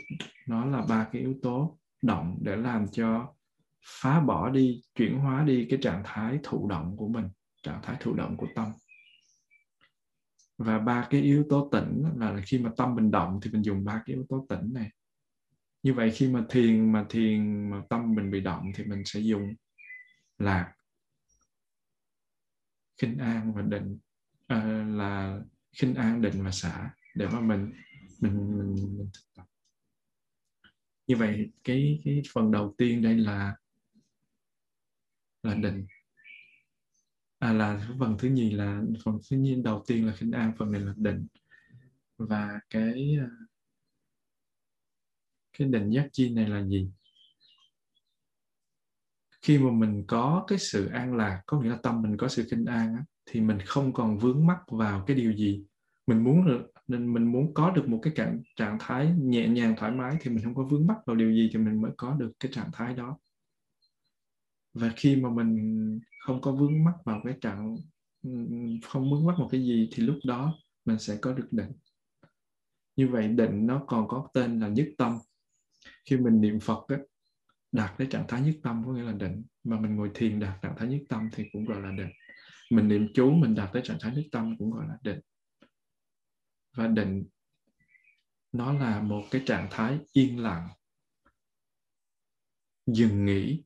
nó 0.47 0.65
là 0.65 0.83
ba 0.89 1.09
cái 1.13 1.23
yếu 1.23 1.35
tố 1.43 1.79
động 2.03 2.39
để 2.41 2.57
làm 2.57 2.87
cho 2.93 3.35
phá 3.85 4.21
bỏ 4.21 4.51
đi 4.51 4.83
chuyển 4.95 5.19
hóa 5.19 5.45
đi 5.45 5.67
cái 5.71 5.79
trạng 5.83 6.03
thái 6.05 6.39
thụ 6.43 6.69
động 6.69 6.97
của 6.97 7.09
mình 7.09 7.29
trạng 7.63 7.81
thái 7.83 7.97
thụ 8.01 8.15
động 8.15 8.37
của 8.37 8.47
tâm. 8.55 8.73
Và 10.59 10.79
ba 10.79 11.07
cái 11.11 11.21
yếu 11.21 11.45
tố 11.51 11.69
tỉnh 11.73 12.05
là 12.17 12.41
khi 12.47 12.59
mà 12.59 12.71
tâm 12.77 12.95
mình 12.95 13.11
động 13.11 13.41
thì 13.43 13.51
mình 13.51 13.63
dùng 13.63 13.85
ba 13.85 14.03
cái 14.07 14.17
yếu 14.17 14.27
tố 14.29 14.47
tỉnh 14.49 14.73
này. 14.73 14.91
Như 15.83 15.95
vậy 15.95 16.11
khi 16.11 16.29
mà 16.29 16.45
thiền 16.49 16.93
mà 16.93 17.07
thiền 17.09 17.71
mà 17.71 17.83
tâm 17.91 18.15
mình 18.15 18.31
bị 18.31 18.41
động 18.41 18.73
thì 18.75 18.85
mình 18.85 19.03
sẽ 19.05 19.21
dùng 19.21 19.55
lạc 20.39 20.73
khinh 23.01 23.19
an 23.19 23.55
và 23.55 23.63
định 23.63 23.99
à, 24.47 24.85
là 24.89 25.41
khinh 25.73 25.95
an 25.95 26.23
định 26.23 26.45
và 26.45 26.51
xả 26.51 26.91
để 27.15 27.29
mà 27.29 27.41
mình 27.41 27.73
mình 28.23 28.59
mình, 28.59 28.75
mình 28.99 29.11
thực 29.15 29.35
tập. 29.37 29.45
Như 31.07 31.17
vậy 31.17 31.51
cái 31.65 32.01
cái 32.05 32.23
phần 32.33 32.51
đầu 32.51 32.75
tiên 32.79 33.03
đây 33.03 33.17
là 33.17 33.57
là 35.43 35.55
định. 35.55 35.87
À, 37.39 37.53
là 37.53 37.89
phần 37.99 38.17
thứ 38.19 38.29
nhì 38.29 38.51
là 38.51 38.83
phần 39.05 39.19
thứ 39.31 39.37
nhiên 39.37 39.63
đầu 39.63 39.85
tiên 39.87 40.07
là 40.07 40.17
khinh 40.17 40.33
an 40.33 40.53
phần 40.59 40.73
này 40.73 40.81
là 40.81 40.95
định. 40.97 41.27
Và 42.19 42.61
cái 42.71 43.17
à, 43.21 43.29
cái 45.59 45.69
định 45.69 45.91
giác 45.91 46.09
chi 46.13 46.35
này 46.35 46.49
là 46.49 46.67
gì? 46.67 46.91
Khi 49.43 49.59
mà 49.59 49.71
mình 49.71 50.05
có 50.07 50.45
cái 50.49 50.59
sự 50.59 50.87
an 50.87 51.17
lạc 51.17 51.43
có 51.47 51.61
nghĩa 51.61 51.69
là 51.69 51.79
tâm 51.83 52.03
mình 52.03 52.17
có 52.17 52.29
sự 52.29 52.47
kinh 52.51 52.65
an 52.65 52.95
á, 52.95 53.05
thì 53.27 53.41
mình 53.41 53.59
không 53.67 53.93
còn 53.93 54.19
vướng 54.19 54.47
mắc 54.47 54.59
vào 54.69 55.05
cái 55.07 55.17
điều 55.17 55.33
gì. 55.33 55.65
Mình 56.07 56.25
muốn 56.25 56.45
nên 56.93 57.13
mình 57.13 57.33
muốn 57.33 57.55
có 57.55 57.71
được 57.71 57.89
một 57.89 57.99
cái 58.03 58.13
trạng 58.17 58.43
trạng 58.57 58.77
thái 58.81 59.13
nhẹ 59.19 59.49
nhàng 59.49 59.75
thoải 59.79 59.93
mái 59.93 60.17
thì 60.21 60.31
mình 60.31 60.45
không 60.45 60.55
có 60.55 60.65
vướng 60.65 60.87
mắc 60.87 60.97
vào 61.07 61.17
điều 61.17 61.33
gì 61.33 61.51
thì 61.53 61.59
mình 61.59 61.83
mới 61.83 61.93
có 61.97 62.15
được 62.15 62.33
cái 62.41 62.53
trạng 62.53 62.71
thái 62.73 62.95
đó. 62.95 63.19
Và 64.75 64.93
khi 64.97 65.17
mà 65.17 65.31
mình 65.31 66.01
không 66.27 66.41
có 66.41 66.53
vướng 66.53 66.85
mắc 66.85 66.95
vào 67.05 67.21
cái 67.25 67.35
trạng 67.41 67.77
không 68.85 69.11
vướng 69.11 69.27
mắc 69.27 69.39
một 69.39 69.49
cái 69.53 69.61
gì 69.61 69.89
thì 69.93 70.03
lúc 70.03 70.19
đó 70.27 70.59
mình 70.85 70.99
sẽ 70.99 71.19
có 71.21 71.33
được 71.33 71.49
định. 71.51 71.73
Như 72.97 73.09
vậy 73.09 73.29
định 73.29 73.67
nó 73.67 73.85
còn 73.87 74.09
có 74.09 74.29
tên 74.35 74.61
là 74.61 74.69
nhất 74.69 74.89
tâm. 74.99 75.19
Khi 76.05 76.17
mình 76.17 76.41
niệm 76.41 76.61
phật 76.61 76.89
á, 76.89 76.97
đạt 77.73 77.99
tới 77.99 78.07
trạng 78.11 78.25
thái 78.29 78.41
nhất 78.43 78.55
tâm 78.63 78.83
có 78.87 78.93
nghĩa 78.93 79.03
là 79.03 79.13
định. 79.13 79.43
Mà 79.65 79.81
mình 79.81 79.97
ngồi 79.97 80.11
thiền 80.15 80.41
đạt 80.41 80.63
trạng 80.63 80.75
thái 80.77 80.89
nhất 80.89 81.01
tâm 81.09 81.29
thì 81.33 81.45
cũng 81.53 81.65
gọi 81.65 81.81
là 81.81 81.93
định. 81.99 82.11
Mình 82.71 82.89
niệm 82.89 83.07
chú 83.15 83.31
mình 83.31 83.55
đạt 83.55 83.71
tới 83.73 83.83
trạng 83.85 83.99
thái 84.01 84.15
nhất 84.17 84.25
tâm 84.33 84.57
cũng 84.59 84.71
gọi 84.71 84.87
là 84.89 84.99
định 85.03 85.21
và 86.73 86.87
định 86.87 87.25
nó 88.53 88.73
là 88.73 89.01
một 89.01 89.23
cái 89.31 89.43
trạng 89.47 89.69
thái 89.71 89.99
yên 90.13 90.39
lặng. 90.39 90.69
Dừng 92.87 93.25
nghỉ. 93.25 93.65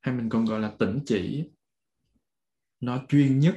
Hay 0.00 0.14
mình 0.14 0.28
còn 0.28 0.44
gọi 0.44 0.60
là 0.60 0.74
tĩnh 0.78 0.98
chỉ. 1.06 1.50
Nó 2.80 3.04
chuyên 3.08 3.38
nhất, 3.38 3.56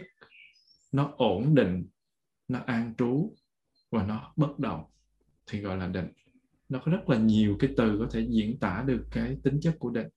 nó 0.92 1.14
ổn 1.18 1.56
định, 1.56 1.88
nó 2.48 2.60
an 2.60 2.94
trú 2.98 3.36
và 3.90 4.06
nó 4.06 4.34
bất 4.36 4.60
động. 4.60 4.86
Thì 5.46 5.62
gọi 5.62 5.78
là 5.78 5.88
định. 5.88 6.12
Nó 6.70 6.82
có 6.86 6.92
rất 6.92 7.10
là 7.10 7.18
nhiều 7.18 7.58
cái 7.60 7.74
từ 7.78 7.98
có 8.00 8.08
thể 8.12 8.28
diễn 8.30 8.60
tả 8.60 8.84
được 8.88 9.08
cái 9.12 9.38
tính 9.44 9.60
chất 9.62 9.76
của 9.80 9.90
định. 9.90 10.08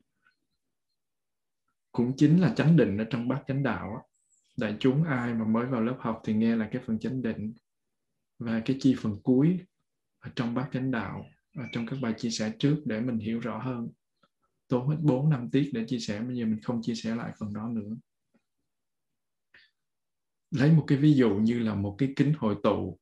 Cũng 1.93 2.13
chính 2.17 2.41
là 2.41 2.55
chánh 2.55 2.77
định 2.77 2.99
ở 2.99 3.05
trong 3.11 3.29
bát 3.29 3.45
chánh 3.47 3.63
đạo 3.63 3.95
á 3.97 4.03
đại 4.57 4.77
chúng 4.81 5.05
ai 5.05 5.35
mà 5.35 5.45
mới 5.45 5.67
vào 5.67 5.83
lớp 5.83 5.97
học 5.99 6.21
thì 6.25 6.35
nghe 6.35 6.57
là 6.57 6.69
cái 6.73 6.83
phần 6.87 6.99
chánh 6.99 7.23
định 7.23 7.55
và 8.39 8.63
cái 8.65 8.77
chi 8.81 8.95
phần 8.99 9.21
cuối 9.23 9.59
ở 10.19 10.31
trong 10.37 10.55
bát 10.55 10.69
chánh 10.73 10.91
đạo, 10.91 11.25
ở 11.57 11.65
trong 11.73 11.87
các 11.87 11.97
bài 12.03 12.15
chia 12.17 12.31
sẻ 12.31 12.53
trước 12.59 12.83
để 12.85 13.01
mình 13.01 13.19
hiểu 13.19 13.41
rõ 13.41 13.59
hơn. 13.59 13.89
Tốn 14.69 14.89
hết 14.89 14.97
4 15.01 15.31
năm 15.31 15.51
tiết 15.51 15.71
để 15.73 15.85
chia 15.89 15.99
sẻ, 15.99 16.21
bây 16.21 16.37
giờ 16.37 16.45
mình 16.45 16.61
không 16.63 16.83
chia 16.83 16.95
sẻ 16.95 17.15
lại 17.15 17.33
phần 17.41 17.53
đó 17.53 17.69
nữa. 17.69 17.97
Lấy 20.51 20.73
một 20.73 20.85
cái 20.87 20.99
ví 20.99 21.15
dụ 21.15 21.35
như 21.35 21.59
là 21.59 21.75
một 21.75 21.95
cái 21.99 22.13
kính 22.17 22.35
hội 22.39 22.57
tụ, 22.63 22.99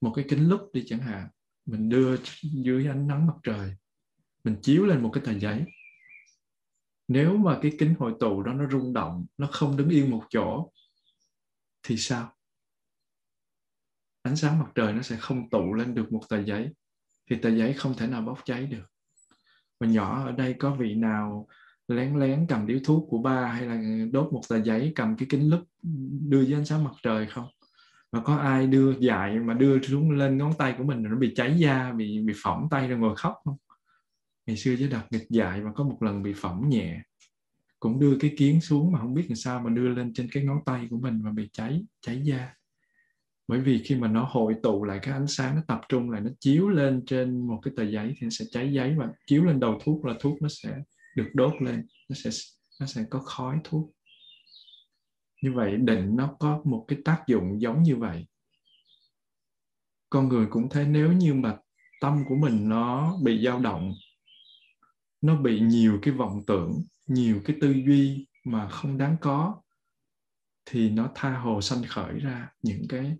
một 0.00 0.12
cái 0.16 0.24
kính 0.28 0.48
lúp 0.48 0.60
đi 0.72 0.84
chẳng 0.86 1.00
hạn. 1.00 1.28
Mình 1.66 1.88
đưa 1.88 2.16
dưới 2.42 2.86
ánh 2.86 3.06
nắng 3.06 3.26
mặt 3.26 3.36
trời, 3.42 3.76
mình 4.44 4.56
chiếu 4.62 4.86
lên 4.86 5.02
một 5.02 5.10
cái 5.12 5.22
tờ 5.26 5.38
giấy 5.38 5.64
nếu 7.08 7.36
mà 7.36 7.58
cái 7.62 7.72
kính 7.78 7.94
hội 7.98 8.14
tụ 8.20 8.42
đó 8.42 8.52
nó 8.52 8.70
rung 8.70 8.92
động, 8.92 9.26
nó 9.38 9.48
không 9.52 9.76
đứng 9.76 9.88
yên 9.88 10.10
một 10.10 10.22
chỗ, 10.30 10.70
thì 11.82 11.96
sao? 11.96 12.32
Ánh 14.22 14.36
sáng 14.36 14.58
mặt 14.58 14.66
trời 14.74 14.92
nó 14.92 15.02
sẽ 15.02 15.16
không 15.16 15.50
tụ 15.50 15.74
lên 15.74 15.94
được 15.94 16.12
một 16.12 16.22
tờ 16.28 16.42
giấy, 16.42 16.70
thì 17.30 17.36
tờ 17.36 17.48
giấy 17.48 17.72
không 17.72 17.94
thể 17.94 18.06
nào 18.06 18.22
bốc 18.22 18.38
cháy 18.44 18.66
được. 18.66 18.84
Và 19.80 19.86
nhỏ 19.86 20.24
ở 20.24 20.32
đây 20.32 20.54
có 20.58 20.74
vị 20.74 20.94
nào 20.94 21.48
lén 21.88 22.18
lén 22.18 22.46
cầm 22.48 22.66
điếu 22.66 22.78
thuốc 22.84 23.06
của 23.10 23.18
ba 23.18 23.46
hay 23.46 23.66
là 23.66 24.04
đốt 24.12 24.32
một 24.32 24.42
tờ 24.48 24.62
giấy 24.62 24.92
cầm 24.94 25.16
cái 25.16 25.26
kính 25.30 25.50
lúp, 25.50 25.60
đưa 26.28 26.44
với 26.44 26.54
ánh 26.54 26.64
sáng 26.64 26.84
mặt 26.84 26.94
trời 27.02 27.26
không? 27.26 27.48
Và 28.12 28.20
có 28.24 28.36
ai 28.36 28.66
đưa 28.66 28.98
dại 28.98 29.38
mà 29.38 29.54
đưa 29.54 29.82
xuống 29.82 30.10
lên 30.10 30.38
ngón 30.38 30.52
tay 30.58 30.74
của 30.78 30.84
mình 30.84 31.02
nó 31.02 31.16
bị 31.16 31.32
cháy 31.36 31.58
da, 31.58 31.92
bị 31.92 32.20
bị 32.20 32.34
phỏng 32.42 32.68
tay 32.70 32.88
rồi 32.88 32.98
ngồi 32.98 33.16
khóc 33.16 33.34
không? 33.44 33.56
Ngày 34.46 34.56
xưa 34.56 34.74
với 34.78 34.88
đặt 34.88 35.06
nghịch 35.10 35.26
dại 35.30 35.60
mà 35.60 35.72
có 35.72 35.84
một 35.84 36.02
lần 36.02 36.22
bị 36.22 36.32
phỏng 36.36 36.68
nhẹ. 36.68 37.02
Cũng 37.80 38.00
đưa 38.00 38.18
cái 38.20 38.34
kiến 38.36 38.60
xuống 38.60 38.92
mà 38.92 38.98
không 38.98 39.14
biết 39.14 39.24
làm 39.28 39.36
sao 39.36 39.60
mà 39.60 39.70
đưa 39.70 39.88
lên 39.88 40.12
trên 40.14 40.28
cái 40.32 40.44
ngón 40.44 40.58
tay 40.66 40.86
của 40.90 40.98
mình 40.98 41.20
mà 41.22 41.30
bị 41.32 41.48
cháy 41.52 41.84
cháy 42.00 42.20
da. 42.24 42.54
Bởi 43.48 43.60
vì 43.60 43.82
khi 43.84 43.94
mà 43.94 44.08
nó 44.08 44.28
hội 44.30 44.54
tụ 44.62 44.84
lại 44.84 44.98
cái 45.02 45.14
ánh 45.14 45.26
sáng 45.26 45.56
nó 45.56 45.62
tập 45.68 45.80
trung 45.88 46.10
lại, 46.10 46.20
nó 46.20 46.30
chiếu 46.40 46.68
lên 46.68 47.02
trên 47.06 47.46
một 47.46 47.60
cái 47.62 47.74
tờ 47.76 47.82
giấy 47.82 48.08
thì 48.08 48.24
nó 48.24 48.30
sẽ 48.30 48.44
cháy 48.50 48.72
giấy 48.72 48.94
và 48.98 49.08
chiếu 49.26 49.44
lên 49.44 49.60
đầu 49.60 49.78
thuốc 49.84 50.04
là 50.04 50.14
thuốc 50.20 50.42
nó 50.42 50.48
sẽ 50.48 50.78
được 51.16 51.28
đốt 51.34 51.62
lên, 51.62 51.86
nó 52.08 52.14
sẽ 52.14 52.30
nó 52.80 52.86
sẽ 52.86 53.04
có 53.10 53.18
khói 53.18 53.58
thuốc. 53.64 53.92
Như 55.42 55.52
vậy 55.52 55.76
định 55.76 56.16
nó 56.16 56.36
có 56.40 56.62
một 56.64 56.84
cái 56.88 56.98
tác 57.04 57.24
dụng 57.26 57.60
giống 57.60 57.82
như 57.82 57.96
vậy. 57.96 58.26
Con 60.10 60.28
người 60.28 60.46
cũng 60.50 60.68
thấy 60.68 60.86
nếu 60.86 61.12
như 61.12 61.34
mà 61.34 61.56
tâm 62.00 62.24
của 62.28 62.36
mình 62.36 62.68
nó 62.68 63.18
bị 63.22 63.44
dao 63.44 63.60
động 63.60 63.92
nó 65.20 65.36
bị 65.36 65.60
nhiều 65.60 65.98
cái 66.02 66.14
vọng 66.14 66.42
tưởng, 66.46 66.84
nhiều 67.06 67.40
cái 67.44 67.56
tư 67.60 67.70
duy 67.86 68.26
mà 68.44 68.68
không 68.68 68.98
đáng 68.98 69.16
có, 69.20 69.62
thì 70.66 70.90
nó 70.90 71.10
tha 71.14 71.38
hồ 71.38 71.60
sanh 71.60 71.82
khởi 71.88 72.18
ra 72.18 72.48
những 72.62 72.82
cái 72.88 73.16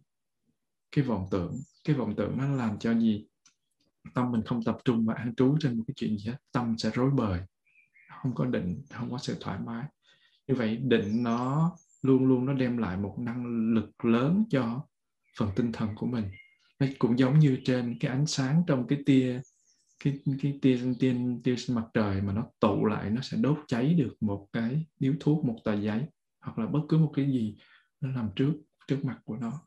cái 0.92 1.04
vọng 1.04 1.26
tưởng. 1.30 1.56
Cái 1.84 1.96
vọng 1.96 2.14
tưởng 2.16 2.38
nó 2.38 2.48
làm 2.48 2.78
cho 2.78 2.94
gì? 2.94 3.26
Tâm 4.14 4.32
mình 4.32 4.42
không 4.42 4.64
tập 4.64 4.78
trung 4.84 5.06
và 5.06 5.14
an 5.14 5.34
trú 5.34 5.56
trên 5.60 5.78
một 5.78 5.84
cái 5.86 5.94
chuyện 5.96 6.18
gì 6.18 6.30
hết. 6.30 6.36
Tâm 6.52 6.78
sẽ 6.78 6.90
rối 6.94 7.10
bời, 7.10 7.40
không 8.22 8.34
có 8.34 8.44
định, 8.44 8.82
không 8.90 9.10
có 9.10 9.18
sự 9.18 9.36
thoải 9.40 9.58
mái. 9.66 9.84
Như 10.48 10.54
vậy 10.54 10.76
định 10.76 11.22
nó 11.22 11.72
luôn 12.02 12.26
luôn 12.26 12.46
nó 12.46 12.52
đem 12.52 12.78
lại 12.78 12.96
một 12.96 13.16
năng 13.18 13.46
lực 13.74 14.04
lớn 14.04 14.44
cho 14.50 14.86
phần 15.38 15.50
tinh 15.56 15.72
thần 15.72 15.94
của 15.94 16.06
mình. 16.06 16.24
Nó 16.78 16.86
cũng 16.98 17.18
giống 17.18 17.38
như 17.38 17.58
trên 17.64 17.98
cái 18.00 18.10
ánh 18.10 18.26
sáng 18.26 18.62
trong 18.66 18.86
cái 18.86 19.02
tia 19.06 19.40
cái 20.04 20.18
cái 20.42 20.58
tia 20.62 20.78
tia 21.00 21.16
tia 21.44 21.54
mặt 21.68 21.84
trời 21.94 22.22
mà 22.22 22.32
nó 22.32 22.46
tụ 22.60 22.84
lại 22.84 23.10
nó 23.10 23.20
sẽ 23.20 23.36
đốt 23.36 23.58
cháy 23.68 23.94
được 23.94 24.16
một 24.20 24.48
cái 24.52 24.86
điếu 24.98 25.12
thuốc, 25.20 25.44
một 25.44 25.58
tờ 25.64 25.80
giấy, 25.80 26.04
hoặc 26.40 26.58
là 26.58 26.66
bất 26.66 26.80
cứ 26.88 26.98
một 26.98 27.12
cái 27.16 27.26
gì 27.26 27.56
nó 28.00 28.10
nằm 28.10 28.30
trước 28.36 28.52
trước 28.88 29.04
mặt 29.04 29.20
của 29.24 29.36
nó. 29.36 29.62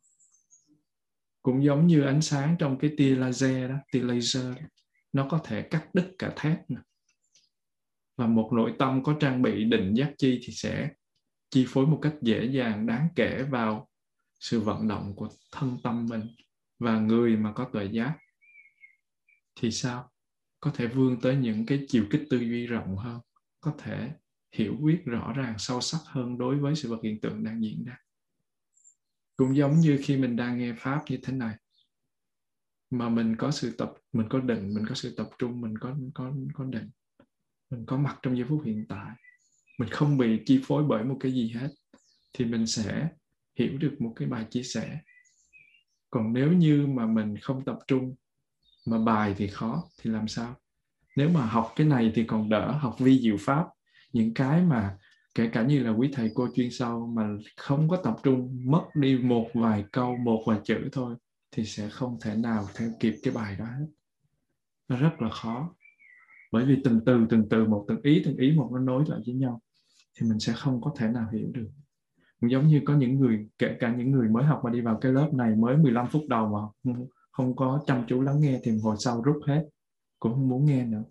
Cũng 1.41 1.63
giống 1.63 1.87
như 1.87 2.01
ánh 2.01 2.21
sáng 2.21 2.55
trong 2.59 2.79
cái 2.79 2.93
tia 2.97 3.15
laser 3.15 3.69
đó, 3.69 3.75
tia 3.91 4.03
laser, 4.03 4.45
nó 5.13 5.27
có 5.29 5.41
thể 5.43 5.61
cắt 5.61 5.89
đứt 5.93 6.15
cả 6.19 6.33
thép 6.35 6.59
và 8.17 8.27
một 8.27 8.49
nội 8.53 8.73
tâm 8.79 9.03
có 9.03 9.17
trang 9.19 9.41
bị 9.41 9.63
định 9.63 9.93
giác 9.93 10.13
chi 10.17 10.39
thì 10.43 10.53
sẽ 10.53 10.89
chi 11.49 11.65
phối 11.67 11.87
một 11.87 11.99
cách 12.01 12.13
dễ 12.21 12.45
dàng, 12.45 12.85
đáng 12.85 13.07
kể 13.15 13.43
vào 13.43 13.89
sự 14.39 14.59
vận 14.59 14.87
động 14.87 15.15
của 15.15 15.29
thân 15.51 15.77
tâm 15.83 16.05
mình. 16.09 16.27
Và 16.79 16.99
người 16.99 17.37
mà 17.37 17.53
có 17.53 17.69
tuệ 17.73 17.85
giác 17.85 18.17
thì 19.55 19.71
sao? 19.71 20.09
Có 20.59 20.71
thể 20.73 20.87
vươn 20.87 21.21
tới 21.21 21.35
những 21.35 21.65
cái 21.65 21.85
chiều 21.87 22.05
kích 22.09 22.23
tư 22.29 22.37
duy 22.37 22.67
rộng 22.67 22.97
hơn, 22.97 23.19
có 23.59 23.73
thể 23.77 24.11
hiểu 24.51 24.75
biết 24.75 25.01
rõ 25.05 25.33
ràng, 25.33 25.55
sâu 25.57 25.81
sắc 25.81 25.99
hơn 26.05 26.37
đối 26.37 26.55
với 26.55 26.75
sự 26.75 26.89
vật 26.89 26.99
hiện 27.03 27.21
tượng 27.21 27.43
đang 27.43 27.63
diễn 27.63 27.85
ra. 27.85 27.97
Cũng 29.35 29.55
giống 29.55 29.79
như 29.79 29.99
khi 30.03 30.17
mình 30.17 30.35
đang 30.35 30.57
nghe 30.57 30.73
pháp 30.77 31.03
như 31.09 31.17
thế 31.23 31.33
này, 31.33 31.55
mà 32.89 33.09
mình 33.09 33.35
có 33.35 33.51
sự 33.51 33.75
tập, 33.77 33.93
mình 34.13 34.29
có 34.29 34.39
định, 34.39 34.73
mình 34.73 34.85
có 34.89 34.95
sự 34.95 35.13
tập 35.17 35.29
trung, 35.39 35.61
mình 35.61 35.77
có 35.77 35.95
có 36.13 36.33
có 36.53 36.63
định, 36.63 36.89
mình 37.69 37.85
có 37.85 37.97
mặt 37.97 38.19
trong 38.21 38.37
giây 38.37 38.45
phút 38.49 38.61
hiện 38.65 38.85
tại, 38.89 39.15
mình 39.79 39.89
không 39.89 40.17
bị 40.17 40.41
chi 40.45 40.61
phối 40.63 40.83
bởi 40.83 41.03
một 41.03 41.17
cái 41.19 41.31
gì 41.31 41.49
hết, 41.49 41.69
thì 42.33 42.45
mình 42.45 42.67
sẽ 42.67 43.09
hiểu 43.59 43.77
được 43.77 43.95
một 43.99 44.13
cái 44.15 44.27
bài 44.27 44.45
chia 44.49 44.63
sẻ. 44.63 44.99
Còn 46.09 46.33
nếu 46.33 46.53
như 46.53 46.87
mà 46.87 47.05
mình 47.05 47.37
không 47.37 47.65
tập 47.65 47.77
trung 47.87 48.15
mà 48.85 48.97
bài 48.97 49.35
thì 49.37 49.47
khó, 49.47 49.83
thì 50.01 50.09
làm 50.09 50.27
sao? 50.27 50.55
Nếu 51.15 51.29
mà 51.29 51.45
học 51.45 51.73
cái 51.75 51.87
này 51.87 52.11
thì 52.15 52.23
còn 52.23 52.49
đỡ 52.49 52.71
học 52.71 52.95
vi 52.99 53.19
diệu 53.19 53.35
pháp. 53.39 53.65
Những 54.13 54.33
cái 54.33 54.61
mà 54.61 54.97
kể 55.35 55.49
cả 55.53 55.63
như 55.63 55.83
là 55.83 55.91
quý 55.91 56.09
thầy 56.13 56.31
cô 56.35 56.47
chuyên 56.55 56.71
sâu 56.71 57.07
mà 57.07 57.29
không 57.57 57.89
có 57.89 57.97
tập 57.97 58.15
trung, 58.23 58.61
mất 58.65 58.83
đi 58.95 59.17
một 59.17 59.47
vài 59.53 59.85
câu, 59.91 60.17
một 60.17 60.43
vài 60.47 60.59
chữ 60.63 60.89
thôi, 60.91 61.15
thì 61.51 61.65
sẽ 61.65 61.89
không 61.89 62.17
thể 62.21 62.35
nào 62.35 62.67
theo 62.75 62.89
kịp 62.99 63.15
cái 63.23 63.33
bài 63.33 63.55
đó 63.59 63.65
hết. 63.65 63.87
Nó 64.87 64.97
rất 64.97 65.21
là 65.21 65.29
khó. 65.29 65.75
Bởi 66.51 66.65
vì 66.65 66.81
từng 66.83 66.99
từ 67.05 67.25
từng 67.29 67.49
từ 67.49 67.65
một, 67.65 67.85
từng 67.87 68.01
ý 68.01 68.21
từng 68.25 68.37
ý 68.37 68.51
một 68.51 68.69
nó 68.73 68.79
nối 68.79 69.03
lại 69.07 69.19
với 69.25 69.35
nhau, 69.35 69.61
thì 70.15 70.29
mình 70.29 70.39
sẽ 70.39 70.53
không 70.53 70.81
có 70.81 70.93
thể 70.97 71.07
nào 71.07 71.29
hiểu 71.31 71.47
được. 71.53 71.69
Giống 72.41 72.67
như 72.67 72.81
có 72.85 72.95
những 72.95 73.19
người, 73.19 73.47
kể 73.57 73.77
cả 73.79 73.95
những 73.95 74.11
người 74.11 74.29
mới 74.29 74.43
học 74.43 74.61
mà 74.63 74.69
đi 74.69 74.81
vào 74.81 74.97
cái 75.01 75.11
lớp 75.11 75.29
này 75.33 75.55
mới 75.55 75.77
15 75.77 76.07
phút 76.07 76.21
đầu 76.27 76.73
mà 76.83 76.93
không 77.39 77.55
có 77.55 77.83
chăm 77.87 78.05
chú 78.07 78.21
lắng 78.21 78.39
nghe 78.39 78.59
thì 78.63 78.79
hồi 78.83 78.95
sau 78.99 79.21
rút 79.21 79.41
hết, 79.47 79.69
cũng 80.19 80.33
không 80.33 80.49
muốn 80.49 80.65
nghe 80.65 80.85
nữa. 80.85 81.03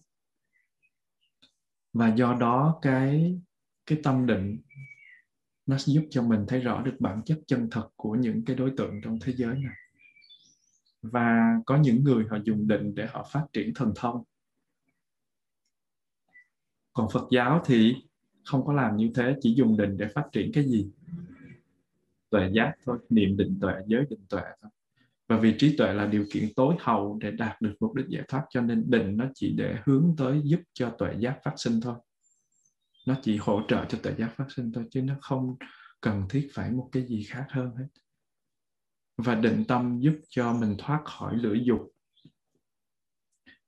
Và 1.92 2.14
do 2.14 2.36
đó 2.40 2.78
cái 2.82 3.38
cái 3.86 4.00
tâm 4.02 4.26
định 4.26 4.58
nó 5.66 5.78
giúp 5.78 6.06
cho 6.10 6.22
mình 6.22 6.44
thấy 6.48 6.60
rõ 6.60 6.82
được 6.82 6.96
bản 6.98 7.22
chất 7.24 7.40
chân 7.46 7.68
thật 7.70 7.88
của 7.96 8.14
những 8.14 8.44
cái 8.44 8.56
đối 8.56 8.72
tượng 8.76 9.00
trong 9.04 9.18
thế 9.22 9.32
giới 9.36 9.54
này. 9.54 9.74
Và 11.02 11.54
có 11.66 11.76
những 11.76 12.04
người 12.04 12.24
họ 12.30 12.38
dùng 12.44 12.68
định 12.68 12.94
để 12.94 13.06
họ 13.06 13.28
phát 13.32 13.46
triển 13.52 13.74
thần 13.74 13.92
thông. 13.96 14.22
Còn 16.92 17.08
phật 17.12 17.28
giáo 17.30 17.62
thì 17.66 17.94
không 18.44 18.66
có 18.66 18.72
làm 18.72 18.96
như 18.96 19.10
thế, 19.14 19.36
chỉ 19.40 19.54
dùng 19.54 19.76
định 19.76 19.96
để 19.96 20.08
phát 20.14 20.28
triển 20.32 20.50
cái 20.54 20.64
gì? 20.64 20.90
Tuệ 22.30 22.50
giác 22.52 22.72
thôi, 22.84 22.98
niệm 23.08 23.36
định 23.36 23.58
tuệ, 23.60 23.74
giới 23.86 24.04
định 24.10 24.26
tuệ 24.28 24.42
thôi 24.62 24.70
và 25.28 25.36
vì 25.36 25.54
trí 25.58 25.76
tuệ 25.76 25.92
là 25.92 26.06
điều 26.06 26.24
kiện 26.32 26.48
tối 26.56 26.74
hậu 26.80 27.18
để 27.20 27.30
đạt 27.30 27.60
được 27.60 27.74
mục 27.80 27.94
đích 27.94 28.06
giải 28.08 28.24
thoát 28.28 28.44
cho 28.50 28.60
nên 28.60 28.90
định 28.90 29.16
nó 29.16 29.24
chỉ 29.34 29.54
để 29.56 29.76
hướng 29.86 30.14
tới 30.18 30.40
giúp 30.44 30.60
cho 30.72 30.90
tuệ 30.98 31.14
giác 31.18 31.38
phát 31.44 31.54
sinh 31.56 31.80
thôi. 31.80 31.94
Nó 33.06 33.16
chỉ 33.22 33.36
hỗ 33.36 33.62
trợ 33.68 33.84
cho 33.88 33.98
tuệ 34.02 34.14
giác 34.18 34.32
phát 34.36 34.46
sinh 34.56 34.72
thôi, 34.72 34.84
chứ 34.90 35.02
nó 35.02 35.14
không 35.20 35.56
cần 36.00 36.22
thiết 36.28 36.48
phải 36.52 36.70
một 36.70 36.88
cái 36.92 37.06
gì 37.06 37.24
khác 37.24 37.46
hơn 37.48 37.76
hết. 37.76 37.86
Và 39.16 39.34
định 39.34 39.64
tâm 39.68 40.00
giúp 40.00 40.14
cho 40.28 40.52
mình 40.52 40.74
thoát 40.78 41.00
khỏi 41.04 41.36
lửa 41.36 41.54
dục. 41.62 41.92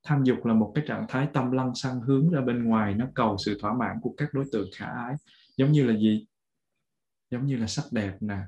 Tham 0.02 0.24
dục 0.24 0.46
là 0.46 0.54
một 0.54 0.72
cái 0.74 0.84
trạng 0.88 1.06
thái 1.08 1.28
tâm 1.32 1.50
lăng 1.50 1.74
xăng 1.74 2.00
hướng 2.00 2.30
ra 2.30 2.40
bên 2.40 2.64
ngoài, 2.64 2.94
nó 2.94 3.06
cầu 3.14 3.36
sự 3.44 3.58
thỏa 3.60 3.74
mãn 3.74 3.96
của 4.02 4.14
các 4.16 4.28
đối 4.34 4.44
tượng 4.52 4.68
khả 4.74 4.86
ái. 4.86 5.14
Giống 5.56 5.72
như 5.72 5.84
là 5.84 5.98
gì? 5.98 6.26
Giống 7.30 7.46
như 7.46 7.56
là 7.56 7.66
sắc 7.66 7.84
đẹp 7.92 8.16
nè, 8.20 8.38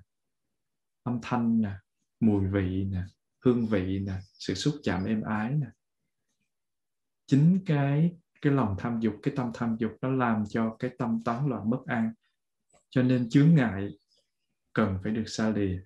âm 1.02 1.18
thanh 1.22 1.60
nè 1.62 1.72
mùi 2.22 2.46
vị 2.46 2.84
nè 2.84 3.02
hương 3.44 3.66
vị 3.66 3.98
nè 4.06 4.12
sự 4.32 4.54
xúc 4.54 4.74
chạm 4.82 5.04
êm 5.04 5.22
ái 5.22 5.54
nè. 5.54 5.66
Chính 7.26 7.60
cái 7.66 8.16
cái 8.42 8.52
lòng 8.52 8.76
tham 8.78 9.00
dục 9.00 9.14
cái 9.22 9.34
tâm 9.36 9.50
tham 9.54 9.76
dục 9.78 9.92
nó 10.02 10.08
làm 10.08 10.44
cho 10.48 10.76
cái 10.78 10.90
tâm 10.98 11.22
tán 11.24 11.48
loạn 11.48 11.70
bất 11.70 11.86
an. 11.86 12.12
Cho 12.90 13.02
nên 13.02 13.30
chướng 13.30 13.54
ngại 13.54 13.88
cần 14.72 14.98
phải 15.02 15.12
được 15.12 15.24
xa 15.26 15.50
lìa. 15.50 15.82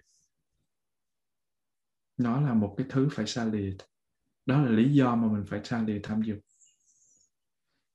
Nó 2.16 2.40
là 2.40 2.54
một 2.54 2.74
cái 2.76 2.86
thứ 2.90 3.08
phải 3.12 3.26
xa 3.26 3.44
lìa. 3.44 3.76
Đó 4.46 4.62
là 4.62 4.70
lý 4.70 4.94
do 4.94 5.16
mà 5.16 5.28
mình 5.32 5.44
phải 5.46 5.60
xa 5.64 5.82
lìa 5.82 6.00
tham 6.02 6.22
dục. 6.22 6.38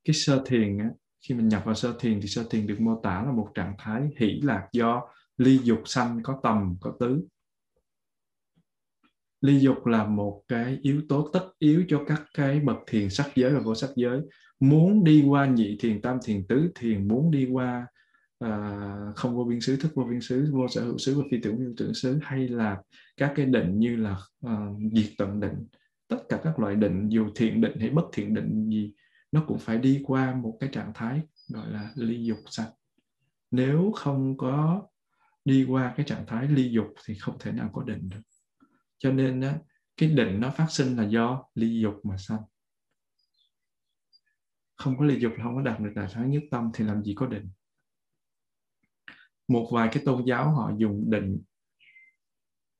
Cái 0.04 0.14
sơ 0.14 0.44
thiền 0.46 0.78
á, 0.78 0.90
khi 1.22 1.36
mình 1.36 1.48
nhập 1.48 1.62
vào 1.66 1.76
sơ 1.76 1.98
thiền 2.00 2.22
thì 2.22 2.28
sơ 2.28 2.48
thiền 2.50 2.68
được 2.68 2.82
mô 2.82 3.02
tả 3.04 3.24
là 3.24 3.32
một 3.32 3.52
trạng 3.54 3.76
thái 3.78 4.10
hỷ 4.18 4.42
lạc 4.44 4.70
do 4.74 5.14
ly 5.38 5.60
dục 5.64 5.82
sanh 5.86 6.20
có 6.24 6.40
tầm 6.44 6.76
có 6.82 6.98
tứ 7.00 7.28
ly 9.42 9.60
dục 9.60 9.86
là 9.86 10.06
một 10.06 10.44
cái 10.48 10.80
yếu 10.82 11.02
tố 11.10 11.30
tất 11.34 11.50
yếu 11.60 11.84
cho 11.88 12.04
các 12.08 12.22
cái 12.34 12.60
bậc 12.60 12.78
thiền 12.88 13.10
sắc 13.10 13.32
giới 13.36 13.54
và 13.54 13.60
vô 13.60 13.76
sắc 13.76 13.90
giới. 13.96 14.22
Muốn 14.60 15.04
đi 15.04 15.24
qua 15.28 15.46
nhị 15.46 15.78
thiền 15.80 16.02
tam 16.02 16.18
thiền 16.26 16.48
tứ 16.48 16.72
thiền 16.76 17.08
muốn 17.08 17.32
đi 17.32 17.48
qua 17.52 17.88
uh, 18.46 19.16
không 19.16 19.36
vô 19.36 19.44
biên 19.44 19.62
xứ 19.62 19.76
thức 19.76 19.92
vô 19.96 20.04
biên 20.04 20.22
xứ 20.22 20.50
vô 20.52 20.68
sở 20.68 20.84
hữu 20.84 20.98
xứ 20.98 21.20
và 21.20 21.24
phi 21.32 21.38
tưởng 21.42 21.58
vô 21.58 21.74
tưởng 21.78 21.94
xứ 21.94 22.20
hay 22.22 22.48
là 22.48 22.82
các 23.18 23.34
cái 23.36 23.46
định 23.46 23.80
như 23.80 23.96
là 23.96 24.18
uh, 24.46 24.78
diệt 24.94 25.12
tận 25.18 25.40
định. 25.40 25.68
Tất 26.08 26.18
cả 26.30 26.40
các 26.44 26.60
loại 26.60 26.76
định 26.76 27.10
dù 27.10 27.30
thiện 27.36 27.62
định 27.62 27.80
hay 27.80 27.90
bất 27.90 28.06
thiện 28.14 28.34
định 28.34 28.70
gì 28.70 28.94
nó 29.32 29.44
cũng 29.48 29.60
phải 29.60 29.78
đi 29.78 30.04
qua 30.08 30.36
một 30.36 30.58
cái 30.60 30.70
trạng 30.74 30.92
thái 30.96 31.22
gọi 31.50 31.72
là 31.72 31.92
ly 31.96 32.24
dục 32.24 32.40
sạch. 32.50 32.72
Nếu 33.52 33.92
không 33.96 34.38
có 34.38 34.88
đi 35.46 35.66
qua 35.70 35.94
cái 35.98 36.06
trạng 36.06 36.26
thái 36.28 36.48
ly 36.48 36.70
dục 36.72 36.88
thì 37.06 37.16
không 37.16 37.36
thể 37.40 37.52
nào 37.52 37.70
có 37.74 37.84
định 37.84 38.10
được 38.10 38.22
cho 39.02 39.12
nên 39.12 39.42
á, 39.42 39.60
cái 39.98 40.10
định 40.10 40.40
nó 40.40 40.52
phát 40.52 40.68
sinh 40.70 40.98
là 40.98 41.04
do 41.04 41.44
ly 41.56 41.80
dục 41.82 41.96
mà 42.04 42.18
sanh. 42.18 42.42
Không 44.76 44.98
có 44.98 45.06
ly 45.06 45.20
dục 45.20 45.32
là 45.38 45.44
không 45.44 45.56
có 45.56 45.62
đạt 45.62 45.80
được 45.80 45.92
đại 45.96 46.08
thái 46.12 46.28
nhất 46.28 46.44
tâm 46.52 46.72
thì 46.74 46.86
làm 46.86 47.04
gì 47.04 47.14
có 47.16 47.26
định? 47.26 47.50
Một 49.48 49.70
vài 49.72 49.90
cái 49.92 50.04
tôn 50.06 50.26
giáo 50.26 50.52
họ 50.52 50.72
dùng 50.78 51.10
định 51.12 51.42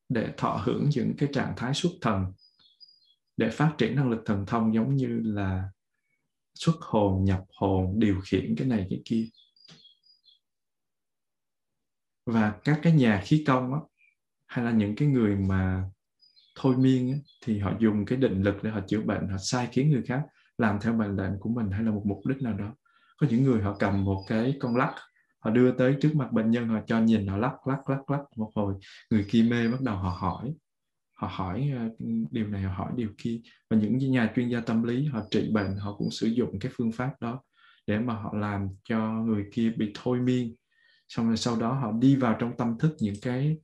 để 0.08 0.32
thọ 0.36 0.62
hưởng 0.64 0.90
những 0.94 1.14
cái 1.18 1.28
trạng 1.32 1.54
thái 1.56 1.74
xuất 1.74 1.92
thần 2.00 2.32
để 3.36 3.50
phát 3.50 3.74
triển 3.78 3.96
năng 3.96 4.10
lực 4.10 4.22
thần 4.26 4.46
thông 4.46 4.74
giống 4.74 4.96
như 4.96 5.20
là 5.24 5.70
xuất 6.54 6.76
hồn 6.80 7.24
nhập 7.24 7.44
hồn 7.54 7.94
điều 7.98 8.20
khiển 8.24 8.54
cái 8.58 8.68
này 8.68 8.86
cái 8.90 9.02
kia. 9.04 9.28
Và 12.26 12.60
các 12.64 12.80
cái 12.82 12.92
nhà 12.92 13.22
khí 13.24 13.44
công 13.46 13.74
á, 13.74 13.80
hay 14.46 14.64
là 14.64 14.70
những 14.70 14.96
cái 14.96 15.08
người 15.08 15.36
mà 15.36 15.90
thôi 16.54 16.76
miên 16.76 17.22
thì 17.44 17.58
họ 17.58 17.72
dùng 17.80 18.04
cái 18.04 18.18
định 18.18 18.42
lực 18.42 18.62
để 18.62 18.70
họ 18.70 18.80
chữa 18.88 19.00
bệnh, 19.00 19.28
họ 19.28 19.36
sai 19.38 19.68
khiến 19.72 19.90
người 19.90 20.02
khác 20.02 20.22
làm 20.58 20.78
theo 20.80 20.92
mệnh 20.92 21.16
lệnh 21.16 21.38
của 21.40 21.50
mình 21.50 21.70
hay 21.70 21.82
là 21.82 21.90
một 21.90 22.02
mục 22.06 22.20
đích 22.26 22.42
nào 22.42 22.54
đó. 22.54 22.74
Có 23.18 23.26
những 23.30 23.44
người 23.44 23.62
họ 23.62 23.76
cầm 23.78 24.04
một 24.04 24.24
cái 24.28 24.56
con 24.60 24.76
lắc, 24.76 24.94
họ 25.38 25.50
đưa 25.50 25.72
tới 25.72 25.96
trước 26.00 26.16
mặt 26.16 26.32
bệnh 26.32 26.50
nhân, 26.50 26.68
họ 26.68 26.80
cho 26.86 27.00
nhìn, 27.00 27.26
họ 27.26 27.36
lắc 27.36 27.66
lắc 27.66 27.90
lắc 27.90 28.10
lắc 28.10 28.20
một 28.36 28.50
hồi. 28.54 28.74
Người 29.10 29.26
kia 29.30 29.42
mê 29.50 29.68
bắt 29.68 29.80
đầu 29.80 29.96
họ 29.96 30.10
hỏi 30.10 30.54
họ 31.22 31.28
hỏi 31.34 31.70
ờ, 31.76 31.88
điều 32.30 32.48
này, 32.48 32.62
họ 32.62 32.74
hỏi 32.74 32.92
điều 32.96 33.08
kia. 33.18 33.40
Và 33.70 33.76
những 33.76 33.98
nhà 33.98 34.32
chuyên 34.36 34.48
gia 34.48 34.60
tâm 34.60 34.82
lý 34.82 35.04
họ 35.04 35.20
trị 35.30 35.50
bệnh, 35.52 35.76
họ 35.76 35.94
cũng 35.98 36.10
sử 36.10 36.26
dụng 36.26 36.58
cái 36.60 36.72
phương 36.74 36.92
pháp 36.92 37.14
đó 37.20 37.42
để 37.86 37.98
mà 37.98 38.14
họ 38.14 38.34
làm 38.34 38.68
cho 38.84 39.12
người 39.12 39.44
kia 39.52 39.70
bị 39.70 39.92
thôi 39.94 40.20
miên. 40.20 40.54
Xong 41.08 41.26
rồi 41.26 41.36
sau 41.36 41.56
đó 41.56 41.72
họ 41.72 41.92
đi 41.92 42.16
vào 42.16 42.36
trong 42.38 42.56
tâm 42.56 42.78
thức 42.78 42.96
những 43.00 43.14
cái 43.22 43.56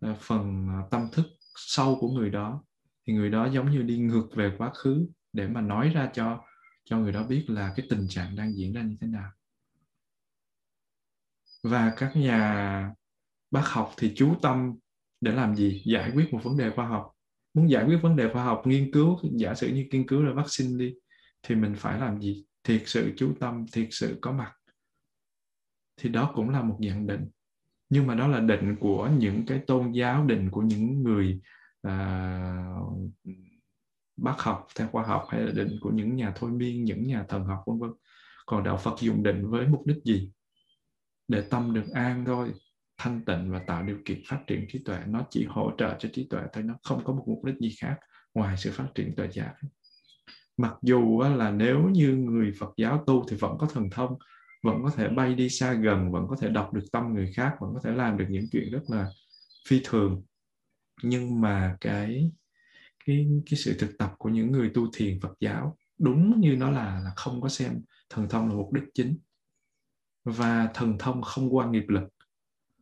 ờ, 0.00 0.14
phần 0.20 0.66
ờ, 0.68 0.88
tâm 0.90 1.08
thức 1.12 1.26
sâu 1.54 1.96
của 2.00 2.08
người 2.08 2.30
đó, 2.30 2.64
thì 3.06 3.12
người 3.12 3.30
đó 3.30 3.48
giống 3.52 3.70
như 3.70 3.82
đi 3.82 3.98
ngược 3.98 4.28
về 4.34 4.54
quá 4.58 4.70
khứ 4.74 5.06
để 5.32 5.48
mà 5.48 5.60
nói 5.60 5.88
ra 5.88 6.10
cho 6.14 6.44
cho 6.84 6.98
người 6.98 7.12
đó 7.12 7.26
biết 7.26 7.44
là 7.48 7.72
cái 7.76 7.86
tình 7.90 8.06
trạng 8.08 8.36
đang 8.36 8.52
diễn 8.52 8.72
ra 8.72 8.82
như 8.82 8.96
thế 9.00 9.06
nào. 9.06 9.30
Và 11.62 11.92
các 11.96 12.16
nhà 12.16 12.90
bác 13.50 13.66
học 13.66 13.92
thì 13.96 14.12
chú 14.16 14.34
tâm 14.42 14.74
để 15.20 15.32
làm 15.32 15.56
gì? 15.56 15.82
Giải 15.86 16.10
quyết 16.14 16.32
một 16.32 16.40
vấn 16.42 16.56
đề 16.56 16.70
khoa 16.70 16.86
học. 16.86 17.12
Muốn 17.54 17.70
giải 17.70 17.84
quyết 17.84 17.98
vấn 18.02 18.16
đề 18.16 18.32
khoa 18.32 18.44
học, 18.44 18.62
nghiên 18.64 18.92
cứu, 18.92 19.18
giả 19.38 19.54
sử 19.54 19.68
như 19.68 19.86
nghiên 19.90 20.06
cứu 20.06 20.22
là 20.22 20.32
vaccine 20.32 20.78
đi, 20.78 20.94
thì 21.42 21.54
mình 21.54 21.74
phải 21.76 22.00
làm 22.00 22.20
gì? 22.20 22.44
Thiệt 22.64 22.82
sự 22.86 23.12
chú 23.16 23.34
tâm, 23.40 23.66
thiệt 23.72 23.88
sự 23.90 24.18
có 24.20 24.32
mặt. 24.32 24.52
Thì 25.96 26.08
đó 26.08 26.32
cũng 26.34 26.50
là 26.50 26.62
một 26.62 26.78
dạng 26.88 27.06
định 27.06 27.28
nhưng 27.92 28.06
mà 28.06 28.14
đó 28.14 28.28
là 28.28 28.40
định 28.40 28.76
của 28.80 29.10
những 29.18 29.46
cái 29.46 29.58
tôn 29.58 29.92
giáo 29.92 30.24
định 30.24 30.50
của 30.50 30.60
những 30.62 31.02
người 31.02 31.40
à, 31.82 32.74
bác 34.16 34.40
học 34.40 34.66
theo 34.76 34.88
khoa 34.88 35.02
học 35.02 35.24
hay 35.28 35.40
là 35.40 35.52
định 35.52 35.78
của 35.80 35.90
những 35.90 36.16
nhà 36.16 36.32
thôi 36.36 36.50
miên 36.50 36.84
những 36.84 37.06
nhà 37.06 37.24
thần 37.28 37.44
học 37.44 37.62
vân 37.66 37.78
vân. 37.78 37.90
Còn 38.46 38.64
đạo 38.64 38.76
Phật 38.76 39.00
dùng 39.00 39.22
định 39.22 39.50
với 39.50 39.66
mục 39.66 39.86
đích 39.86 40.04
gì? 40.04 40.32
Để 41.28 41.40
tâm 41.50 41.74
được 41.74 41.90
an 41.94 42.24
thôi 42.26 42.52
thanh 42.98 43.24
tịnh 43.24 43.50
và 43.50 43.58
tạo 43.66 43.82
điều 43.82 43.98
kiện 44.04 44.22
phát 44.26 44.40
triển 44.46 44.66
trí 44.68 44.78
tuệ. 44.84 44.98
Nó 45.06 45.26
chỉ 45.30 45.44
hỗ 45.44 45.72
trợ 45.78 45.96
cho 45.98 46.08
trí 46.12 46.26
tuệ 46.30 46.42
thôi 46.52 46.64
nó 46.64 46.74
không 46.82 47.04
có 47.04 47.12
một 47.12 47.24
mục 47.26 47.44
đích 47.44 47.58
gì 47.60 47.74
khác 47.80 47.96
ngoài 48.34 48.56
sự 48.56 48.70
phát 48.70 48.86
triển 48.94 49.14
tuệ 49.16 49.28
giác 49.32 49.54
mặc 50.56 50.74
dù 50.82 51.22
là 51.36 51.50
nếu 51.50 51.88
như 51.88 52.16
người 52.16 52.52
Phật 52.58 52.70
giáo 52.76 53.04
tu 53.06 53.24
thì 53.28 53.36
vẫn 53.36 53.58
có 53.58 53.66
thần 53.66 53.90
thông 53.90 54.18
vẫn 54.62 54.82
có 54.82 54.90
thể 54.90 55.08
bay 55.08 55.34
đi 55.34 55.48
xa 55.48 55.72
gần 55.72 56.12
vẫn 56.12 56.26
có 56.28 56.36
thể 56.40 56.48
đọc 56.48 56.72
được 56.72 56.84
tâm 56.92 57.14
người 57.14 57.32
khác 57.32 57.56
vẫn 57.60 57.74
có 57.74 57.80
thể 57.84 57.90
làm 57.90 58.18
được 58.18 58.26
những 58.28 58.46
chuyện 58.52 58.70
rất 58.70 58.82
là 58.88 59.10
phi 59.68 59.80
thường. 59.84 60.22
Nhưng 61.02 61.40
mà 61.40 61.76
cái 61.80 62.30
cái 63.06 63.28
cái 63.50 63.58
sự 63.58 63.76
thực 63.78 63.98
tập 63.98 64.14
của 64.18 64.28
những 64.28 64.52
người 64.52 64.70
tu 64.74 64.90
thiền 64.94 65.20
Phật 65.20 65.34
giáo 65.40 65.76
đúng 65.98 66.40
như 66.40 66.56
nó 66.56 66.70
là 66.70 67.00
là 67.04 67.12
không 67.16 67.40
có 67.40 67.48
xem 67.48 67.80
thần 68.10 68.28
thông 68.28 68.48
là 68.48 68.54
mục 68.54 68.72
đích 68.72 68.84
chính. 68.94 69.18
Và 70.24 70.70
thần 70.74 70.96
thông 70.98 71.22
không 71.22 71.54
qua 71.54 71.66
nghiệp 71.70 71.84
lực. 71.88 72.08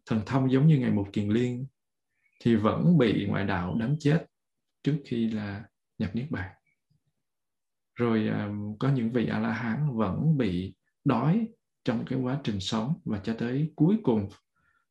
Thần 0.07 0.20
thông 0.27 0.52
giống 0.52 0.66
như 0.66 0.78
ngày 0.78 0.90
một 0.90 1.09
kiền 1.12 1.28
liên 1.28 1.66
thì 2.40 2.57
vẫn 2.57 2.98
bị 2.98 3.27
ngoại 3.27 3.47
đạo 3.47 3.77
đánh 3.81 3.97
chết 4.01 4.27
trước 4.82 4.97
khi 5.05 5.31
là 5.31 5.65
nhập 5.98 6.11
niết 6.15 6.31
bàn. 6.31 6.51
Rồi 7.94 8.28
um, 8.28 8.77
có 8.78 8.90
những 8.93 9.12
vị 9.12 9.27
a 9.27 9.39
la 9.39 9.52
hán 9.52 9.97
vẫn 9.97 10.36
bị 10.39 10.74
đói 11.05 11.48
trong 11.85 12.05
cái 12.07 12.19
quá 12.19 12.40
trình 12.44 12.61
sống 12.61 12.94
và 13.05 13.20
cho 13.24 13.35
tới 13.39 13.73
cuối 13.77 13.97
cùng 14.02 14.28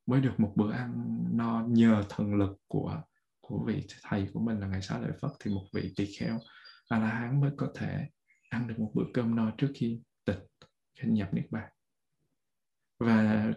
mới 0.05 0.21
được 0.21 0.39
một 0.39 0.53
bữa 0.55 0.71
ăn 0.71 1.17
no 1.31 1.65
nhờ 1.67 2.03
thần 2.09 2.35
lực 2.35 2.57
của 2.67 3.01
của 3.41 3.63
vị 3.65 3.87
thầy 4.03 4.27
của 4.33 4.39
mình 4.39 4.59
là 4.59 4.67
ngài 4.67 4.81
xá 4.81 4.99
lợi 4.99 5.11
phất, 5.21 5.31
thì 5.39 5.51
một 5.51 5.65
vị 5.73 5.93
tỳ 5.95 6.05
kheo 6.05 6.39
a 6.89 6.99
la 6.99 7.07
hán 7.07 7.41
mới 7.41 7.51
có 7.57 7.67
thể 7.75 8.07
ăn 8.49 8.67
được 8.67 8.79
một 8.79 8.91
bữa 8.93 9.03
cơm 9.13 9.35
no 9.35 9.51
trước 9.57 9.71
khi 9.75 10.01
tịch, 10.25 10.47
khi 10.95 11.09
nhập 11.09 11.33
niết 11.33 11.51
bàn. 11.51 11.69
Và 12.99 13.51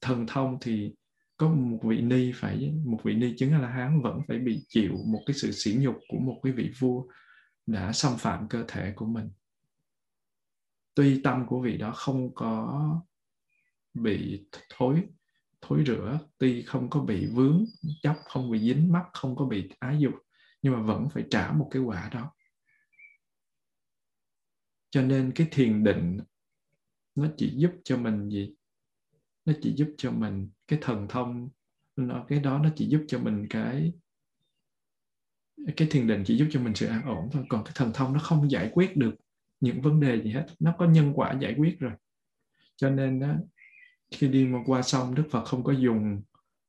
thần 0.00 0.26
thông 0.26 0.58
thì 0.60 0.94
có 1.36 1.48
một 1.48 1.78
vị 1.82 2.00
ni 2.00 2.32
phải, 2.34 2.72
một 2.84 3.00
vị 3.04 3.14
ni 3.14 3.34
chứng 3.36 3.52
a 3.52 3.58
la 3.58 3.68
hán 3.68 4.02
vẫn 4.02 4.20
phải 4.28 4.38
bị 4.38 4.64
chịu 4.68 4.92
một 5.06 5.20
cái 5.26 5.34
sự 5.34 5.52
sỉ 5.52 5.76
nhục 5.80 5.96
của 6.08 6.18
một 6.18 6.40
cái 6.42 6.52
vị 6.52 6.70
vua 6.78 7.04
đã 7.66 7.92
xâm 7.92 8.12
phạm 8.18 8.48
cơ 8.48 8.64
thể 8.68 8.92
của 8.96 9.06
mình 9.06 9.30
tuy 10.98 11.20
tâm 11.24 11.46
của 11.46 11.60
vị 11.60 11.76
đó 11.76 11.92
không 11.92 12.34
có 12.34 12.82
bị 13.94 14.46
thối 14.68 15.02
thối 15.60 15.84
rửa, 15.86 16.18
tuy 16.38 16.62
không 16.62 16.90
có 16.90 17.00
bị 17.00 17.26
vướng 17.26 17.64
chấp 18.02 18.16
không 18.24 18.50
bị 18.50 18.58
dính 18.58 18.92
mắc 18.92 19.04
không 19.12 19.36
có 19.36 19.44
bị 19.44 19.70
ái 19.78 19.98
dục, 19.98 20.14
nhưng 20.62 20.72
mà 20.72 20.82
vẫn 20.82 21.08
phải 21.10 21.24
trả 21.30 21.52
một 21.52 21.68
cái 21.70 21.82
quả 21.82 22.10
đó. 22.12 22.32
Cho 24.90 25.02
nên 25.02 25.32
cái 25.34 25.48
thiền 25.50 25.84
định 25.84 26.20
nó 27.14 27.28
chỉ 27.36 27.52
giúp 27.56 27.70
cho 27.84 27.96
mình 27.96 28.28
gì? 28.28 28.54
Nó 29.44 29.52
chỉ 29.62 29.74
giúp 29.76 29.94
cho 29.98 30.10
mình 30.10 30.50
cái 30.68 30.78
thần 30.82 31.06
thông, 31.08 31.48
nó, 31.96 32.24
cái 32.28 32.40
đó 32.40 32.58
nó 32.58 32.70
chỉ 32.76 32.88
giúp 32.88 33.04
cho 33.08 33.18
mình 33.18 33.46
cái 33.50 33.92
cái 35.76 35.88
thiền 35.90 36.06
định 36.06 36.22
chỉ 36.26 36.36
giúp 36.36 36.46
cho 36.50 36.60
mình 36.60 36.74
sự 36.74 36.86
an 36.86 37.02
ổn 37.02 37.28
thôi. 37.32 37.44
Còn 37.48 37.64
cái 37.64 37.72
thần 37.74 37.90
thông 37.94 38.12
nó 38.12 38.20
không 38.20 38.50
giải 38.50 38.70
quyết 38.72 38.96
được 38.96 39.14
những 39.60 39.80
vấn 39.82 40.00
đề 40.00 40.22
gì 40.22 40.30
hết 40.30 40.46
nó 40.58 40.74
có 40.78 40.86
nhân 40.86 41.12
quả 41.14 41.32
giải 41.40 41.54
quyết 41.58 41.78
rồi. 41.80 41.92
Cho 42.76 42.90
nên 42.90 43.20
đó, 43.20 43.34
khi 44.10 44.28
đi 44.28 44.46
mà 44.46 44.58
qua 44.66 44.82
sông 44.82 45.14
đức 45.14 45.24
phật 45.30 45.44
không 45.44 45.64
có 45.64 45.72
dùng 45.72 46.22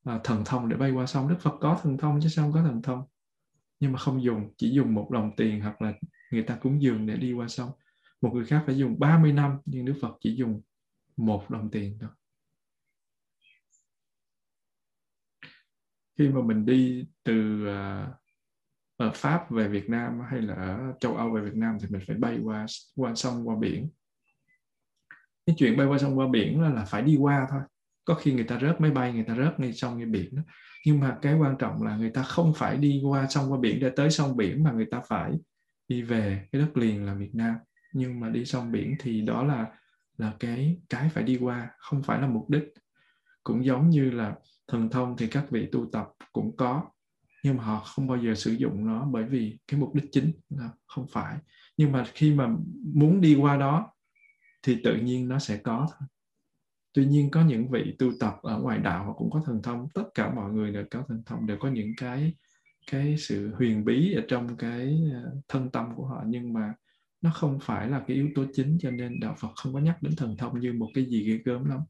à, 0.04 0.20
thần 0.24 0.42
thông 0.46 0.68
để 0.68 0.76
bay 0.76 0.90
qua 0.90 1.06
sông. 1.06 1.28
Đức 1.28 1.36
phật 1.40 1.56
có 1.60 1.78
thần 1.82 1.98
thông 1.98 2.20
chứ 2.22 2.28
sao 2.28 2.44
không 2.44 2.52
có 2.52 2.62
thần 2.62 2.82
thông? 2.82 3.02
Nhưng 3.80 3.92
mà 3.92 3.98
không 3.98 4.22
dùng 4.22 4.54
chỉ 4.56 4.70
dùng 4.70 4.94
một 4.94 5.10
đồng 5.10 5.30
tiền 5.36 5.60
hoặc 5.60 5.82
là 5.82 5.92
người 6.30 6.42
ta 6.42 6.56
cúng 6.56 6.82
dường 6.82 7.06
để 7.06 7.16
đi 7.16 7.32
qua 7.32 7.48
sông. 7.48 7.70
Một 8.20 8.30
người 8.34 8.44
khác 8.44 8.62
phải 8.66 8.78
dùng 8.78 8.98
30 8.98 9.32
năm 9.32 9.58
nhưng 9.64 9.84
đức 9.84 9.94
phật 10.02 10.16
chỉ 10.20 10.34
dùng 10.34 10.62
một 11.16 11.50
đồng 11.50 11.70
tiền 11.70 11.98
thôi. 12.00 12.10
Khi 16.18 16.28
mà 16.28 16.42
mình 16.42 16.66
đi 16.66 17.06
từ 17.22 17.66
uh, 17.66 18.19
ở 19.00 19.10
Pháp 19.14 19.50
về 19.50 19.68
Việt 19.68 19.90
Nam 19.90 20.20
hay 20.30 20.40
là 20.42 20.54
ở 20.54 20.92
châu 21.00 21.16
Âu 21.16 21.30
về 21.30 21.40
Việt 21.40 21.54
Nam 21.54 21.76
thì 21.80 21.86
mình 21.90 22.00
phải 22.06 22.16
bay 22.16 22.38
qua 22.44 22.66
qua 22.96 23.14
sông 23.14 23.48
qua 23.48 23.56
biển. 23.60 23.88
Cái 25.46 25.56
chuyện 25.58 25.76
bay 25.76 25.86
qua 25.86 25.98
sông 25.98 26.18
qua 26.18 26.26
biển 26.28 26.60
là, 26.60 26.68
là 26.68 26.84
phải 26.84 27.02
đi 27.02 27.16
qua 27.16 27.46
thôi. 27.50 27.60
Có 28.04 28.14
khi 28.14 28.32
người 28.32 28.44
ta 28.44 28.58
rớt 28.60 28.80
máy 28.80 28.90
bay 28.90 29.12
người 29.12 29.24
ta 29.24 29.34
rớt 29.34 29.60
ngay 29.60 29.72
sông 29.72 29.98
ngay 29.98 30.06
biển 30.06 30.36
đó. 30.36 30.42
nhưng 30.86 31.00
mà 31.00 31.18
cái 31.22 31.34
quan 31.34 31.56
trọng 31.58 31.82
là 31.82 31.96
người 31.96 32.10
ta 32.10 32.22
không 32.22 32.52
phải 32.56 32.76
đi 32.76 33.02
qua 33.04 33.26
sông 33.28 33.52
qua 33.52 33.58
biển 33.60 33.80
để 33.80 33.90
tới 33.90 34.10
sông 34.10 34.36
biển 34.36 34.64
mà 34.64 34.72
người 34.72 34.86
ta 34.90 35.00
phải 35.08 35.32
đi 35.88 36.02
về 36.02 36.48
cái 36.52 36.62
đất 36.62 36.76
liền 36.76 37.06
là 37.06 37.14
Việt 37.14 37.34
Nam. 37.34 37.54
Nhưng 37.92 38.20
mà 38.20 38.28
đi 38.28 38.44
sông 38.44 38.72
biển 38.72 38.94
thì 39.00 39.20
đó 39.20 39.44
là 39.44 39.66
là 40.18 40.32
cái 40.40 40.80
cái 40.88 41.08
phải 41.08 41.24
đi 41.24 41.36
qua 41.36 41.70
không 41.78 42.02
phải 42.02 42.20
là 42.20 42.26
mục 42.26 42.50
đích. 42.50 42.64
Cũng 43.44 43.64
giống 43.64 43.90
như 43.90 44.10
là 44.10 44.34
thần 44.68 44.90
thông 44.90 45.16
thì 45.16 45.26
các 45.26 45.50
vị 45.50 45.68
tu 45.72 45.86
tập 45.92 46.08
cũng 46.32 46.56
có 46.56 46.82
nhưng 47.44 47.56
mà 47.56 47.64
họ 47.64 47.80
không 47.80 48.06
bao 48.06 48.18
giờ 48.18 48.34
sử 48.34 48.52
dụng 48.52 48.86
nó 48.86 49.04
bởi 49.12 49.24
vì 49.24 49.58
cái 49.68 49.80
mục 49.80 49.94
đích 49.94 50.04
chính 50.12 50.32
là 50.48 50.70
không 50.86 51.06
phải. 51.10 51.38
Nhưng 51.76 51.92
mà 51.92 52.04
khi 52.14 52.34
mà 52.34 52.48
muốn 52.94 53.20
đi 53.20 53.34
qua 53.34 53.56
đó, 53.56 53.92
thì 54.62 54.80
tự 54.84 54.96
nhiên 54.96 55.28
nó 55.28 55.38
sẽ 55.38 55.56
có 55.56 55.86
thôi. 55.90 56.08
Tuy 56.92 57.06
nhiên 57.06 57.30
có 57.30 57.44
những 57.44 57.70
vị 57.70 57.94
tu 57.98 58.10
tập 58.20 58.34
ở 58.42 58.58
ngoài 58.58 58.78
đạo, 58.78 59.04
họ 59.04 59.12
cũng 59.12 59.30
có 59.30 59.42
thần 59.46 59.62
thông. 59.62 59.88
Tất 59.94 60.04
cả 60.14 60.34
mọi 60.34 60.52
người 60.52 60.72
đều 60.72 60.84
có 60.90 61.04
thần 61.08 61.22
thông, 61.26 61.46
đều 61.46 61.56
có 61.60 61.68
những 61.68 61.92
cái 61.96 62.34
cái 62.90 63.16
sự 63.18 63.54
huyền 63.54 63.84
bí 63.84 64.12
ở 64.14 64.22
trong 64.28 64.56
cái 64.56 65.00
ờ, 65.12 65.32
thân 65.48 65.70
tâm 65.70 65.94
của 65.96 66.06
họ. 66.06 66.22
Nhưng 66.26 66.52
mà 66.52 66.74
nó 67.20 67.30
không 67.34 67.58
phải 67.62 67.88
là 67.88 68.04
cái 68.06 68.16
yếu 68.16 68.28
tố 68.34 68.44
chính 68.52 68.78
cho 68.80 68.90
nên 68.90 69.20
đạo 69.20 69.34
Phật 69.38 69.48
không 69.56 69.72
có 69.72 69.78
nhắc 69.78 70.02
đến 70.02 70.16
thần 70.16 70.36
thông 70.36 70.60
như 70.60 70.72
một 70.72 70.88
cái 70.94 71.04
gì 71.04 71.24
ghê 71.24 71.38
gớm 71.44 71.64
lắm. 71.64 71.80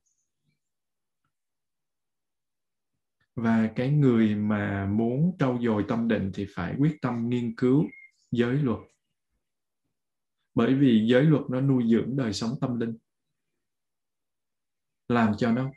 Và 3.41 3.71
cái 3.77 3.91
người 3.91 4.35
mà 4.35 4.87
muốn 4.87 5.37
trau 5.39 5.59
dồi 5.63 5.85
tâm 5.89 6.09
định 6.09 6.31
thì 6.35 6.47
phải 6.55 6.75
quyết 6.79 6.97
tâm 7.03 7.29
nghiên 7.29 7.55
cứu 7.57 7.85
giới 8.31 8.55
luật. 8.57 8.79
Bởi 10.55 10.75
vì 10.75 11.07
giới 11.11 11.23
luật 11.23 11.43
nó 11.51 11.61
nuôi 11.61 11.85
dưỡng 11.91 12.17
đời 12.17 12.33
sống 12.33 12.51
tâm 12.61 12.81
linh. 12.81 12.97
Làm 15.09 15.33
cho 15.39 15.53
nó 15.53 15.71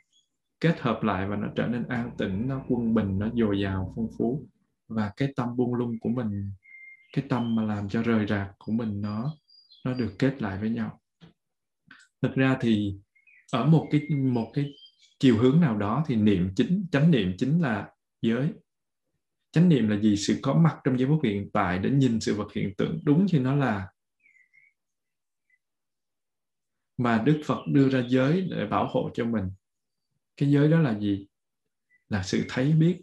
kết 0.60 0.80
hợp 0.80 1.02
lại 1.02 1.28
và 1.28 1.36
nó 1.36 1.48
trở 1.56 1.66
nên 1.66 1.88
an 1.88 2.10
tĩnh, 2.18 2.48
nó 2.48 2.64
quân 2.68 2.94
bình, 2.94 3.18
nó 3.18 3.28
dồi 3.34 3.60
dào, 3.60 3.92
phong 3.96 4.08
phú. 4.18 4.48
Và 4.88 5.12
cái 5.16 5.32
tâm 5.36 5.56
buông 5.56 5.74
lung 5.74 5.98
của 6.00 6.08
mình, 6.08 6.52
cái 7.12 7.24
tâm 7.28 7.56
mà 7.56 7.62
làm 7.62 7.88
cho 7.88 8.02
rời 8.02 8.26
rạc 8.26 8.50
của 8.58 8.72
mình 8.72 9.00
nó 9.00 9.34
nó 9.84 9.94
được 9.94 10.14
kết 10.18 10.42
lại 10.42 10.60
với 10.60 10.70
nhau. 10.70 11.00
Thực 12.22 12.34
ra 12.34 12.56
thì 12.60 12.94
ở 13.52 13.66
một 13.66 13.88
cái 13.90 14.00
một 14.16 14.50
cái 14.54 14.74
chiều 15.18 15.38
hướng 15.38 15.60
nào 15.60 15.76
đó 15.76 16.04
thì 16.06 16.16
niệm 16.16 16.50
chính, 16.56 16.86
chánh 16.92 17.10
niệm 17.10 17.34
chính 17.38 17.62
là 17.62 17.90
giới. 18.22 18.52
Chánh 19.52 19.68
niệm 19.68 19.88
là 19.88 20.00
gì? 20.00 20.16
Sự 20.16 20.38
có 20.42 20.54
mặt 20.54 20.78
trong 20.84 20.98
giây 20.98 21.08
phút 21.08 21.20
hiện 21.24 21.50
tại 21.52 21.78
để 21.78 21.90
nhìn 21.90 22.20
sự 22.20 22.34
vật 22.34 22.52
hiện 22.54 22.74
tượng. 22.78 23.00
Đúng 23.04 23.26
như 23.26 23.40
nó 23.40 23.54
là 23.54 23.88
mà 26.96 27.22
đức 27.26 27.42
phật 27.44 27.58
đưa 27.66 27.88
ra 27.88 28.04
giới 28.08 28.48
để 28.50 28.66
bảo 28.66 28.88
hộ 28.88 29.10
cho 29.14 29.24
mình. 29.24 29.50
Cái 30.36 30.50
giới 30.50 30.68
đó 30.68 30.80
là 30.80 30.98
gì? 30.98 31.26
Là 32.08 32.22
sự 32.22 32.44
thấy 32.48 32.72
biết 32.72 33.02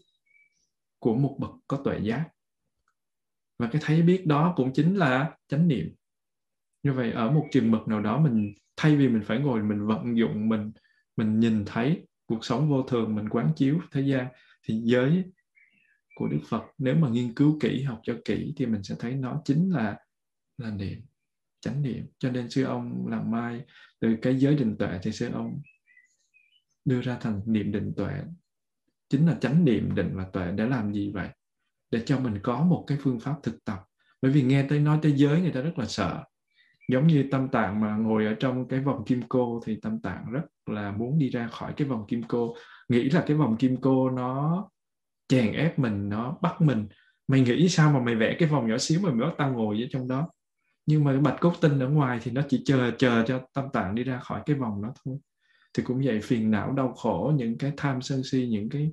của 0.99 1.15
một 1.15 1.37
bậc 1.39 1.51
có 1.67 1.81
tuệ 1.83 1.99
giác. 2.03 2.29
Và 3.59 3.69
cái 3.71 3.81
thấy 3.85 4.01
biết 4.01 4.25
đó 4.25 4.53
cũng 4.55 4.73
chính 4.73 4.95
là 4.95 5.37
chánh 5.47 5.67
niệm. 5.67 5.95
Như 6.83 6.93
vậy 6.93 7.11
ở 7.11 7.31
một 7.31 7.47
trường 7.51 7.71
mực 7.71 7.87
nào 7.87 8.01
đó 8.01 8.19
mình 8.19 8.53
thay 8.75 8.95
vì 8.95 9.07
mình 9.07 9.21
phải 9.25 9.39
ngồi 9.39 9.63
mình 9.63 9.85
vận 9.87 10.17
dụng 10.17 10.49
mình 10.49 10.71
mình 11.21 11.39
nhìn 11.39 11.65
thấy 11.65 12.07
cuộc 12.25 12.45
sống 12.45 12.69
vô 12.69 12.83
thường, 12.83 13.15
mình 13.15 13.29
quán 13.29 13.53
chiếu 13.55 13.79
thế 13.91 14.01
gian, 14.01 14.27
thì 14.63 14.81
giới 14.83 15.23
của 16.15 16.27
Đức 16.27 16.39
Phật 16.49 16.63
nếu 16.77 16.95
mà 16.95 17.09
nghiên 17.09 17.33
cứu 17.33 17.59
kỹ, 17.59 17.83
học 17.83 17.99
cho 18.03 18.15
kỹ 18.25 18.53
thì 18.57 18.65
mình 18.65 18.83
sẽ 18.83 18.95
thấy 18.99 19.15
nó 19.15 19.41
chính 19.45 19.71
là 19.71 19.97
là 20.57 20.71
niệm, 20.71 21.01
chánh 21.59 21.81
niệm. 21.81 22.05
Cho 22.19 22.31
nên 22.31 22.49
sư 22.49 22.63
ông 22.63 23.07
làm 23.07 23.31
mai 23.31 23.61
từ 23.99 24.17
cái 24.21 24.39
giới 24.39 24.55
định 24.55 24.77
tuệ 24.77 24.99
thì 25.03 25.11
sư 25.11 25.29
ông 25.33 25.61
đưa 26.85 27.01
ra 27.01 27.17
thành 27.21 27.41
niệm 27.45 27.71
định 27.71 27.93
tuệ. 27.97 28.13
Chính 29.09 29.27
là 29.27 29.37
chánh 29.41 29.65
niệm 29.65 29.95
định 29.95 30.09
và 30.13 30.25
tuệ 30.33 30.51
để 30.51 30.65
làm 30.65 30.93
gì 30.93 31.11
vậy? 31.13 31.29
Để 31.91 32.03
cho 32.05 32.19
mình 32.19 32.39
có 32.43 32.63
một 32.63 32.83
cái 32.87 32.97
phương 33.01 33.19
pháp 33.19 33.35
thực 33.43 33.65
tập. 33.65 33.79
Bởi 34.21 34.31
vì 34.31 34.41
nghe 34.41 34.65
tới 34.69 34.79
nói 34.79 34.99
tới 35.01 35.11
giới 35.15 35.41
người 35.41 35.51
ta 35.51 35.61
rất 35.61 35.79
là 35.79 35.85
sợ 35.85 36.23
giống 36.91 37.07
như 37.07 37.25
tâm 37.31 37.49
tạng 37.49 37.81
mà 37.81 37.95
ngồi 37.95 38.25
ở 38.25 38.33
trong 38.33 38.67
cái 38.67 38.79
vòng 38.79 39.03
kim 39.05 39.21
cô 39.29 39.61
thì 39.65 39.79
tâm 39.81 39.99
tạng 39.99 40.25
rất 40.31 40.41
là 40.65 40.91
muốn 40.91 41.19
đi 41.19 41.29
ra 41.29 41.47
khỏi 41.47 41.73
cái 41.77 41.87
vòng 41.87 42.05
kim 42.07 42.23
cô. 42.27 42.55
Nghĩ 42.89 43.09
là 43.09 43.23
cái 43.27 43.37
vòng 43.37 43.57
kim 43.57 43.77
cô 43.81 44.09
nó 44.09 44.65
chèn 45.27 45.53
ép 45.53 45.79
mình, 45.79 46.09
nó 46.09 46.37
bắt 46.41 46.61
mình. 46.61 46.87
Mày 47.27 47.41
nghĩ 47.41 47.69
sao 47.69 47.91
mà 47.91 47.99
mày 47.99 48.15
vẽ 48.15 48.35
cái 48.39 48.49
vòng 48.49 48.67
nhỏ 48.67 48.77
xíu 48.77 48.99
mà 49.03 49.11
mày 49.11 49.27
bắt 49.27 49.35
tao 49.37 49.53
ngồi 49.53 49.81
ở 49.81 49.87
trong 49.91 50.07
đó? 50.07 50.29
Nhưng 50.85 51.03
mà 51.03 51.11
cái 51.11 51.21
bạch 51.21 51.39
cốt 51.39 51.53
tinh 51.61 51.79
ở 51.79 51.89
ngoài 51.89 52.19
thì 52.23 52.31
nó 52.31 52.41
chỉ 52.49 52.61
chờ 52.65 52.91
chờ 52.97 53.23
cho 53.27 53.41
tâm 53.53 53.65
tạng 53.73 53.95
đi 53.95 54.03
ra 54.03 54.19
khỏi 54.19 54.41
cái 54.45 54.55
vòng 54.55 54.83
đó 54.83 54.93
thôi. 55.05 55.17
Thì 55.73 55.83
cũng 55.83 56.01
vậy, 56.05 56.19
phiền 56.21 56.51
não 56.51 56.71
đau 56.71 56.93
khổ, 56.93 57.33
những 57.35 57.57
cái 57.57 57.71
tham 57.77 58.01
sân 58.01 58.21
si, 58.23 58.47
những 58.51 58.69
cái 58.69 58.91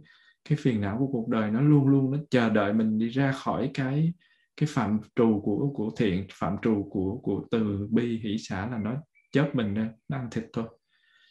cái 0.49 0.59
phiền 0.61 0.81
não 0.81 0.97
của 0.99 1.07
cuộc 1.07 1.29
đời 1.29 1.51
nó 1.51 1.61
luôn 1.61 1.89
luôn 1.89 2.11
nó 2.11 2.19
chờ 2.31 2.51
đợi 2.51 2.73
mình 2.73 2.99
đi 2.99 3.09
ra 3.09 3.33
khỏi 3.33 3.71
cái 3.75 4.13
cái 4.59 4.69
phạm 4.73 5.01
trù 5.17 5.41
của 5.45 5.73
của 5.75 5.91
thiện, 5.97 6.27
phạm 6.33 6.57
trù 6.63 6.89
của 6.91 7.21
của 7.23 7.45
từ 7.51 7.89
bi, 7.91 8.21
hỷ 8.25 8.37
xã 8.39 8.69
là 8.71 8.79
nó 8.79 8.97
chớp 9.33 9.51
mình 9.55 9.75
ra, 9.75 9.91
nó 10.09 10.17
ăn 10.17 10.29
thịt 10.31 10.45
thôi. 10.53 10.65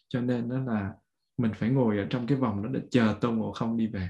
Cho 0.09 0.21
nên 0.21 0.49
nó 0.49 0.63
là 0.63 0.93
mình 1.37 1.51
phải 1.55 1.69
ngồi 1.69 1.97
ở 1.97 2.07
trong 2.09 2.27
cái 2.27 2.37
vòng 2.37 2.63
đó 2.63 2.69
để 2.73 2.79
chờ 2.91 3.15
tôn 3.21 3.35
ngộ 3.35 3.51
không 3.51 3.77
đi 3.77 3.87
về. 3.87 4.09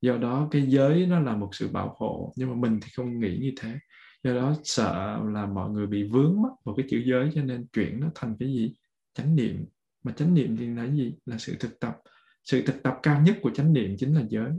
Do 0.00 0.16
đó 0.16 0.48
cái 0.50 0.62
giới 0.62 1.06
nó 1.06 1.20
là 1.20 1.36
một 1.36 1.48
sự 1.52 1.68
bảo 1.68 1.96
hộ, 1.98 2.32
nhưng 2.36 2.50
mà 2.50 2.56
mình 2.56 2.80
thì 2.82 2.88
không 2.96 3.20
nghĩ 3.20 3.38
như 3.38 3.52
thế. 3.60 3.78
Do 4.24 4.34
đó 4.34 4.54
sợ 4.64 5.20
là 5.32 5.46
mọi 5.46 5.70
người 5.70 5.86
bị 5.86 6.02
vướng 6.02 6.42
mắc 6.42 6.52
vào 6.64 6.74
cái 6.74 6.86
chữ 6.90 7.02
giới, 7.06 7.30
cho 7.34 7.42
nên 7.42 7.66
chuyển 7.72 8.00
nó 8.00 8.10
thành 8.14 8.36
cái 8.40 8.48
gì? 8.48 8.74
Chánh 9.14 9.36
niệm. 9.36 9.64
Mà 10.02 10.12
chánh 10.12 10.34
niệm 10.34 10.56
thì 10.56 10.66
là 10.66 10.86
gì? 10.86 11.14
Là 11.26 11.38
sự 11.38 11.56
thực 11.60 11.80
tập. 11.80 11.96
Sự 12.44 12.62
thực 12.66 12.82
tập 12.82 12.98
cao 13.02 13.22
nhất 13.22 13.38
của 13.42 13.50
chánh 13.50 13.72
niệm 13.72 13.96
chính 13.98 14.14
là 14.14 14.22
giới 14.28 14.50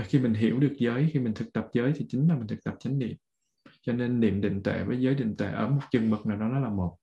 và 0.00 0.06
khi 0.06 0.18
mình 0.18 0.34
hiểu 0.34 0.58
được 0.58 0.72
giới, 0.78 1.10
khi 1.12 1.20
mình 1.20 1.34
thực 1.34 1.52
tập 1.52 1.68
giới 1.72 1.92
thì 1.96 2.06
chính 2.08 2.28
là 2.28 2.36
mình 2.36 2.46
thực 2.46 2.64
tập 2.64 2.74
chánh 2.78 2.98
niệm. 2.98 3.16
Cho 3.82 3.92
nên 3.92 4.20
niệm 4.20 4.40
định 4.40 4.62
tuệ 4.62 4.84
với 4.84 5.00
giới 5.00 5.14
định 5.14 5.36
tuệ 5.36 5.46
ở 5.46 5.68
một 5.68 5.80
chừng 5.90 6.10
mực 6.10 6.26
nào 6.26 6.38
đó 6.38 6.48
nó 6.48 6.60
là 6.60 6.68
một. 6.68 6.96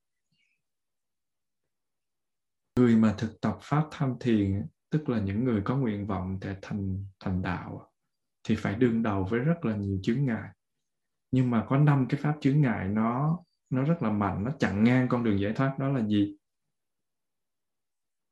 Người 2.76 2.95
mà 2.95 3.15
thực 3.18 3.41
tập 3.41 3.57
pháp 3.61 3.88
tham 3.91 4.15
thiền, 4.19 4.68
tức 4.90 5.10
là 5.10 5.19
những 5.19 5.44
người 5.44 5.61
có 5.65 5.78
nguyện 5.78 6.07
vọng 6.07 6.38
để 6.41 6.56
thành 6.61 7.06
thành 7.19 7.41
đạo, 7.41 7.91
thì 8.44 8.56
phải 8.56 8.76
đương 8.76 9.03
đầu 9.03 9.24
với 9.24 9.40
rất 9.40 9.65
là 9.65 9.76
nhiều 9.76 9.99
chướng 10.03 10.26
ngại. 10.26 10.49
Nhưng 11.32 11.49
mà 11.52 11.65
có 11.68 11.78
năm 11.78 12.06
cái 12.10 12.19
pháp 12.22 12.38
chướng 12.41 12.61
ngại 12.61 12.88
nó 12.88 13.40
nó 13.69 13.84
rất 13.84 14.02
là 14.02 14.11
mạnh, 14.11 14.44
nó 14.44 14.52
chặn 14.60 14.84
ngang 14.84 15.07
con 15.10 15.24
đường 15.24 15.40
giải 15.40 15.53
thoát, 15.53 15.80
đó 15.80 15.90
là 15.90 16.07
gì? 16.07 16.38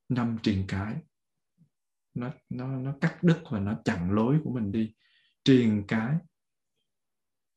Năm 0.09 0.37
triền 0.43 0.65
cái 0.67 0.95
nó 2.15 2.31
nó 2.49 2.67
nó 2.67 2.93
cắt 3.01 3.23
đứt 3.23 3.41
và 3.49 3.59
nó 3.59 3.81
chặn 3.85 4.11
lối 4.11 4.39
của 4.43 4.51
mình 4.51 4.71
đi. 4.71 4.93
Truyền 5.43 5.83
cái 5.87 6.15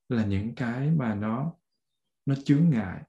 là 0.09 0.27
những 0.27 0.55
cái 0.55 0.91
mà 0.91 1.15
nó 1.15 1.55
nó 2.27 2.35
chướng 2.45 2.71
ngại. 2.71 3.03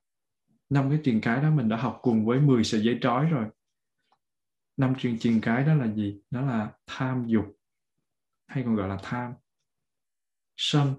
Năm 0.70 0.90
cái 0.90 1.00
truyền 1.04 1.22
cái 1.22 1.42
đó 1.42 1.52
mình 1.52 1.70
đã 1.70 1.78
học 1.78 2.00
cùng 2.02 2.26
với 2.26 2.40
10 2.40 2.64
sợi 2.64 2.82
dây 2.82 2.98
trói 3.02 3.26
rồi. 3.26 3.50
Năm 4.78 4.96
truyền 4.98 5.20
truyền 5.20 5.42
cái 5.42 5.64
đó 5.64 5.74
là 5.74 5.94
gì? 5.94 6.22
Đó 6.30 6.42
là 6.42 6.72
tham 6.88 7.26
dục, 7.28 7.46
hay 8.48 8.64
còn 8.64 8.76
gọi 8.76 8.90
là 8.90 8.98
tham. 9.04 9.34
Sân. 10.58 10.96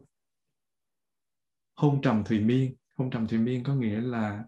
Hôn 1.74 2.00
trầm 2.02 2.24
thùy 2.24 2.40
miên. 2.40 2.76
Hôn 2.96 3.10
trầm 3.10 3.26
thùy 3.26 3.38
miên 3.38 3.64
có 3.64 3.74
nghĩa 3.74 4.00
là 4.00 4.44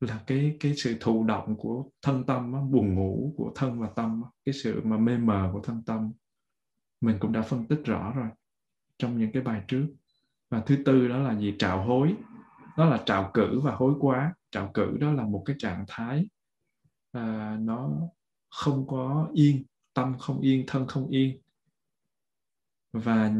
là 0.00 0.24
cái 0.26 0.56
cái 0.60 0.74
sự 0.76 0.96
thụ 1.00 1.24
động 1.24 1.56
của 1.56 1.90
thân 2.02 2.26
tâm 2.26 2.70
buồn 2.70 2.94
ngủ 2.94 3.34
của 3.36 3.52
thân 3.54 3.80
và 3.80 3.88
tâm 3.96 4.22
cái 4.44 4.52
sự 4.52 4.80
mà 4.84 4.96
mê 4.96 5.18
mờ 5.18 5.50
của 5.52 5.60
thân 5.60 5.82
tâm 5.86 6.12
mình 7.00 7.16
cũng 7.20 7.32
đã 7.32 7.42
phân 7.42 7.66
tích 7.66 7.80
rõ 7.84 8.12
rồi 8.16 8.28
trong 8.98 9.18
những 9.18 9.32
cái 9.32 9.42
bài 9.42 9.62
trước. 9.68 9.86
Và 10.50 10.60
thứ 10.60 10.76
tư 10.84 11.08
đó 11.08 11.18
là 11.18 11.38
gì? 11.38 11.54
Trạo 11.58 11.84
hối. 11.84 12.14
Đó 12.76 12.84
là 12.84 13.02
trạo 13.06 13.30
cử 13.34 13.60
và 13.60 13.74
hối 13.74 13.94
quá. 14.00 14.34
Trạo 14.50 14.70
cử 14.74 14.96
đó 15.00 15.12
là 15.12 15.24
một 15.24 15.42
cái 15.46 15.56
trạng 15.58 15.84
thái 15.88 16.28
à, 17.12 17.56
nó 17.60 17.90
không 18.50 18.86
có 18.86 19.30
yên 19.34 19.64
tâm 19.94 20.18
không 20.18 20.40
yên 20.40 20.64
thân 20.66 20.86
không 20.86 21.08
yên. 21.08 21.40
Và 22.92 23.32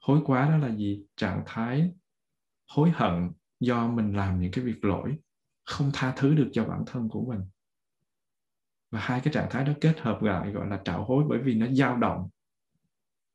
hối 0.00 0.20
quá 0.24 0.48
đó 0.48 0.56
là 0.56 0.74
gì? 0.76 1.04
Trạng 1.16 1.42
thái 1.46 1.92
hối 2.68 2.90
hận 2.90 3.30
do 3.60 3.88
mình 3.88 4.16
làm 4.16 4.40
những 4.40 4.52
cái 4.52 4.64
việc 4.64 4.84
lỗi 4.84 5.18
không 5.66 5.90
tha 5.94 6.14
thứ 6.16 6.34
được 6.34 6.48
cho 6.52 6.64
bản 6.64 6.82
thân 6.86 7.08
của 7.08 7.24
mình. 7.24 7.40
Và 8.90 9.00
hai 9.00 9.20
cái 9.20 9.32
trạng 9.32 9.48
thái 9.50 9.64
đó 9.64 9.72
kết 9.80 10.00
hợp 10.00 10.22
lại 10.22 10.50
gọi 10.50 10.66
là 10.66 10.80
trạo 10.84 11.04
hối 11.04 11.24
bởi 11.28 11.38
vì 11.38 11.54
nó 11.54 11.66
dao 11.66 11.96
động. 11.96 12.28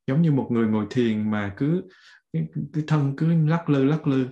Giống 0.07 0.21
như 0.21 0.31
một 0.31 0.47
người 0.51 0.67
ngồi 0.67 0.87
thiền 0.89 1.31
mà 1.31 1.53
cứ 1.57 1.83
cái, 2.33 2.47
thân 2.87 3.13
cứ 3.17 3.47
lắc 3.47 3.69
lư 3.69 3.83
lắc 3.83 4.07
lư. 4.07 4.27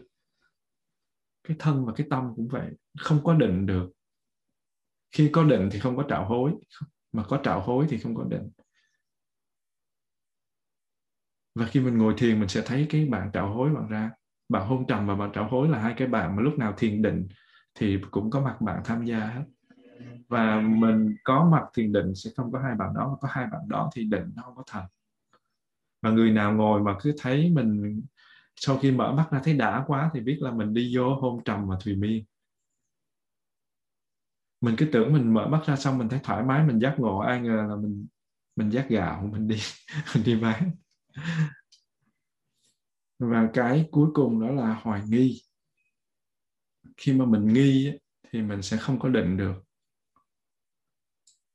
Cái 1.43 1.57
thân 1.59 1.85
và 1.85 1.93
cái 1.95 2.07
tâm 2.09 2.33
cũng 2.35 2.47
vậy 2.47 2.71
không 2.99 3.23
có 3.23 3.33
định 3.33 3.65
được. 3.65 3.91
Khi 5.11 5.29
có 5.33 5.43
định 5.43 5.69
thì 5.71 5.79
không 5.79 5.97
có 5.97 6.05
trạo 6.09 6.25
hối 6.25 6.51
mà 7.11 7.23
có 7.23 7.39
trạo 7.43 7.61
hối 7.61 7.85
thì 7.89 7.97
không 7.97 8.15
có 8.15 8.23
định. 8.23 8.49
Và 11.55 11.65
khi 11.65 11.79
mình 11.79 11.97
ngồi 11.97 12.13
thiền 12.17 12.39
mình 12.39 12.49
sẽ 12.49 12.61
thấy 12.65 12.87
cái 12.89 13.05
bạn 13.05 13.31
trạo 13.33 13.53
hối 13.53 13.69
bạn 13.69 13.87
ra. 13.87 14.11
Bạn 14.49 14.67
hôn 14.67 14.87
trầm 14.87 15.07
và 15.07 15.15
bạn 15.15 15.31
trạo 15.33 15.47
hối 15.49 15.69
là 15.69 15.79
hai 15.79 15.93
cái 15.97 16.07
bạn 16.07 16.35
mà 16.35 16.41
lúc 16.41 16.57
nào 16.57 16.73
thiền 16.77 17.01
định 17.01 17.27
thì 17.79 17.97
cũng 18.11 18.29
có 18.29 18.41
mặt 18.41 18.61
bạn 18.61 18.81
tham 18.85 19.05
gia 19.05 19.19
hết. 19.27 19.43
Và 20.29 20.61
mình 20.61 21.15
có 21.23 21.49
mặt 21.51 21.63
thiền 21.75 21.93
định 21.93 22.15
sẽ 22.15 22.31
không 22.37 22.51
có 22.51 22.59
hai 22.59 22.75
bạn 22.75 22.93
đó 22.95 23.17
có 23.21 23.27
hai 23.31 23.47
bạn 23.51 23.61
đó 23.69 23.89
thì 23.95 24.03
định 24.05 24.31
nó 24.35 24.43
không 24.43 24.55
có 24.57 24.63
thành 24.67 24.87
và 26.01 26.11
người 26.11 26.31
nào 26.31 26.53
ngồi 26.53 26.81
mà 26.83 26.95
cứ 27.01 27.13
thấy 27.19 27.49
mình 27.49 28.01
sau 28.55 28.77
khi 28.79 28.91
mở 28.91 29.11
mắt 29.13 29.27
ra 29.31 29.41
thấy 29.43 29.53
đã 29.53 29.83
quá 29.87 30.11
thì 30.13 30.19
biết 30.19 30.37
là 30.41 30.51
mình 30.51 30.73
đi 30.73 30.97
vô 30.97 31.15
hôn 31.15 31.43
trầm 31.45 31.67
và 31.67 31.77
thùy 31.83 31.95
miên 31.95 32.25
mình 34.61 34.75
cứ 34.77 34.85
tưởng 34.93 35.13
mình 35.13 35.33
mở 35.33 35.47
mắt 35.47 35.61
ra 35.65 35.75
xong 35.75 35.97
mình 35.97 36.09
thấy 36.09 36.19
thoải 36.23 36.43
mái, 36.43 36.63
mình 36.67 36.79
giác 36.79 36.95
ngộ, 36.99 37.17
ai 37.19 37.41
ngờ 37.41 37.65
là 37.69 37.75
mình 37.75 38.07
mình 38.55 38.69
giác 38.69 38.89
gạo, 38.89 39.29
mình 39.31 39.47
đi 39.47 39.57
mình 40.15 40.23
đi 40.23 40.35
bán. 40.41 40.71
Và 43.19 43.49
cái 43.53 43.87
cuối 43.91 44.09
cùng 44.13 44.41
đó 44.41 44.47
là 44.51 44.79
hoài 44.83 45.01
nghi 45.07 45.41
khi 46.99 47.13
mà 47.13 47.25
mình 47.25 47.47
nghi 47.47 47.91
thì 48.31 48.41
mình 48.41 48.61
sẽ 48.61 48.77
không 48.77 48.99
có 48.99 49.09
định 49.09 49.37
được. 49.37 49.53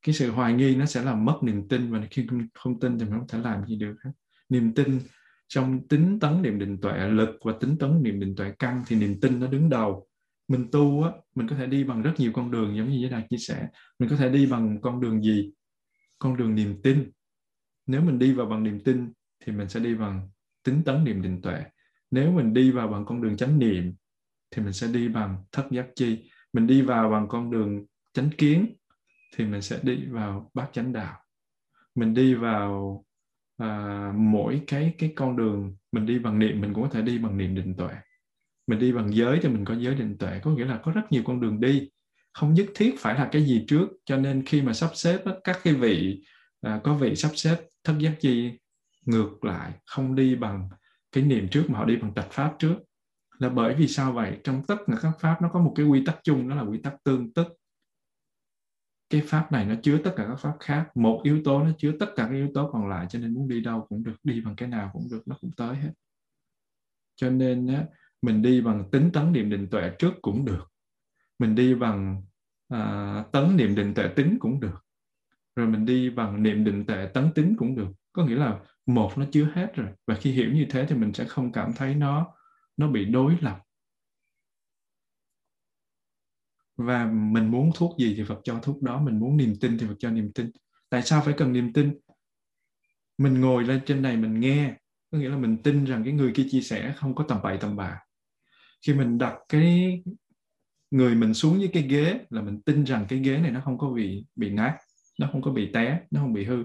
Cái 0.03 0.15
sự 0.15 0.31
hoài 0.31 0.55
nghi 0.55 0.77
nó 0.77 0.87
sẽ 0.87 1.03
làm 1.03 1.25
mất 1.25 1.39
niềm 1.43 1.69
tin 1.69 1.93
và 1.93 2.07
khi 2.11 2.27
không 2.55 2.81
tin 2.81 2.99
thì 2.99 3.05
mình 3.05 3.19
không 3.19 3.29
thể 3.29 3.39
làm 3.39 3.67
gì 3.67 3.77
được 3.77 3.95
hết. 4.05 4.11
Niềm 4.49 4.75
tin 4.75 5.01
trong 5.49 5.89
tính 5.89 6.19
tấn 6.21 6.43
niệm 6.43 6.59
định 6.59 6.79
tuệ, 6.83 7.09
lực 7.09 7.31
và 7.45 7.53
tính 7.61 7.77
tấn 7.79 8.03
niệm 8.03 8.21
định 8.21 8.37
tuệ 8.37 8.53
căn 8.59 8.83
thì 8.87 8.97
niềm 8.97 9.21
tin 9.21 9.41
nó 9.41 9.47
đứng 9.47 9.71
đầu. 9.71 10.09
Mình 10.49 10.69
tu 10.73 11.03
á, 11.03 11.11
mình 11.35 11.49
có 11.49 11.57
thể 11.57 11.67
đi 11.67 11.85
bằng 11.85 12.03
rất 12.03 12.13
nhiều 12.19 12.33
con 12.35 12.51
đường 12.51 12.77
giống 12.77 12.89
như 12.89 12.99
giới 13.01 13.11
đạt 13.11 13.25
chia 13.31 13.37
sẻ. 13.37 13.69
Mình 13.99 14.11
có 14.11 14.17
thể 14.17 14.29
đi 14.29 14.47
bằng 14.47 14.81
con 14.81 15.01
đường 15.01 15.23
gì? 15.23 15.53
Con 16.19 16.37
đường 16.37 16.55
niềm 16.55 16.83
tin. 16.83 17.11
Nếu 17.87 18.01
mình 18.01 18.19
đi 18.19 18.33
vào 18.33 18.47
bằng 18.47 18.63
niềm 18.63 18.81
tin 18.85 19.13
thì 19.45 19.53
mình 19.53 19.69
sẽ 19.69 19.81
đi 19.81 19.95
bằng 19.95 20.29
tính 20.63 20.83
tấn 20.85 21.05
niệm 21.05 21.23
định 21.23 21.43
tuệ. 21.43 21.63
Nếu 22.11 22.33
mình 22.33 22.55
đi 22.55 22.71
vào 22.71 22.89
bằng 22.89 23.05
con 23.05 23.23
đường 23.23 23.37
chánh 23.37 23.59
niệm 23.59 23.95
thì 24.55 24.63
mình 24.63 24.73
sẽ 24.73 24.87
đi 24.87 25.09
bằng 25.09 25.45
thất 25.53 25.67
giác 25.71 25.87
chi. 25.97 26.31
Mình 26.53 26.67
đi 26.67 26.83
vào 26.83 27.11
bằng 27.11 27.29
con 27.29 27.51
đường 27.51 27.85
chánh 28.13 28.31
kiến 28.39 28.77
thì 29.37 29.45
mình 29.45 29.63
sẽ 29.63 29.79
đi 29.83 30.07
vào 30.07 30.51
bát 30.55 30.69
chánh 30.73 30.93
đạo. 30.93 31.19
Mình 31.95 32.15
đi 32.15 32.35
vào 32.35 33.05
à, 33.57 34.13
mỗi 34.17 34.61
cái 34.67 34.95
cái 34.99 35.13
con 35.17 35.37
đường 35.37 35.77
mình 35.93 36.07
đi 36.07 36.19
bằng 36.19 36.39
niệm 36.39 36.61
mình 36.61 36.75
cũng 36.75 36.83
có 36.83 36.89
thể 36.89 37.03
đi 37.03 37.19
bằng 37.19 37.37
niệm 37.37 37.55
định 37.55 37.75
tuệ. 37.77 37.95
Mình 38.67 38.79
đi 38.79 38.93
bằng 38.93 39.15
giới 39.15 39.39
thì 39.43 39.49
mình 39.49 39.65
có 39.65 39.75
giới 39.75 39.95
định 39.95 40.19
tuệ 40.19 40.41
có 40.43 40.51
nghĩa 40.51 40.65
là 40.65 40.81
có 40.85 40.93
rất 40.93 41.13
nhiều 41.13 41.23
con 41.27 41.41
đường 41.41 41.61
đi. 41.61 41.91
Không 42.33 42.55
nhất 42.55 42.67
thiết 42.75 42.95
phải 42.99 43.15
là 43.15 43.29
cái 43.33 43.45
gì 43.45 43.65
trước 43.69 43.89
cho 44.05 44.17
nên 44.17 44.45
khi 44.47 44.63
mà 44.63 44.73
sắp 44.73 44.91
xếp 44.95 45.19
các 45.45 45.59
cái 45.65 45.75
vị 45.75 46.25
à, 46.61 46.81
có 46.85 46.95
vị 46.95 47.17
sắp 47.17 47.31
xếp 47.35 47.57
thất 47.85 47.95
giác 47.99 48.13
chi 48.21 48.51
ngược 49.07 49.45
lại 49.45 49.73
không 49.87 50.15
đi 50.15 50.37
bằng 50.37 50.69
cái 51.13 51.25
niệm 51.25 51.49
trước 51.49 51.65
mà 51.69 51.79
họ 51.79 51.85
đi 51.85 51.97
bằng 51.97 52.13
trạch 52.15 52.31
pháp 52.31 52.55
trước 52.59 52.77
là 53.39 53.49
bởi 53.49 53.75
vì 53.75 53.89
sao 53.89 54.13
vậy? 54.13 54.41
Trong 54.45 54.63
tất 54.69 54.77
cả 54.87 54.95
các 55.03 55.13
pháp 55.21 55.43
nó 55.43 55.49
có 55.49 55.61
một 55.61 55.73
cái 55.77 55.87
quy 55.87 56.05
tắc 56.07 56.19
chung 56.23 56.49
đó 56.49 56.55
là 56.57 56.63
quy 56.63 56.79
tắc 56.79 56.95
tương 57.05 57.33
tức. 57.33 57.47
Cái 59.11 59.21
pháp 59.27 59.53
này 59.53 59.67
nó 59.67 59.75
chứa 59.83 59.99
tất 60.05 60.13
cả 60.17 60.27
các 60.29 60.37
pháp 60.37 60.57
khác. 60.61 60.97
Một 60.97 61.21
yếu 61.25 61.41
tố 61.45 61.65
nó 61.65 61.71
chứa 61.79 61.93
tất 62.01 62.07
cả 62.17 62.25
các 62.25 62.35
yếu 62.35 62.49
tố 62.55 62.71
còn 62.73 62.89
lại 62.89 63.07
cho 63.11 63.19
nên 63.19 63.35
muốn 63.35 63.49
đi 63.49 63.61
đâu 63.61 63.87
cũng 63.89 64.05
được 64.05 64.17
đi 64.23 64.41
bằng 64.41 64.57
cái 64.57 64.69
nào 64.69 64.91
cũng 64.93 65.09
được 65.11 65.29
nó 65.29 65.37
cũng 65.41 65.51
tới 65.57 65.77
hết. 65.77 65.91
Cho 67.17 67.31
nên 67.31 67.67
á, 67.67 67.85
mình 68.23 68.43
đi 68.43 68.61
bằng 68.61 68.91
tính 68.91 69.11
tấn 69.13 69.33
niệm 69.33 69.51
định 69.51 69.69
tuệ 69.71 69.91
trước 69.99 70.13
cũng 70.23 70.45
được. 70.45 70.65
Mình 71.39 71.55
đi 71.55 71.75
bằng 71.75 72.23
à, 72.69 73.25
tấn 73.33 73.57
niệm 73.57 73.75
định 73.75 73.95
tuệ 73.95 74.09
tính 74.09 74.37
cũng 74.41 74.61
được. 74.61 74.85
Rồi 75.57 75.67
mình 75.67 75.87
đi 75.87 76.11
bằng 76.11 76.43
niệm 76.43 76.65
định 76.65 76.87
tuệ 76.87 77.07
tấn 77.15 77.33
tính 77.35 77.55
cũng 77.59 77.77
được. 77.77 77.89
Có 78.13 78.25
nghĩa 78.25 78.35
là 78.35 78.61
một 78.87 79.19
nó 79.19 79.25
chứa 79.33 79.51
hết 79.55 79.75
rồi. 79.75 79.89
Và 80.07 80.15
khi 80.15 80.33
hiểu 80.33 80.53
như 80.53 80.67
thế 80.71 80.87
thì 80.89 80.97
mình 80.97 81.13
sẽ 81.13 81.25
không 81.25 81.53
cảm 81.53 81.73
thấy 81.77 81.95
nó 81.95 82.35
nó 82.77 82.89
bị 82.89 83.05
đối 83.05 83.37
lập 83.41 83.59
và 86.77 87.07
mình 87.07 87.51
muốn 87.51 87.71
thuốc 87.75 87.99
gì 87.99 88.15
thì 88.17 88.25
Phật 88.25 88.41
cho 88.45 88.61
thuốc 88.63 88.83
đó, 88.83 89.01
mình 89.01 89.19
muốn 89.19 89.37
niềm 89.37 89.55
tin 89.61 89.79
thì 89.79 89.87
Phật 89.87 89.97
cho 89.99 90.11
niềm 90.11 90.33
tin. 90.35 90.51
Tại 90.89 91.03
sao 91.03 91.23
phải 91.25 91.35
cần 91.37 91.53
niềm 91.53 91.73
tin? 91.73 91.99
Mình 93.19 93.41
ngồi 93.41 93.65
lên 93.65 93.81
trên 93.87 94.03
này 94.03 94.17
mình 94.17 94.41
nghe, 94.41 94.75
có 95.11 95.19
nghĩa 95.19 95.29
là 95.29 95.37
mình 95.37 95.63
tin 95.63 95.85
rằng 95.85 96.05
cái 96.05 96.13
người 96.13 96.33
kia 96.35 96.47
chia 96.51 96.61
sẻ 96.61 96.95
không 96.97 97.15
có 97.15 97.25
tầm 97.29 97.39
bậy 97.43 97.59
tầm 97.59 97.77
bạ. 97.77 98.01
Khi 98.87 98.95
mình 98.95 99.19
đặt 99.19 99.35
cái 99.49 100.03
người 100.91 101.15
mình 101.15 101.35
xuống 101.35 101.59
với 101.59 101.71
cái 101.73 101.83
ghế 101.83 102.21
là 102.31 102.43
mình 102.43 102.63
tin 102.63 102.85
rằng 102.85 103.07
cái 103.09 103.19
ghế 103.19 103.39
này 103.39 103.51
nó 103.51 103.61
không 103.65 103.79
có 103.79 103.91
bị 103.91 104.27
bị 104.37 104.51
nát, 104.51 104.79
nó 105.19 105.29
không 105.33 105.43
có 105.43 105.51
bị 105.51 105.71
té, 105.73 106.01
nó 106.11 106.21
không 106.21 106.33
bị 106.33 106.45
hư. 106.45 106.65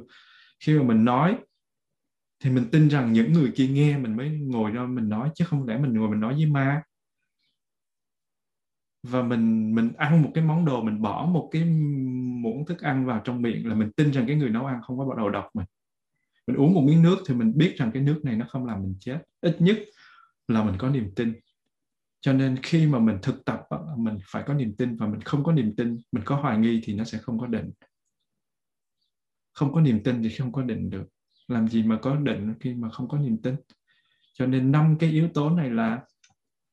Khi 0.60 0.77
mà 0.77 0.84
mình 0.84 1.06
nói 1.06 1.38
thì 2.44 2.49
mình 2.49 2.66
tin 2.72 2.88
rằng 2.88 3.14
những 3.14 3.34
người 3.34 3.52
kia 3.56 3.68
nghe 3.68 3.98
mình 3.98 4.18
mới 4.18 4.30
ngồi 4.30 4.72
đó 4.72 4.86
mình 4.86 5.10
nói, 5.10 5.30
chứ 5.36 5.45
không 5.45 5.68
lẽ 5.68 5.78
mình 5.78 5.94
ngồi 5.94 6.10
mình 6.10 6.20
nói 6.20 6.34
với 6.34 6.45
ma? 6.45 6.82
Và 9.03 9.24
mình 9.24 9.76
mình 9.76 9.91
ăn 9.98 10.22
một 10.22 10.32
cái 10.34 10.44
món 10.44 10.66
đồ, 10.66 10.84
mình 10.84 11.02
bỏ 11.02 11.26
một 11.26 11.49
cái 11.52 11.66
muỗng 12.44 12.66
thức 12.66 12.82
ăn 12.82 13.06
vào 13.06 13.22
trong 13.24 13.41
miệng 13.41 13.68
là 13.68 13.76
mình 13.76 13.91
tin 13.91 14.11
rằng 14.11 14.28
cái 14.28 14.36
người 14.36 14.49
nấu 14.49 14.66
ăn 14.66 14.82
không 14.82 14.98
có 14.98 15.06
bắt 15.06 15.18
đầu 15.18 15.30
độc 15.30 15.49
mình. 15.53 15.66
Mình 16.48 16.57
uống 16.57 16.74
một 16.74 16.82
miếng 16.82 17.03
nước 17.03 17.18
thì 17.28 17.36
mình 17.36 17.57
biết 17.57 17.76
rằng 17.78 17.91
cái 17.94 18.03
nước 18.03 18.22
này 18.24 18.36
nó 18.36 18.45
không 18.49 18.66
làm 18.66 18.84
mình 18.84 18.95
chết. 18.99 19.20
Ít 19.41 19.56
nhất 19.60 19.78
là 20.48 20.64
mình 20.64 20.76
có 20.78 20.90
niềm 20.90 21.11
tin. 21.16 21.34
Cho 22.22 22.34
nên 22.34 22.57
khi 22.64 22.88
mà 22.88 22.99
mình 22.99 23.18
thực 23.22 23.45
tập 23.45 23.61
mình 23.98 24.18
phải 24.32 24.44
có 24.48 24.53
niềm 24.53 24.76
tin. 24.78 24.95
Và 24.98 25.07
mình 25.07 25.22
không 25.22 25.44
có 25.44 25.52
niềm 25.52 25.76
tin, 25.78 25.98
mình 26.11 26.24
có 26.26 26.36
hoài 26.36 26.57
nghi 26.57 26.82
thì 26.84 26.94
nó 26.94 27.03
sẽ 27.03 27.18
không 27.18 27.40
có 27.40 27.48
định. 27.48 27.72
Không 29.53 29.74
có 29.74 29.82
niềm 29.82 30.03
tin 30.03 30.24
thì 30.24 30.30
không 30.30 30.52
có 30.52 30.61
định 30.61 30.90
được 30.90 31.06
làm 31.50 31.68
gì 31.68 31.84
mà 31.84 32.00
có 32.02 32.16
định 32.16 32.54
khi 32.60 32.74
mà 32.74 32.90
không 32.90 33.08
có 33.08 33.18
niềm 33.18 33.42
tin. 33.42 33.56
Cho 34.34 34.46
nên 34.46 34.72
năm 34.72 34.98
cái 35.00 35.10
yếu 35.10 35.30
tố 35.34 35.50
này 35.50 35.70
là 35.70 36.02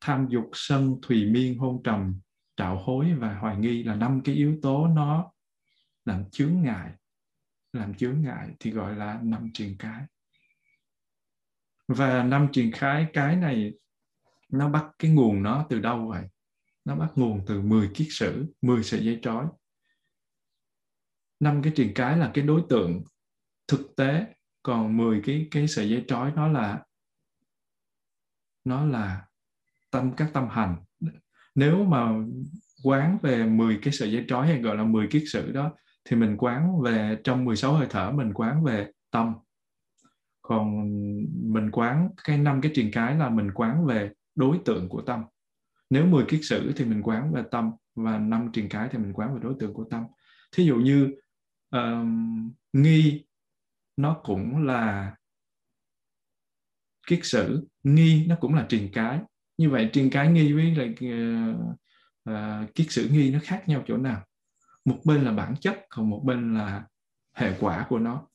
tham 0.01 0.27
dục, 0.31 0.51
sân, 0.53 0.99
thùy 1.03 1.31
miên, 1.31 1.59
hôn 1.59 1.83
trầm, 1.85 2.21
trạo 2.57 2.83
hối 2.85 3.15
và 3.15 3.39
hoài 3.39 3.57
nghi 3.57 3.83
là 3.83 3.95
năm 3.95 4.21
cái 4.25 4.35
yếu 4.35 4.59
tố 4.63 4.87
nó 4.87 5.33
làm 6.05 6.31
chướng 6.31 6.63
ngại, 6.63 6.91
làm 7.73 7.95
chướng 7.95 8.23
ngại 8.23 8.51
thì 8.61 8.71
gọi 8.71 8.97
là 8.97 9.21
năm 9.23 9.51
truyền 9.55 9.77
cái. 9.79 10.03
Và 11.89 12.23
năm 12.23 12.49
truyền 12.53 12.73
khái, 12.73 13.07
cái 13.13 13.37
này 13.37 13.73
nó 14.53 14.69
bắt 14.69 14.87
cái 14.99 15.11
nguồn 15.11 15.43
nó 15.43 15.67
từ 15.71 15.81
đâu 15.81 16.09
vậy? 16.09 16.25
Nó 16.85 16.97
bắt 16.97 17.13
nguồn 17.15 17.41
từ 17.47 17.61
10 17.61 17.91
kiết 17.95 18.07
sử 18.11 18.47
10 18.63 18.85
sợi 18.85 19.05
dây 19.05 19.19
trói. 19.23 19.47
Năm 21.41 21.63
cái 21.63 21.73
truyền 21.77 21.93
cái 21.95 22.19
là 22.19 22.31
cái 22.35 22.45
đối 22.45 22.63
tượng 22.69 23.05
thực 23.69 23.97
tế 23.97 24.36
còn 24.67 24.97
10 24.97 25.21
cái 25.25 25.49
cái 25.51 25.69
sợi 25.69 25.91
dây 25.91 26.05
trói 26.09 26.33
nó 26.33 26.49
là 26.49 26.83
nó 28.65 28.85
là 28.85 29.25
tâm 29.91 30.13
các 30.17 30.31
tâm 30.33 30.49
hành. 30.51 30.77
Nếu 31.55 31.85
mà 31.85 32.13
quán 32.85 33.19
về 33.23 33.47
10 33.47 33.79
cái 33.83 33.93
sợi 33.93 34.13
dây 34.13 34.25
trói 34.29 34.47
hay 34.47 34.61
gọi 34.61 34.77
là 34.77 34.85
10 34.85 35.07
kiết 35.07 35.23
sử 35.33 35.53
đó 35.53 35.73
thì 36.05 36.17
mình 36.17 36.37
quán 36.37 36.81
về 36.83 37.19
trong 37.25 37.45
16 37.45 37.73
hơi 37.73 37.87
thở 37.91 38.11
mình 38.11 38.33
quán 38.35 38.65
về 38.65 38.91
tâm. 39.11 39.35
Còn 40.43 40.89
mình 41.53 41.71
quán 41.71 42.09
cái 42.25 42.39
năm 42.39 42.61
cái 42.61 42.73
truyền 42.75 42.91
cái 42.93 43.15
là 43.15 43.29
mình 43.29 43.51
quán 43.55 43.87
về 43.87 44.11
đối 44.35 44.59
tượng 44.65 44.89
của 44.89 45.03
tâm. 45.03 45.25
Nếu 45.91 46.07
10 46.07 46.25
kiết 46.29 46.41
sử 46.43 46.73
thì 46.77 46.85
mình 46.85 47.03
quán 47.03 47.33
về 47.33 47.43
tâm 47.51 47.71
và 47.95 48.19
năm 48.19 48.53
truyền 48.53 48.69
cái 48.69 48.89
thì 48.93 48.99
mình 48.99 49.13
quán 49.13 49.35
về 49.35 49.41
đối 49.43 49.55
tượng 49.59 49.75
của 49.75 49.85
tâm. 49.91 50.05
Thí 50.53 50.65
dụ 50.65 50.77
như 50.77 51.15
uh, 51.77 52.07
nghi 52.73 53.27
nó 53.97 54.21
cũng 54.25 54.67
là 54.67 55.15
kiết 57.07 57.21
sử 57.23 57.69
nghi 57.83 58.27
nó 58.27 58.37
cũng 58.41 58.55
là 58.55 58.67
truyền 58.69 58.89
cái. 58.93 59.21
Như 59.59 59.71
vậy 59.71 59.91
truyền 59.93 60.11
cái 60.11 60.29
nghi 60.29 60.53
với 60.53 60.75
lại 60.75 60.95
uh, 61.15 61.57
uh, 62.31 62.75
kiết 62.75 62.87
sử 62.91 63.09
nghi 63.09 63.31
nó 63.31 63.39
khác 63.43 63.63
nhau 63.67 63.85
chỗ 63.87 63.97
nào? 63.97 64.25
Một 64.85 64.99
bên 65.05 65.25
là 65.25 65.33
bản 65.33 65.55
chất 65.61 65.79
còn 65.89 66.11
một 66.11 66.23
bên 66.25 66.55
là 66.55 66.85
hệ 67.35 67.57
quả 67.61 67.87
của 67.89 67.99
nó. 67.99 68.29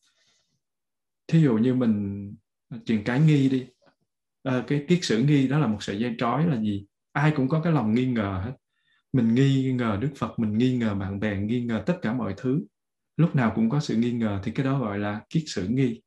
Thí 1.28 1.42
dụ 1.42 1.58
như 1.58 1.74
mình 1.74 2.28
truyền 2.86 3.04
cái 3.04 3.20
nghi 3.20 3.50
đi. 3.50 3.68
À, 4.44 4.64
cái 4.68 4.86
kiết 4.88 5.00
sử 5.02 5.24
nghi 5.24 5.48
đó 5.48 5.60
là 5.60 5.68
một 5.68 5.84
sợi 5.84 6.00
dây 6.00 6.16
trói 6.18 6.48
là 6.48 6.62
gì? 6.62 6.86
Ai 7.12 7.34
cũng 7.36 7.50
có 7.50 7.62
cái 7.62 7.74
lòng 7.74 7.94
nghi 7.94 8.06
ngờ 8.06 8.42
hết. 8.46 8.54
Mình 9.14 9.36
nghi 9.36 9.74
ngờ 9.74 9.98
đức 10.02 10.12
phật 10.18 10.40
mình 10.40 10.58
nghi 10.58 10.78
ngờ 10.78 10.96
bạn 10.96 11.20
bè 11.20 11.38
nghi 11.38 11.66
ngờ 11.66 11.84
tất 11.86 12.00
cả 12.02 12.14
mọi 12.14 12.34
thứ 12.38 12.66
lúc 13.22 13.36
nào 13.36 13.52
cũng 13.56 13.70
có 13.70 13.80
sự 13.80 13.96
nghi 13.96 14.12
ngờ 14.12 14.40
thì 14.44 14.52
cái 14.52 14.66
đó 14.66 14.80
gọi 14.80 15.00
là 15.00 15.22
kiết 15.30 15.44
sử 15.46 15.68
nghi. 15.68 16.02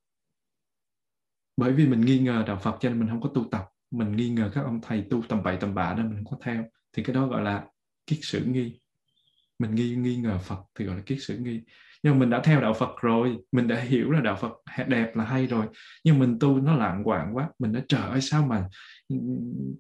Bởi 1.57 1.73
vì 1.73 1.87
mình 1.87 2.01
nghi 2.01 2.19
ngờ 2.19 2.45
đạo 2.47 2.59
phật 2.63 2.77
cho 2.81 2.89
nên 2.89 3.01
mình 3.01 3.09
không 3.09 3.21
có 3.21 3.31
tu 3.35 3.45
tập. 3.51 3.65
Mình 3.91 4.17
nghi 4.17 4.31
ngờ 4.31 4.51
các 4.55 4.61
ông 4.65 4.81
thầy 4.83 5.07
tu 5.11 5.23
tầm 5.29 5.43
bậy 5.43 5.57
tầm 5.57 5.75
bạ 5.75 5.95
đó 5.95 6.03
mình 6.03 6.15
không 6.15 6.25
có 6.25 6.37
theo. 6.43 6.65
Thì 6.93 7.03
cái 7.03 7.15
đó 7.15 7.27
gọi 7.27 7.43
là 7.43 7.65
kiết 8.07 8.19
sử 8.23 8.45
nghi. 8.45 8.81
Mình 9.59 9.75
nghi 9.75 9.97
nghi 9.97 10.17
ngờ 10.17 10.39
phật 10.39 10.59
thì 10.75 10.85
gọi 10.85 10.97
là 10.97 11.03
kiết 11.07 11.19
sử 11.21 11.39
nghi. 11.39 11.61
Nhưng 12.03 12.13
mà 12.13 12.19
mình 12.19 12.31
đã 12.31 12.41
theo 12.45 12.61
đạo 12.61 12.75
Phật 12.75 12.91
rồi. 13.01 13.37
Mình 13.53 13.69
đã 13.69 13.81
hiểu 13.81 14.11
là 14.11 14.21
đạo 14.21 14.37
Phật 14.37 14.53
đẹp 14.89 15.17
là 15.17 15.25
hay 15.25 15.47
rồi. 15.47 15.67
Nhưng 16.05 16.19
mình 16.19 16.39
tu 16.39 16.61
nó 16.61 16.77
lạng 16.77 17.05
quạng 17.05 17.37
quá. 17.37 17.49
Mình 17.59 17.73
đã 17.73 17.81
trời 17.89 18.03
ơi, 18.03 18.21
sao 18.21 18.47
mà 18.47 18.69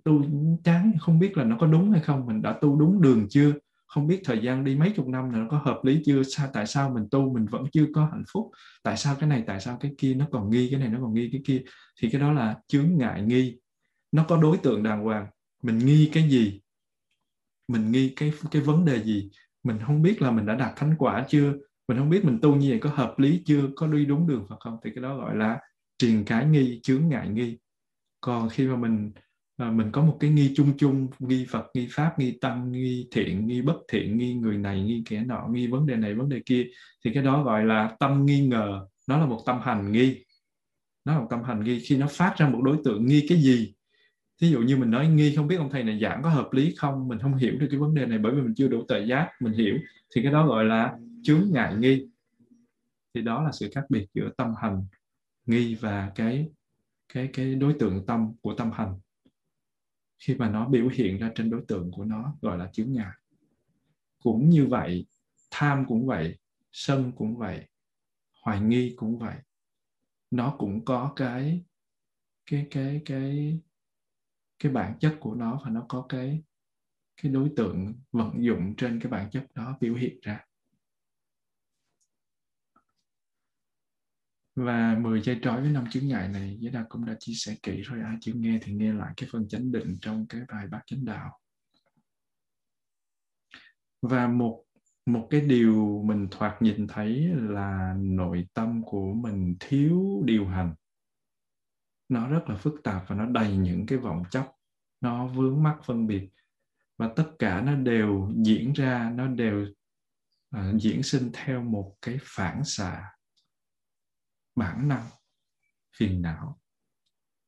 tu 0.05 0.23
chán? 0.65 0.93
Không 1.01 1.19
biết 1.19 1.36
là 1.36 1.44
nó 1.44 1.56
có 1.61 1.66
đúng 1.66 1.90
hay 1.90 2.01
không? 2.01 2.27
Mình 2.27 2.43
đã 2.43 2.59
tu 2.61 2.77
đúng 2.77 3.02
đường 3.02 3.27
chưa? 3.31 3.52
Không 3.86 4.06
biết 4.06 4.20
thời 4.24 4.43
gian 4.43 4.65
đi 4.65 4.77
mấy 4.77 4.93
chục 4.97 5.06
năm 5.09 5.31
là 5.31 5.39
nó 5.39 5.47
có 5.51 5.59
hợp 5.59 5.81
lý 5.85 6.02
chưa? 6.05 6.23
Sao, 6.23 6.48
tại 6.52 6.66
sao 6.66 6.90
mình 6.90 7.09
tu 7.11 7.35
mình 7.35 7.47
vẫn 7.47 7.65
chưa 7.73 7.86
có 7.94 8.05
hạnh 8.06 8.24
phúc? 8.32 8.51
Tại 8.82 8.97
sao 8.97 9.16
cái 9.20 9.28
này, 9.28 9.44
tại 9.47 9.61
sao 9.61 9.77
cái 9.81 9.94
kia? 9.98 10.15
Nó 10.15 10.27
còn 10.32 10.51
nghi, 10.51 10.69
cái 10.70 10.81
này 10.81 10.89
nó 10.89 10.98
còn 11.02 11.15
nghi, 11.15 11.28
cái 11.32 11.43
kia. 11.44 11.62
Thì 12.01 12.11
cái 12.11 12.20
đó 12.20 12.32
là 12.32 12.56
chướng 12.69 12.97
ngại 12.97 13.23
nghi. 13.23 13.59
Nó 14.12 14.24
có 14.28 14.36
đối 14.36 14.59
tượng 14.59 14.82
đàng 14.82 15.05
hoàng. 15.05 15.27
Mình 15.62 15.78
nghi 15.78 16.11
cái 16.12 16.28
gì? 16.28 16.61
Mình 17.69 17.90
nghi 17.93 18.12
cái 18.16 18.32
cái 18.51 18.62
vấn 18.62 18.85
đề 18.85 19.02
gì? 19.02 19.31
Mình 19.62 19.78
không 19.86 20.02
biết 20.02 20.23
là 20.23 20.31
mình 20.31 20.47
đã 20.47 20.55
đạt 20.55 20.77
thánh 20.77 20.94
quả 20.98 21.24
chưa? 21.28 21.55
Mình 21.89 21.98
không 21.98 22.11
biết 22.11 22.24
mình 22.24 22.39
tu 22.43 22.55
như 22.55 22.70
vậy 22.70 22.78
có 22.78 22.90
hợp 22.90 23.19
lý 23.19 23.43
chưa? 23.47 23.69
Có 23.77 23.86
đi 23.86 24.05
đúng 24.05 24.27
đường 24.27 24.47
Phật 24.48 24.56
không? 24.61 24.78
Thì 24.85 24.90
cái 24.94 25.02
đó 25.02 25.16
gọi 25.16 25.36
là 25.36 25.61
triền 25.98 26.24
cái 26.24 26.47
nghi, 26.47 26.81
chướng 26.82 27.09
ngại 27.09 27.28
nghi. 27.28 27.59
Còn 28.20 28.48
khi 28.48 28.66
mà 28.66 28.77
mình 28.77 29.12
à, 29.57 29.71
mình 29.71 29.91
có 29.93 30.03
một 30.03 30.17
cái 30.21 30.31
nghi 30.31 30.53
chung 30.57 30.77
chung 30.77 31.09
nghi 31.19 31.47
Phật 31.51 31.67
nghi 31.75 31.89
Pháp 31.91 32.19
nghi 32.19 32.39
Tăng 32.41 32.73
nghi 32.73 33.09
thiện 33.11 33.47
nghi 33.47 33.63
bất 33.63 33.77
thiện 33.89 34.19
nghi 34.19 34.35
người 34.35 34.59
này 34.59 34.83
nghi 34.83 35.03
kẻ 35.07 35.25
nọ 35.25 35.49
nghi 35.51 35.67
vấn 35.67 35.87
đề 35.87 35.97
này 35.97 36.15
vấn 36.15 36.29
đề 36.29 36.43
kia. 36.47 36.67
Thì 37.05 37.11
cái 37.15 37.23
đó 37.23 37.43
gọi 37.43 37.65
là 37.65 37.97
tâm 38.01 38.27
nghi 38.27 38.47
ngờ. 38.47 38.87
Nó 39.09 39.19
là 39.19 39.27
một 39.27 39.43
tâm 39.47 39.61
hành 39.63 39.93
nghi. 39.93 40.25
Nó 41.05 41.15
là 41.15 41.21
một 41.21 41.27
tâm 41.31 41.43
hành 41.43 41.65
nghi 41.65 41.81
khi 41.81 41.97
nó 41.97 42.07
phát 42.11 42.35
ra 42.37 42.49
một 42.49 42.63
đối 42.63 42.77
tượng 42.85 43.07
nghi 43.07 43.27
cái 43.29 43.39
gì. 43.39 43.75
Thí 44.41 44.51
dụ 44.51 44.61
như 44.61 44.77
mình 44.77 44.91
nói 44.91 45.09
nghi 45.09 45.37
không 45.37 45.47
biết 45.47 45.57
ông 45.57 45.71
thầy 45.71 45.83
này 45.85 45.99
giảng 46.03 46.23
có 46.23 46.29
hợp 46.29 46.53
lý 46.53 46.75
không? 46.77 47.09
Mình 47.09 47.19
không 47.19 47.35
hiểu 47.35 47.59
được 47.59 47.67
cái 47.71 47.81
vấn 47.81 47.95
đề 47.95 48.07
này 48.07 48.19
bởi 48.19 48.35
vì 48.35 48.43
mình 48.43 48.55
chưa 48.57 48.69
đủ 48.69 48.85
tự 48.89 49.05
giác 49.05 49.31
mình 49.41 49.53
hiểu. 49.53 49.79
Thì 50.15 50.23
cái 50.23 50.33
đó 50.33 50.47
gọi 50.47 50.65
là 50.65 50.97
chướng 51.23 51.43
ngại 51.53 51.75
nghi. 51.79 52.07
Thì 53.15 53.23
đó 53.23 53.43
là 53.43 53.53
sự 53.53 53.71
khác 53.75 53.85
biệt 53.89 54.07
giữa 54.15 54.31
tâm 54.37 54.55
hành 54.63 54.85
nghi 55.47 55.75
và 55.75 56.13
cái 56.15 56.49
cái 57.15 57.29
cái 57.33 57.55
đối 57.55 57.75
tượng 57.75 58.07
tâm 58.07 58.33
của 58.43 58.55
tâm 58.55 58.71
hành 58.73 58.95
khi 60.25 60.35
mà 60.35 60.51
nó 60.51 60.69
biểu 60.69 60.89
hiện 60.89 61.19
ra 61.19 61.33
trên 61.35 61.51
đối 61.51 61.63
tượng 61.69 61.91
của 61.91 62.05
nó, 62.05 62.37
gọi 62.43 62.59
là 62.59 62.71
chướng 62.73 62.93
ngại. 62.93 63.13
Cũng 64.23 64.49
như 64.49 64.67
vậy, 64.67 65.07
tham 65.51 65.85
cũng 65.89 66.07
vậy, 66.07 66.39
sân 66.73 67.13
cũng 67.17 67.37
vậy, 67.37 67.69
hoài 68.43 68.61
nghi 68.61 68.95
cũng 68.97 69.19
vậy. 69.19 69.37
Nó 70.31 70.55
cũng 70.59 70.85
có 70.85 71.13
cái 71.17 71.65
cái 72.47 72.67
cái 72.71 73.03
cái 73.05 73.61
cái 74.59 74.73
bản 74.73 74.99
chất 75.01 75.17
của 75.21 75.35
nó 75.35 75.61
và 75.65 75.71
nó 75.71 75.85
có 75.89 76.07
cái 76.09 76.43
cái 77.23 77.33
đối 77.33 77.51
tượng 77.57 77.95
vận 78.13 78.45
dụng 78.45 78.75
trên 78.77 79.01
cái 79.01 79.13
bản 79.13 79.31
chất 79.31 79.47
đó 79.55 79.79
biểu 79.81 79.95
hiện 79.95 80.19
ra. 80.23 80.45
Và 84.57 84.99
10 85.01 85.23
dây 85.23 85.39
trói 85.43 85.61
với 85.61 85.71
năm 85.71 85.85
chứng 85.91 86.09
ngại 86.09 86.29
này 86.29 86.57
Giới 86.61 86.73
Đạt 86.73 86.87
cũng 86.89 87.05
đã 87.05 87.17
chia 87.21 87.33
sẻ 87.37 87.57
kỹ 87.63 87.83
rồi 87.83 88.01
ai 88.01 88.17
chưa 88.21 88.33
nghe 88.35 88.59
thì 88.63 88.73
nghe 88.73 88.93
lại 88.93 89.13
cái 89.17 89.29
phần 89.33 89.49
chánh 89.49 89.73
định 89.73 89.97
trong 90.01 90.27
cái 90.29 90.41
bài 90.49 90.67
bát 90.71 90.81
chánh 90.87 91.05
đạo. 91.05 91.39
Và 94.03 94.29
một 94.29 94.65
một 95.07 95.27
cái 95.31 95.41
điều 95.41 96.03
mình 96.05 96.29
thoạt 96.31 96.63
nhìn 96.63 96.87
thấy 96.87 97.29
là 97.37 97.95
nội 97.99 98.47
tâm 98.55 98.83
của 98.85 99.15
mình 99.15 99.57
thiếu 99.61 100.23
điều 100.25 100.47
hành. 100.47 100.75
Nó 102.09 102.29
rất 102.29 102.49
là 102.49 102.57
phức 102.57 102.75
tạp 102.85 103.05
và 103.09 103.17
nó 103.17 103.27
đầy 103.27 103.57
những 103.57 103.87
cái 103.87 103.99
vọng 103.99 104.23
chấp 104.31 104.53
nó 105.01 105.27
vướng 105.27 105.63
mắc 105.63 105.77
phân 105.85 106.07
biệt. 106.07 106.31
Và 106.99 107.09
tất 107.17 107.31
cả 107.39 107.61
nó 107.61 107.75
đều 107.75 108.31
diễn 108.45 108.73
ra 108.73 109.13
nó 109.15 109.27
đều 109.27 109.67
uh, 110.57 110.81
diễn 110.81 111.03
sinh 111.03 111.31
theo 111.33 111.63
một 111.63 111.95
cái 112.03 112.19
phản 112.23 112.65
xạ 112.65 113.14
bản 114.57 114.89
năng 114.89 115.07
phiền 115.97 116.23
não. 116.23 116.59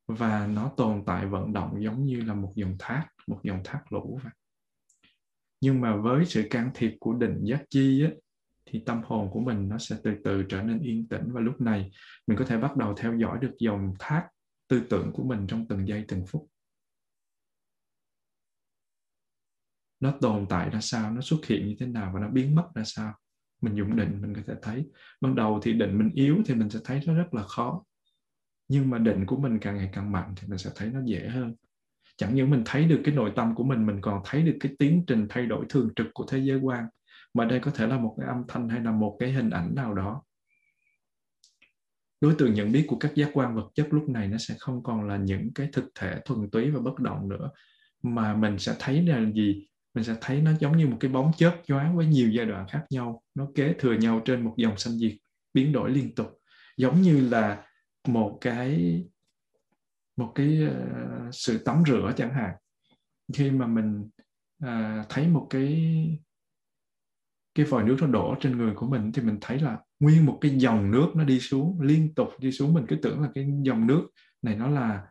Và 0.06 0.46
nó 0.46 0.72
tồn 0.76 1.02
tại 1.06 1.26
vận 1.26 1.52
động 1.52 1.82
giống 1.82 2.04
như 2.04 2.20
là 2.20 2.34
một 2.34 2.52
dòng 2.54 2.76
thác 2.78 3.08
một 3.26 3.40
dòng 3.42 3.60
thác 3.64 3.92
lũ 3.92 4.20
vậy. 4.22 4.32
Nhưng 5.60 5.80
mà 5.80 5.96
với 5.96 6.26
sự 6.26 6.46
can 6.50 6.70
thiệp 6.74 6.92
của 7.00 7.14
định 7.14 7.44
giác 7.44 7.64
chi 7.70 8.04
á, 8.04 8.10
thì 8.66 8.82
tâm 8.86 9.02
hồn 9.04 9.30
của 9.32 9.40
mình 9.40 9.68
nó 9.68 9.78
sẽ 9.78 9.96
từ 10.04 10.14
từ 10.24 10.42
trở 10.48 10.62
nên 10.62 10.80
yên 10.80 11.08
tĩnh. 11.08 11.32
Và 11.32 11.40
lúc 11.40 11.60
này 11.60 11.90
mình 12.26 12.38
có 12.38 12.44
thể 12.44 12.58
bắt 12.58 12.76
đầu 12.76 12.94
theo 12.96 13.18
dõi 13.18 13.38
được 13.40 13.54
dòng 13.58 13.94
thác 13.98 14.28
tư 14.68 14.82
tưởng 14.90 15.12
của 15.14 15.24
mình 15.24 15.46
trong 15.46 15.68
từng 15.68 15.88
giây 15.88 16.04
từng 16.08 16.24
phút. 16.26 16.48
Nó 20.00 20.14
tồn 20.20 20.46
tại 20.48 20.70
ra 20.70 20.80
sao 20.80 21.10
nó 21.10 21.20
xuất 21.20 21.46
hiện 21.46 21.68
như 21.68 21.76
thế 21.78 21.86
nào 21.86 22.10
và 22.14 22.20
nó 22.20 22.28
biến 22.28 22.54
mất 22.54 22.68
ra 22.74 22.82
sao? 22.84 23.14
Mình 23.60 23.74
dùng 23.74 23.96
định 23.96 24.18
mình 24.20 24.34
có 24.34 24.40
thể 24.46 24.54
thấy. 24.62 24.84
Ban 25.20 25.34
đầu 25.34 25.60
thì 25.62 25.72
định 25.72 25.98
mình 25.98 26.10
yếu 26.14 26.36
thì 26.46 26.54
mình 26.54 26.70
sẽ 26.70 26.78
thấy 26.84 27.00
nó 27.06 27.14
rất 27.14 27.34
là 27.34 27.42
khó. 27.42 27.84
Nhưng 28.68 28.90
mà 28.90 28.98
định 28.98 29.26
của 29.26 29.36
mình 29.36 29.58
càng 29.58 29.76
ngày 29.76 29.90
càng 29.92 30.12
mạnh 30.12 30.34
thì 30.36 30.48
mình 30.48 30.58
sẽ 30.58 30.70
thấy 30.74 30.90
nó 30.90 31.00
dễ 31.04 31.28
hơn. 31.28 31.54
Chẳng 32.16 32.34
những 32.34 32.50
mình 32.50 32.62
thấy 32.64 32.84
được 32.84 33.00
cái 33.04 33.14
nội 33.14 33.32
tâm 33.36 33.54
của 33.54 33.64
mình 33.64 33.86
mình 33.86 34.00
còn 34.00 34.22
thấy 34.24 34.42
được 34.42 34.56
cái 34.60 34.72
tiến 34.78 35.04
trình 35.06 35.26
thay 35.28 35.46
đổi 35.46 35.66
thường 35.68 35.90
trực 35.96 36.06
của 36.14 36.26
thế 36.28 36.38
giới 36.38 36.58
quan. 36.58 36.86
Mà 37.34 37.44
đây 37.44 37.60
có 37.60 37.70
thể 37.70 37.86
là 37.86 37.98
một 37.98 38.14
cái 38.18 38.28
âm 38.28 38.42
thanh 38.48 38.68
hay 38.68 38.80
là 38.80 38.92
một 38.92 39.16
cái 39.20 39.32
hình 39.32 39.50
ảnh 39.50 39.74
nào 39.74 39.94
đó. 39.94 40.22
Đối 42.20 42.34
tượng 42.34 42.54
nhận 42.54 42.72
biết 42.72 42.84
của 42.88 42.96
các 42.98 43.14
giác 43.14 43.30
quan 43.32 43.54
vật 43.54 43.70
chất 43.74 43.88
lúc 43.90 44.08
này 44.08 44.28
nó 44.28 44.38
sẽ 44.38 44.54
không 44.58 44.82
còn 44.82 45.08
là 45.08 45.16
những 45.16 45.52
cái 45.54 45.68
thực 45.72 45.84
thể 45.94 46.20
thuần 46.24 46.50
túy 46.50 46.70
và 46.70 46.80
bất 46.80 46.98
động 46.98 47.28
nữa. 47.28 47.50
Mà 48.02 48.34
mình 48.34 48.58
sẽ 48.58 48.76
thấy 48.78 49.02
là 49.02 49.30
gì? 49.34 49.66
Mình 49.96 50.04
sẽ 50.04 50.14
thấy 50.20 50.40
nó 50.40 50.50
giống 50.60 50.76
như 50.76 50.86
một 50.86 50.96
cái 51.00 51.10
bóng 51.10 51.32
chớp 51.36 51.62
nhoáng 51.68 51.96
với 51.96 52.06
nhiều 52.06 52.30
giai 52.30 52.46
đoạn 52.46 52.66
khác 52.68 52.84
nhau. 52.90 53.22
Nó 53.34 53.46
kế 53.54 53.74
thừa 53.78 53.92
nhau 53.92 54.22
trên 54.24 54.44
một 54.44 54.54
dòng 54.56 54.78
sanh 54.78 54.98
diệt 54.98 55.12
biến 55.54 55.72
đổi 55.72 55.90
liên 55.90 56.14
tục. 56.14 56.40
Giống 56.76 57.02
như 57.02 57.28
là 57.28 57.64
một 58.08 58.38
cái 58.40 59.02
một 60.16 60.32
cái 60.34 60.62
uh, 60.66 61.34
sự 61.34 61.58
tắm 61.58 61.82
rửa 61.86 62.12
chẳng 62.16 62.34
hạn. 62.34 62.54
Khi 63.34 63.50
mà 63.50 63.66
mình 63.66 64.08
uh, 64.64 65.08
thấy 65.08 65.28
một 65.28 65.46
cái 65.50 65.82
cái 67.54 67.66
vòi 67.66 67.84
nước 67.84 67.96
nó 68.00 68.06
đổ 68.06 68.34
trên 68.40 68.58
người 68.58 68.74
của 68.74 68.86
mình 68.86 69.12
thì 69.12 69.22
mình 69.22 69.38
thấy 69.40 69.60
là 69.60 69.78
nguyên 70.00 70.26
một 70.26 70.38
cái 70.40 70.50
dòng 70.58 70.90
nước 70.90 71.12
nó 71.14 71.24
đi 71.24 71.40
xuống 71.40 71.80
liên 71.80 72.14
tục 72.14 72.28
đi 72.38 72.52
xuống. 72.52 72.74
Mình 72.74 72.84
cứ 72.88 72.96
tưởng 73.02 73.22
là 73.22 73.28
cái 73.34 73.48
dòng 73.62 73.86
nước 73.86 74.08
này 74.42 74.56
nó 74.56 74.68
là 74.68 75.06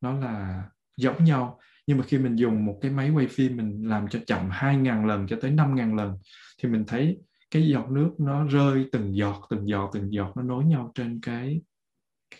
nó 0.00 0.12
là 0.12 0.64
giống 0.96 1.24
nhau 1.24 1.60
nhưng 1.88 1.98
mà 1.98 2.04
khi 2.04 2.18
mình 2.18 2.36
dùng 2.36 2.64
một 2.64 2.78
cái 2.80 2.90
máy 2.90 3.10
quay 3.10 3.26
phim, 3.26 3.56
mình 3.56 3.88
làm 3.88 4.08
cho 4.08 4.18
chậm 4.26 4.50
2.000 4.50 5.06
lần 5.06 5.26
cho 5.26 5.36
tới 5.40 5.50
5.000 5.50 5.96
lần, 5.96 6.18
thì 6.62 6.68
mình 6.68 6.84
thấy 6.86 7.18
cái 7.50 7.68
giọt 7.68 7.90
nước 7.90 8.10
nó 8.18 8.44
rơi 8.46 8.88
từng 8.92 9.16
giọt 9.16 9.46
từng 9.50 9.68
giọt 9.68 9.90
từng 9.94 10.12
giọt 10.12 10.36
nó 10.36 10.42
nối 10.42 10.64
nhau 10.64 10.92
trên 10.94 11.20
cái 11.22 11.60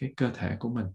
cái 0.01 0.13
cơ 0.17 0.31
thể 0.35 0.57
của 0.59 0.69
mình. 0.69 0.87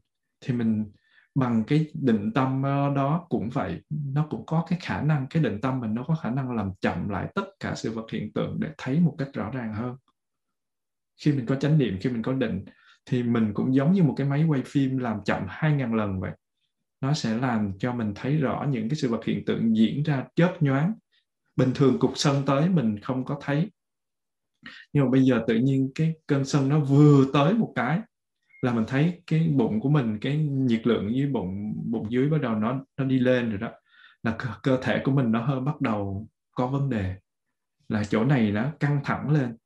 Thì 0.45 0.53
mình 0.53 0.91
bằng 1.35 1.63
cái 1.67 1.85
định 1.93 2.31
tâm 2.35 2.63
ờ, 2.63 2.93
đó 2.95 3.25
cũng 3.29 3.49
vậy. 3.49 3.81
Nó 3.89 4.27
cũng 4.29 4.45
có 4.45 4.65
cái 4.69 4.79
khả 4.81 5.01
năng, 5.01 5.27
cái 5.29 5.43
định 5.43 5.61
tâm 5.61 5.79
mình 5.79 5.93
nó 5.93 6.03
có 6.07 6.15
khả 6.15 6.29
năng 6.29 6.55
làm 6.55 6.71
chậm 6.81 7.09
lại 7.09 7.31
tất 7.35 7.45
cả 7.59 7.75
sự 7.75 7.91
vật 7.91 8.05
hiện 8.11 8.33
tượng 8.33 8.59
để 8.59 8.69
thấy 8.77 8.99
một 8.99 9.15
cách 9.17 9.29
rõ 9.33 9.51
ràng 9.51 9.73
hơn. 9.73 9.95
Khi 11.21 11.31
mình 11.31 11.45
có 11.45 11.55
chánh 11.55 11.77
niệm, 11.77 11.97
khi 12.01 12.09
mình 12.09 12.21
có 12.21 12.33
định, 12.33 12.65
thì 13.05 13.23
mình 13.23 13.51
cũng 13.53 13.75
giống 13.75 13.93
như 13.93 14.03
một 14.03 14.13
cái 14.17 14.27
máy 14.27 14.43
quay 14.43 14.61
phim 14.65 14.97
làm 14.97 15.17
chậm 15.25 15.43
2.000 15.47 15.95
lần 15.95 16.19
vậy 16.19 16.31
nó 17.03 17.13
sẽ 17.13 17.37
làm 17.37 17.71
cho 17.79 17.93
mình 17.93 18.13
thấy 18.15 18.37
rõ 18.37 18.65
những 18.69 18.89
cái 18.89 18.95
sự 18.95 19.09
vật 19.09 19.25
hiện 19.25 19.45
tượng 19.45 19.77
diễn 19.77 20.03
ra 20.03 20.25
chớp 20.35 20.57
nhoáng. 20.59 20.93
Bình 21.55 21.71
thường 21.75 21.99
cục 21.99 22.11
sân 22.15 22.43
tới 22.45 22.69
mình 22.69 22.99
không 22.99 23.25
có 23.25 23.39
thấy. 23.41 23.71
Nhưng 24.93 25.03
mà 25.03 25.11
bây 25.11 25.21
giờ 25.21 25.43
tự 25.47 25.55
nhiên 25.55 25.91
cái 25.95 26.13
cơn 26.27 26.45
sân 26.45 26.69
nó 26.69 26.79
vừa 26.79 27.25
tới 27.33 27.53
một 27.53 27.73
cái 27.75 28.01
là 28.61 28.73
mình 28.73 28.85
thấy 28.87 29.21
cái 29.27 29.47
bụng 29.47 29.79
của 29.79 29.89
mình 29.89 30.19
cái 30.21 30.37
nhiệt 30.37 30.87
lượng 30.87 31.15
dưới 31.15 31.27
bụng 31.27 31.73
bụng 31.85 32.11
dưới 32.11 32.29
bắt 32.29 32.41
đầu 32.41 32.55
nó 32.55 32.85
nó 32.97 33.05
đi 33.05 33.19
lên 33.19 33.49
rồi 33.49 33.59
đó. 33.59 33.71
Là 34.23 34.35
cơ, 34.39 34.49
cơ 34.63 34.79
thể 34.81 35.01
của 35.03 35.11
mình 35.11 35.31
nó 35.31 35.45
hơi 35.45 35.59
bắt 35.59 35.81
đầu 35.81 36.27
có 36.51 36.67
vấn 36.67 36.89
đề. 36.89 37.15
Là 37.89 38.03
chỗ 38.03 38.23
này 38.23 38.51
nó 38.51 38.71
căng 38.79 38.99
thẳng 39.03 39.29
lên 39.29 39.57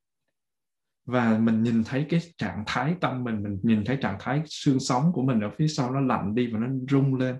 và 1.07 1.37
mình 1.37 1.63
nhìn 1.63 1.83
thấy 1.83 2.05
cái 2.09 2.19
trạng 2.37 2.63
thái 2.67 2.95
tâm 3.01 3.23
mình 3.23 3.43
mình 3.43 3.59
nhìn 3.63 3.85
thấy 3.85 3.97
trạng 4.01 4.17
thái 4.19 4.41
xương 4.45 4.79
sống 4.79 5.11
của 5.13 5.23
mình 5.23 5.39
ở 5.39 5.49
phía 5.57 5.67
sau 5.67 5.91
nó 5.91 5.99
lạnh 5.99 6.35
đi 6.35 6.47
và 6.47 6.59
nó 6.59 6.67
rung 6.89 7.15
lên. 7.15 7.35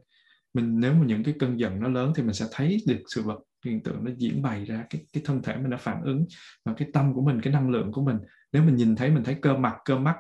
Mình 0.53 0.79
nếu 0.79 0.93
mà 0.93 1.05
những 1.05 1.23
cái 1.23 1.33
cơn 1.39 1.59
giận 1.59 1.79
nó 1.79 1.89
lớn 1.89 2.13
thì 2.15 2.23
mình 2.23 2.33
sẽ 2.33 2.45
thấy 2.51 2.77
được 2.87 3.03
sự 3.07 3.21
vật 3.21 3.39
hiện 3.65 3.83
tượng 3.83 4.05
nó 4.05 4.11
diễn 4.17 4.41
bày 4.41 4.65
ra 4.65 4.85
cái 4.89 5.05
cái 5.13 5.23
thân 5.25 5.41
thể 5.41 5.55
mình 5.55 5.69
nó 5.69 5.77
phản 5.77 6.01
ứng 6.01 6.25
và 6.65 6.73
cái 6.77 6.87
tâm 6.93 7.13
của 7.13 7.21
mình 7.21 7.41
cái 7.41 7.53
năng 7.53 7.69
lượng 7.69 7.91
của 7.91 8.03
mình. 8.03 8.17
Nếu 8.51 8.63
mình 8.63 8.75
nhìn 8.75 8.95
thấy 8.95 9.09
mình 9.09 9.23
thấy 9.23 9.35
cơ 9.41 9.57
mặt 9.57 9.75
cơ 9.85 9.97
mắt 9.97 10.15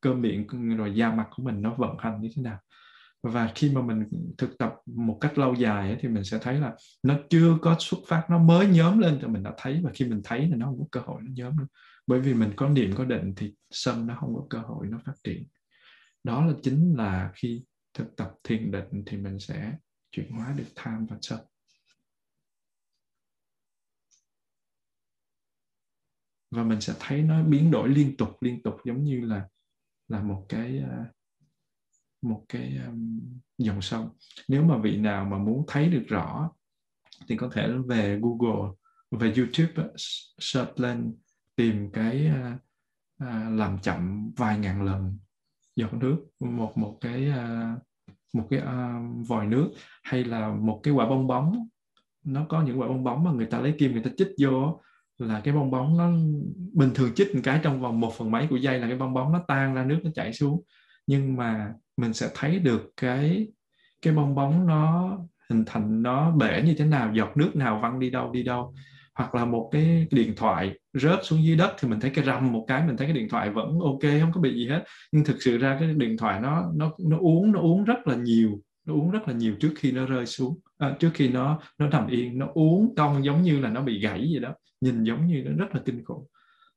cơ 0.00 0.14
miệng 0.14 0.46
rồi 0.76 0.94
da 0.94 1.14
mặt 1.14 1.26
của 1.30 1.42
mình 1.42 1.62
nó 1.62 1.74
vận 1.78 1.96
hành 1.98 2.20
như 2.20 2.28
thế 2.36 2.42
nào. 2.42 2.58
Và 3.22 3.52
khi 3.54 3.70
mà 3.74 3.82
mình 3.82 4.04
thực 4.38 4.58
tập 4.58 4.74
một 4.86 5.18
cách 5.20 5.38
lâu 5.38 5.54
dài 5.54 5.88
ấy, 5.88 5.98
thì 6.00 6.08
mình 6.08 6.24
sẽ 6.24 6.38
thấy 6.38 6.60
là 6.60 6.74
nó 7.02 7.14
chưa 7.30 7.58
có 7.62 7.76
xuất 7.78 8.00
phát 8.08 8.26
nó 8.30 8.38
mới 8.38 8.66
nhóm 8.66 8.98
lên 8.98 9.18
cho 9.22 9.28
mình 9.28 9.42
đã 9.42 9.52
thấy. 9.58 9.80
Và 9.84 9.90
khi 9.94 10.04
mình 10.04 10.20
thấy 10.24 10.40
thì 10.40 10.54
nó 10.56 10.66
không 10.66 10.78
có 10.78 10.84
cơ 10.90 11.00
hội 11.06 11.22
nó 11.22 11.30
nhóm 11.34 11.56
nữa 11.56 11.66
bởi 12.08 12.20
vì 12.20 12.34
mình 12.34 12.52
có 12.56 12.68
niệm 12.68 12.92
có 12.96 13.04
định 13.04 13.34
thì 13.36 13.54
sân 13.70 14.06
nó 14.06 14.16
không 14.20 14.34
có 14.34 14.46
cơ 14.50 14.58
hội 14.58 14.86
nó 14.86 14.98
phát 15.06 15.14
triển. 15.24 15.46
Đó 16.24 16.46
là 16.46 16.54
chính 16.62 16.94
là 16.96 17.32
khi 17.34 17.64
thực 17.94 18.16
tập 18.16 18.34
thiền 18.44 18.70
định 18.70 19.02
thì 19.06 19.16
mình 19.16 19.38
sẽ 19.38 19.76
chuyển 20.10 20.30
hóa 20.30 20.54
được 20.56 20.64
tham 20.74 21.06
và 21.06 21.16
sân. 21.20 21.40
Và 26.50 26.64
mình 26.64 26.80
sẽ 26.80 26.94
thấy 27.00 27.22
nó 27.22 27.42
biến 27.42 27.70
đổi 27.70 27.88
liên 27.88 28.16
tục 28.16 28.42
liên 28.42 28.62
tục 28.62 28.76
giống 28.84 29.04
như 29.04 29.20
là 29.20 29.48
là 30.08 30.22
một 30.22 30.46
cái 30.48 30.78
à, 30.78 31.12
một 32.22 32.44
cái 32.48 32.78
um, 32.86 33.20
dòng 33.58 33.82
sông. 33.82 34.10
Nếu 34.48 34.64
mà 34.64 34.78
vị 34.78 34.96
nào 34.96 35.24
mà 35.24 35.38
muốn 35.38 35.64
thấy 35.68 35.88
được 35.88 36.04
rõ 36.08 36.50
thì 37.28 37.36
có 37.36 37.50
thể 37.52 37.68
về 37.86 38.20
Google 38.22 38.70
về 39.10 39.32
YouTube 39.36 39.88
search 40.38 40.80
lên 40.80 41.14
tìm 41.58 41.90
cái 41.92 42.30
uh, 42.30 42.54
uh, 43.24 43.58
làm 43.58 43.78
chậm 43.78 44.30
vài 44.36 44.58
ngàn 44.58 44.82
lần 44.82 45.18
giọt 45.76 45.94
nước 45.94 46.16
một 46.40 46.78
một 46.78 46.98
cái 47.00 47.28
uh, 47.28 47.82
một 48.32 48.46
cái 48.50 48.60
uh, 48.60 49.28
vòi 49.28 49.46
nước 49.46 49.70
hay 50.02 50.24
là 50.24 50.48
một 50.48 50.80
cái 50.82 50.94
quả 50.94 51.08
bong 51.08 51.26
bóng. 51.26 51.68
Nó 52.24 52.46
có 52.48 52.62
những 52.62 52.80
quả 52.80 52.88
bong 52.88 53.04
bóng 53.04 53.24
mà 53.24 53.30
người 53.30 53.46
ta 53.46 53.60
lấy 53.60 53.74
kim 53.78 53.92
người 53.92 54.02
ta 54.02 54.10
chích 54.16 54.28
vô 54.40 54.80
là 55.18 55.40
cái 55.40 55.54
bong 55.54 55.70
bóng 55.70 55.98
nó 55.98 56.10
bình 56.72 56.90
thường 56.94 57.14
chích 57.14 57.34
một 57.34 57.40
cái 57.44 57.60
trong 57.62 57.80
vòng 57.80 58.00
một 58.00 58.12
phần 58.14 58.30
mấy 58.30 58.46
của 58.46 58.56
giây 58.56 58.78
là 58.78 58.86
cái 58.86 58.96
bong 58.96 59.14
bóng 59.14 59.32
nó 59.32 59.44
tan 59.48 59.74
ra 59.74 59.84
nước 59.84 60.00
nó 60.04 60.10
chảy 60.14 60.32
xuống. 60.32 60.62
Nhưng 61.06 61.36
mà 61.36 61.72
mình 61.96 62.12
sẽ 62.12 62.30
thấy 62.34 62.58
được 62.58 62.90
cái 62.96 63.48
cái 64.02 64.14
bong 64.14 64.34
bóng 64.34 64.66
nó 64.66 65.18
hình 65.50 65.64
thành 65.66 66.02
nó 66.02 66.30
bể 66.30 66.62
như 66.62 66.74
thế 66.78 66.84
nào 66.84 67.14
giọt 67.14 67.36
nước 67.36 67.56
nào 67.56 67.80
văng 67.82 68.00
đi 68.00 68.10
đâu 68.10 68.32
đi 68.32 68.42
đâu 68.42 68.74
hoặc 69.18 69.34
là 69.34 69.44
một 69.44 69.68
cái 69.72 70.06
điện 70.10 70.32
thoại 70.36 70.78
rớt 70.94 71.18
xuống 71.22 71.44
dưới 71.44 71.56
đất 71.56 71.74
thì 71.78 71.88
mình 71.88 72.00
thấy 72.00 72.10
cái 72.10 72.24
rầm 72.24 72.52
một 72.52 72.64
cái 72.68 72.86
mình 72.86 72.96
thấy 72.96 73.06
cái 73.06 73.16
điện 73.16 73.28
thoại 73.28 73.50
vẫn 73.50 73.78
ok 73.80 74.02
không 74.20 74.32
có 74.34 74.40
bị 74.40 74.54
gì 74.54 74.68
hết. 74.68 74.84
Nhưng 75.12 75.24
thực 75.24 75.42
sự 75.42 75.58
ra 75.58 75.76
cái 75.80 75.94
điện 75.94 76.16
thoại 76.18 76.40
nó 76.40 76.72
nó 76.76 76.92
nó 76.98 77.18
uống 77.18 77.52
nó 77.52 77.60
uống 77.60 77.84
rất 77.84 78.06
là 78.06 78.16
nhiều 78.16 78.60
nó 78.86 78.94
uống 78.94 79.10
rất 79.10 79.28
là 79.28 79.34
nhiều 79.34 79.54
trước 79.60 79.72
khi 79.76 79.92
nó 79.92 80.06
rơi 80.06 80.26
xuống 80.26 80.58
à, 80.78 80.96
trước 80.98 81.10
khi 81.14 81.28
nó 81.28 81.60
nó 81.78 81.88
nằm 81.88 82.06
yên. 82.06 82.38
Nó 82.38 82.46
uống 82.54 82.94
cong 82.94 83.24
giống 83.24 83.42
như 83.42 83.60
là 83.60 83.70
nó 83.70 83.82
bị 83.82 84.00
gãy 84.00 84.28
vậy 84.32 84.40
đó 84.40 84.54
nhìn 84.80 85.04
giống 85.04 85.26
như 85.26 85.42
nó 85.46 85.64
rất 85.64 85.74
là 85.74 85.80
kinh 85.84 86.04
khủng. 86.04 86.26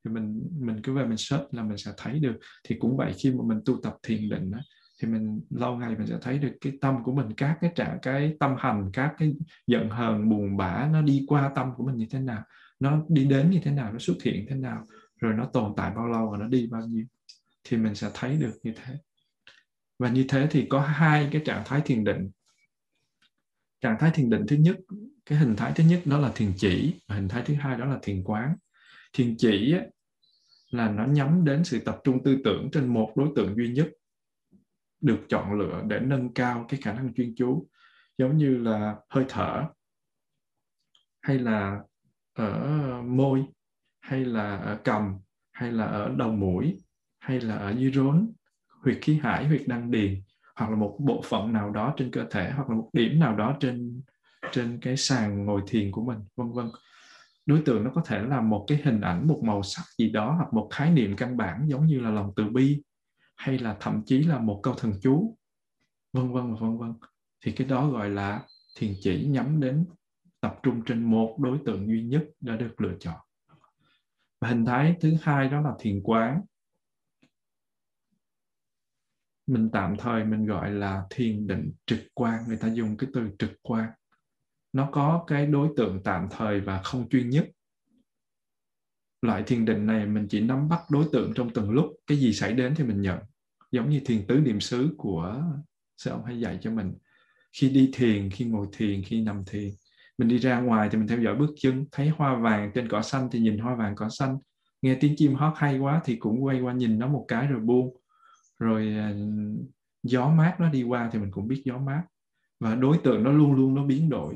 Thì 0.06 0.12
mình 0.12 0.42
mình 0.60 0.82
cứ 0.84 0.94
về 0.94 1.06
mình 1.06 1.18
search 1.18 1.54
là 1.54 1.64
mình 1.64 1.78
sẽ 1.78 1.92
thấy 1.98 2.20
được. 2.20 2.40
Thì 2.64 2.76
cũng 2.80 2.98
vậy 2.98 3.14
khi 3.18 3.32
mà 3.32 3.44
mình 3.46 3.60
tu 3.66 3.80
tập 3.84 3.96
thiền 4.04 4.30
định 4.30 4.52
đó, 4.52 4.60
thì 5.02 5.08
mình 5.08 5.42
lâu 5.50 5.78
ngày 5.78 5.96
mình 5.96 6.08
sẽ 6.08 6.18
thấy 6.22 6.40
được 6.40 6.52
cái 6.62 6.74
tâm 6.82 7.04
của 7.04 7.14
mình, 7.14 7.34
các 7.38 7.58
cái 7.62 7.72
trạng, 7.76 7.98
cái 8.02 8.36
tâm 8.40 8.56
hành, 8.58 8.90
các 8.94 9.14
cái 9.18 9.34
giận 9.68 9.90
hờn, 9.90 10.30
buồn 10.30 10.58
bã, 10.58 10.90
nó 10.94 11.02
đi 11.02 11.26
qua 11.28 11.52
tâm 11.56 11.72
của 11.76 11.86
mình 11.86 11.96
như 11.96 12.08
thế 12.12 12.20
nào, 12.20 12.44
nó 12.80 13.04
đi 13.10 13.26
đến 13.26 13.50
như 13.50 13.60
thế 13.64 13.72
nào, 13.72 13.94
nó 13.94 14.00
xuất 14.00 14.16
hiện 14.24 14.46
thế 14.50 14.56
nào, 14.56 14.88
rồi 15.20 15.34
nó 15.34 15.46
tồn 15.46 15.74
tại 15.78 15.92
bao 15.96 16.08
lâu 16.08 16.30
và 16.32 16.38
nó 16.38 16.48
đi 16.48 16.68
bao 16.72 16.82
nhiêu, 16.82 17.06
thì 17.64 17.78
mình 17.78 17.96
sẽ 17.96 18.10
thấy 18.14 18.38
được 18.38 18.54
như 18.64 18.74
thế. 18.76 18.94
Và 20.00 20.10
như 20.10 20.26
thế 20.30 20.48
thì 20.52 20.66
có 20.70 20.80
hai 20.80 21.30
cái 21.32 21.42
trạng 21.46 21.64
thái 21.66 21.82
thiền 21.86 22.04
định. 22.04 22.30
Trạng 23.82 23.98
thái 24.00 24.12
thiền 24.14 24.30
định 24.30 24.46
thứ 24.48 24.56
nhất, 24.56 24.78
cái 25.26 25.40
hình 25.40 25.56
thái 25.56 25.72
thứ 25.76 25.84
nhất 25.84 26.02
đó 26.06 26.18
là 26.18 26.32
thiền 26.36 26.54
chỉ, 26.58 26.94
và 27.08 27.16
hình 27.16 27.28
thái 27.28 27.44
thứ 27.46 27.54
hai 27.54 27.78
đó 27.78 27.86
là 27.86 28.00
thiền 28.02 28.24
quán. 28.24 28.56
Thiền 29.14 29.36
chỉ 29.38 29.76
là 30.72 30.90
nó 30.90 31.06
nhắm 31.06 31.46
đến 31.46 31.64
sự 31.64 31.80
tập 31.80 31.98
trung 32.04 32.24
tư 32.24 32.38
tưởng 32.44 32.70
trên 32.72 32.88
một 32.88 33.14
đối 33.16 33.30
tượng 33.36 33.56
duy 33.56 33.70
nhất 33.70 33.90
được 35.02 35.20
chọn 35.30 35.54
lựa 35.54 35.84
để 35.88 36.00
nâng 36.00 36.34
cao 36.34 36.66
cái 36.70 36.80
khả 36.84 36.94
năng 36.94 37.14
chuyên 37.14 37.34
chú, 37.36 37.68
giống 38.18 38.38
như 38.38 38.58
là 38.58 38.96
hơi 39.10 39.26
thở, 39.30 39.66
hay 41.22 41.40
là 41.40 41.82
ở 42.34 43.02
môi, 43.02 43.46
hay 44.02 44.26
là 44.26 44.58
ở 44.58 44.80
cầm, 44.84 45.18
hay 45.52 45.72
là 45.72 45.86
ở 45.86 46.14
đầu 46.18 46.32
mũi, 46.32 46.78
hay 47.20 47.42
là 47.42 47.56
ở 47.56 47.72
dưới 47.72 47.92
rốn, 47.92 48.32
huyệt 48.84 48.98
khí 49.02 49.20
hải, 49.24 49.48
huyệt 49.48 49.62
đăng 49.68 49.92
điền, 49.92 50.22
hoặc 50.56 50.70
là 50.70 50.76
một 50.76 50.98
bộ 51.00 51.22
phận 51.26 51.54
nào 51.54 51.70
đó 51.70 51.94
trên 51.98 52.12
cơ 52.12 52.26
thể, 52.32 52.52
hoặc 52.52 52.70
là 52.70 52.76
một 52.76 52.90
điểm 52.94 53.20
nào 53.20 53.36
đó 53.36 53.58
trên 53.60 54.02
trên 54.52 54.80
cái 54.82 54.98
sàn 54.98 55.46
ngồi 55.46 55.62
thiền 55.68 55.92
của 55.92 56.06
mình, 56.06 56.20
vân 56.36 56.52
vân. 56.52 56.66
Đối 57.46 57.62
tượng 57.62 57.84
nó 57.84 57.92
có 57.94 58.02
thể 58.06 58.24
là 58.24 58.42
một 58.42 58.66
cái 58.68 58.82
hình 58.84 59.02
ảnh, 59.02 59.28
một 59.28 59.42
màu 59.44 59.64
sắc 59.64 59.84
gì 59.98 60.10
đó, 60.10 60.32
hoặc 60.32 60.54
một 60.54 60.70
khái 60.72 60.92
niệm 60.92 61.16
căn 61.16 61.38
bản, 61.38 61.66
giống 61.68 61.86
như 61.86 62.00
là 62.00 62.10
lòng 62.10 62.34
từ 62.36 62.50
bi 62.50 62.82
hay 63.42 63.60
là 63.60 63.78
thậm 63.80 64.02
chí 64.06 64.24
là 64.24 64.40
một 64.40 64.60
câu 64.64 64.74
thần 64.74 64.94
chú, 65.02 65.38
vân 66.14 66.34
vân 66.34 66.54
và 66.54 66.60
vân 66.60 66.78
vân. 66.78 66.94
Thì 67.46 67.52
cái 67.52 67.68
đó 67.68 67.90
gọi 67.90 68.10
là 68.10 68.48
thiền 68.76 68.94
chỉ 69.02 69.26
nhắm 69.26 69.60
đến 69.60 69.86
tập 70.40 70.60
trung 70.64 70.82
trên 70.86 71.04
một 71.04 71.38
đối 71.40 71.60
tượng 71.66 71.88
duy 71.88 72.04
nhất 72.04 72.24
đã 72.40 72.56
được 72.56 72.82
lựa 72.82 72.98
chọn. 73.00 73.20
Và 74.42 74.50
hình 74.50 74.66
thái 74.66 74.96
thứ 75.02 75.14
hai 75.22 75.50
đó 75.50 75.62
là 75.62 75.74
thiền 75.80 76.02
quán. 76.04 76.42
Mình 79.48 79.70
tạm 79.74 79.96
thời 79.98 80.26
mình 80.26 80.46
gọi 80.46 80.72
là 80.72 81.06
thiền 81.10 81.48
định 81.48 81.72
trực 81.86 82.00
quan. 82.14 82.44
Người 82.48 82.58
ta 82.58 82.68
dùng 82.68 82.98
cái 82.98 83.10
từ 83.14 83.30
trực 83.40 83.52
quan. 83.62 83.90
Nó 84.74 84.90
có 84.92 85.24
cái 85.28 85.46
đối 85.46 85.70
tượng 85.78 86.02
tạm 86.04 86.28
thời 86.32 86.62
và 86.62 86.82
không 86.82 87.10
chuyên 87.10 87.30
nhất. 87.30 87.50
Loại 89.22 89.44
thiền 89.44 89.66
định 89.66 89.86
này 89.86 90.06
mình 90.06 90.28
chỉ 90.30 90.42
nắm 90.42 90.70
bắt 90.70 90.82
đối 90.90 91.06
tượng 91.12 91.32
trong 91.36 91.50
từng 91.54 91.72
lúc. 91.72 91.86
Cái 92.08 92.18
gì 92.18 92.34
xảy 92.34 92.54
đến 92.54 92.74
thì 92.78 92.84
mình 92.84 93.02
nhận 93.02 93.20
giống 93.72 93.90
như 93.90 94.02
thiền 94.06 94.28
tứ 94.28 94.36
niệm 94.36 94.60
xứ 94.60 94.96
của 94.98 95.44
sư 95.98 96.12
ông 96.12 96.26
hay 96.26 96.40
dạy 96.40 96.60
cho 96.62 96.72
mình. 96.72 96.94
Khi 97.54 97.70
đi 97.70 97.92
thiền, 97.94 98.30
khi 98.30 98.46
ngồi 98.46 98.68
thiền, 98.72 99.04
khi 99.04 99.22
nằm 99.22 99.44
thiền. 99.46 99.70
Mình 100.18 100.28
đi 100.28 100.38
ra 100.38 100.60
ngoài 100.60 100.90
thì 100.92 100.98
mình 100.98 101.08
theo 101.08 101.22
dõi 101.22 101.36
bước 101.36 101.50
chân, 101.60 101.86
thấy 101.92 102.10
hoa 102.10 102.36
vàng 102.36 102.72
trên 102.76 102.88
cỏ 102.88 103.02
xanh 103.02 103.30
thì 103.32 103.40
nhìn 103.40 103.58
hoa 103.58 103.76
vàng 103.76 103.96
cỏ 103.96 104.10
xanh. 104.10 104.38
Nghe 104.82 104.98
tiếng 105.02 105.16
chim 105.18 105.34
hót 105.34 105.54
hay 105.58 105.80
quá 105.80 106.02
thì 106.06 106.16
cũng 106.16 106.44
quay 106.44 106.62
qua 106.62 106.74
nhìn 106.74 107.00
nó 107.00 107.08
một 107.08 107.26
cái 107.28 107.48
rồi 107.48 107.60
buông. 107.60 107.98
Rồi 108.60 108.94
à, 108.98 109.14
gió 110.04 110.30
mát 110.30 110.56
nó 110.60 110.70
đi 110.70 110.84
qua 110.84 111.10
thì 111.14 111.20
mình 111.20 111.32
cũng 111.32 111.48
biết 111.48 111.62
gió 111.66 111.78
mát. 111.78 112.04
Và 112.60 112.76
đối 112.76 112.98
tượng 112.98 113.24
nó 113.24 113.32
luôn 113.32 113.54
luôn 113.54 113.76
nó 113.76 113.86
biến 113.86 114.10
đổi. 114.10 114.36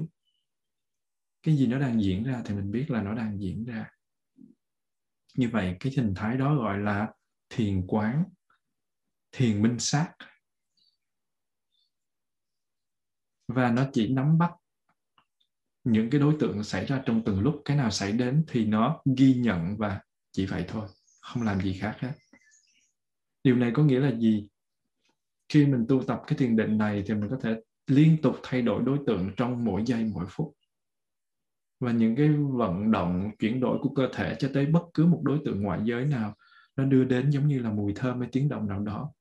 Cái 1.43 1.57
gì 1.57 1.67
nó 1.67 1.79
đang 1.79 2.01
diễn 2.01 2.23
ra 2.23 2.41
thì 2.45 2.55
mình 2.55 2.71
biết 2.71 2.91
là 2.91 3.03
nó 3.03 3.13
đang 3.13 3.41
diễn 3.41 3.65
ra. 3.65 3.89
Như 5.35 5.49
vậy, 5.49 5.77
cái 5.79 5.93
hình 5.97 6.13
thái 6.15 6.37
đó 6.37 6.55
gọi 6.55 6.79
là 6.79 7.07
thiền 7.49 7.87
quán 7.87 8.23
thiền 9.35 9.61
minh 9.61 9.79
sát. 9.79 10.13
Và 13.47 13.71
nó 13.71 13.85
chỉ 13.93 14.13
nắm 14.13 14.37
bắt 14.37 14.51
những 15.83 16.09
cái 16.09 16.21
đối 16.21 16.35
tượng 16.39 16.63
xảy 16.63 16.85
ra 16.85 17.03
trong 17.05 17.21
từng 17.25 17.39
lúc. 17.39 17.61
Cái 17.65 17.77
nào 17.77 17.91
xảy 17.91 18.11
đến 18.11 18.45
thì 18.47 18.65
nó 18.65 19.01
ghi 19.17 19.33
nhận 19.33 19.77
và 19.77 20.01
chỉ 20.31 20.45
vậy 20.45 20.65
thôi, 20.67 20.87
không 21.21 21.43
làm 21.43 21.61
gì 21.61 21.73
khác 21.73 21.97
hết. 21.99 22.11
Điều 23.43 23.55
này 23.55 23.71
có 23.73 23.83
nghĩa 23.83 23.99
là 23.99 24.11
gì? 24.15 24.47
Khi 25.49 25.65
mình 25.65 25.85
tu 25.89 26.03
tập 26.03 26.21
cái 26.27 26.37
thiền 26.37 26.55
định 26.55 26.77
này 26.77 27.03
thì 27.07 27.13
mình 27.13 27.29
có 27.29 27.37
thể 27.41 27.55
liên 27.87 28.17
tục 28.21 28.35
thay 28.43 28.61
đổi 28.61 28.83
đối 28.83 28.99
tượng 29.07 29.31
trong 29.37 29.65
mỗi 29.65 29.83
giây, 29.85 30.11
mỗi 30.13 30.25
phút. 30.29 30.53
Và 31.79 31.91
những 31.91 32.15
cái 32.15 32.29
vận 32.29 32.91
động, 32.91 33.31
chuyển 33.39 33.59
đổi 33.59 33.77
của 33.81 33.93
cơ 33.95 34.09
thể 34.13 34.35
cho 34.39 34.49
tới 34.53 34.65
bất 34.65 34.83
cứ 34.93 35.05
một 35.05 35.21
đối 35.23 35.39
tượng 35.45 35.61
ngoại 35.61 35.79
giới 35.83 36.05
nào, 36.05 36.35
nó 36.75 36.85
đưa 36.85 37.03
đến 37.03 37.29
giống 37.29 37.47
như 37.47 37.59
là 37.59 37.71
mùi 37.71 37.93
thơm 37.95 38.19
hay 38.19 38.29
tiếng 38.31 38.49
động 38.49 38.67
nào 38.67 38.79
đó 38.79 39.11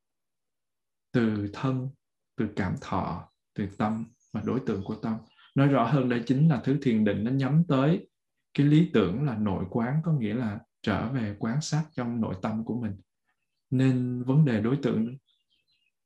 từ 1.44 1.50
thân 1.52 1.88
từ 2.36 2.48
cảm 2.56 2.74
thọ 2.80 3.28
từ 3.54 3.66
tâm 3.78 4.04
và 4.32 4.42
đối 4.44 4.60
tượng 4.60 4.84
của 4.84 4.94
tâm. 4.94 5.16
Nói 5.54 5.68
rõ 5.68 5.84
hơn 5.84 6.08
đây 6.08 6.22
chính 6.26 6.48
là 6.48 6.60
thứ 6.64 6.78
thiền 6.82 7.04
định 7.04 7.24
nó 7.24 7.30
nhắm 7.30 7.62
tới 7.68 8.08
cái 8.54 8.66
lý 8.66 8.90
tưởng 8.94 9.24
là 9.24 9.38
nội 9.38 9.64
quán 9.70 10.00
có 10.04 10.12
nghĩa 10.12 10.34
là 10.34 10.58
trở 10.82 11.08
về 11.08 11.36
quán 11.38 11.60
sát 11.60 11.84
trong 11.96 12.20
nội 12.20 12.34
tâm 12.42 12.64
của 12.64 12.80
mình. 12.80 12.92
Nên 13.70 14.22
vấn 14.22 14.44
đề 14.44 14.60
đối 14.60 14.76
tượng 14.76 15.16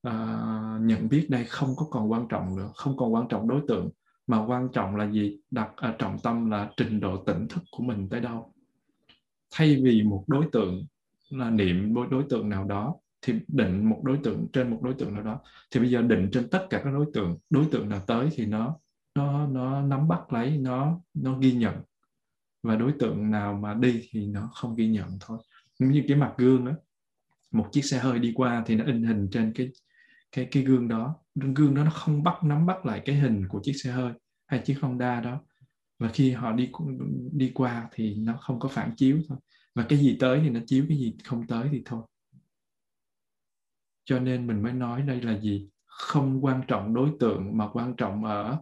uh, 0.08 0.80
nhận 0.80 1.08
biết 1.08 1.26
đây 1.30 1.44
không 1.44 1.76
có 1.76 1.86
còn 1.90 2.10
quan 2.12 2.26
trọng 2.28 2.56
nữa 2.56 2.70
không 2.74 2.96
còn 2.96 3.14
quan 3.14 3.28
trọng 3.28 3.48
đối 3.48 3.60
tượng 3.68 3.90
mà 4.26 4.46
quan 4.46 4.68
trọng 4.72 4.96
là 4.96 5.10
gì? 5.10 5.38
Đặt 5.50 5.70
ở 5.76 5.94
trọng 5.98 6.16
tâm 6.22 6.50
là 6.50 6.70
trình 6.76 7.00
độ 7.00 7.24
tỉnh 7.24 7.48
thức 7.48 7.62
của 7.70 7.82
mình 7.82 8.08
tới 8.08 8.20
đâu. 8.20 8.54
Thay 9.54 9.80
vì 9.82 10.02
một 10.02 10.24
đối 10.26 10.46
tượng 10.52 10.86
là 11.30 11.50
niệm 11.50 11.94
đối 11.94 12.06
đối 12.06 12.24
tượng 12.30 12.48
nào 12.48 12.64
đó 12.64 12.96
thì 13.22 13.34
định 13.48 13.88
một 13.88 14.00
đối 14.04 14.18
tượng 14.24 14.46
trên 14.52 14.70
một 14.70 14.80
đối 14.82 14.94
tượng 14.94 15.14
nào 15.14 15.22
đó. 15.22 15.40
Thì 15.70 15.80
bây 15.80 15.90
giờ 15.90 16.02
định 16.02 16.28
trên 16.32 16.48
tất 16.48 16.66
cả 16.70 16.80
các 16.84 16.90
đối 16.90 17.06
tượng 17.14 17.38
đối 17.50 17.66
tượng 17.72 17.88
nào 17.88 18.00
tới 18.06 18.28
thì 18.32 18.46
nó 18.46 18.76
nó 19.14 19.46
nó 19.46 19.82
nắm 19.82 20.08
bắt 20.08 20.32
lấy, 20.32 20.58
nó 20.58 21.00
nó 21.14 21.38
ghi 21.38 21.52
nhận. 21.52 21.74
Và 22.62 22.76
đối 22.76 22.92
tượng 22.98 23.30
nào 23.30 23.54
mà 23.54 23.74
đi 23.74 24.08
thì 24.10 24.26
nó 24.26 24.50
không 24.54 24.76
ghi 24.76 24.88
nhận 24.88 25.08
thôi. 25.20 25.38
Như 25.78 26.04
cái 26.08 26.16
mặt 26.16 26.34
gương 26.36 26.64
đó 26.64 26.72
một 27.50 27.68
chiếc 27.72 27.84
xe 27.84 27.98
hơi 27.98 28.18
đi 28.18 28.32
qua 28.34 28.62
thì 28.66 28.76
nó 28.76 28.84
in 28.84 29.02
hình 29.02 29.28
trên 29.30 29.52
cái 29.52 29.70
cái 30.32 30.48
cái 30.50 30.62
gương 30.62 30.88
đó. 30.88 31.16
Gương 31.34 31.74
đó 31.74 31.84
nó 31.84 31.90
không 31.90 32.22
bắt, 32.22 32.44
nắm 32.44 32.66
bắt 32.66 32.86
lại 32.86 33.02
cái 33.04 33.16
hình 33.16 33.48
của 33.48 33.60
chiếc 33.62 33.72
xe 33.72 33.90
hơi 33.90 34.12
hay 34.46 34.60
chiếc 34.64 34.80
Honda 34.80 35.20
đó. 35.20 35.40
Và 35.98 36.08
khi 36.08 36.30
họ 36.30 36.52
đi 36.52 36.70
đi 37.32 37.50
qua 37.54 37.88
thì 37.92 38.14
nó 38.14 38.36
không 38.40 38.58
có 38.58 38.68
phản 38.68 38.90
chiếu 38.96 39.18
thôi. 39.28 39.38
Và 39.74 39.86
cái 39.88 39.98
gì 39.98 40.16
tới 40.20 40.40
thì 40.42 40.50
nó 40.50 40.60
chiếu, 40.66 40.84
cái 40.88 40.98
gì 40.98 41.16
không 41.24 41.46
tới 41.46 41.68
thì 41.72 41.82
thôi 41.84 42.02
cho 44.08 44.18
nên 44.18 44.46
mình 44.46 44.62
mới 44.62 44.72
nói 44.72 45.02
đây 45.02 45.22
là 45.22 45.38
gì? 45.38 45.68
Không 45.86 46.44
quan 46.44 46.62
trọng 46.68 46.94
đối 46.94 47.10
tượng 47.20 47.56
mà 47.56 47.68
quan 47.72 47.94
trọng 47.96 48.24
ở 48.24 48.58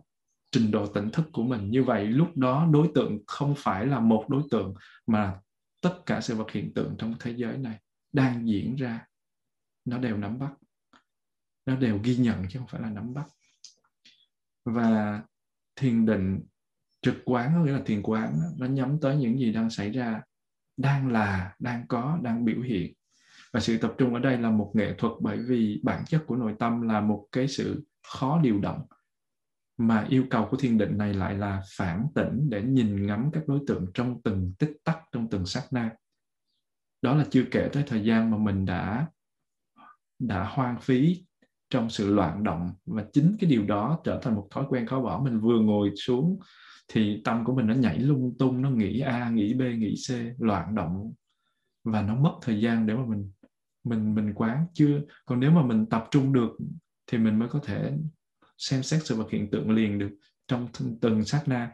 trình 0.52 0.70
độ 0.70 0.86
tỉnh 0.86 1.10
thức 1.10 1.28
của 1.32 1.43
mình. 1.43 1.70
Như 1.70 1.85
vậy, 1.85 2.06
lúc 2.06 2.36
đó 2.36 2.68
đối 2.73 2.90
tượng 2.94 3.18
không 3.27 3.55
phải 3.59 3.86
là 3.86 4.01
một 4.01 4.24
đối 4.28 4.43
tượng 4.51 4.74
mà 5.06 5.40
tất 5.82 5.94
cả 6.06 6.20
sự 6.20 6.35
vật 6.36 6.51
hiện 6.51 6.74
tượng 6.74 6.94
trong 6.98 7.14
thế 7.20 7.35
giới 7.36 7.59
này 7.59 7.78
đang 8.12 8.48
diễn 8.48 8.77
ra. 8.77 9.06
Nó 9.85 9.98
đều 9.98 10.16
nắm 10.16 10.39
bắt. 10.39 10.52
Nó 11.66 11.77
đều 11.77 12.01
ghi 12.02 12.16
nhận 12.16 12.43
chứ 12.48 12.59
không 12.59 12.68
phải 12.68 12.81
là 12.81 12.90
nắm 12.90 13.14
bắt. 13.14 13.27
Và 14.64 15.23
thiền 15.77 16.06
định 16.06 16.40
trực 17.02 17.16
quán, 17.24 17.52
có 17.55 17.64
nghĩa 17.64 17.73
là 17.73 17.82
thiền 17.86 18.02
quán, 18.02 18.39
nó 18.59 18.66
nhắm 18.66 18.98
tới 19.01 19.16
những 19.16 19.39
gì 19.39 19.52
đang 19.52 19.70
xảy 19.70 19.90
ra, 19.90 20.23
đang 20.77 21.09
là, 21.09 21.55
đang 21.59 21.86
có, 21.89 22.18
đang 22.23 22.44
biểu 22.44 22.60
hiện 22.60 22.93
và 23.57 23.61
sự 23.61 23.78
tập 23.78 23.95
trung 23.99 24.15
ở 24.15 24.20
đây 24.20 24.39
là 24.39 24.51
một 24.51 24.73
nghệ 24.74 24.95
thuật 24.99 25.12
bởi 25.20 25.39
vì 25.39 25.81
bản 25.83 26.05
chất 26.07 26.23
của 26.27 26.37
nội 26.37 26.55
tâm 26.59 26.83
là 26.83 27.01
một 27.01 27.27
cái 27.33 27.49
sự 27.49 27.87
khó 28.12 28.41
điều 28.43 28.61
động. 28.61 28.83
Mà 29.78 30.07
yêu 30.09 30.24
cầu 30.31 30.49
của 30.51 30.57
thiền 30.57 30.78
định 30.78 30.99
này 30.99 31.15
lại 31.15 31.35
là 31.35 31.62
phản 31.77 32.07
tỉnh 32.15 32.51
để 32.51 32.62
nhìn 32.62 33.07
ngắm 33.07 33.31
các 33.33 33.49
đối 33.49 33.61
tượng 33.66 33.87
trong 33.95 34.23
từng 34.23 34.53
tích 34.59 34.77
tắc, 34.85 34.99
trong 35.12 35.31
từng 35.31 35.47
sát 35.47 35.62
na. 35.70 35.91
Đó 37.03 37.15
là 37.15 37.24
chưa 37.31 37.45
kể 37.51 37.69
tới 37.73 37.85
thời 37.87 38.05
gian 38.05 38.31
mà 38.31 38.39
mình 38.39 38.65
đã 38.65 39.07
đã 40.19 40.45
hoang 40.45 40.81
phí 40.81 41.24
trong 41.70 41.91
sự 41.91 42.15
loạn 42.15 42.45
động. 42.45 42.70
Và 42.87 43.05
chính 43.12 43.37
cái 43.41 43.51
điều 43.51 43.66
đó 43.66 44.01
trở 44.05 44.20
thành 44.23 44.35
một 44.35 44.49
thói 44.51 44.65
quen 44.69 44.87
khó 44.87 45.01
bỏ. 45.01 45.20
Mình 45.24 45.41
vừa 45.41 45.61
ngồi 45.61 45.93
xuống 45.97 46.39
thì 46.89 47.23
tâm 47.24 47.45
của 47.45 47.55
mình 47.55 47.66
nó 47.66 47.74
nhảy 47.74 47.99
lung 47.99 48.37
tung, 48.39 48.62
nó 48.62 48.70
nghĩ 48.70 49.01
a, 49.01 49.31
nghĩ 49.31 49.55
b, 49.55 49.61
nghĩ 49.61 49.95
c, 50.09 50.12
loạn 50.39 50.74
động. 50.74 51.12
Và 51.85 52.03
nó 52.03 52.15
mất 52.15 52.35
thời 52.43 52.61
gian 52.61 52.87
để 52.87 52.95
mà 52.95 53.07
mình 53.07 53.31
mình 53.86 54.14
mình 54.14 54.34
quán 54.34 54.66
chưa 54.72 55.00
còn 55.26 55.40
nếu 55.40 55.50
mà 55.50 55.62
mình 55.62 55.86
tập 55.86 56.04
trung 56.10 56.32
được 56.32 56.50
thì 57.06 57.18
mình 57.18 57.38
mới 57.38 57.48
có 57.48 57.60
thể 57.64 57.92
xem 58.58 58.82
xét 58.82 59.06
sự 59.06 59.16
vật 59.16 59.30
hiện 59.30 59.50
tượng 59.50 59.70
liền 59.70 59.98
được 59.98 60.10
trong 60.48 60.68
từng 61.00 61.24
sát 61.24 61.42
na. 61.46 61.72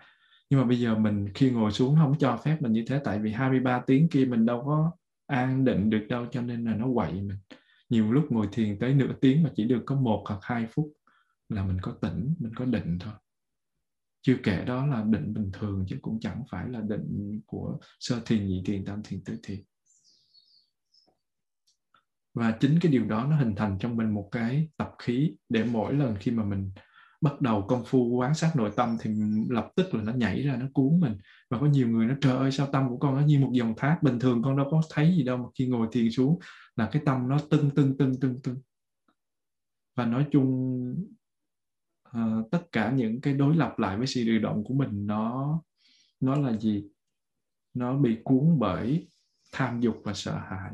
Nhưng 0.51 0.60
mà 0.60 0.66
bây 0.66 0.80
giờ 0.80 0.98
mình 0.98 1.28
khi 1.34 1.51
ngồi 1.51 1.72
xuống 1.72 1.97
không 1.97 2.18
cho 2.18 2.36
phép 2.44 2.56
mình 2.60 2.72
như 2.72 2.84
thế, 2.86 3.01
tại 3.05 3.18
vì 3.18 3.32
23 3.32 3.82
tiếng 3.86 4.09
kia 4.09 4.24
mình 4.24 4.47
đâu 4.47 4.62
có 4.66 4.93
an 5.26 5.64
định 5.64 5.90
được 5.90 6.06
đâu, 6.09 6.26
cho 6.30 6.43
nên 6.43 6.64
là 6.64 6.74
nó 6.74 6.86
quậy 6.94 7.12
mình. 7.12 7.39
Nhiều 7.90 8.12
lúc 8.12 8.32
ngồi 8.32 8.48
thiền 8.52 8.78
tới 8.78 8.94
nửa 8.94 9.12
tiếng 9.20 9.43
mà 9.43 9.51
chỉ 9.56 9.64
được 9.64 9.82
có 9.86 9.97
một 9.97 10.24
hoặc 10.28 10.39
hai 10.43 10.66
phút 10.66 10.93
là 11.48 11.64
mình 11.64 11.78
có 11.82 11.93
tỉnh, 12.01 12.34
mình 12.39 12.55
có 12.55 12.64
định 12.64 12.98
thôi. 13.01 13.12
Chưa 14.22 14.36
kể 14.43 14.64
đó 14.64 14.86
là 14.86 15.05
định 15.10 15.34
bình 15.34 15.51
thường 15.52 15.84
chứ 15.89 15.97
cũng 16.02 16.20
chẳng 16.20 16.43
phải 16.51 16.68
là 16.68 16.80
định 16.80 17.40
của 17.47 17.78
sơ 18.01 18.20
thiền, 18.26 18.47
nhị 18.47 18.62
thiền, 18.66 18.84
tam 18.84 19.02
thiền, 19.02 19.24
tứ 19.24 19.39
thiền 19.43 19.59
và 22.35 22.57
chính 22.61 22.79
cái 22.81 22.93
điều 22.93 23.05
đó 23.05 23.27
nó 23.31 23.37
hình 23.37 23.55
thành 23.57 23.79
trong 23.81 23.97
mình 23.97 24.11
một 24.11 24.29
cái 24.33 24.69
tập 24.77 24.95
khí 24.99 25.37
để 25.49 25.65
mỗi 25.65 25.95
lần 25.95 26.17
khi 26.21 26.31
mà 26.31 26.45
mình 26.45 26.71
bắt 27.21 27.41
đầu 27.41 27.65
công 27.69 27.85
phu 27.87 28.07
quán 28.07 28.35
sát 28.35 28.53
nội 28.57 28.71
tâm 28.77 28.97
thì 29.01 29.11
lập 29.51 29.69
tức 29.77 29.95
là 29.95 30.03
nó 30.03 30.13
nhảy 30.13 30.43
ra 30.43 30.57
nó 30.57 30.67
cuốn 30.73 31.01
mình. 31.01 31.17
Và 31.51 31.59
có 31.59 31.67
nhiều 31.67 31.89
người 31.89 32.07
nó 32.07 32.15
trời 32.21 32.37
ơi 32.37 32.53
sao 32.53 32.67
tâm 32.67 32.89
của 32.89 32.97
con 32.97 33.15
nó 33.15 33.21
như 33.21 33.39
một 33.39 33.51
dòng 33.53 33.75
thác 33.77 33.99
bình 34.03 34.19
thường 34.19 34.43
con 34.43 34.57
đâu 34.57 34.69
có 34.71 34.83
thấy 34.91 35.15
gì 35.17 35.23
đâu 35.23 35.37
mà 35.37 35.45
khi 35.59 35.67
ngồi 35.67 35.89
thiền 35.93 36.11
xuống 36.11 36.39
là 36.77 36.89
cái 36.93 37.03
tâm 37.07 37.29
nó 37.29 37.39
tưng 37.51 37.71
tưng 37.71 37.97
tưng 37.97 38.21
tưng 38.21 38.43
tưng. 38.43 38.61
Và 39.97 40.07
nói 40.07 40.27
chung 40.31 40.81
uh, 42.09 42.51
tất 42.51 42.63
cả 42.73 42.93
những 42.93 43.21
cái 43.21 43.35
đối 43.35 43.57
lập 43.57 43.79
lại 43.79 43.99
với 43.99 44.07
sự 44.07 44.25
điều 44.25 44.41
động 44.41 44.65
của 44.65 44.75
mình 44.75 45.07
nó 45.07 45.61
nó 46.21 46.35
là 46.35 46.59
gì? 46.59 46.85
Nó 47.75 47.97
bị 47.97 48.19
cuốn 48.25 48.59
bởi 48.59 49.09
tham 49.53 49.81
dục 49.81 49.97
và 50.05 50.13
sợ 50.15 50.39
hãi 50.39 50.73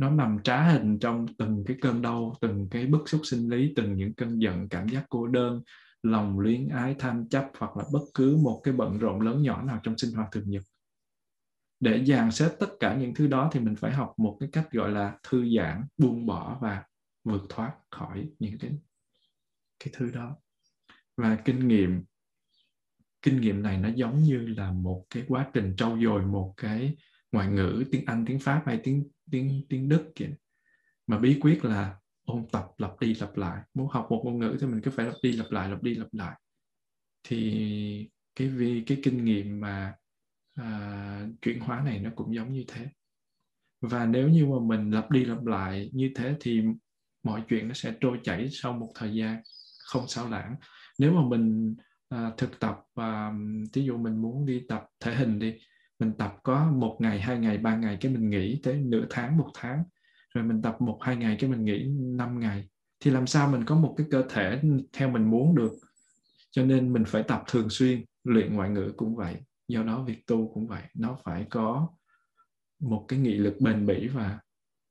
nó 0.00 0.10
nằm 0.10 0.38
trá 0.44 0.62
hình 0.62 0.98
trong 0.98 1.26
từng 1.38 1.64
cái 1.66 1.76
cơn 1.80 2.02
đau, 2.02 2.36
từng 2.40 2.68
cái 2.70 2.86
bức 2.86 3.08
xúc 3.08 3.20
sinh 3.24 3.48
lý, 3.48 3.72
từng 3.76 3.96
những 3.96 4.14
cơn 4.14 4.42
giận, 4.42 4.68
cảm 4.68 4.88
giác 4.88 5.04
cô 5.08 5.26
đơn, 5.26 5.62
lòng 6.02 6.38
luyến 6.38 6.68
ái, 6.68 6.96
tham 6.98 7.28
chấp 7.28 7.50
hoặc 7.58 7.76
là 7.76 7.84
bất 7.92 8.02
cứ 8.14 8.36
một 8.36 8.60
cái 8.64 8.74
bận 8.74 8.98
rộn 8.98 9.20
lớn 9.20 9.42
nhỏ 9.42 9.62
nào 9.62 9.80
trong 9.82 9.98
sinh 9.98 10.12
hoạt 10.12 10.28
thường 10.32 10.50
nhật. 10.50 10.62
Để 11.80 12.04
dàn 12.04 12.32
xếp 12.32 12.50
tất 12.60 12.66
cả 12.80 12.96
những 12.96 13.14
thứ 13.14 13.26
đó 13.26 13.50
thì 13.52 13.60
mình 13.60 13.76
phải 13.76 13.92
học 13.92 14.14
một 14.16 14.36
cái 14.40 14.48
cách 14.52 14.72
gọi 14.72 14.90
là 14.90 15.18
thư 15.28 15.56
giãn, 15.56 15.84
buông 15.98 16.26
bỏ 16.26 16.58
và 16.60 16.84
vượt 17.24 17.42
thoát 17.48 17.72
khỏi 17.90 18.28
những 18.38 18.58
cái 18.58 18.70
cái 19.84 19.94
thứ 19.96 20.10
đó. 20.10 20.36
Và 21.16 21.36
kinh 21.44 21.68
nghiệm 21.68 22.04
kinh 23.22 23.40
nghiệm 23.40 23.62
này 23.62 23.78
nó 23.78 23.88
giống 23.94 24.22
như 24.22 24.38
là 24.38 24.72
một 24.72 25.04
cái 25.10 25.24
quá 25.28 25.50
trình 25.52 25.74
trau 25.76 25.98
dồi 26.02 26.22
một 26.22 26.54
cái 26.56 26.96
ngoại 27.32 27.48
ngữ 27.48 27.84
tiếng 27.92 28.04
Anh, 28.06 28.24
tiếng 28.26 28.38
Pháp 28.38 28.62
hay 28.66 28.80
tiếng 28.84 29.08
tiếng 29.30 29.62
tiếng 29.68 29.88
Đức 29.88 30.12
kìa. 30.14 30.30
Mà 31.06 31.18
bí 31.18 31.38
quyết 31.40 31.64
là 31.64 31.96
ôn 32.24 32.46
tập 32.52 32.66
lặp 32.78 33.00
đi 33.00 33.14
lặp 33.14 33.36
lại. 33.36 33.62
Muốn 33.74 33.88
học 33.88 34.06
một 34.10 34.22
ngôn 34.24 34.38
ngữ 34.38 34.56
thì 34.60 34.66
mình 34.66 34.80
cứ 34.80 34.90
phải 34.90 35.06
lặp 35.06 35.14
đi 35.22 35.32
lặp 35.32 35.50
lại 35.50 35.68
lặp 35.70 35.82
đi 35.82 35.94
lặp 35.94 36.08
lại. 36.12 36.40
Thì 37.22 38.10
cái 38.34 38.48
vi 38.48 38.82
cái 38.86 39.00
kinh 39.02 39.24
nghiệm 39.24 39.60
mà 39.60 39.94
à, 40.54 41.26
chuyển 41.42 41.60
hóa 41.60 41.82
này 41.84 41.98
nó 41.98 42.10
cũng 42.16 42.34
giống 42.34 42.52
như 42.52 42.64
thế. 42.68 42.86
Và 43.80 44.06
nếu 44.06 44.28
như 44.28 44.46
mà 44.46 44.56
mình 44.60 44.90
lặp 44.90 45.10
đi 45.10 45.24
lặp 45.24 45.44
lại 45.44 45.90
như 45.92 46.10
thế 46.14 46.36
thì 46.40 46.62
mọi 47.22 47.42
chuyện 47.48 47.68
nó 47.68 47.74
sẽ 47.74 47.94
trôi 48.00 48.20
chảy 48.24 48.48
sau 48.50 48.72
một 48.72 48.92
thời 48.94 49.14
gian 49.14 49.42
không 49.84 50.08
sao 50.08 50.28
lãng. 50.28 50.56
Nếu 50.98 51.12
mà 51.12 51.28
mình 51.28 51.76
à, 52.08 52.32
thực 52.36 52.60
tập 52.60 52.80
và 52.94 53.32
ví 53.72 53.84
dụ 53.84 53.98
mình 53.98 54.22
muốn 54.22 54.46
đi 54.46 54.62
tập 54.68 54.86
thể 55.00 55.14
hình 55.14 55.38
đi 55.38 55.54
mình 56.00 56.12
tập 56.18 56.36
có 56.42 56.70
một 56.70 56.96
ngày, 57.00 57.20
hai 57.20 57.38
ngày, 57.38 57.58
ba 57.58 57.76
ngày 57.76 57.98
cái 58.00 58.12
mình 58.12 58.30
nghỉ 58.30 58.60
tới 58.62 58.74
nửa 58.74 59.06
tháng, 59.10 59.36
một 59.36 59.50
tháng. 59.54 59.84
Rồi 60.34 60.44
mình 60.44 60.62
tập 60.62 60.76
một, 60.80 60.98
hai 61.02 61.16
ngày 61.16 61.36
cái 61.40 61.50
mình 61.50 61.64
nghỉ 61.64 61.84
năm 61.98 62.40
ngày. 62.40 62.68
Thì 63.00 63.10
làm 63.10 63.26
sao 63.26 63.48
mình 63.48 63.64
có 63.64 63.74
một 63.74 63.94
cái 63.98 64.06
cơ 64.10 64.24
thể 64.30 64.62
theo 64.92 65.10
mình 65.10 65.30
muốn 65.30 65.54
được? 65.54 65.72
Cho 66.50 66.64
nên 66.64 66.92
mình 66.92 67.04
phải 67.06 67.22
tập 67.22 67.44
thường 67.46 67.70
xuyên, 67.70 68.04
luyện 68.24 68.54
ngoại 68.54 68.70
ngữ 68.70 68.92
cũng 68.96 69.16
vậy. 69.16 69.36
Do 69.68 69.82
đó 69.82 70.04
việc 70.04 70.26
tu 70.26 70.50
cũng 70.54 70.66
vậy. 70.66 70.82
Nó 70.94 71.18
phải 71.24 71.46
có 71.50 71.88
một 72.80 73.04
cái 73.08 73.18
nghị 73.18 73.34
lực 73.34 73.56
bền 73.60 73.86
bỉ 73.86 74.08
và 74.08 74.38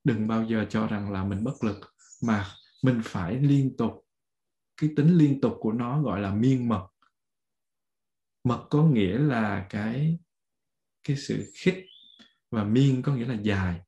đừng 0.04 0.28
bao 0.28 0.46
giờ 0.46 0.66
cho 0.70 0.88
rằng 0.88 1.12
là 1.12 1.24
mình 1.24 1.44
bất 1.44 1.64
lực, 1.64 1.80
mà 2.24 2.46
mình 2.84 3.02
phải 3.04 3.40
liên 3.40 3.78
tục. 3.78 4.06
Cái 4.82 4.90
tính 4.96 5.18
liên 5.18 5.42
tục 5.42 5.54
của 5.60 5.72
nó 5.72 6.02
gọi 6.02 6.22
là 6.22 6.34
miên 6.36 6.70
mật. 6.70 6.88
Mật 8.44 8.68
có 8.70 8.84
nghĩa 8.84 9.18
là 9.18 9.68
cái 9.70 10.20
cái 11.04 11.18
sự 11.18 11.52
khích 11.56 11.86
và 12.52 12.64
miên 12.64 13.02
có 13.02 13.16
nghĩa 13.16 13.26
là 13.26 13.38
dài. 13.42 13.80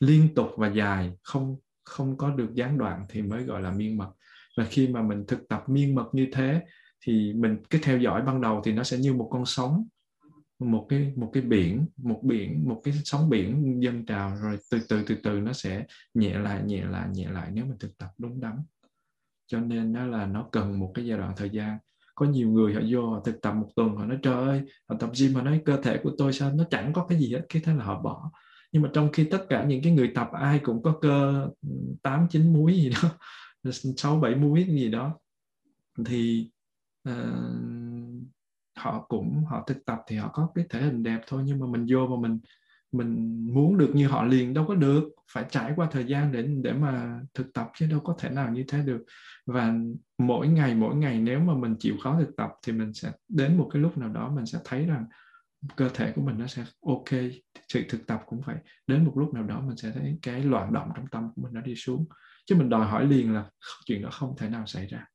Liên 0.00 0.34
tục 0.34 0.48
và 0.56 0.68
dài, 0.68 1.12
không 1.22 1.56
không 1.84 2.16
có 2.16 2.30
được 2.30 2.54
gián 2.54 2.78
đoạn 2.78 3.06
thì 3.08 3.22
mới 3.22 3.44
gọi 3.44 3.62
là 3.62 3.70
miên 3.70 3.98
mật. 3.98 4.12
Và 4.56 4.64
khi 4.64 4.88
mà 4.88 5.02
mình 5.02 5.24
thực 5.28 5.48
tập 5.48 5.64
miên 5.68 5.94
mật 5.94 6.10
như 6.12 6.28
thế, 6.32 6.62
thì 7.00 7.32
mình 7.32 7.56
cái 7.70 7.80
theo 7.84 7.98
dõi 7.98 8.22
ban 8.22 8.40
đầu 8.40 8.62
thì 8.64 8.72
nó 8.72 8.82
sẽ 8.82 8.98
như 8.98 9.14
một 9.14 9.28
con 9.30 9.46
sóng, 9.46 9.84
một 10.58 10.86
cái 10.88 11.12
một 11.16 11.30
cái 11.32 11.42
biển, 11.42 11.86
một 11.96 12.20
biển, 12.24 12.68
một 12.68 12.80
cái 12.84 12.94
sóng 13.04 13.30
biển 13.30 13.80
dâng 13.82 14.06
trào, 14.06 14.36
rồi 14.42 14.58
từ 14.70 14.80
từ 14.88 15.04
từ 15.06 15.16
từ 15.22 15.40
nó 15.40 15.52
sẽ 15.52 15.86
nhẹ 16.14 16.38
lại 16.38 16.62
nhẹ 16.66 16.84
lại 16.84 17.08
nhẹ 17.12 17.28
lại 17.30 17.50
nếu 17.52 17.66
mình 17.66 17.78
thực 17.80 17.98
tập 17.98 18.08
đúng 18.18 18.40
đắn. 18.40 18.62
Cho 19.46 19.60
nên 19.60 19.92
đó 19.92 20.06
là 20.06 20.26
nó 20.26 20.48
cần 20.52 20.78
một 20.78 20.92
cái 20.94 21.06
giai 21.06 21.18
đoạn 21.18 21.32
thời 21.36 21.50
gian 21.50 21.78
có 22.14 22.26
nhiều 22.26 22.50
người 22.50 22.74
họ 22.74 22.80
vô 22.90 23.10
họ 23.10 23.20
thực 23.24 23.42
tập 23.42 23.54
một 23.54 23.68
tuần 23.76 23.96
họ 23.96 24.06
nói 24.06 24.18
trời 24.22 24.34
ơi 24.34 24.62
họ 24.88 24.96
tập 25.00 25.10
gym 25.18 25.32
mà 25.32 25.42
nói 25.42 25.62
cơ 25.64 25.76
thể 25.82 26.00
của 26.02 26.12
tôi 26.18 26.32
sao 26.32 26.52
nó 26.52 26.64
chẳng 26.70 26.92
có 26.92 27.06
cái 27.08 27.18
gì 27.18 27.32
hết. 27.32 27.42
Cái 27.48 27.62
thế 27.64 27.74
là 27.74 27.84
họ 27.84 28.00
bỏ. 28.00 28.30
Nhưng 28.72 28.82
mà 28.82 28.90
trong 28.92 29.12
khi 29.12 29.24
tất 29.24 29.46
cả 29.48 29.64
những 29.64 29.82
cái 29.82 29.92
người 29.92 30.12
tập 30.14 30.28
ai 30.32 30.58
cũng 30.58 30.82
có 30.82 30.98
cơ 31.00 31.48
tám 32.02 32.26
chín 32.30 32.52
múi 32.52 32.74
gì 32.74 32.90
đó 32.90 33.10
sáu 33.96 34.20
bảy 34.20 34.34
múi 34.34 34.64
gì 34.64 34.90
đó 34.90 35.18
thì 36.04 36.50
uh, 37.08 37.14
họ 38.76 39.06
cũng 39.08 39.44
họ 39.44 39.64
thực 39.66 39.84
tập 39.84 39.98
thì 40.06 40.16
họ 40.16 40.30
có 40.32 40.48
cái 40.54 40.64
thể 40.70 40.82
hình 40.82 41.02
đẹp 41.02 41.20
thôi. 41.26 41.42
Nhưng 41.46 41.58
mà 41.58 41.66
mình 41.66 41.86
vô 41.90 42.06
mà 42.06 42.28
mình 42.28 42.38
mình 42.92 43.40
muốn 43.54 43.78
được 43.78 43.90
như 43.94 44.08
họ 44.08 44.24
liền 44.24 44.54
đâu 44.54 44.64
có 44.68 44.74
được. 44.74 45.04
Phải 45.32 45.44
trải 45.50 45.72
qua 45.76 45.88
thời 45.90 46.04
gian 46.04 46.32
để 46.32 46.42
để 46.42 46.72
mà 46.72 47.20
thực 47.34 47.52
tập 47.52 47.70
chứ 47.74 47.86
đâu 47.90 48.00
có 48.00 48.16
thể 48.18 48.30
nào 48.30 48.52
như 48.52 48.64
thế 48.68 48.82
được. 48.82 49.04
Và 49.46 49.74
mỗi 50.18 50.48
ngày 50.48 50.74
mỗi 50.74 50.96
ngày 50.96 51.20
nếu 51.20 51.40
mà 51.40 51.54
mình 51.54 51.76
chịu 51.78 51.96
khó 52.02 52.16
thực 52.20 52.36
tập 52.36 52.50
thì 52.66 52.72
mình 52.72 52.92
sẽ 52.94 53.12
đến 53.28 53.58
một 53.58 53.68
cái 53.72 53.82
lúc 53.82 53.98
nào 53.98 54.08
đó 54.08 54.32
mình 54.34 54.46
sẽ 54.46 54.58
thấy 54.64 54.86
rằng 54.86 55.06
cơ 55.76 55.88
thể 55.94 56.12
của 56.16 56.22
mình 56.22 56.38
nó 56.38 56.46
sẽ 56.46 56.64
ok 56.86 57.08
sự 57.68 57.82
thực 57.88 58.06
tập 58.06 58.22
cũng 58.26 58.42
phải 58.42 58.56
đến 58.86 59.04
một 59.04 59.12
lúc 59.16 59.34
nào 59.34 59.42
đó 59.42 59.60
mình 59.60 59.76
sẽ 59.76 59.92
thấy 59.94 60.18
cái 60.22 60.42
loạn 60.42 60.72
động 60.72 60.88
trong 60.96 61.06
tâm 61.06 61.30
của 61.34 61.42
mình 61.42 61.54
nó 61.54 61.60
đi 61.60 61.74
xuống. 61.76 62.06
Chứ 62.46 62.56
mình 62.56 62.68
đòi 62.68 62.86
hỏi 62.86 63.06
liền 63.06 63.34
là 63.34 63.50
chuyện 63.84 64.02
đó 64.02 64.08
không 64.12 64.36
thể 64.38 64.48
nào 64.48 64.66
xảy 64.66 64.86
ra. 64.86 65.06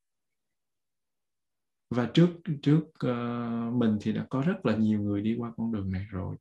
Và 1.89 2.09
trước 2.13 2.29
trước 2.61 2.81
uh, 2.81 3.73
mình 3.73 3.97
thì 4.01 4.13
đã 4.13 4.25
có 4.29 4.41
rất 4.41 4.65
là 4.65 4.75
nhiều 4.75 5.01
người 5.01 5.21
đi 5.21 5.35
qua 5.37 5.51
con 5.57 5.71
đường 5.71 5.91
này 5.91 6.05
rồi 6.09 6.35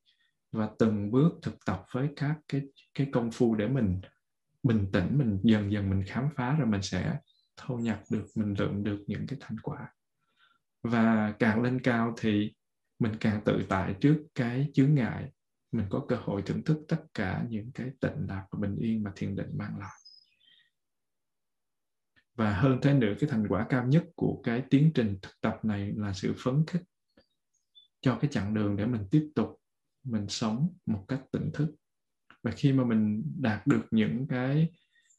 và 0.56 0.70
từng 0.78 1.10
bước 1.10 1.30
thực 1.42 1.54
tập 1.66 1.84
với 1.92 2.08
các 2.16 2.36
cái 2.48 2.62
cái 2.94 3.06
công 3.12 3.30
phu 3.30 3.54
để 3.54 3.68
mình 3.68 4.00
bình 4.62 4.86
tĩnh, 4.92 5.18
mình 5.18 5.40
dần 5.42 5.72
dần 5.72 5.90
mình 5.90 6.04
khám 6.06 6.28
phá 6.36 6.56
rồi 6.56 6.66
mình 6.66 6.82
sẽ 6.82 7.18
thu 7.56 7.76
nhập 7.78 8.02
được, 8.10 8.26
mình 8.34 8.54
lượng 8.58 8.84
được 8.84 9.04
những 9.06 9.26
cái 9.26 9.38
thành 9.40 9.60
quả. 9.62 9.94
Và 10.82 11.34
càng 11.38 11.62
lên 11.62 11.80
cao 11.80 12.14
thì 12.20 12.54
mình 12.98 13.12
càng 13.20 13.40
tự 13.44 13.62
tại 13.68 13.94
trước 14.00 14.26
cái 14.34 14.70
chướng 14.74 14.94
ngại. 14.94 15.30
Mình 15.72 15.86
có 15.90 16.04
cơ 16.08 16.16
hội 16.16 16.42
thưởng 16.42 16.64
thức 16.64 16.78
tất 16.88 17.04
cả 17.14 17.44
những 17.48 17.72
cái 17.72 17.90
tịnh 18.00 18.26
lạc 18.28 18.46
và 18.50 18.58
bình 18.60 18.76
yên 18.76 19.02
mà 19.02 19.12
thiền 19.16 19.36
định 19.36 19.50
mang 19.58 19.78
lại. 19.78 19.96
Và 22.34 22.54
hơn 22.54 22.78
thế 22.82 22.94
nữa, 22.94 23.14
cái 23.20 23.30
thành 23.30 23.48
quả 23.48 23.66
cao 23.68 23.86
nhất 23.86 24.04
của 24.14 24.40
cái 24.44 24.62
tiến 24.70 24.90
trình 24.94 25.18
thực 25.22 25.40
tập 25.40 25.58
này 25.62 25.92
là 25.96 26.12
sự 26.12 26.34
phấn 26.44 26.64
khích 26.66 26.82
cho 28.00 28.18
cái 28.20 28.30
chặng 28.30 28.54
đường 28.54 28.76
để 28.76 28.86
mình 28.86 29.08
tiếp 29.10 29.30
tục 29.34 29.60
mình 30.06 30.28
sống 30.28 30.68
một 30.86 31.04
cách 31.08 31.20
tỉnh 31.32 31.50
thức. 31.54 31.74
Và 32.42 32.50
khi 32.50 32.72
mà 32.72 32.84
mình 32.84 33.22
đạt 33.40 33.66
được 33.66 33.82
những 33.90 34.26
cái 34.28 34.72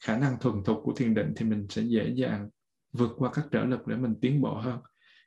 khả 0.04 0.18
năng 0.18 0.40
thuần 0.40 0.64
thục 0.64 0.78
của 0.84 0.94
thiền 0.94 1.14
định 1.14 1.34
thì 1.36 1.46
mình 1.46 1.68
sẽ 1.70 1.82
dễ 1.82 2.10
dàng 2.10 2.50
vượt 2.94 3.12
qua 3.18 3.32
các 3.34 3.46
trở 3.52 3.66
lực 3.66 3.88
để 3.88 3.96
mình 3.96 4.16
tiến 4.22 4.42
bộ 4.42 4.58
hơn. 4.58 4.80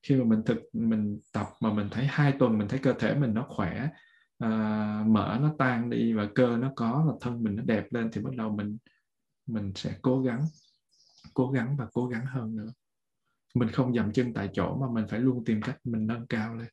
Khi 0.03 0.17
mà 0.17 0.25
mình 0.25 0.43
thực 0.47 0.59
mình 0.73 1.21
tập 1.33 1.47
mà 1.61 1.73
mình 1.73 1.89
thấy 1.91 2.07
hai 2.07 2.33
tuần 2.39 2.59
mình 2.59 2.69
thấy 2.69 2.79
cơ 2.79 2.93
thể 2.93 3.15
mình 3.15 3.35
nó 3.35 3.47
khỏe 3.49 3.89
à, 4.39 5.05
mỡ 5.07 5.39
nó 5.43 5.55
tan 5.59 5.91
đi 5.91 6.13
và 6.13 6.29
cơ 6.35 6.57
nó 6.57 6.73
có 6.77 7.05
và 7.07 7.13
thân 7.21 7.43
mình 7.43 7.57
nó 7.57 7.63
đẹp 7.63 7.87
lên 7.91 8.11
thì 8.13 8.21
bắt 8.21 8.37
đầu 8.37 8.51
mình 8.57 8.79
mình 9.47 9.73
sẽ 9.75 9.99
cố 10.03 10.23
gắng 10.23 10.45
cố 11.35 11.51
gắng 11.51 11.77
và 11.77 11.87
cố 11.93 12.07
gắng 12.07 12.27
hơn 12.27 12.57
nữa. 12.57 12.73
Mình 13.55 13.69
không 13.69 13.95
dậm 13.95 14.13
chân 14.13 14.35
tại 14.35 14.51
chỗ 14.53 14.79
mà 14.81 14.87
mình 14.93 15.05
phải 15.09 15.21
luôn 15.21 15.45
tìm 15.45 15.63
cách 15.63 15.79
mình 15.85 16.07
nâng 16.07 16.27
cao 16.27 16.55
lên 16.55 16.69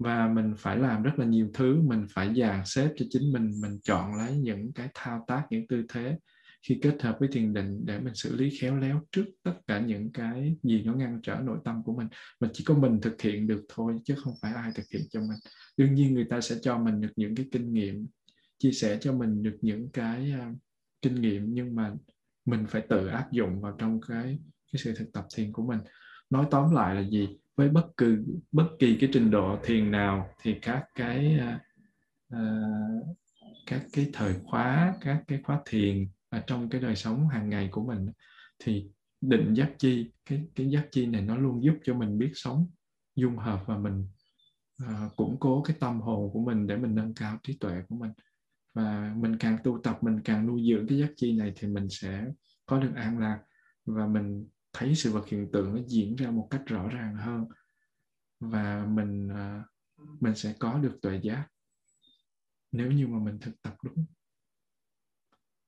và 0.00 0.28
mình 0.28 0.54
phải 0.58 0.76
làm 0.76 1.02
rất 1.02 1.18
là 1.18 1.24
nhiều 1.24 1.50
thứ 1.54 1.82
mình 1.82 2.06
phải 2.14 2.34
dàn 2.34 2.62
xếp 2.66 2.92
cho 2.96 3.06
chính 3.10 3.32
mình 3.32 3.50
mình 3.62 3.78
chọn 3.82 4.14
lấy 4.14 4.38
những 4.38 4.72
cái 4.72 4.88
thao 4.94 5.24
tác 5.26 5.46
những 5.50 5.66
tư 5.66 5.82
thế 5.88 6.16
khi 6.62 6.78
kết 6.82 7.02
hợp 7.02 7.16
với 7.20 7.28
thiền 7.32 7.54
định 7.54 7.80
để 7.84 8.00
mình 8.00 8.14
xử 8.14 8.36
lý 8.36 8.58
khéo 8.60 8.76
léo 8.76 9.02
trước 9.12 9.24
tất 9.42 9.54
cả 9.66 9.80
những 9.80 10.12
cái 10.12 10.56
gì 10.62 10.82
nó 10.82 10.94
ngăn 10.94 11.20
trở 11.22 11.34
nội 11.34 11.58
tâm 11.64 11.82
của 11.84 11.96
mình. 11.96 12.08
Mà 12.40 12.48
chỉ 12.52 12.64
có 12.64 12.74
mình 12.74 13.00
thực 13.00 13.22
hiện 13.22 13.46
được 13.46 13.64
thôi 13.68 13.98
chứ 14.04 14.14
không 14.24 14.34
phải 14.42 14.52
ai 14.54 14.72
thực 14.74 14.84
hiện 14.92 15.02
cho 15.10 15.20
mình. 15.20 15.38
Đương 15.76 15.94
nhiên 15.94 16.14
người 16.14 16.26
ta 16.30 16.40
sẽ 16.40 16.56
cho 16.62 16.78
mình 16.78 17.00
được 17.00 17.12
những 17.16 17.34
cái 17.34 17.46
kinh 17.52 17.72
nghiệm 17.72 18.06
chia 18.58 18.72
sẻ 18.72 18.98
cho 19.00 19.12
mình 19.12 19.42
được 19.42 19.56
những 19.60 19.88
cái 19.92 20.32
uh, 20.50 20.56
kinh 21.02 21.14
nghiệm 21.14 21.54
nhưng 21.54 21.74
mà 21.74 21.92
mình 22.44 22.66
phải 22.68 22.82
tự 22.88 23.06
áp 23.06 23.32
dụng 23.32 23.60
vào 23.60 23.76
trong 23.78 24.00
cái 24.08 24.38
cái 24.72 24.80
sự 24.84 24.94
thực 24.96 25.12
tập 25.12 25.26
thiền 25.36 25.52
của 25.52 25.66
mình. 25.66 25.78
Nói 26.30 26.46
tóm 26.50 26.74
lại 26.74 26.94
là 26.94 27.08
gì? 27.08 27.28
Với 27.60 27.68
bất 27.68 27.86
cứ 27.96 28.24
bất 28.52 28.68
kỳ 28.78 28.96
cái 29.00 29.10
trình 29.12 29.30
độ 29.30 29.58
thiền 29.62 29.90
nào 29.90 30.28
thì 30.42 30.54
các 30.62 30.84
cái 30.94 31.40
uh, 32.34 33.06
các 33.66 33.82
cái 33.92 34.10
thời 34.12 34.34
khóa 34.44 34.94
các 35.00 35.24
cái 35.28 35.40
khóa 35.44 35.60
thiền 35.66 36.08
ở 36.28 36.42
trong 36.46 36.68
cái 36.68 36.80
đời 36.80 36.96
sống 36.96 37.28
hàng 37.28 37.50
ngày 37.50 37.68
của 37.72 37.84
mình 37.84 38.06
thì 38.58 38.90
định 39.20 39.54
giác 39.54 39.70
chi 39.78 40.10
cái 40.26 40.44
cái 40.54 40.70
giác 40.70 40.88
chi 40.90 41.06
này 41.06 41.22
nó 41.22 41.36
luôn 41.36 41.64
giúp 41.64 41.74
cho 41.84 41.94
mình 41.94 42.18
biết 42.18 42.30
sống 42.34 42.70
dung 43.16 43.36
hợp 43.36 43.60
và 43.66 43.78
mình 43.78 44.04
uh, 44.82 45.16
củng 45.16 45.36
cố 45.40 45.62
cái 45.62 45.76
tâm 45.80 46.00
hồn 46.00 46.30
của 46.32 46.40
mình 46.40 46.66
để 46.66 46.76
mình 46.76 46.94
nâng 46.94 47.14
cao 47.14 47.38
trí 47.42 47.56
tuệ 47.60 47.82
của 47.88 47.96
mình. 47.96 48.10
Và 48.74 49.14
mình 49.16 49.36
càng 49.38 49.58
tu 49.64 49.80
tập 49.82 49.98
mình 50.02 50.20
càng 50.24 50.46
nuôi 50.46 50.66
dưỡng 50.70 50.86
cái 50.88 50.98
giác 50.98 51.10
chi 51.16 51.36
này 51.36 51.52
thì 51.56 51.68
mình 51.68 51.86
sẽ 51.90 52.24
có 52.66 52.78
được 52.78 52.92
an 52.96 53.18
lạc 53.18 53.40
và 53.86 54.06
mình 54.06 54.46
thấy 54.72 54.94
sự 54.94 55.12
vật 55.12 55.26
hiện 55.26 55.48
tượng 55.52 55.74
nó 55.74 55.80
diễn 55.86 56.16
ra 56.16 56.30
một 56.30 56.48
cách 56.50 56.62
rõ 56.66 56.88
ràng 56.88 57.16
hơn 57.16 57.44
và 58.40 58.86
mình 58.86 59.28
uh, 59.32 59.66
mình 60.22 60.34
sẽ 60.34 60.54
có 60.58 60.78
được 60.78 60.98
tuệ 61.02 61.20
giác 61.22 61.48
nếu 62.72 62.92
như 62.92 63.06
mà 63.06 63.18
mình 63.18 63.38
thực 63.40 63.62
tập 63.62 63.74
đúng. 63.82 64.04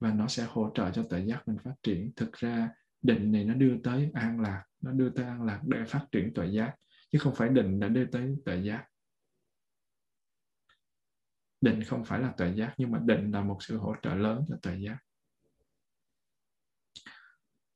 Và 0.00 0.12
nó 0.12 0.28
sẽ 0.28 0.46
hỗ 0.48 0.70
trợ 0.74 0.90
cho 0.90 1.02
tuệ 1.02 1.20
giác 1.26 1.48
mình 1.48 1.58
phát 1.64 1.74
triển. 1.82 2.12
Thực 2.16 2.32
ra 2.32 2.70
định 3.02 3.32
này 3.32 3.44
nó 3.44 3.54
đưa 3.54 3.76
tới 3.84 4.10
an 4.14 4.40
lạc 4.40 4.64
nó 4.80 4.92
đưa 4.92 5.10
tới 5.10 5.24
an 5.24 5.42
lạc 5.42 5.60
để 5.64 5.84
phát 5.84 6.06
triển 6.12 6.34
tuệ 6.34 6.46
giác 6.46 6.74
chứ 7.10 7.18
không 7.18 7.34
phải 7.34 7.48
định 7.48 7.80
đã 7.80 7.88
đưa 7.88 8.06
tới 8.06 8.36
tuệ 8.44 8.56
giác. 8.56 8.86
Định 11.60 11.84
không 11.84 12.04
phải 12.04 12.20
là 12.20 12.32
tuệ 12.36 12.54
giác 12.54 12.74
nhưng 12.78 12.90
mà 12.90 12.98
định 13.04 13.32
là 13.32 13.40
một 13.40 13.58
sự 13.60 13.76
hỗ 13.76 13.94
trợ 14.02 14.14
lớn 14.14 14.44
cho 14.48 14.56
tuệ 14.62 14.76
giác 14.76 14.98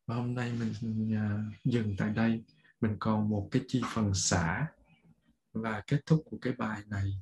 và 0.07 0.15
hôm 0.17 0.35
nay 0.35 0.53
mình 0.53 1.15
uh, 1.17 1.55
dừng 1.65 1.95
tại 1.99 2.11
đây. 2.11 2.45
Mình 2.81 2.97
còn 2.99 3.29
một 3.29 3.49
cái 3.51 3.63
chi 3.69 3.83
phần 3.95 4.15
xả 4.15 4.67
và 5.53 5.83
kết 5.87 6.01
thúc 6.07 6.23
của 6.31 6.39
cái 6.41 6.53
bài 6.53 6.83
này. 6.87 7.13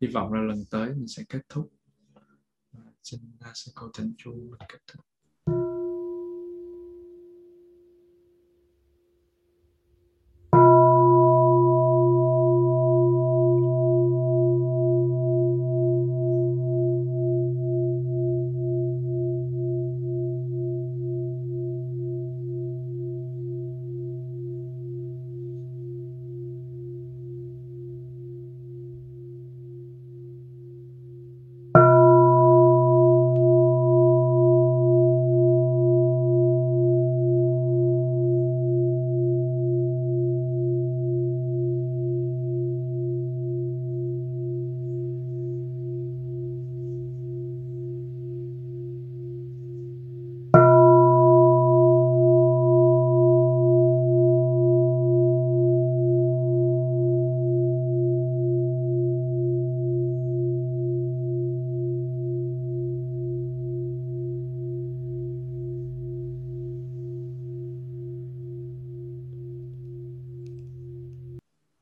Hy 0.00 0.08
vọng 0.08 0.32
là 0.32 0.40
lần 0.40 0.64
tới 0.70 0.88
mình 0.88 1.08
sẽ 1.08 1.24
kết 1.28 1.40
thúc. 1.48 1.72
Xin 3.02 3.20
uh, 3.50 3.56
sư 3.56 3.72
cô 3.74 3.90
thỉnh 3.94 4.14
chu 4.18 4.54
kết 4.68 4.78
thúc. 4.86 5.07